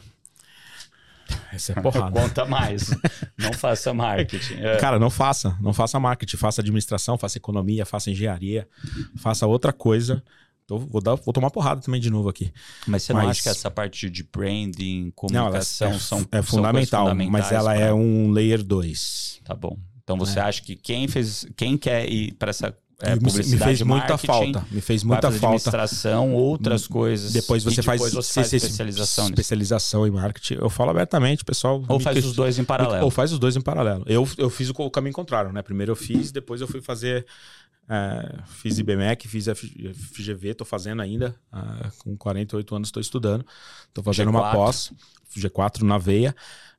Essa 1.53 1.73
é 1.73 1.81
porrada. 1.81 2.11
Conta 2.21 2.45
mais. 2.45 2.89
Não 3.37 3.53
faça 3.53 3.93
marketing. 3.93 4.55
É. 4.55 4.77
Cara, 4.77 4.97
não 4.99 5.09
faça. 5.09 5.57
Não 5.61 5.73
faça 5.73 5.99
marketing. 5.99 6.37
Faça 6.37 6.61
administração, 6.61 7.17
faça 7.17 7.37
economia, 7.37 7.85
faça 7.85 8.09
engenharia, 8.11 8.67
faça 9.17 9.45
outra 9.47 9.71
coisa. 9.73 10.23
Tô- 10.67 10.77
vou, 10.79 11.01
dar, 11.01 11.15
vou 11.15 11.33
tomar 11.33 11.49
porrada 11.51 11.81
também 11.81 11.99
de 11.99 12.09
novo 12.09 12.29
aqui. 12.29 12.51
Mas 12.87 13.03
você 13.03 13.13
não 13.13 13.21
Mas- 13.21 13.29
acha 13.31 13.43
que 13.43 13.49
essa 13.49 13.69
parte 13.71 14.09
de 14.09 14.23
branding, 14.23 15.05
Não, 15.05 15.11
comunicação 15.15 15.87
ela 15.87 15.95
é, 15.97 15.99
são, 15.99 16.17
é 16.17 16.19
são 16.19 16.23
coisas 16.23 16.49
fundamental, 16.49 17.15
mas 17.15 17.51
ela 17.51 17.73
pra- 17.73 17.81
é 17.81 17.93
um 17.93 18.31
layer 18.31 18.63
2. 18.63 19.39
Tá 19.43 19.53
bom. 19.55 19.77
Então 20.03 20.17
você 20.17 20.39
É. 20.39 20.43
acha 20.43 20.61
que 20.61 20.75
quem 20.75 21.07
fez, 21.07 21.45
quem 21.57 21.77
quer 21.77 22.09
ir 22.09 22.33
para 22.33 22.49
essa 22.51 22.75
é, 23.01 23.15
me, 23.15 23.57
fez 23.57 23.81
muita 23.81 24.17
falta. 24.17 24.65
Me 24.69 24.81
fez 24.81 25.03
muita 25.03 25.31
falta. 25.31 25.47
administração, 25.47 26.33
outras 26.33 26.87
coisas. 26.87 27.33
Depois 27.33 27.63
você 27.63 27.81
faz, 27.81 27.99
depois 27.99 28.13
você 28.13 28.33
faz 28.33 28.47
CC 28.47 28.57
especialização 28.57 29.25
nisso. 29.25 29.33
especialização 29.33 30.07
em 30.07 30.11
marketing. 30.11 30.55
Eu 30.55 30.69
falo 30.69 30.91
abertamente, 30.91 31.43
pessoal. 31.43 31.83
Ou 31.87 31.99
faz 31.99 32.23
os 32.23 32.33
dois 32.33 32.59
em 32.59 32.63
paralelo. 32.63 33.03
Ou 33.03 33.11
faz 33.11 33.31
os 33.31 33.39
dois 33.39 33.55
em 33.55 33.61
paralelo. 33.61 34.03
Eu, 34.07 34.27
eu 34.37 34.49
fiz 34.49 34.69
o, 34.69 34.89
caminho 34.91 35.13
contrário, 35.13 35.51
né? 35.51 35.61
Primeiro 35.61 35.91
eu 35.91 35.95
fiz, 35.95 36.31
depois 36.31 36.61
eu 36.61 36.67
fui 36.67 36.81
fazer. 36.81 37.25
é, 37.89 38.39
fiz 38.45 38.77
IBMEC, 38.77 39.27
fiz 39.27 39.45
FGV, 39.47 40.53
tô 40.53 40.65
fazendo 40.65 41.01
ainda. 41.01 41.35
ah, 41.51 41.89
com 41.99 42.15
48 42.15 42.75
anos 42.75 42.87
estou 42.87 43.01
estudando. 43.01 43.45
Tô 43.93 44.03
fazendo 44.03 44.29
uma 44.29 44.51
G4. 44.51 44.53
pós, 44.53 44.93
G4 45.35 45.81
na 45.81 45.97
veia. 45.97 46.35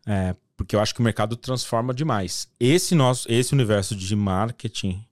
é, 0.07 0.37
porque 0.57 0.77
eu 0.77 0.81
acho 0.81 0.95
que 0.95 1.01
o 1.01 1.05
mercado 1.05 1.37
transforma 1.37 1.93
demais. 1.93 2.47
Esse 2.61 2.95
nosso, 2.95 3.31
esse 3.31 3.53
universo 3.53 3.97
de 3.97 4.15
marketing, 4.15 5.05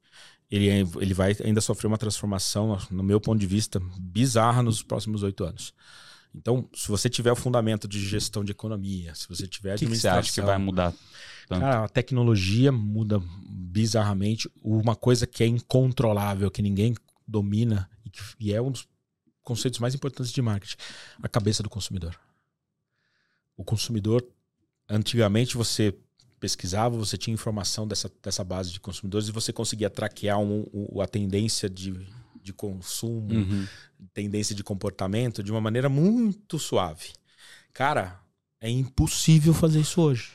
ele, 0.51 0.68
é- 0.68 0.85
ele 1.01 1.14
vai 1.14 1.35
ainda 1.44 1.60
sofrer 1.60 1.86
uma 1.86 1.98
transformação, 1.98 2.78
no 2.90 3.02
meu 3.02 3.20
ponto 3.20 3.39
de 3.39 3.47
vista, 3.47 3.81
bizarra 3.98 4.62
nos 4.62 4.82
próximos 4.82 5.22
oito 5.22 5.44
anos. 5.44 5.72
Então, 6.35 6.68
se 6.74 6.86
você 6.89 7.09
tiver 7.10 7.32
o 7.32 7.36
fundamento 7.36 7.89
de 7.89 7.98
gestão 8.01 8.44
de 8.44 8.52
economia, 8.52 9.14
se 9.14 9.28
você 9.28 9.48
tiver 9.48 9.74
O 9.74 9.78
que, 9.78 9.86
que 9.86 9.97
você 9.97 10.06
administração, 10.09 10.18
acha 10.20 10.32
que 10.32 10.40
vai 10.40 10.59
mudar? 10.59 10.94
tanto? 11.48 11.60
Cara, 11.60 11.85
a 11.85 11.89
tecnologia 11.89 12.70
muda 12.70 13.20
bizarramente. 13.48 14.48
Uma 14.62 14.94
coisa 14.94 15.27
que 15.27 15.43
é 15.43 15.47
incontrolável, 15.47 16.48
que 16.51 16.62
ninguém 16.62 16.94
domina 17.27 17.90
e, 18.05 18.10
que, 18.10 18.20
e 18.39 18.52
é 18.52 18.62
um 18.62 18.70
dos 18.70 18.86
conceitos 19.43 19.81
mais 19.81 19.93
importantes 19.94 20.32
de 20.32 20.40
marketing, 20.40 20.77
a 21.20 21.28
cabeça 21.28 21.62
do 21.64 21.68
consumidor. 21.70 22.14
O 23.56 23.64
consumidor, 23.64 24.24
antigamente 24.89 25.56
você 25.56 25.93
pesquisava, 26.40 26.96
você 26.96 27.16
tinha 27.18 27.34
informação 27.34 27.86
dessa, 27.86 28.10
dessa 28.22 28.42
base 28.42 28.72
de 28.72 28.80
consumidores 28.80 29.28
e 29.28 29.32
você 29.32 29.52
conseguia 29.52 29.90
traquear 29.90 30.38
um, 30.40 30.66
um- 30.72 31.00
a 31.00 31.06
tendência 31.06 31.68
de, 31.68 31.92
de 32.42 32.52
consumo, 32.52 33.32
Uhum. 33.34 33.66
tendência 34.14 34.54
de 34.54 34.64
comportamento 34.64 35.42
de 35.42 35.52
uma 35.52 35.60
maneira 35.60 35.88
muito 35.88 36.58
suave. 36.58 37.12
Cara, 37.72 38.18
é 38.60 38.68
impossível 38.70 39.52
fazer 39.54 39.80
isso 39.80 40.00
hoje. 40.00 40.32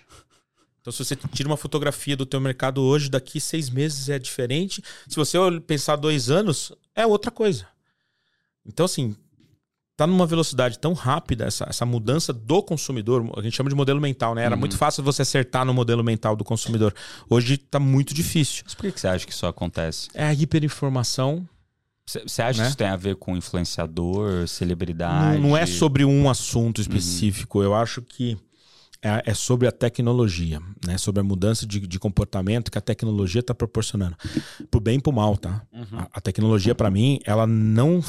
Então, 0.80 0.94
se 0.94 1.04
você 1.04 1.16
tira 1.16 1.50
uma 1.50 1.58
fotografia 1.58 2.16
do 2.16 2.28
teu 2.28 2.40
mercado 2.40 2.80
hoje, 2.82 3.10
daqui 3.10 3.42
seis 3.42 3.72
meses 3.72 4.08
é 4.08 4.20
diferente. 4.20 4.84
Se 5.08 5.16
você 5.16 5.38
pensar 5.66 5.96
dois 5.96 6.30
anos, 6.30 6.72
é 6.94 7.08
outra 7.08 7.32
coisa. 7.32 7.68
Então, 8.64 8.86
assim, 8.86 9.16
tá 9.98 10.06
numa 10.06 10.26
velocidade 10.26 10.78
tão 10.78 10.94
rápida 10.94 11.46
essa, 11.46 11.66
essa 11.70 11.86
mudança 11.86 12.34
do 12.34 12.62
consumidor. 12.62 13.26
A 13.38 13.42
gente 13.42 13.56
chama 13.56 13.70
de 13.70 13.76
modelo 13.76 14.02
mental, 14.02 14.36
né? 14.36 14.44
Era 14.44 14.56
Uhum. 14.56 14.60
muito 14.60 14.78
fácil 14.78 15.04
você 15.04 15.22
acertar 15.22 15.64
no 15.66 15.74
modelo 15.74 16.04
mental 16.04 16.36
do 16.36 16.44
consumidor. 16.44 16.94
Hoje 17.30 17.58
tá 17.58 17.80
muito 17.80 18.14
difícil. 18.14 18.64
Mas 18.66 18.74
por 18.74 18.92
que 18.92 19.00
você 19.00 19.08
acha 19.08 19.26
que 19.26 19.32
isso 19.32 19.46
acontece? 19.46 20.10
É 20.14 20.26
a 20.26 20.34
hiperinformação. 20.34 21.48
Você 22.08 22.42
acha 22.42 22.58
Né? 22.60 22.64
que 22.66 22.70
isso 22.70 22.78
tem 22.78 22.88
a 22.88 22.96
ver 22.96 23.16
com 23.16 23.36
influenciador, 23.38 24.48
celebridade? 24.48 25.40
Não, 25.40 25.50
não 25.50 25.58
é 25.58 25.66
sobre 25.66 26.04
um 26.06 26.30
assunto 26.30 26.80
específico. 26.82 27.64
Eu 27.64 27.74
acho 27.74 28.02
que 28.02 28.38
é, 29.02 29.24
é 29.32 29.34
sobre 29.34 29.68
a 29.68 29.72
tecnologia, 29.72 30.60
né? 30.86 30.98
Sobre 30.98 31.22
a 31.22 31.24
mudança 31.24 31.66
de, 31.66 31.80
de 31.80 31.98
comportamento 32.00 32.70
que 32.70 32.78
a 32.78 32.82
tecnologia 32.82 33.40
está 33.40 33.56
proporcionando. 33.56 34.16
Pro 34.70 34.80
bem 34.80 34.98
e 34.98 35.02
pro 35.02 35.12
mal, 35.14 35.36
tá? 35.38 35.62
A, 35.94 36.08
a 36.16 36.22
tecnologia, 36.22 36.76
para 36.76 36.92
mim, 36.92 37.20
ela 37.24 37.48
não 37.48 38.04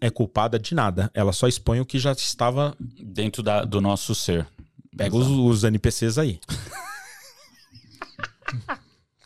é 0.00 0.10
culpada 0.10 0.58
de 0.58 0.74
nada. 0.74 1.10
Ela 1.14 1.32
só 1.32 1.46
expõe 1.48 1.80
o 1.80 1.86
que 1.86 1.98
já 1.98 2.12
estava. 2.12 2.74
Dentro 2.80 3.42
da- 3.42 3.64
do 3.64 3.80
nosso 3.80 4.14
ser. 4.14 4.46
Pega 4.96 5.16
os, 5.16 5.26
os 5.26 5.64
NPCs 5.64 6.18
aí. 6.18 6.40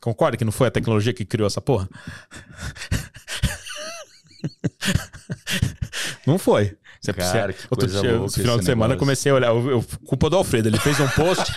Concorda 0.01 0.36
que 0.36 0.44
não 0.44 0.53
foi 0.53 0.66
a 0.69 0.70
tecnologia 0.70 1.12
que 1.15 1.24
criou 1.24 1.47
essa 1.47 1.61
porra? 1.61 1.89
Não 6.27 6.39
foi. 6.39 6.77
Você 7.01 7.12
Cara, 7.12 7.53
que 7.53 7.66
outro 7.70 7.86
dia, 7.89 8.24
esse 8.27 8.40
final 8.40 8.59
de 8.59 8.65
semana, 8.65 8.89
negócio. 8.94 8.99
comecei 9.01 9.32
a 9.32 9.35
olhar. 9.35 9.49
Eu, 9.49 9.70
eu- 9.70 9.85
culpa 10.07 10.31
do 10.31 10.36
Alfredo, 10.36 10.69
ele 10.69 10.78
fez 10.78 10.99
um 11.01 11.09
post. 11.09 11.53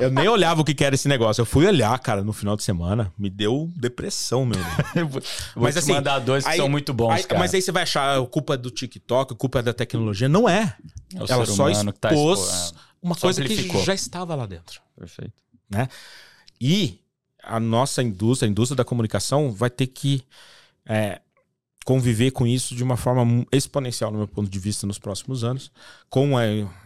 Eu 0.00 0.10
nem 0.10 0.28
olhava 0.28 0.60
o 0.60 0.64
que, 0.64 0.74
que 0.74 0.84
era 0.84 0.94
esse 0.94 1.08
negócio. 1.08 1.40
Eu 1.42 1.46
fui 1.46 1.66
olhar, 1.66 1.98
cara, 1.98 2.22
no 2.22 2.32
final 2.32 2.56
de 2.56 2.62
semana. 2.62 3.12
Me 3.18 3.28
deu 3.30 3.70
depressão, 3.76 4.44
meu. 4.44 4.58
Eu 4.94 5.08
vou 5.08 5.22
Mas 5.56 5.74
te 5.74 5.78
assim, 5.78 5.92
mandar 5.92 6.18
dois 6.18 6.44
que 6.44 6.50
aí- 6.50 6.56
são 6.56 6.68
muito 6.68 6.92
bons, 6.92 7.12
Aí- 7.12 7.24
cara. 7.24 7.38
mas 7.38 7.54
aí 7.54 7.60
você 7.62 7.72
vai 7.72 7.82
achar 7.84 8.18
a 8.18 8.26
culpa 8.26 8.56
do 8.56 8.70
TikTok, 8.70 9.32
a 9.34 9.36
culpa 9.36 9.58
é 9.58 9.62
da 9.62 9.72
tecnologia. 9.72 10.28
Não 10.28 10.48
é. 10.48 10.76
É 11.14 11.18
Ela 11.32 11.46
só 11.46 11.64
tá 11.92 12.10
expôs 12.10 12.40
expo- 12.40 12.76
é, 12.76 12.80
uma 13.02 13.14
só 13.14 13.20
coisa 13.22 13.42
amplificou. 13.42 13.80
que 13.80 13.86
já 13.86 13.94
estava 13.94 14.34
lá 14.34 14.46
dentro. 14.46 14.80
Perfeito. 14.98 15.32
E 16.60 16.98
a 17.42 17.58
nossa 17.60 18.02
indústria, 18.02 18.48
a 18.48 18.50
indústria 18.50 18.76
da 18.76 18.84
comunicação, 18.84 19.52
vai 19.52 19.68
ter 19.70 19.86
que 19.88 20.22
é, 20.86 21.20
conviver 21.84 22.30
com 22.30 22.46
isso 22.46 22.74
de 22.74 22.82
uma 22.82 22.96
forma 22.96 23.46
exponencial, 23.52 24.10
no 24.10 24.18
meu 24.18 24.26
ponto 24.28 24.48
de 24.50 24.58
vista, 24.58 24.86
nos 24.86 24.98
próximos 24.98 25.44
anos. 25.44 25.70
Com 26.08 26.32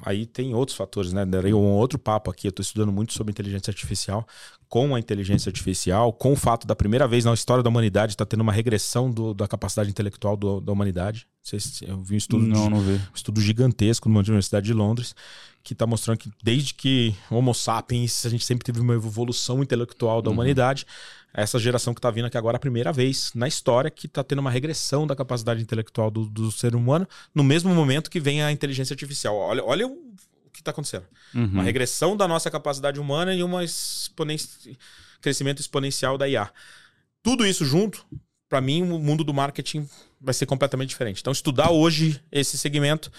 aí 0.04 0.26
tem 0.26 0.54
outros 0.54 0.76
fatores, 0.76 1.12
né? 1.12 1.24
Darei 1.24 1.54
um 1.54 1.58
outro 1.58 1.98
papo 1.98 2.30
aqui. 2.30 2.46
Eu 2.46 2.50
estou 2.50 2.62
estudando 2.62 2.90
muito 2.92 3.12
sobre 3.12 3.30
inteligência 3.30 3.70
artificial. 3.70 4.26
Com 4.68 4.94
a 4.94 4.98
inteligência 5.00 5.48
artificial, 5.48 6.12
com 6.12 6.32
o 6.32 6.36
fato 6.36 6.66
da 6.66 6.76
primeira 6.76 7.06
vez 7.08 7.24
na 7.24 7.32
história 7.32 7.62
da 7.62 7.70
humanidade 7.70 8.12
estar 8.12 8.26
tendo 8.26 8.40
uma 8.42 8.52
regressão 8.52 9.10
do- 9.10 9.32
da 9.32 9.46
capacidade 9.48 9.88
intelectual 9.88 10.36
do- 10.36 10.60
da 10.60 10.72
humanidade. 10.72 11.26
Eu 11.86 12.02
vi 12.02 12.14
um 12.14 12.18
estudo 12.18 12.44
de- 12.44 12.50
Não, 12.50 12.68
não 12.68 12.80
vi. 12.80 12.92
um 12.92 13.14
estudo 13.14 13.40
gigantesco 13.40 14.06
numa 14.08 14.20
universidade 14.20 14.66
de 14.66 14.74
Londres 14.74 15.14
que 15.62 15.72
está 15.72 15.86
mostrando 15.86 16.18
que 16.18 16.30
desde 16.44 16.74
que 16.74 17.14
Homo 17.30 17.54
sapiens 17.54 18.26
a 18.26 18.28
gente 18.28 18.44
sempre 18.44 18.64
teve 18.66 18.80
uma 18.80 18.92
evolução 18.94 19.62
intelectual 19.62 20.20
da 20.20 20.30
humanidade, 20.30 20.86
essa 21.43 21.59
geração 21.59 21.94
que 21.94 21.98
está 21.98 22.10
vindo 22.10 22.27
aqui 22.27 22.36
agora 22.36 22.56
é 22.56 22.59
a 22.59 22.60
primeira 22.60 22.93
vez 22.93 23.32
na 23.35 23.47
história 23.47 23.90
que 23.90 24.06
está 24.06 24.24
tendo 24.24 24.40
uma 24.40 24.51
regressão 24.51 25.06
da 25.06 25.15
capacidade 25.15 25.62
intelectual 25.62 26.10
do, 26.10 26.27
do 26.27 26.51
ser 26.51 26.74
humano 26.74 27.06
no 27.35 27.44
mesmo 27.44 27.74
momento 27.74 28.10
que 28.10 28.19
vem 28.19 28.43
a 28.43 28.51
inteligência 28.51 28.94
artificial. 28.94 29.36
Olha, 29.36 29.65
olha 29.65 29.86
o, 29.86 30.15
que 30.59 30.60
está 30.60 30.73
acontecendo. 30.73 31.05
Uhum. 31.35 31.44
Uma 31.44 31.62
regressão 31.62 32.16
da 32.16 32.27
nossa 32.27 32.51
capacidade 32.51 32.98
humana 32.98 33.32
e 33.35 33.43
um 33.43 33.51
crescimento 35.20 35.60
exponencial 35.60 36.19
da 36.19 36.28
IA. 36.28 36.51
Tudo 37.23 37.47
isso 37.47 37.65
junto, 37.65 38.05
para 38.48 38.60
mim, 38.60 38.82
o 38.82 38.98
mundo 38.98 39.23
do 39.23 39.32
marketing 39.32 39.89
vai 40.20 40.35
ser 40.35 40.47
completamente 40.47 40.89
diferente. 40.90 41.20
Então, 41.20 41.32
estudar 41.32 41.70
hoje 41.70 42.20
esse 42.32 42.59
segmento, 42.59 43.12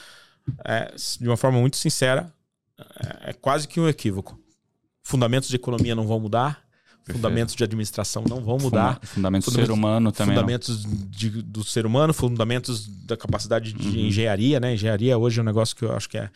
é, 0.66 0.94
de 1.20 1.28
uma 1.28 1.38
forma 1.38 1.60
muito 1.60 1.78
sincera, 1.78 2.34
é, 2.78 3.30
é 3.30 3.34
quase 3.34 3.68
que 3.68 3.80
um 3.80 3.88
equívoco. 3.88 4.38
Fundamentos 5.02 5.48
de 5.48 5.56
economia 5.56 5.96
não 5.96 6.06
vão 6.06 6.20
mudar, 6.20 6.69
fundamentos 7.11 7.56
de 7.56 7.64
administração 7.64 8.23
não 8.27 8.41
vão 8.44 8.57
mudar. 8.57 8.95
Funda- 8.95 9.07
Fundamentos 9.07 9.45
do 9.48 9.52
ser 9.52 9.61
Fundamentos- 9.68 9.77
humano 9.77 10.11
também. 10.11 10.36
fundamentos 10.36 10.86
de- 11.10 11.41
do 11.41 11.64
ser 11.64 11.86
humano, 11.86 12.14
fundamentos 12.14 12.88
da 12.88 13.15
capacidade 13.18 13.73
de 13.73 13.88
Uhum. 13.88 14.06
engenharia, 14.06 14.60
né? 14.60 14.73
Engenharia 14.73 15.18
hoje 15.18 15.40
é 15.40 15.41
um 15.41 15.45
negócio 15.45 15.76
que 15.76 15.84
eu 15.86 15.91
acho 15.95 16.07
que 16.10 16.18
é, 16.18 16.30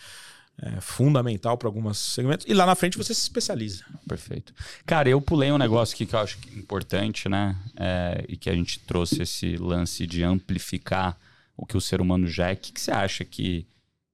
é 0.61 0.81
fundamental 0.81 1.57
para 1.57 1.67
alguns 1.67 1.97
segmentos. 1.97 2.45
E 2.47 2.53
lá 2.53 2.65
na 2.65 2.75
frente 2.75 2.97
você 2.97 3.13
se 3.13 3.21
especializa. 3.21 3.83
Perfeito. 4.07 4.53
Cara, 4.85 5.09
eu 5.09 5.19
pulei 5.21 5.51
um 5.51 5.57
negócio 5.57 5.95
aqui 5.95 6.05
que 6.05 6.15
eu 6.15 6.19
acho 6.19 6.37
é 6.53 6.57
importante, 6.59 7.27
né? 7.29 7.55
É, 7.75 8.23
e 8.29 8.37
que 8.37 8.49
a 8.49 8.53
gente 8.53 8.79
trouxe 8.79 9.21
esse 9.23 9.55
lance 9.57 10.05
de 10.05 10.23
amplificar 10.23 11.17
o 11.57 11.65
que 11.65 11.75
o 11.77 11.81
ser 11.81 12.01
humano 12.01 12.27
já 12.27 12.49
é. 12.49 12.53
O 12.53 12.57
que, 12.57 12.71
que 12.71 12.81
você 12.81 12.91
acha 12.91 13.23
que, 13.25 13.65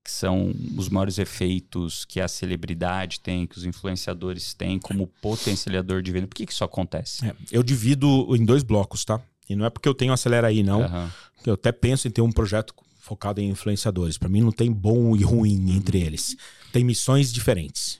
que 0.03 0.11
são 0.11 0.53
os 0.77 0.89
maiores 0.89 1.17
efeitos 1.17 2.05
que 2.05 2.19
a 2.19 2.27
celebridade 2.27 3.19
tem, 3.19 3.45
que 3.45 3.57
os 3.57 3.65
influenciadores 3.65 4.53
têm 4.53 4.79
como 4.79 5.07
potencializador 5.21 6.01
de 6.01 6.11
venda? 6.11 6.27
Por 6.27 6.35
que, 6.35 6.45
que 6.45 6.53
isso 6.53 6.63
acontece? 6.63 7.25
É, 7.25 7.35
eu 7.51 7.61
divido 7.61 8.35
em 8.35 8.45
dois 8.45 8.63
blocos, 8.63 9.03
tá? 9.05 9.21
E 9.49 9.55
não 9.55 9.65
é 9.65 9.69
porque 9.69 9.89
eu 9.89 9.93
tenho 9.93 10.13
Acelera 10.13 10.47
aí, 10.47 10.63
não. 10.63 10.83
Aham. 10.83 11.11
Eu 11.45 11.53
até 11.53 11.71
penso 11.71 12.07
em 12.07 12.11
ter 12.11 12.21
um 12.21 12.31
projeto 12.31 12.73
focado 12.99 13.41
em 13.41 13.49
influenciadores. 13.49 14.17
Para 14.17 14.29
mim 14.29 14.41
não 14.41 14.51
tem 14.51 14.71
bom 14.71 15.15
e 15.15 15.23
ruim 15.23 15.71
entre 15.75 15.99
eles. 16.01 16.35
Tem 16.71 16.83
missões 16.83 17.33
diferentes. 17.33 17.99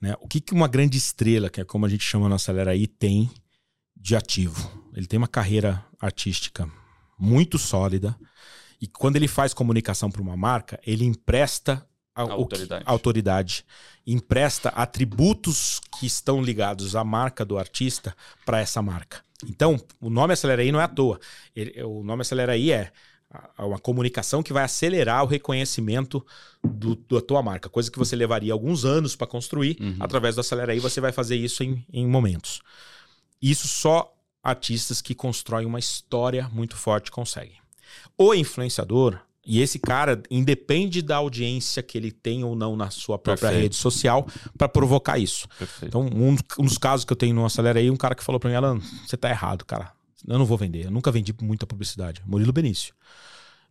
Né? 0.00 0.14
O 0.20 0.28
que, 0.28 0.40
que 0.40 0.52
uma 0.52 0.68
grande 0.68 0.98
estrela, 0.98 1.48
que 1.48 1.60
é 1.60 1.64
como 1.64 1.86
a 1.86 1.88
gente 1.88 2.04
chama 2.04 2.28
no 2.28 2.34
Acelera 2.34 2.72
aí, 2.72 2.86
tem 2.86 3.30
de 3.96 4.14
ativo? 4.14 4.84
Ele 4.94 5.06
tem 5.06 5.16
uma 5.16 5.28
carreira 5.28 5.84
artística 5.98 6.70
muito 7.18 7.58
sólida. 7.58 8.14
E 8.80 8.86
quando 8.86 9.16
ele 9.16 9.28
faz 9.28 9.54
comunicação 9.54 10.10
para 10.10 10.20
uma 10.22 10.36
marca, 10.36 10.78
ele 10.86 11.04
empresta 11.04 11.86
a- 12.14 12.24
o 12.24 12.26
que- 12.28 12.32
Autoridade. 12.34 12.84
autoridade, 12.86 13.64
empresta 14.06 14.68
atributos 14.70 15.80
que 15.98 16.06
estão 16.06 16.42
ligados 16.42 16.96
à 16.96 17.04
marca 17.04 17.44
do 17.44 17.58
artista 17.58 18.16
para 18.44 18.60
essa 18.60 18.80
marca. 18.82 19.22
Então, 19.46 19.78
o 20.00 20.08
nome 20.08 20.32
Acelera 20.32 20.62
aí 20.62 20.72
não 20.72 20.80
é 20.80 20.84
à 20.84 20.88
toa. 20.88 21.20
Ele- 21.54 21.82
o 21.82 22.02
nome 22.02 22.22
Acelera 22.22 22.52
aí 22.52 22.70
é 22.72 22.90
uma 23.58 23.78
comunicação 23.78 24.42
que 24.42 24.52
vai 24.52 24.64
acelerar 24.64 25.22
o 25.24 25.26
reconhecimento 25.26 26.24
do, 26.64 26.94
da 26.96 27.20
tua 27.20 27.42
marca, 27.42 27.68
coisa 27.68 27.90
que 27.90 27.98
você 27.98 28.16
levaria 28.16 28.52
alguns 28.52 28.84
anos 28.84 29.14
para 29.14 29.26
construir. 29.26 29.76
Uhum. 29.80 29.96
Através 30.00 30.34
do 30.36 30.40
Acelera 30.40 30.72
aí 30.72 30.78
você 30.80 31.00
vai 31.00 31.12
fazer 31.12 31.36
isso 31.36 31.62
em, 31.62 31.84
em 31.92 32.06
momentos. 32.06 32.62
Isso 33.42 33.68
só 33.68 34.10
artistas 34.42 35.02
que 35.02 35.14
constroem 35.14 35.66
uma 35.66 35.78
história 35.78 36.48
muito 36.50 36.76
forte 36.76 37.10
conseguem. 37.10 37.58
O 38.16 38.34
influenciador, 38.34 39.18
e 39.46 39.60
esse 39.60 39.78
cara 39.78 40.20
independe 40.28 41.00
da 41.00 41.16
audiência 41.16 41.80
que 41.80 41.96
ele 41.96 42.10
tem 42.10 42.42
ou 42.42 42.56
não 42.56 42.74
na 42.74 42.90
sua 42.90 43.16
própria 43.16 43.48
Perfeito. 43.48 43.62
rede 43.62 43.76
social 43.76 44.26
para 44.58 44.68
provocar 44.68 45.18
isso. 45.18 45.46
Perfeito. 45.56 45.86
Então, 45.86 46.02
um, 46.02 46.36
um 46.58 46.64
dos 46.64 46.78
casos 46.78 47.04
que 47.04 47.12
eu 47.12 47.16
tenho 47.16 47.34
no 47.34 47.46
Acelera 47.46 47.78
aí, 47.78 47.88
um 47.88 47.96
cara 47.96 48.16
que 48.16 48.24
falou 48.24 48.40
para 48.40 48.50
mim, 48.50 48.56
Alan, 48.56 48.80
você 49.06 49.16
tá 49.16 49.30
errado, 49.30 49.64
cara. 49.64 49.92
Eu 50.26 50.36
não 50.36 50.44
vou 50.44 50.58
vender. 50.58 50.86
Eu 50.86 50.90
nunca 50.90 51.12
vendi 51.12 51.32
muita 51.40 51.64
publicidade. 51.64 52.20
Murilo 52.26 52.52
Benício. 52.52 52.92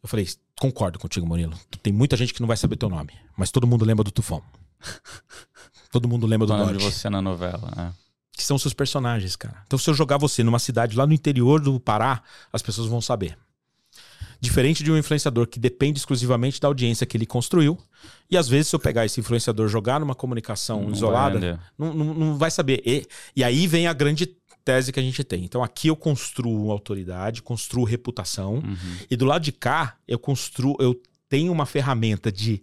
Eu 0.01 0.07
falei, 0.07 0.25
concordo 0.57 0.97
contigo, 0.97 1.27
Murilo. 1.27 1.57
Tem 1.83 1.91
muita 1.91 2.15
gente 2.15 2.33
que 2.33 2.39
não 2.39 2.47
vai 2.47 2.55
saber 2.55 2.77
teu 2.77 2.87
nome, 2.87 3.11
mas 3.35 3.51
todo 3.51 3.67
mundo 3.67 3.83
lembra 3.83 4.03
do 4.03 4.11
Tufão. 4.11 4.41
todo 5.91 6.07
mundo 6.07 6.25
lembra 6.25 6.47
do 6.47 6.53
Falando 6.53 6.77
de 6.77 6.85
você 6.85 7.09
na 7.09 7.21
novela. 7.21 7.69
né? 7.75 7.93
Que 8.31 8.43
são 8.43 8.57
seus 8.57 8.73
personagens, 8.73 9.35
cara. 9.35 9.63
Então, 9.65 9.77
se 9.79 9.89
eu 9.89 9.93
jogar 9.93 10.17
você 10.17 10.43
numa 10.43 10.59
cidade 10.59 10.95
lá 10.95 11.05
no 11.05 11.13
interior 11.13 11.59
do 11.59 11.79
Pará, 11.79 12.21
as 12.53 12.61
pessoas 12.61 12.87
vão 12.87 13.01
saber. 13.01 13.37
Diferente 14.45 14.84
de 14.84 14.91
um 14.91 14.97
influenciador 14.97 15.47
que 15.47 15.59
depende 15.59 15.99
exclusivamente 15.99 16.59
da 16.59 16.67
audiência 16.67 17.05
que 17.05 17.17
ele 17.17 17.26
construiu. 17.26 17.77
E 18.30 18.38
às 18.38 18.47
vezes, 18.47 18.67
se 18.69 18.76
eu 18.76 18.80
pegar 18.80 19.05
esse 19.05 19.19
influenciador 19.19 19.67
jogar 19.67 19.99
numa 19.99 20.15
comunicação 20.15 20.84
Não 20.84 20.91
isolada, 20.91 21.59
não, 21.77 21.93
não, 21.93 22.13
não 22.13 22.38
vai 22.38 22.49
saber. 22.51 22.81
E, 22.85 23.05
e 23.35 23.43
aí 23.43 23.67
vem 23.67 23.88
a 23.88 23.93
grande 23.93 24.27
tese 24.63 24.91
que 24.91 24.99
a 24.99 25.03
gente 25.03 25.23
tem. 25.23 25.43
Então, 25.43 25.63
aqui 25.63 25.89
eu 25.89 25.95
construo 25.95 26.72
autoridade, 26.72 27.41
construo 27.41 27.84
reputação. 27.84 28.55
Uhum. 28.55 28.76
E 29.09 29.15
do 29.15 29.26
lado 29.26 29.43
de 29.43 29.51
cá, 29.51 29.95
eu 30.07 30.17
construo, 30.17 30.76
eu 30.80 30.99
tenho 31.30 31.51
uma 31.51 31.65
ferramenta 31.65 32.31
de 32.31 32.61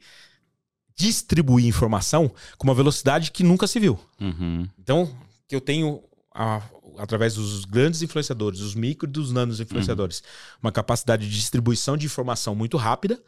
distribuir 0.96 1.66
informação 1.66 2.30
com 2.58 2.64
uma 2.66 2.74
velocidade 2.74 3.30
que 3.30 3.42
nunca 3.42 3.66
se 3.66 3.78
viu. 3.80 3.98
Uhum. 4.20 4.68
Então, 4.78 5.10
que 5.48 5.54
eu 5.54 5.60
tenho, 5.60 6.02
a- 6.34 6.62
através 6.98 7.34
dos 7.34 7.64
grandes 7.64 8.02
influenciadores, 8.02 8.60
dos 8.60 8.74
micro 8.74 9.08
e 9.08 9.12
dos 9.12 9.32
nanos 9.32 9.60
influenciadores, 9.60 10.22
uma 10.62 10.72
capacidade 10.72 11.28
de 11.28 11.34
distribuição 11.34 11.96
de 11.96 12.06
informação 12.06 12.54
muito 12.54 12.76
rápida, 12.76 13.20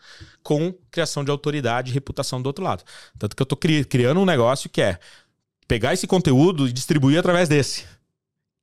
com 0.43 0.73
criação 0.91 1.25
de 1.25 1.31
autoridade 1.31 1.91
e 1.91 1.95
reputação 1.95 2.41
do 2.41 2.47
outro 2.47 2.65
lado. 2.65 2.85
Tanto 3.19 3.35
que 3.35 3.43
eu 3.43 3.45
estou 3.45 3.59
criando 3.59 4.21
um 4.21 4.25
negócio 4.25 4.69
que 4.69 4.81
é 4.81 4.99
pegar 5.67 5.95
esse 5.95 6.07
conteúdo 6.07 6.69
e 6.69 6.73
distribuir 6.73 7.19
através 7.19 7.49
desse. 7.49 7.85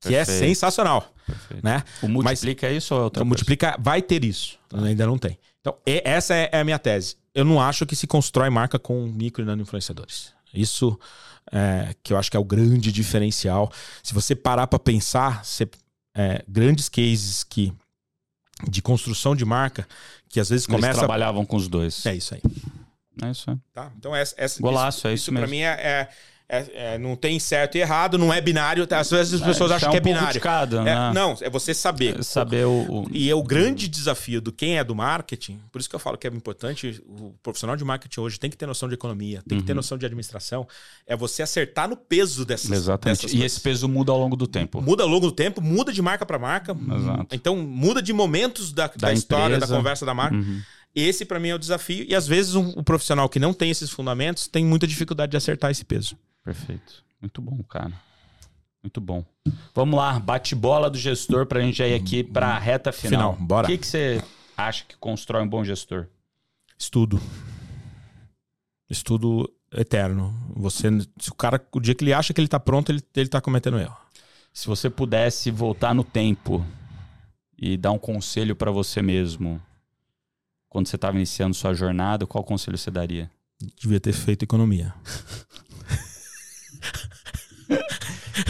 Que 0.01 0.15
é 0.15 0.25
Perfeito. 0.25 0.39
sensacional, 0.39 1.13
Perfeito. 1.27 1.63
né? 1.63 1.83
O 2.01 2.07
multiplica 2.07 2.65
é 2.67 2.73
isso 2.73 2.95
ou 2.95 3.01
é 3.01 3.03
outra 3.03 3.19
coisa? 3.19 3.27
multiplica, 3.27 3.77
vai 3.79 4.01
ter 4.01 4.23
isso. 4.25 4.57
Ainda 4.73 5.05
não 5.05 5.17
tem. 5.17 5.37
Então, 5.59 5.77
essa 5.85 6.33
é, 6.33 6.49
é 6.51 6.59
a 6.59 6.63
minha 6.63 6.79
tese. 6.79 7.17
Eu 7.35 7.45
não 7.45 7.61
acho 7.61 7.85
que 7.85 7.95
se 7.95 8.07
constrói 8.07 8.49
marca 8.49 8.79
com 8.79 9.05
micro 9.05 9.43
e 9.43 9.45
nano 9.45 9.61
influenciadores. 9.61 10.33
Isso 10.51 10.99
é, 11.51 11.95
que 12.03 12.11
eu 12.13 12.17
acho 12.17 12.29
que 12.29 12.35
é 12.37 12.39
o 12.39 12.43
grande 12.43 12.91
diferencial. 12.91 13.71
Se 14.03 14.13
você 14.13 14.35
parar 14.35 14.67
para 14.67 14.79
pensar, 14.79 15.43
você- 15.45 15.69
é, 16.15 16.43
grandes 16.47 16.89
cases 16.89 17.43
que 17.43 17.73
de 18.69 18.81
construção 18.81 19.35
de 19.35 19.43
marca 19.45 19.87
que 20.29 20.39
às 20.39 20.49
vezes 20.49 20.67
Eles 20.67 20.75
começa. 20.75 20.99
trabalhavam 20.99 21.45
com 21.45 21.55
os 21.55 21.67
dois. 21.67 22.05
É 22.05 22.13
isso 22.15 22.33
aí. 22.35 22.41
É 23.23 23.31
isso 23.31 23.49
aí. 23.49 23.57
Tá? 23.73 23.91
Então, 23.97 24.15
essa, 24.15 24.33
essa, 24.37 24.61
Golaço, 24.61 25.07
é 25.07 25.13
isso 25.13 25.23
isso 25.23 25.31
pra 25.31 25.41
mesmo. 25.41 25.51
mim 25.55 25.61
é, 25.61 26.09
é- 26.51 26.57
é- 26.57 26.95
é- 26.95 26.97
não 26.97 27.15
tem 27.15 27.39
certo 27.39 27.77
e 27.77 27.81
errado, 27.81 28.17
não 28.17 28.33
é 28.33 28.41
binário. 28.41 28.85
tá? 28.85 28.99
Às 28.99 29.09
vezes 29.09 29.35
as 29.35 29.41
pessoas 29.41 29.71
É, 29.71 29.75
acham 29.75 29.89
é 29.89 29.91
que 29.91 29.97
é 29.97 30.01
um 30.01 30.03
binário. 30.15 30.41
cada, 30.41 30.81
É, 30.81 30.83
né? 30.83 31.11
Não, 31.13 31.37
é 31.41 31.49
você 31.49 31.73
saber. 31.73 32.19
É 32.19 32.23
saber 32.23 32.65
o, 32.65 32.71
o- 33.03 33.07
E 33.11 33.29
é 33.29 33.33
o 33.35 33.41
grande 33.41 33.87
desafio 33.87 34.41
do 34.41 34.51
quem 34.51 34.77
é 34.77 34.83
do 34.83 34.93
marketing, 34.93 35.59
por 35.71 35.79
isso 35.79 35.89
que 35.89 35.95
eu 35.95 35.99
falo 35.99 36.17
que 36.17 36.27
é 36.27 36.29
importante, 36.29 37.01
o 37.07 37.33
profissional 37.41 37.75
de 37.77 37.83
marketing 37.85 38.19
hoje 38.19 38.39
tem 38.39 38.49
que 38.49 38.57
ter 38.57 38.65
noção 38.65 38.89
de 38.89 38.95
economia, 38.95 39.41
tem 39.47 39.59
que 39.59 39.63
ter 39.65 39.73
noção 39.73 39.97
de 39.97 40.05
administração, 40.05 40.67
é 41.07 41.15
você 41.15 41.41
acertar 41.41 41.87
no 41.87 41.95
peso 41.95 42.43
dessas, 42.45 42.69
Exatamente. 42.71 43.17
dessas 43.19 43.31
E 43.31 43.37
coisas. 43.37 43.51
esse 43.53 43.61
peso 43.61 43.87
muda 43.87 44.11
ao 44.11 44.19
longo 44.19 44.35
do 44.35 44.45
tempo. 44.47 44.81
Muda 44.81 45.03
ao 45.03 45.09
longo 45.09 45.27
do 45.27 45.31
tempo, 45.31 45.61
muda 45.61 45.93
de 45.93 46.01
marca 46.01 46.25
para 46.25 46.37
marca. 46.37 46.75
Exato. 46.75 47.27
Então, 47.31 47.55
muda 47.55 48.01
de 48.01 48.11
momentos 48.11 48.71
da, 48.73 48.87
da 48.95 49.13
história, 49.13 49.55
empresa. 49.55 49.71
da 49.71 49.77
conversa 49.77 50.05
da 50.05 50.13
marca. 50.13 50.35
Uhum. 50.35 50.61
Esse, 50.93 51.23
para 51.23 51.39
mim, 51.39 51.49
é 51.49 51.55
o 51.55 51.59
desafio. 51.59 52.05
E 52.09 52.13
às 52.13 52.27
vezes, 52.27 52.53
um, 52.55 52.69
o 52.75 52.83
profissional 52.83 53.29
que 53.29 53.39
não 53.39 53.53
tem 53.53 53.71
esses 53.71 53.89
fundamentos 53.89 54.47
tem 54.47 54.65
muita 54.65 54.85
dificuldade 54.85 55.31
de 55.31 55.37
acertar 55.37 55.71
esse 55.71 55.85
peso. 55.85 56.17
Perfeito. 56.43 57.03
Muito 57.21 57.41
bom, 57.41 57.61
cara. 57.63 57.93
Muito 58.83 58.99
bom. 58.99 59.23
Vamos 59.75 59.97
lá, 59.97 60.19
bate-bola 60.19 60.89
do 60.89 60.97
gestor 60.97 61.45
pra 61.45 61.61
gente 61.61 61.81
ir 61.83 61.93
aqui 61.93 62.23
pra 62.23 62.57
reta 62.57 62.91
final. 62.91 63.33
Final, 63.33 63.47
bora. 63.47 63.67
O 63.67 63.69
que, 63.69 63.77
que 63.77 63.85
você 63.85 64.23
acha 64.57 64.83
que 64.85 64.95
constrói 64.97 65.43
um 65.43 65.47
bom 65.47 65.63
gestor? 65.63 66.07
Estudo. 66.77 67.21
Estudo 68.89 69.51
eterno. 69.71 70.35
Você, 70.55 70.89
se 71.19 71.29
o 71.29 71.35
cara, 71.35 71.63
o 71.71 71.79
dia 71.79 71.93
que 71.93 72.03
ele 72.03 72.13
acha 72.13 72.33
que 72.33 72.41
ele 72.41 72.47
tá 72.47 72.59
pronto, 72.59 72.91
ele, 72.91 73.03
ele 73.15 73.29
tá 73.29 73.39
cometendo 73.39 73.79
erro. 73.79 73.95
Se 74.51 74.67
você 74.67 74.89
pudesse 74.89 75.51
voltar 75.51 75.93
no 75.93 76.03
tempo 76.03 76.65
e 77.57 77.77
dar 77.77 77.91
um 77.91 77.99
conselho 77.99 78.55
pra 78.55 78.71
você 78.71 79.01
mesmo, 79.01 79.61
quando 80.67 80.87
você 80.87 80.95
estava 80.95 81.15
iniciando 81.15 81.53
sua 81.53 81.73
jornada, 81.73 82.25
qual 82.25 82.43
conselho 82.43 82.77
você 82.77 82.89
daria? 82.89 83.29
Devia 83.79 83.99
ter 83.99 84.13
feito 84.13 84.43
economia. 84.43 84.93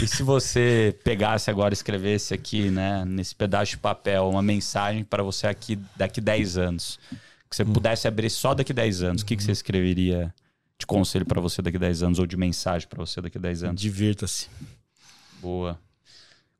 E 0.00 0.06
se 0.06 0.22
você 0.22 0.96
pegasse 1.04 1.50
agora 1.50 1.72
e 1.72 1.76
escrevesse 1.76 2.34
aqui, 2.34 2.70
né, 2.70 3.04
nesse 3.04 3.34
pedaço 3.34 3.72
de 3.72 3.78
papel, 3.78 4.28
uma 4.28 4.42
mensagem 4.42 5.04
para 5.04 5.22
você 5.22 5.46
aqui 5.46 5.78
daqui 5.96 6.20
10 6.20 6.58
anos, 6.58 6.98
que 7.48 7.56
você 7.56 7.64
pudesse 7.64 8.08
abrir 8.08 8.30
só 8.30 8.54
daqui 8.54 8.72
10 8.72 9.02
anos, 9.02 9.22
o 9.22 9.26
que, 9.26 9.36
que 9.36 9.42
você 9.42 9.52
escreveria 9.52 10.32
de 10.78 10.86
conselho 10.86 11.26
para 11.26 11.40
você 11.40 11.60
daqui 11.60 11.78
10 11.78 12.02
anos 12.02 12.18
ou 12.18 12.26
de 12.26 12.36
mensagem 12.36 12.88
para 12.88 13.04
você 13.04 13.20
daqui 13.20 13.38
10 13.38 13.64
anos? 13.64 13.80
Divirta-se. 13.80 14.48
Boa. 15.40 15.78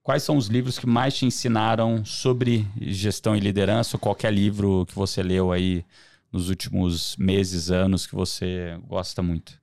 Quais 0.02 0.24
são 0.24 0.36
os 0.36 0.48
livros 0.48 0.78
que 0.78 0.86
mais 0.86 1.14
te 1.14 1.24
ensinaram 1.24 2.04
sobre 2.04 2.66
gestão 2.76 3.36
e 3.36 3.40
liderança? 3.40 3.96
Ou 3.96 4.00
qualquer 4.00 4.32
livro 4.32 4.84
que 4.86 4.94
você 4.94 5.22
leu 5.22 5.52
aí 5.52 5.84
nos 6.32 6.48
últimos 6.48 7.16
meses, 7.16 7.70
anos, 7.70 8.06
que 8.06 8.14
você 8.14 8.76
gosta 8.88 9.22
muito? 9.22 9.61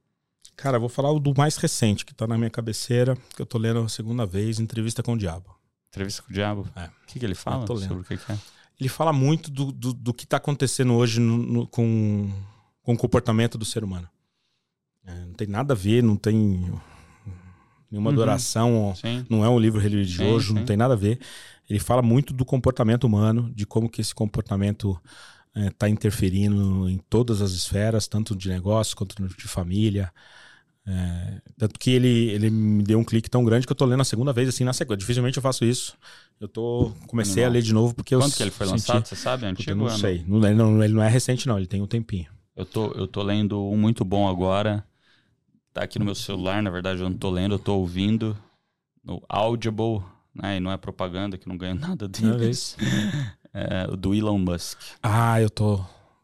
Cara, 0.61 0.75
eu 0.77 0.81
vou 0.81 0.89
falar 0.89 1.17
do 1.19 1.33
mais 1.37 1.55
recente, 1.57 2.05
que 2.05 2.13
tá 2.13 2.27
na 2.27 2.37
minha 2.37 2.49
cabeceira, 2.49 3.15
que 3.35 3.41
eu 3.41 3.45
tô 3.45 3.57
lendo 3.57 3.79
a 3.79 3.87
segunda 3.89 4.25
vez, 4.25 4.59
Entrevista 4.59 5.01
com 5.01 5.13
o 5.13 5.17
Diabo. 5.17 5.55
Entrevista 5.89 6.21
com 6.21 6.29
o 6.31 6.33
Diabo? 6.33 6.67
É. 6.75 6.85
O 6.85 6.91
que, 7.07 7.19
que 7.19 7.25
ele 7.25 7.35
fala 7.35 7.65
sobre 7.65 7.93
o 7.93 8.03
que, 8.03 8.17
que 8.17 8.31
é? 8.31 8.37
Ele 8.79 8.89
fala 8.89 9.13
muito 9.13 9.49
do, 9.49 9.71
do, 9.71 9.93
do 9.93 10.13
que 10.13 10.25
tá 10.27 10.37
acontecendo 10.37 10.93
hoje 10.93 11.19
no- 11.19 11.37
no- 11.37 11.67
com, 11.67 12.29
com 12.83 12.93
o 12.93 12.97
comportamento 12.97 13.57
do 13.57 13.63
ser 13.65 13.83
humano. 13.83 14.07
É, 15.05 15.13
não 15.25 15.33
tem 15.33 15.47
nada 15.47 15.73
a 15.73 15.77
ver, 15.77 16.03
não 16.03 16.15
tem 16.17 16.35
nenhuma 17.89 18.09
Uhum. 18.09 18.15
adoração, 18.15 18.93
Sim. 18.95 19.25
não 19.29 19.43
é 19.43 19.49
um 19.49 19.57
livro 19.59 19.79
religioso, 19.79 20.47
Sim, 20.49 20.53
não 20.55 20.61
sim. 20.61 20.65
tem 20.67 20.77
nada 20.77 20.93
a 20.93 20.97
ver. 20.97 21.19
Ele 21.69 21.79
fala 21.79 22.01
muito 22.01 22.33
do 22.33 22.43
comportamento 22.45 23.05
humano, 23.05 23.49
de 23.55 23.65
como 23.65 23.89
que 23.89 24.01
esse 24.01 24.13
comportamento 24.13 24.99
está 25.55 25.89
interferindo 25.89 26.87
em 26.89 26.97
todas 27.09 27.41
as 27.41 27.51
esferas, 27.51 28.07
tanto 28.07 28.35
de 28.35 28.49
negócio 28.49 28.95
quanto 28.95 29.15
de 29.27 29.47
família. 29.47 30.11
É, 30.91 31.41
tanto 31.57 31.79
que 31.79 31.91
ele, 31.91 32.31
ele 32.31 32.49
me 32.49 32.81
deu 32.81 32.97
um 32.97 33.03
clique 33.03 33.29
tão 33.29 33.43
grande 33.45 33.67
que 33.67 33.71
eu 33.71 33.75
tô 33.75 33.85
lendo 33.85 34.01
a 34.01 34.05
segunda 34.05 34.33
vez, 34.33 34.49
assim, 34.49 34.63
na 34.63 34.73
sequência. 34.73 34.97
Dificilmente 34.97 35.37
eu 35.37 35.43
faço 35.43 35.63
isso. 35.63 35.95
Eu 36.39 36.47
tô 36.47 36.91
comecei 37.05 37.43
Animal. 37.43 37.49
a 37.51 37.53
ler 37.53 37.61
de 37.61 37.73
novo 37.73 37.93
porque 37.93 38.15
eu 38.15 38.19
Quando 38.19 38.33
que 38.35 38.41
ele 38.41 38.49
foi 38.51 38.65
senti- 38.65 38.73
lançado, 38.89 39.05
você 39.07 39.15
sabe? 39.15 39.45
Antigo? 39.45 39.69
eu 39.71 39.75
não 39.75 39.85
ou 39.85 39.91
é 39.91 39.97
sei. 39.97 40.23
Não, 40.27 40.43
ele, 40.45 40.55
não, 40.55 40.83
ele 40.83 40.93
não 40.93 41.03
é 41.03 41.09
recente, 41.09 41.47
não. 41.47 41.57
Ele 41.57 41.67
tem 41.67 41.81
um 41.81 41.85
tempinho. 41.85 42.27
Eu 42.55 42.65
tô, 42.65 42.91
eu 42.93 43.07
tô 43.07 43.21
lendo 43.21 43.61
um 43.69 43.77
muito 43.77 44.03
bom 44.03 44.27
agora. 44.27 44.83
Tá 45.73 45.83
aqui 45.83 45.99
no 45.99 46.05
meu 46.05 46.15
celular, 46.15 46.63
na 46.63 46.69
verdade 46.71 47.01
eu 47.01 47.09
não 47.09 47.17
tô 47.17 47.29
lendo, 47.29 47.53
eu 47.55 47.59
tô 47.59 47.75
ouvindo 47.77 48.35
no 49.03 49.21
Audible, 49.29 50.01
né? 50.33 50.57
E 50.57 50.59
não 50.59 50.71
é 50.71 50.77
propaganda, 50.77 51.37
que 51.37 51.47
não 51.47 51.55
ganho 51.57 51.75
nada 51.79 52.07
deles. 52.07 52.75
É, 53.51 53.87
o 53.91 53.97
do 53.97 54.13
Elon 54.13 54.37
Musk. 54.37 54.77
Ah, 55.01 55.41
eu 55.41 55.49
tô. 55.49 55.83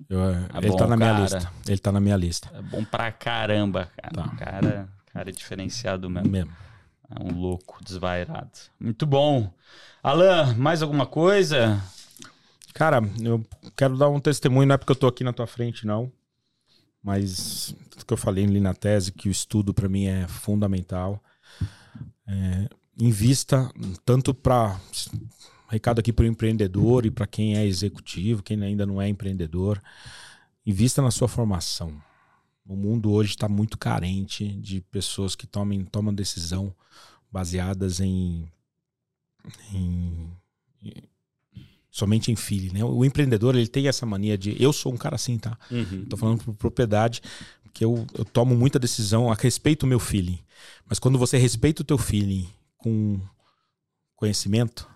Eu- 0.09 0.19
ele 0.57 0.69
bom, 0.69 0.77
tá 0.77 0.87
na 0.87 0.97
minha 0.97 1.09
cara. 1.11 1.21
lista. 1.23 1.51
Ele 1.67 1.77
tá 1.79 1.91
na 1.91 1.99
minha 1.99 2.17
lista. 2.17 2.49
É 2.53 2.61
bom 2.61 2.83
pra 2.83 3.11
caramba, 3.11 3.89
cara. 3.97 4.13
Tá. 4.29 4.35
Cara, 4.35 4.89
cara 5.13 5.29
é 5.29 5.33
diferenciado 5.33 6.09
mesmo. 6.09 6.29
Mesmo. 6.29 6.51
É 7.09 7.23
um 7.23 7.39
louco, 7.39 7.77
desvairado. 7.83 8.49
Muito 8.79 9.05
bom. 9.05 9.51
Alan, 10.03 10.53
mais 10.55 10.81
alguma 10.81 11.05
coisa? 11.05 11.81
Cara, 12.73 12.99
eu 13.21 13.45
quero 13.75 13.97
dar 13.97 14.09
um 14.09 14.19
testemunho, 14.19 14.67
não 14.67 14.75
é 14.75 14.77
porque 14.77 14.91
eu 14.91 14.95
tô 14.95 15.07
aqui 15.07 15.23
na 15.23 15.31
tua 15.31 15.47
frente, 15.47 15.85
não. 15.87 16.11
Mas 17.01 17.75
tudo 17.91 18.05
que 18.05 18.13
eu 18.13 18.17
falei 18.17 18.43
ali 18.43 18.59
na 18.59 18.73
tese, 18.73 19.11
que 19.11 19.29
o 19.29 19.31
estudo 19.31 19.73
para 19.73 19.87
mim 19.87 20.05
é 20.05 20.27
fundamental. 20.27 21.23
É, 22.27 22.67
invista 22.99 23.71
tanto 24.03 24.33
para 24.33 24.79
recado 25.75 25.99
aqui 25.99 26.13
para 26.13 26.23
o 26.23 26.27
empreendedor 26.27 27.05
e 27.05 27.11
para 27.11 27.27
quem 27.27 27.57
é 27.57 27.65
executivo, 27.65 28.41
quem 28.41 28.61
ainda 28.63 28.85
não 28.85 29.01
é 29.01 29.09
empreendedor, 29.09 29.81
invista 30.65 31.01
na 31.01 31.11
sua 31.11 31.27
formação. 31.27 31.93
O 32.65 32.75
mundo 32.75 33.11
hoje 33.11 33.31
está 33.31 33.47
muito 33.49 33.77
carente 33.77 34.47
de 34.53 34.79
pessoas 34.81 35.35
que 35.35 35.45
tomem, 35.45 35.83
tomam 35.83 36.13
decisão 36.13 36.73
baseadas 37.31 37.99
em, 37.99 38.47
em- 39.73 40.29
em- 40.81 41.03
somente 41.91 42.31
em 42.31 42.35
feeling, 42.35 42.71
né? 42.73 42.83
O 42.83 43.03
empreendedor 43.05 43.55
ele 43.55 43.67
tem 43.67 43.87
essa 43.87 44.05
mania 44.05 44.37
de 44.37 44.55
eu 44.61 44.71
sou 44.73 44.93
um 44.93 44.97
cara 44.97 45.15
assim, 45.15 45.37
tá? 45.37 45.57
Tô 46.09 46.15
falando 46.17 46.43
por 46.43 46.55
propriedade, 46.55 47.21
porque 47.63 47.83
eu, 47.83 48.07
eu 48.13 48.23
tomo 48.25 48.55
muita 48.55 48.79
decisão 48.79 49.29
a 49.31 49.35
respeito 49.35 49.81
do 49.81 49.89
meu 49.89 49.99
feeling. 49.99 50.39
Mas 50.87 50.99
quando 50.99 51.19
você 51.19 51.37
respeita 51.37 51.81
o 51.81 51.85
teu 51.85 51.97
feeling 51.97 52.49
com 52.77 53.19
conhecimento, 54.15 54.87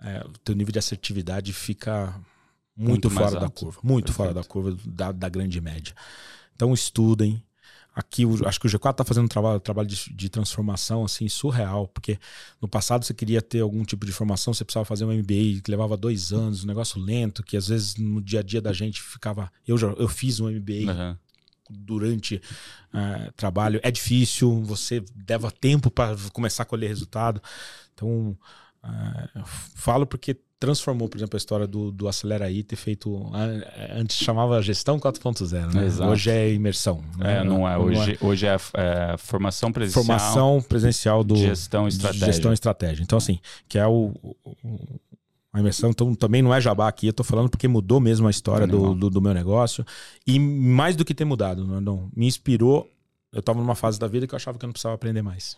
é, 0.00 0.24
o 0.26 0.38
teu 0.38 0.54
nível 0.54 0.72
de 0.72 0.78
assertividade 0.78 1.52
fica 1.52 2.14
muito, 2.76 3.08
Muito 3.08 3.10
fora 3.10 3.40
da 3.40 3.48
curva. 3.48 3.80
Muito 3.82 4.06
Perfeito. 4.06 4.16
fora 4.16 4.34
da 4.34 4.44
curva 4.44 4.78
da, 4.84 5.10
da 5.10 5.28
grande 5.30 5.60
média. 5.60 5.94
Então 6.54 6.74
estudem, 6.74 7.42
aqui, 7.94 8.24
acho 8.44 8.60
que 8.60 8.66
o 8.66 8.70
G4 8.70 8.90
está 8.90 9.04
fazendo 9.04 9.24
um 9.24 9.28
trabalho, 9.28 9.58
trabalho 9.58 9.88
de, 9.88 10.12
de, 10.12 10.28
transformação 10.28 11.02
assim 11.02 11.26
surreal, 11.26 11.88
porque 11.88 12.18
no 12.60 12.68
passado 12.68 13.04
você 13.04 13.14
queria 13.14 13.40
ter 13.40 13.60
algum 13.60 13.82
tipo 13.82 14.04
de 14.04 14.12
formação, 14.12 14.52
você 14.52 14.64
precisava 14.64 14.84
fazer 14.84 15.06
um 15.06 15.12
MBA 15.12 15.62
que 15.64 15.70
levava 15.70 15.96
dois 15.96 16.32
anos, 16.32 16.64
um 16.64 16.66
negócio 16.66 17.00
lento, 17.00 17.42
que 17.42 17.56
às 17.56 17.68
vezes 17.68 17.96
no 17.96 18.20
dia 18.20 18.40
a 18.40 18.42
dia 18.42 18.60
da 18.60 18.74
gente 18.74 19.00
ficava. 19.00 19.50
Eu 19.66 19.78
já 19.78 19.88
eu 19.88 20.08
fiz 20.08 20.38
um 20.38 20.50
MBA. 20.50 20.92
Uhum. 20.92 21.16
Durante 21.68 22.36
uh, 22.94 23.32
trabalho 23.32 23.80
é 23.82 23.90
difícil, 23.90 24.62
você 24.62 25.04
leva 25.28 25.50
tempo 25.50 25.90
para 25.90 26.14
começar 26.32 26.62
a 26.62 26.66
colher 26.66 26.86
resultado. 26.86 27.42
Então, 27.92 28.38
uh, 28.86 29.42
falo 29.74 30.06
porque 30.06 30.36
transformou, 30.58 31.08
por 31.08 31.18
exemplo, 31.18 31.36
a 31.36 31.38
história 31.38 31.66
do, 31.66 31.92
do 31.92 32.08
Acelera 32.08 32.46
aí, 32.46 32.62
ter 32.62 32.76
feito. 32.76 33.30
Antes 33.94 34.16
chamava 34.16 34.60
gestão 34.62 34.98
4.0, 34.98 35.74
né? 35.74 35.84
Exato. 35.84 36.10
Hoje 36.10 36.30
é 36.30 36.52
imersão. 36.52 37.04
Né? 37.18 37.40
É, 37.40 37.44
não 37.44 37.68
é. 37.68 37.76
Hoje, 37.76 38.18
é. 38.20 38.24
hoje 38.24 38.46
é, 38.46 38.56
é, 38.74 39.16
formação 39.18 39.70
presencial. 39.70 40.04
Formação 40.04 40.62
presencial 40.66 41.22
do. 41.22 41.36
Gestão 41.36 41.86
estratégia. 41.86 42.26
Gestão 42.26 42.52
estratégia. 42.52 43.02
Então, 43.02 43.18
assim, 43.18 43.38
que 43.68 43.78
é 43.78 43.86
o, 43.86 44.14
o 44.44 45.00
a 45.56 45.60
imersão 45.60 45.88
então, 45.88 46.14
também 46.14 46.42
não 46.42 46.54
é 46.54 46.60
jabá 46.60 46.86
aqui, 46.86 47.06
eu 47.06 47.14
tô 47.14 47.24
falando 47.24 47.48
porque 47.48 47.66
mudou 47.66 47.98
mesmo 47.98 48.26
a 48.26 48.30
história 48.30 48.66
do, 48.66 48.94
do, 48.94 49.08
do, 49.08 49.22
meu 49.22 49.32
negócio. 49.32 49.86
E 50.26 50.38
mais 50.38 50.94
do 50.94 51.02
que 51.02 51.14
ter 51.14 51.24
mudado, 51.24 51.64
não, 51.80 52.10
me 52.14 52.26
inspirou. 52.26 52.90
Eu 53.32 53.40
tava 53.40 53.58
numa 53.58 53.74
fase 53.74 53.98
da 53.98 54.06
vida 54.06 54.26
que 54.26 54.34
eu 54.34 54.36
achava 54.36 54.58
que 54.58 54.64
eu 54.64 54.66
não 54.66 54.72
precisava 54.72 54.94
aprender 54.94 55.22
mais. 55.22 55.56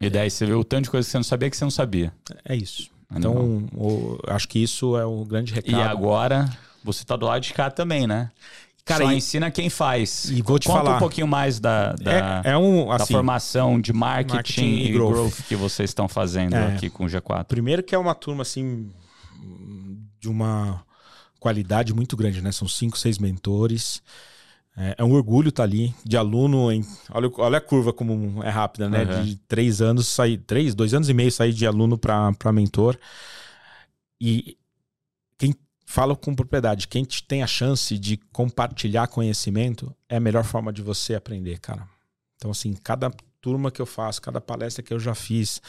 E 0.00 0.08
daí 0.08 0.30
você 0.30 0.46
viu 0.46 0.60
o 0.60 0.64
tanto 0.64 0.84
de 0.84 0.90
coisa 0.90 1.06
que 1.06 1.10
você 1.10 1.18
não 1.18 1.24
sabia 1.24 1.50
que 1.50 1.56
você 1.56 1.64
não 1.64 1.70
sabia. 1.70 2.12
É 2.44 2.56
isso. 2.56 2.90
Então, 3.14 3.68
o, 3.74 4.18
acho 4.28 4.48
que 4.48 4.58
isso 4.58 4.96
é 4.96 5.04
um 5.04 5.24
grande 5.24 5.52
recado. 5.52 5.76
E 5.76 5.82
agora, 5.82 6.48
você 6.82 7.02
está 7.02 7.16
do 7.16 7.26
lado 7.26 7.42
de 7.42 7.52
cá 7.52 7.70
também, 7.70 8.06
né? 8.06 8.30
Cara, 8.84 9.04
Só 9.04 9.12
e, 9.12 9.16
ensina 9.16 9.50
quem 9.50 9.68
faz. 9.68 10.30
E 10.30 10.42
vou 10.42 10.58
te 10.58 10.66
Conta 10.66 10.84
falar. 10.84 10.96
um 10.96 10.98
pouquinho 10.98 11.26
mais 11.26 11.60
da, 11.60 11.92
da, 11.92 12.42
é, 12.44 12.52
é 12.52 12.58
um, 12.58 12.90
assim, 12.90 12.98
da 12.98 13.06
formação 13.06 13.80
de 13.80 13.92
marketing, 13.92 14.34
marketing 14.34 14.64
e, 14.64 14.88
e 14.88 14.92
growth. 14.92 15.12
growth. 15.12 15.34
que 15.48 15.56
vocês 15.56 15.90
estão 15.90 16.08
fazendo 16.08 16.54
é, 16.54 16.74
aqui 16.74 16.88
com 16.88 17.04
o 17.04 17.06
G4. 17.06 17.44
Primeiro 17.44 17.82
que 17.82 17.94
é 17.94 17.98
uma 17.98 18.14
turma 18.14 18.42
assim 18.42 18.90
de 20.18 20.28
uma 20.28 20.82
qualidade 21.38 21.94
muito 21.94 22.16
grande, 22.16 22.40
né? 22.40 22.52
São 22.52 22.66
cinco, 22.66 22.98
seis 22.98 23.18
mentores. 23.18 24.02
É, 24.76 24.96
é 24.98 25.04
um 25.04 25.12
orgulho 25.12 25.48
estar 25.48 25.62
tá 25.62 25.68
ali, 25.68 25.94
de 26.04 26.16
aluno 26.16 26.70
em. 26.70 26.84
Olha, 27.10 27.30
olha 27.38 27.58
a 27.58 27.60
curva 27.60 27.92
como 27.92 28.42
é 28.42 28.48
rápida, 28.48 28.88
né? 28.88 29.04
Uhum. 29.04 29.24
De 29.24 29.36
três 29.36 29.80
anos 29.82 30.06
sair. 30.06 30.38
Três, 30.38 30.74
dois 30.74 30.94
anos 30.94 31.08
e 31.08 31.14
meio 31.14 31.30
sair 31.30 31.52
de 31.52 31.66
aluno 31.66 31.98
para 31.98 32.52
mentor. 32.52 32.98
E 34.20 34.56
quem 35.38 35.54
fala 35.86 36.14
com 36.14 36.34
propriedade, 36.34 36.88
quem 36.88 37.04
tem 37.04 37.42
a 37.42 37.46
chance 37.46 37.98
de 37.98 38.16
compartilhar 38.32 39.08
conhecimento 39.08 39.94
é 40.08 40.16
a 40.16 40.20
melhor 40.20 40.44
forma 40.44 40.72
de 40.72 40.82
você 40.82 41.14
aprender, 41.14 41.58
cara. 41.58 41.88
Então, 42.36 42.50
assim, 42.50 42.74
cada 42.74 43.10
turma 43.40 43.70
que 43.70 43.82
eu 43.82 43.86
faço, 43.86 44.22
cada 44.22 44.40
palestra 44.40 44.82
que 44.82 44.94
eu 44.94 45.00
já 45.00 45.14
fiz, 45.14 45.60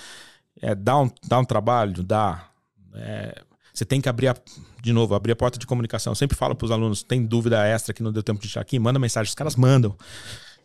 é, 0.61 0.76
dá, 0.76 0.99
um, 0.99 1.10
dá 1.26 1.40
um 1.40 1.45
trabalho? 1.45 2.03
Dá. 2.03 2.49
É, 2.94 3.41
você 3.73 3.85
tem 3.85 4.02
que 4.02 4.10
abrir, 4.10 4.27
a, 4.27 4.35
de 4.81 4.91
novo, 4.93 5.15
abrir 5.15 5.31
a 5.31 5.35
porta 5.35 5.57
de 5.57 5.65
comunicação. 5.65 6.11
Eu 6.11 6.15
sempre 6.15 6.38
falo 6.38 6.56
para 6.56 6.65
os 6.65 6.72
alunos, 6.72 7.03
tem 7.03 7.26
dúvida 7.26 7.65
extra 7.65 7.93
que 7.93 8.03
não 8.03 8.11
deu 8.11 8.23
tempo 8.23 8.41
de 8.41 8.48
tirar 8.48 8.61
aqui, 8.61 8.77
manda 8.80 8.99
mensagem. 8.99 9.30
Os 9.30 9.35
caras 9.35 9.56
mandam. 9.56 9.95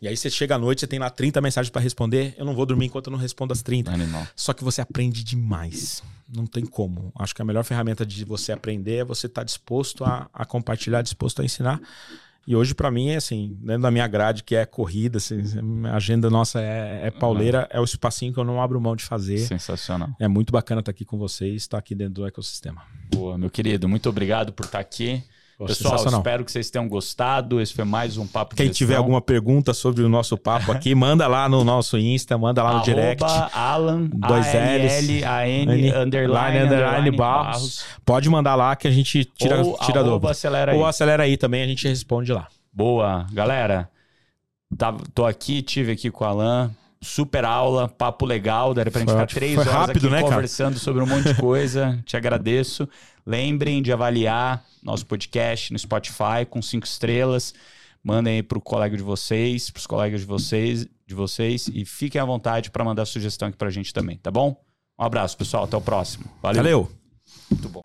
E 0.00 0.06
aí 0.06 0.16
você 0.16 0.28
chega 0.28 0.54
à 0.54 0.58
noite, 0.58 0.80
você 0.80 0.86
tem 0.86 0.98
lá 0.98 1.08
30 1.08 1.40
mensagens 1.40 1.70
para 1.70 1.80
responder. 1.80 2.34
Eu 2.36 2.44
não 2.44 2.54
vou 2.54 2.66
dormir 2.66 2.86
enquanto 2.86 3.06
eu 3.06 3.10
não 3.12 3.18
respondo 3.18 3.52
as 3.52 3.62
30. 3.62 3.90
Animal. 3.90 4.26
Só 4.36 4.52
que 4.52 4.62
você 4.62 4.80
aprende 4.80 5.24
demais. 5.24 6.02
Não 6.28 6.46
tem 6.46 6.66
como. 6.66 7.12
Acho 7.16 7.34
que 7.34 7.40
a 7.40 7.44
melhor 7.44 7.64
ferramenta 7.64 8.04
de 8.04 8.24
você 8.24 8.52
aprender 8.52 8.96
é 8.96 9.04
você 9.04 9.26
estar 9.26 9.40
tá 9.40 9.44
disposto 9.44 10.04
a, 10.04 10.28
a 10.34 10.44
compartilhar, 10.44 11.00
disposto 11.00 11.40
a 11.40 11.44
ensinar. 11.44 11.80
E 12.46 12.54
hoje, 12.54 12.74
para 12.74 12.90
mim, 12.92 13.08
é 13.08 13.16
assim, 13.16 13.56
dentro 13.60 13.82
da 13.82 13.90
minha 13.90 14.06
grade, 14.06 14.44
que 14.44 14.54
é 14.54 14.64
corrida, 14.64 15.18
assim, 15.18 15.42
a 15.84 15.96
agenda 15.96 16.30
nossa 16.30 16.60
é, 16.60 17.08
é 17.08 17.10
pauleira, 17.10 17.62
uhum. 17.62 17.78
é 17.78 17.80
o 17.80 17.84
espacinho 17.84 18.32
que 18.32 18.38
eu 18.38 18.44
não 18.44 18.62
abro 18.62 18.80
mão 18.80 18.94
de 18.94 19.02
fazer. 19.02 19.38
Sensacional. 19.38 20.10
É 20.20 20.28
muito 20.28 20.52
bacana 20.52 20.80
estar 20.80 20.92
aqui 20.92 21.04
com 21.04 21.18
vocês, 21.18 21.62
estar 21.62 21.78
aqui 21.78 21.94
dentro 21.94 22.14
do 22.14 22.26
ecossistema. 22.26 22.82
Boa, 23.10 23.36
meu 23.36 23.50
querido, 23.50 23.88
muito 23.88 24.08
obrigado 24.08 24.52
por 24.52 24.66
estar 24.66 24.78
aqui. 24.78 25.24
Pessoal, 25.64 25.96
espero 26.06 26.44
que 26.44 26.52
vocês 26.52 26.68
tenham 26.68 26.86
gostado. 26.86 27.60
Esse 27.62 27.72
foi 27.72 27.84
mais 27.84 28.18
um 28.18 28.26
papo. 28.26 28.54
Quem 28.54 28.68
tiver 28.68 28.96
alguma 28.96 29.22
pergunta 29.22 29.72
sobre 29.72 30.02
o 30.02 30.08
nosso 30.08 30.36
papo 30.36 30.70
aqui, 30.70 30.92
manda 30.94 31.26
lá 31.26 31.48
no 31.48 31.64
nosso 31.64 31.96
Insta, 31.96 32.36
manda 32.36 32.62
lá 32.62 32.70
no 32.70 32.76
Arroba 32.76 32.92
direct. 32.92 33.24
Alan, 33.54 34.10
dois 34.12 34.46
L's, 34.46 35.22
A 35.24 35.48
N 35.48 35.92
underline, 35.92 36.58
underline 36.58 37.10
Barros. 37.10 37.86
Pode 38.04 38.28
mandar 38.28 38.54
lá 38.54 38.76
que 38.76 38.86
a 38.86 38.90
gente 38.90 39.24
tira, 39.24 39.62
Ou 39.64 39.78
tira 39.78 40.04
dúvida. 40.04 40.30
Acelera 40.30 40.72
aí. 40.72 40.78
Ou 40.78 40.84
acelera 40.84 41.22
aí 41.22 41.38
também, 41.38 41.62
a 41.62 41.66
gente 41.66 41.88
responde 41.88 42.32
lá. 42.32 42.48
Boa, 42.70 43.26
galera. 43.32 43.88
Tá, 44.76 44.94
tô 45.14 45.24
aqui, 45.24 45.62
tive 45.62 45.92
aqui 45.92 46.10
com 46.10 46.24
o 46.24 46.26
Alan 46.26 46.70
super 47.02 47.44
aula, 47.44 47.88
papo 47.88 48.24
legal, 48.24 48.74
daria 48.74 48.90
pra 48.90 49.00
gente 49.00 49.10
foi, 49.10 49.20
ficar 49.20 49.34
três 49.34 49.58
horas 49.58 49.72
rápido, 49.72 50.06
aqui 50.06 50.10
né, 50.10 50.22
conversando 50.22 50.74
cara? 50.74 50.80
sobre 50.80 51.02
um 51.02 51.06
monte 51.06 51.32
de 51.32 51.34
coisa. 51.40 52.02
Te 52.04 52.16
agradeço. 52.16 52.88
Lembrem 53.24 53.82
de 53.82 53.92
avaliar 53.92 54.64
nosso 54.82 55.04
podcast 55.06 55.72
no 55.72 55.78
Spotify 55.78 56.44
com 56.48 56.62
cinco 56.62 56.86
estrelas. 56.86 57.54
Mandem 58.02 58.36
aí 58.36 58.42
pro 58.42 58.60
colega 58.60 58.96
de 58.96 59.02
vocês, 59.02 59.68
pros 59.70 59.86
colegas 59.86 60.20
de 60.20 60.26
vocês, 60.26 60.86
de 61.06 61.14
vocês 61.14 61.68
e 61.68 61.84
fiquem 61.84 62.20
à 62.20 62.24
vontade 62.24 62.70
para 62.70 62.84
mandar 62.84 63.04
sugestão 63.04 63.48
aqui 63.48 63.56
pra 63.56 63.70
gente 63.70 63.92
também, 63.92 64.16
tá 64.16 64.30
bom? 64.30 64.56
Um 64.98 65.04
abraço, 65.04 65.36
pessoal. 65.36 65.64
Até 65.64 65.76
o 65.76 65.80
próximo. 65.80 66.24
Valeu. 66.40 66.62
Valeu. 66.62 66.92
Muito 67.50 67.68
bom. 67.68 67.82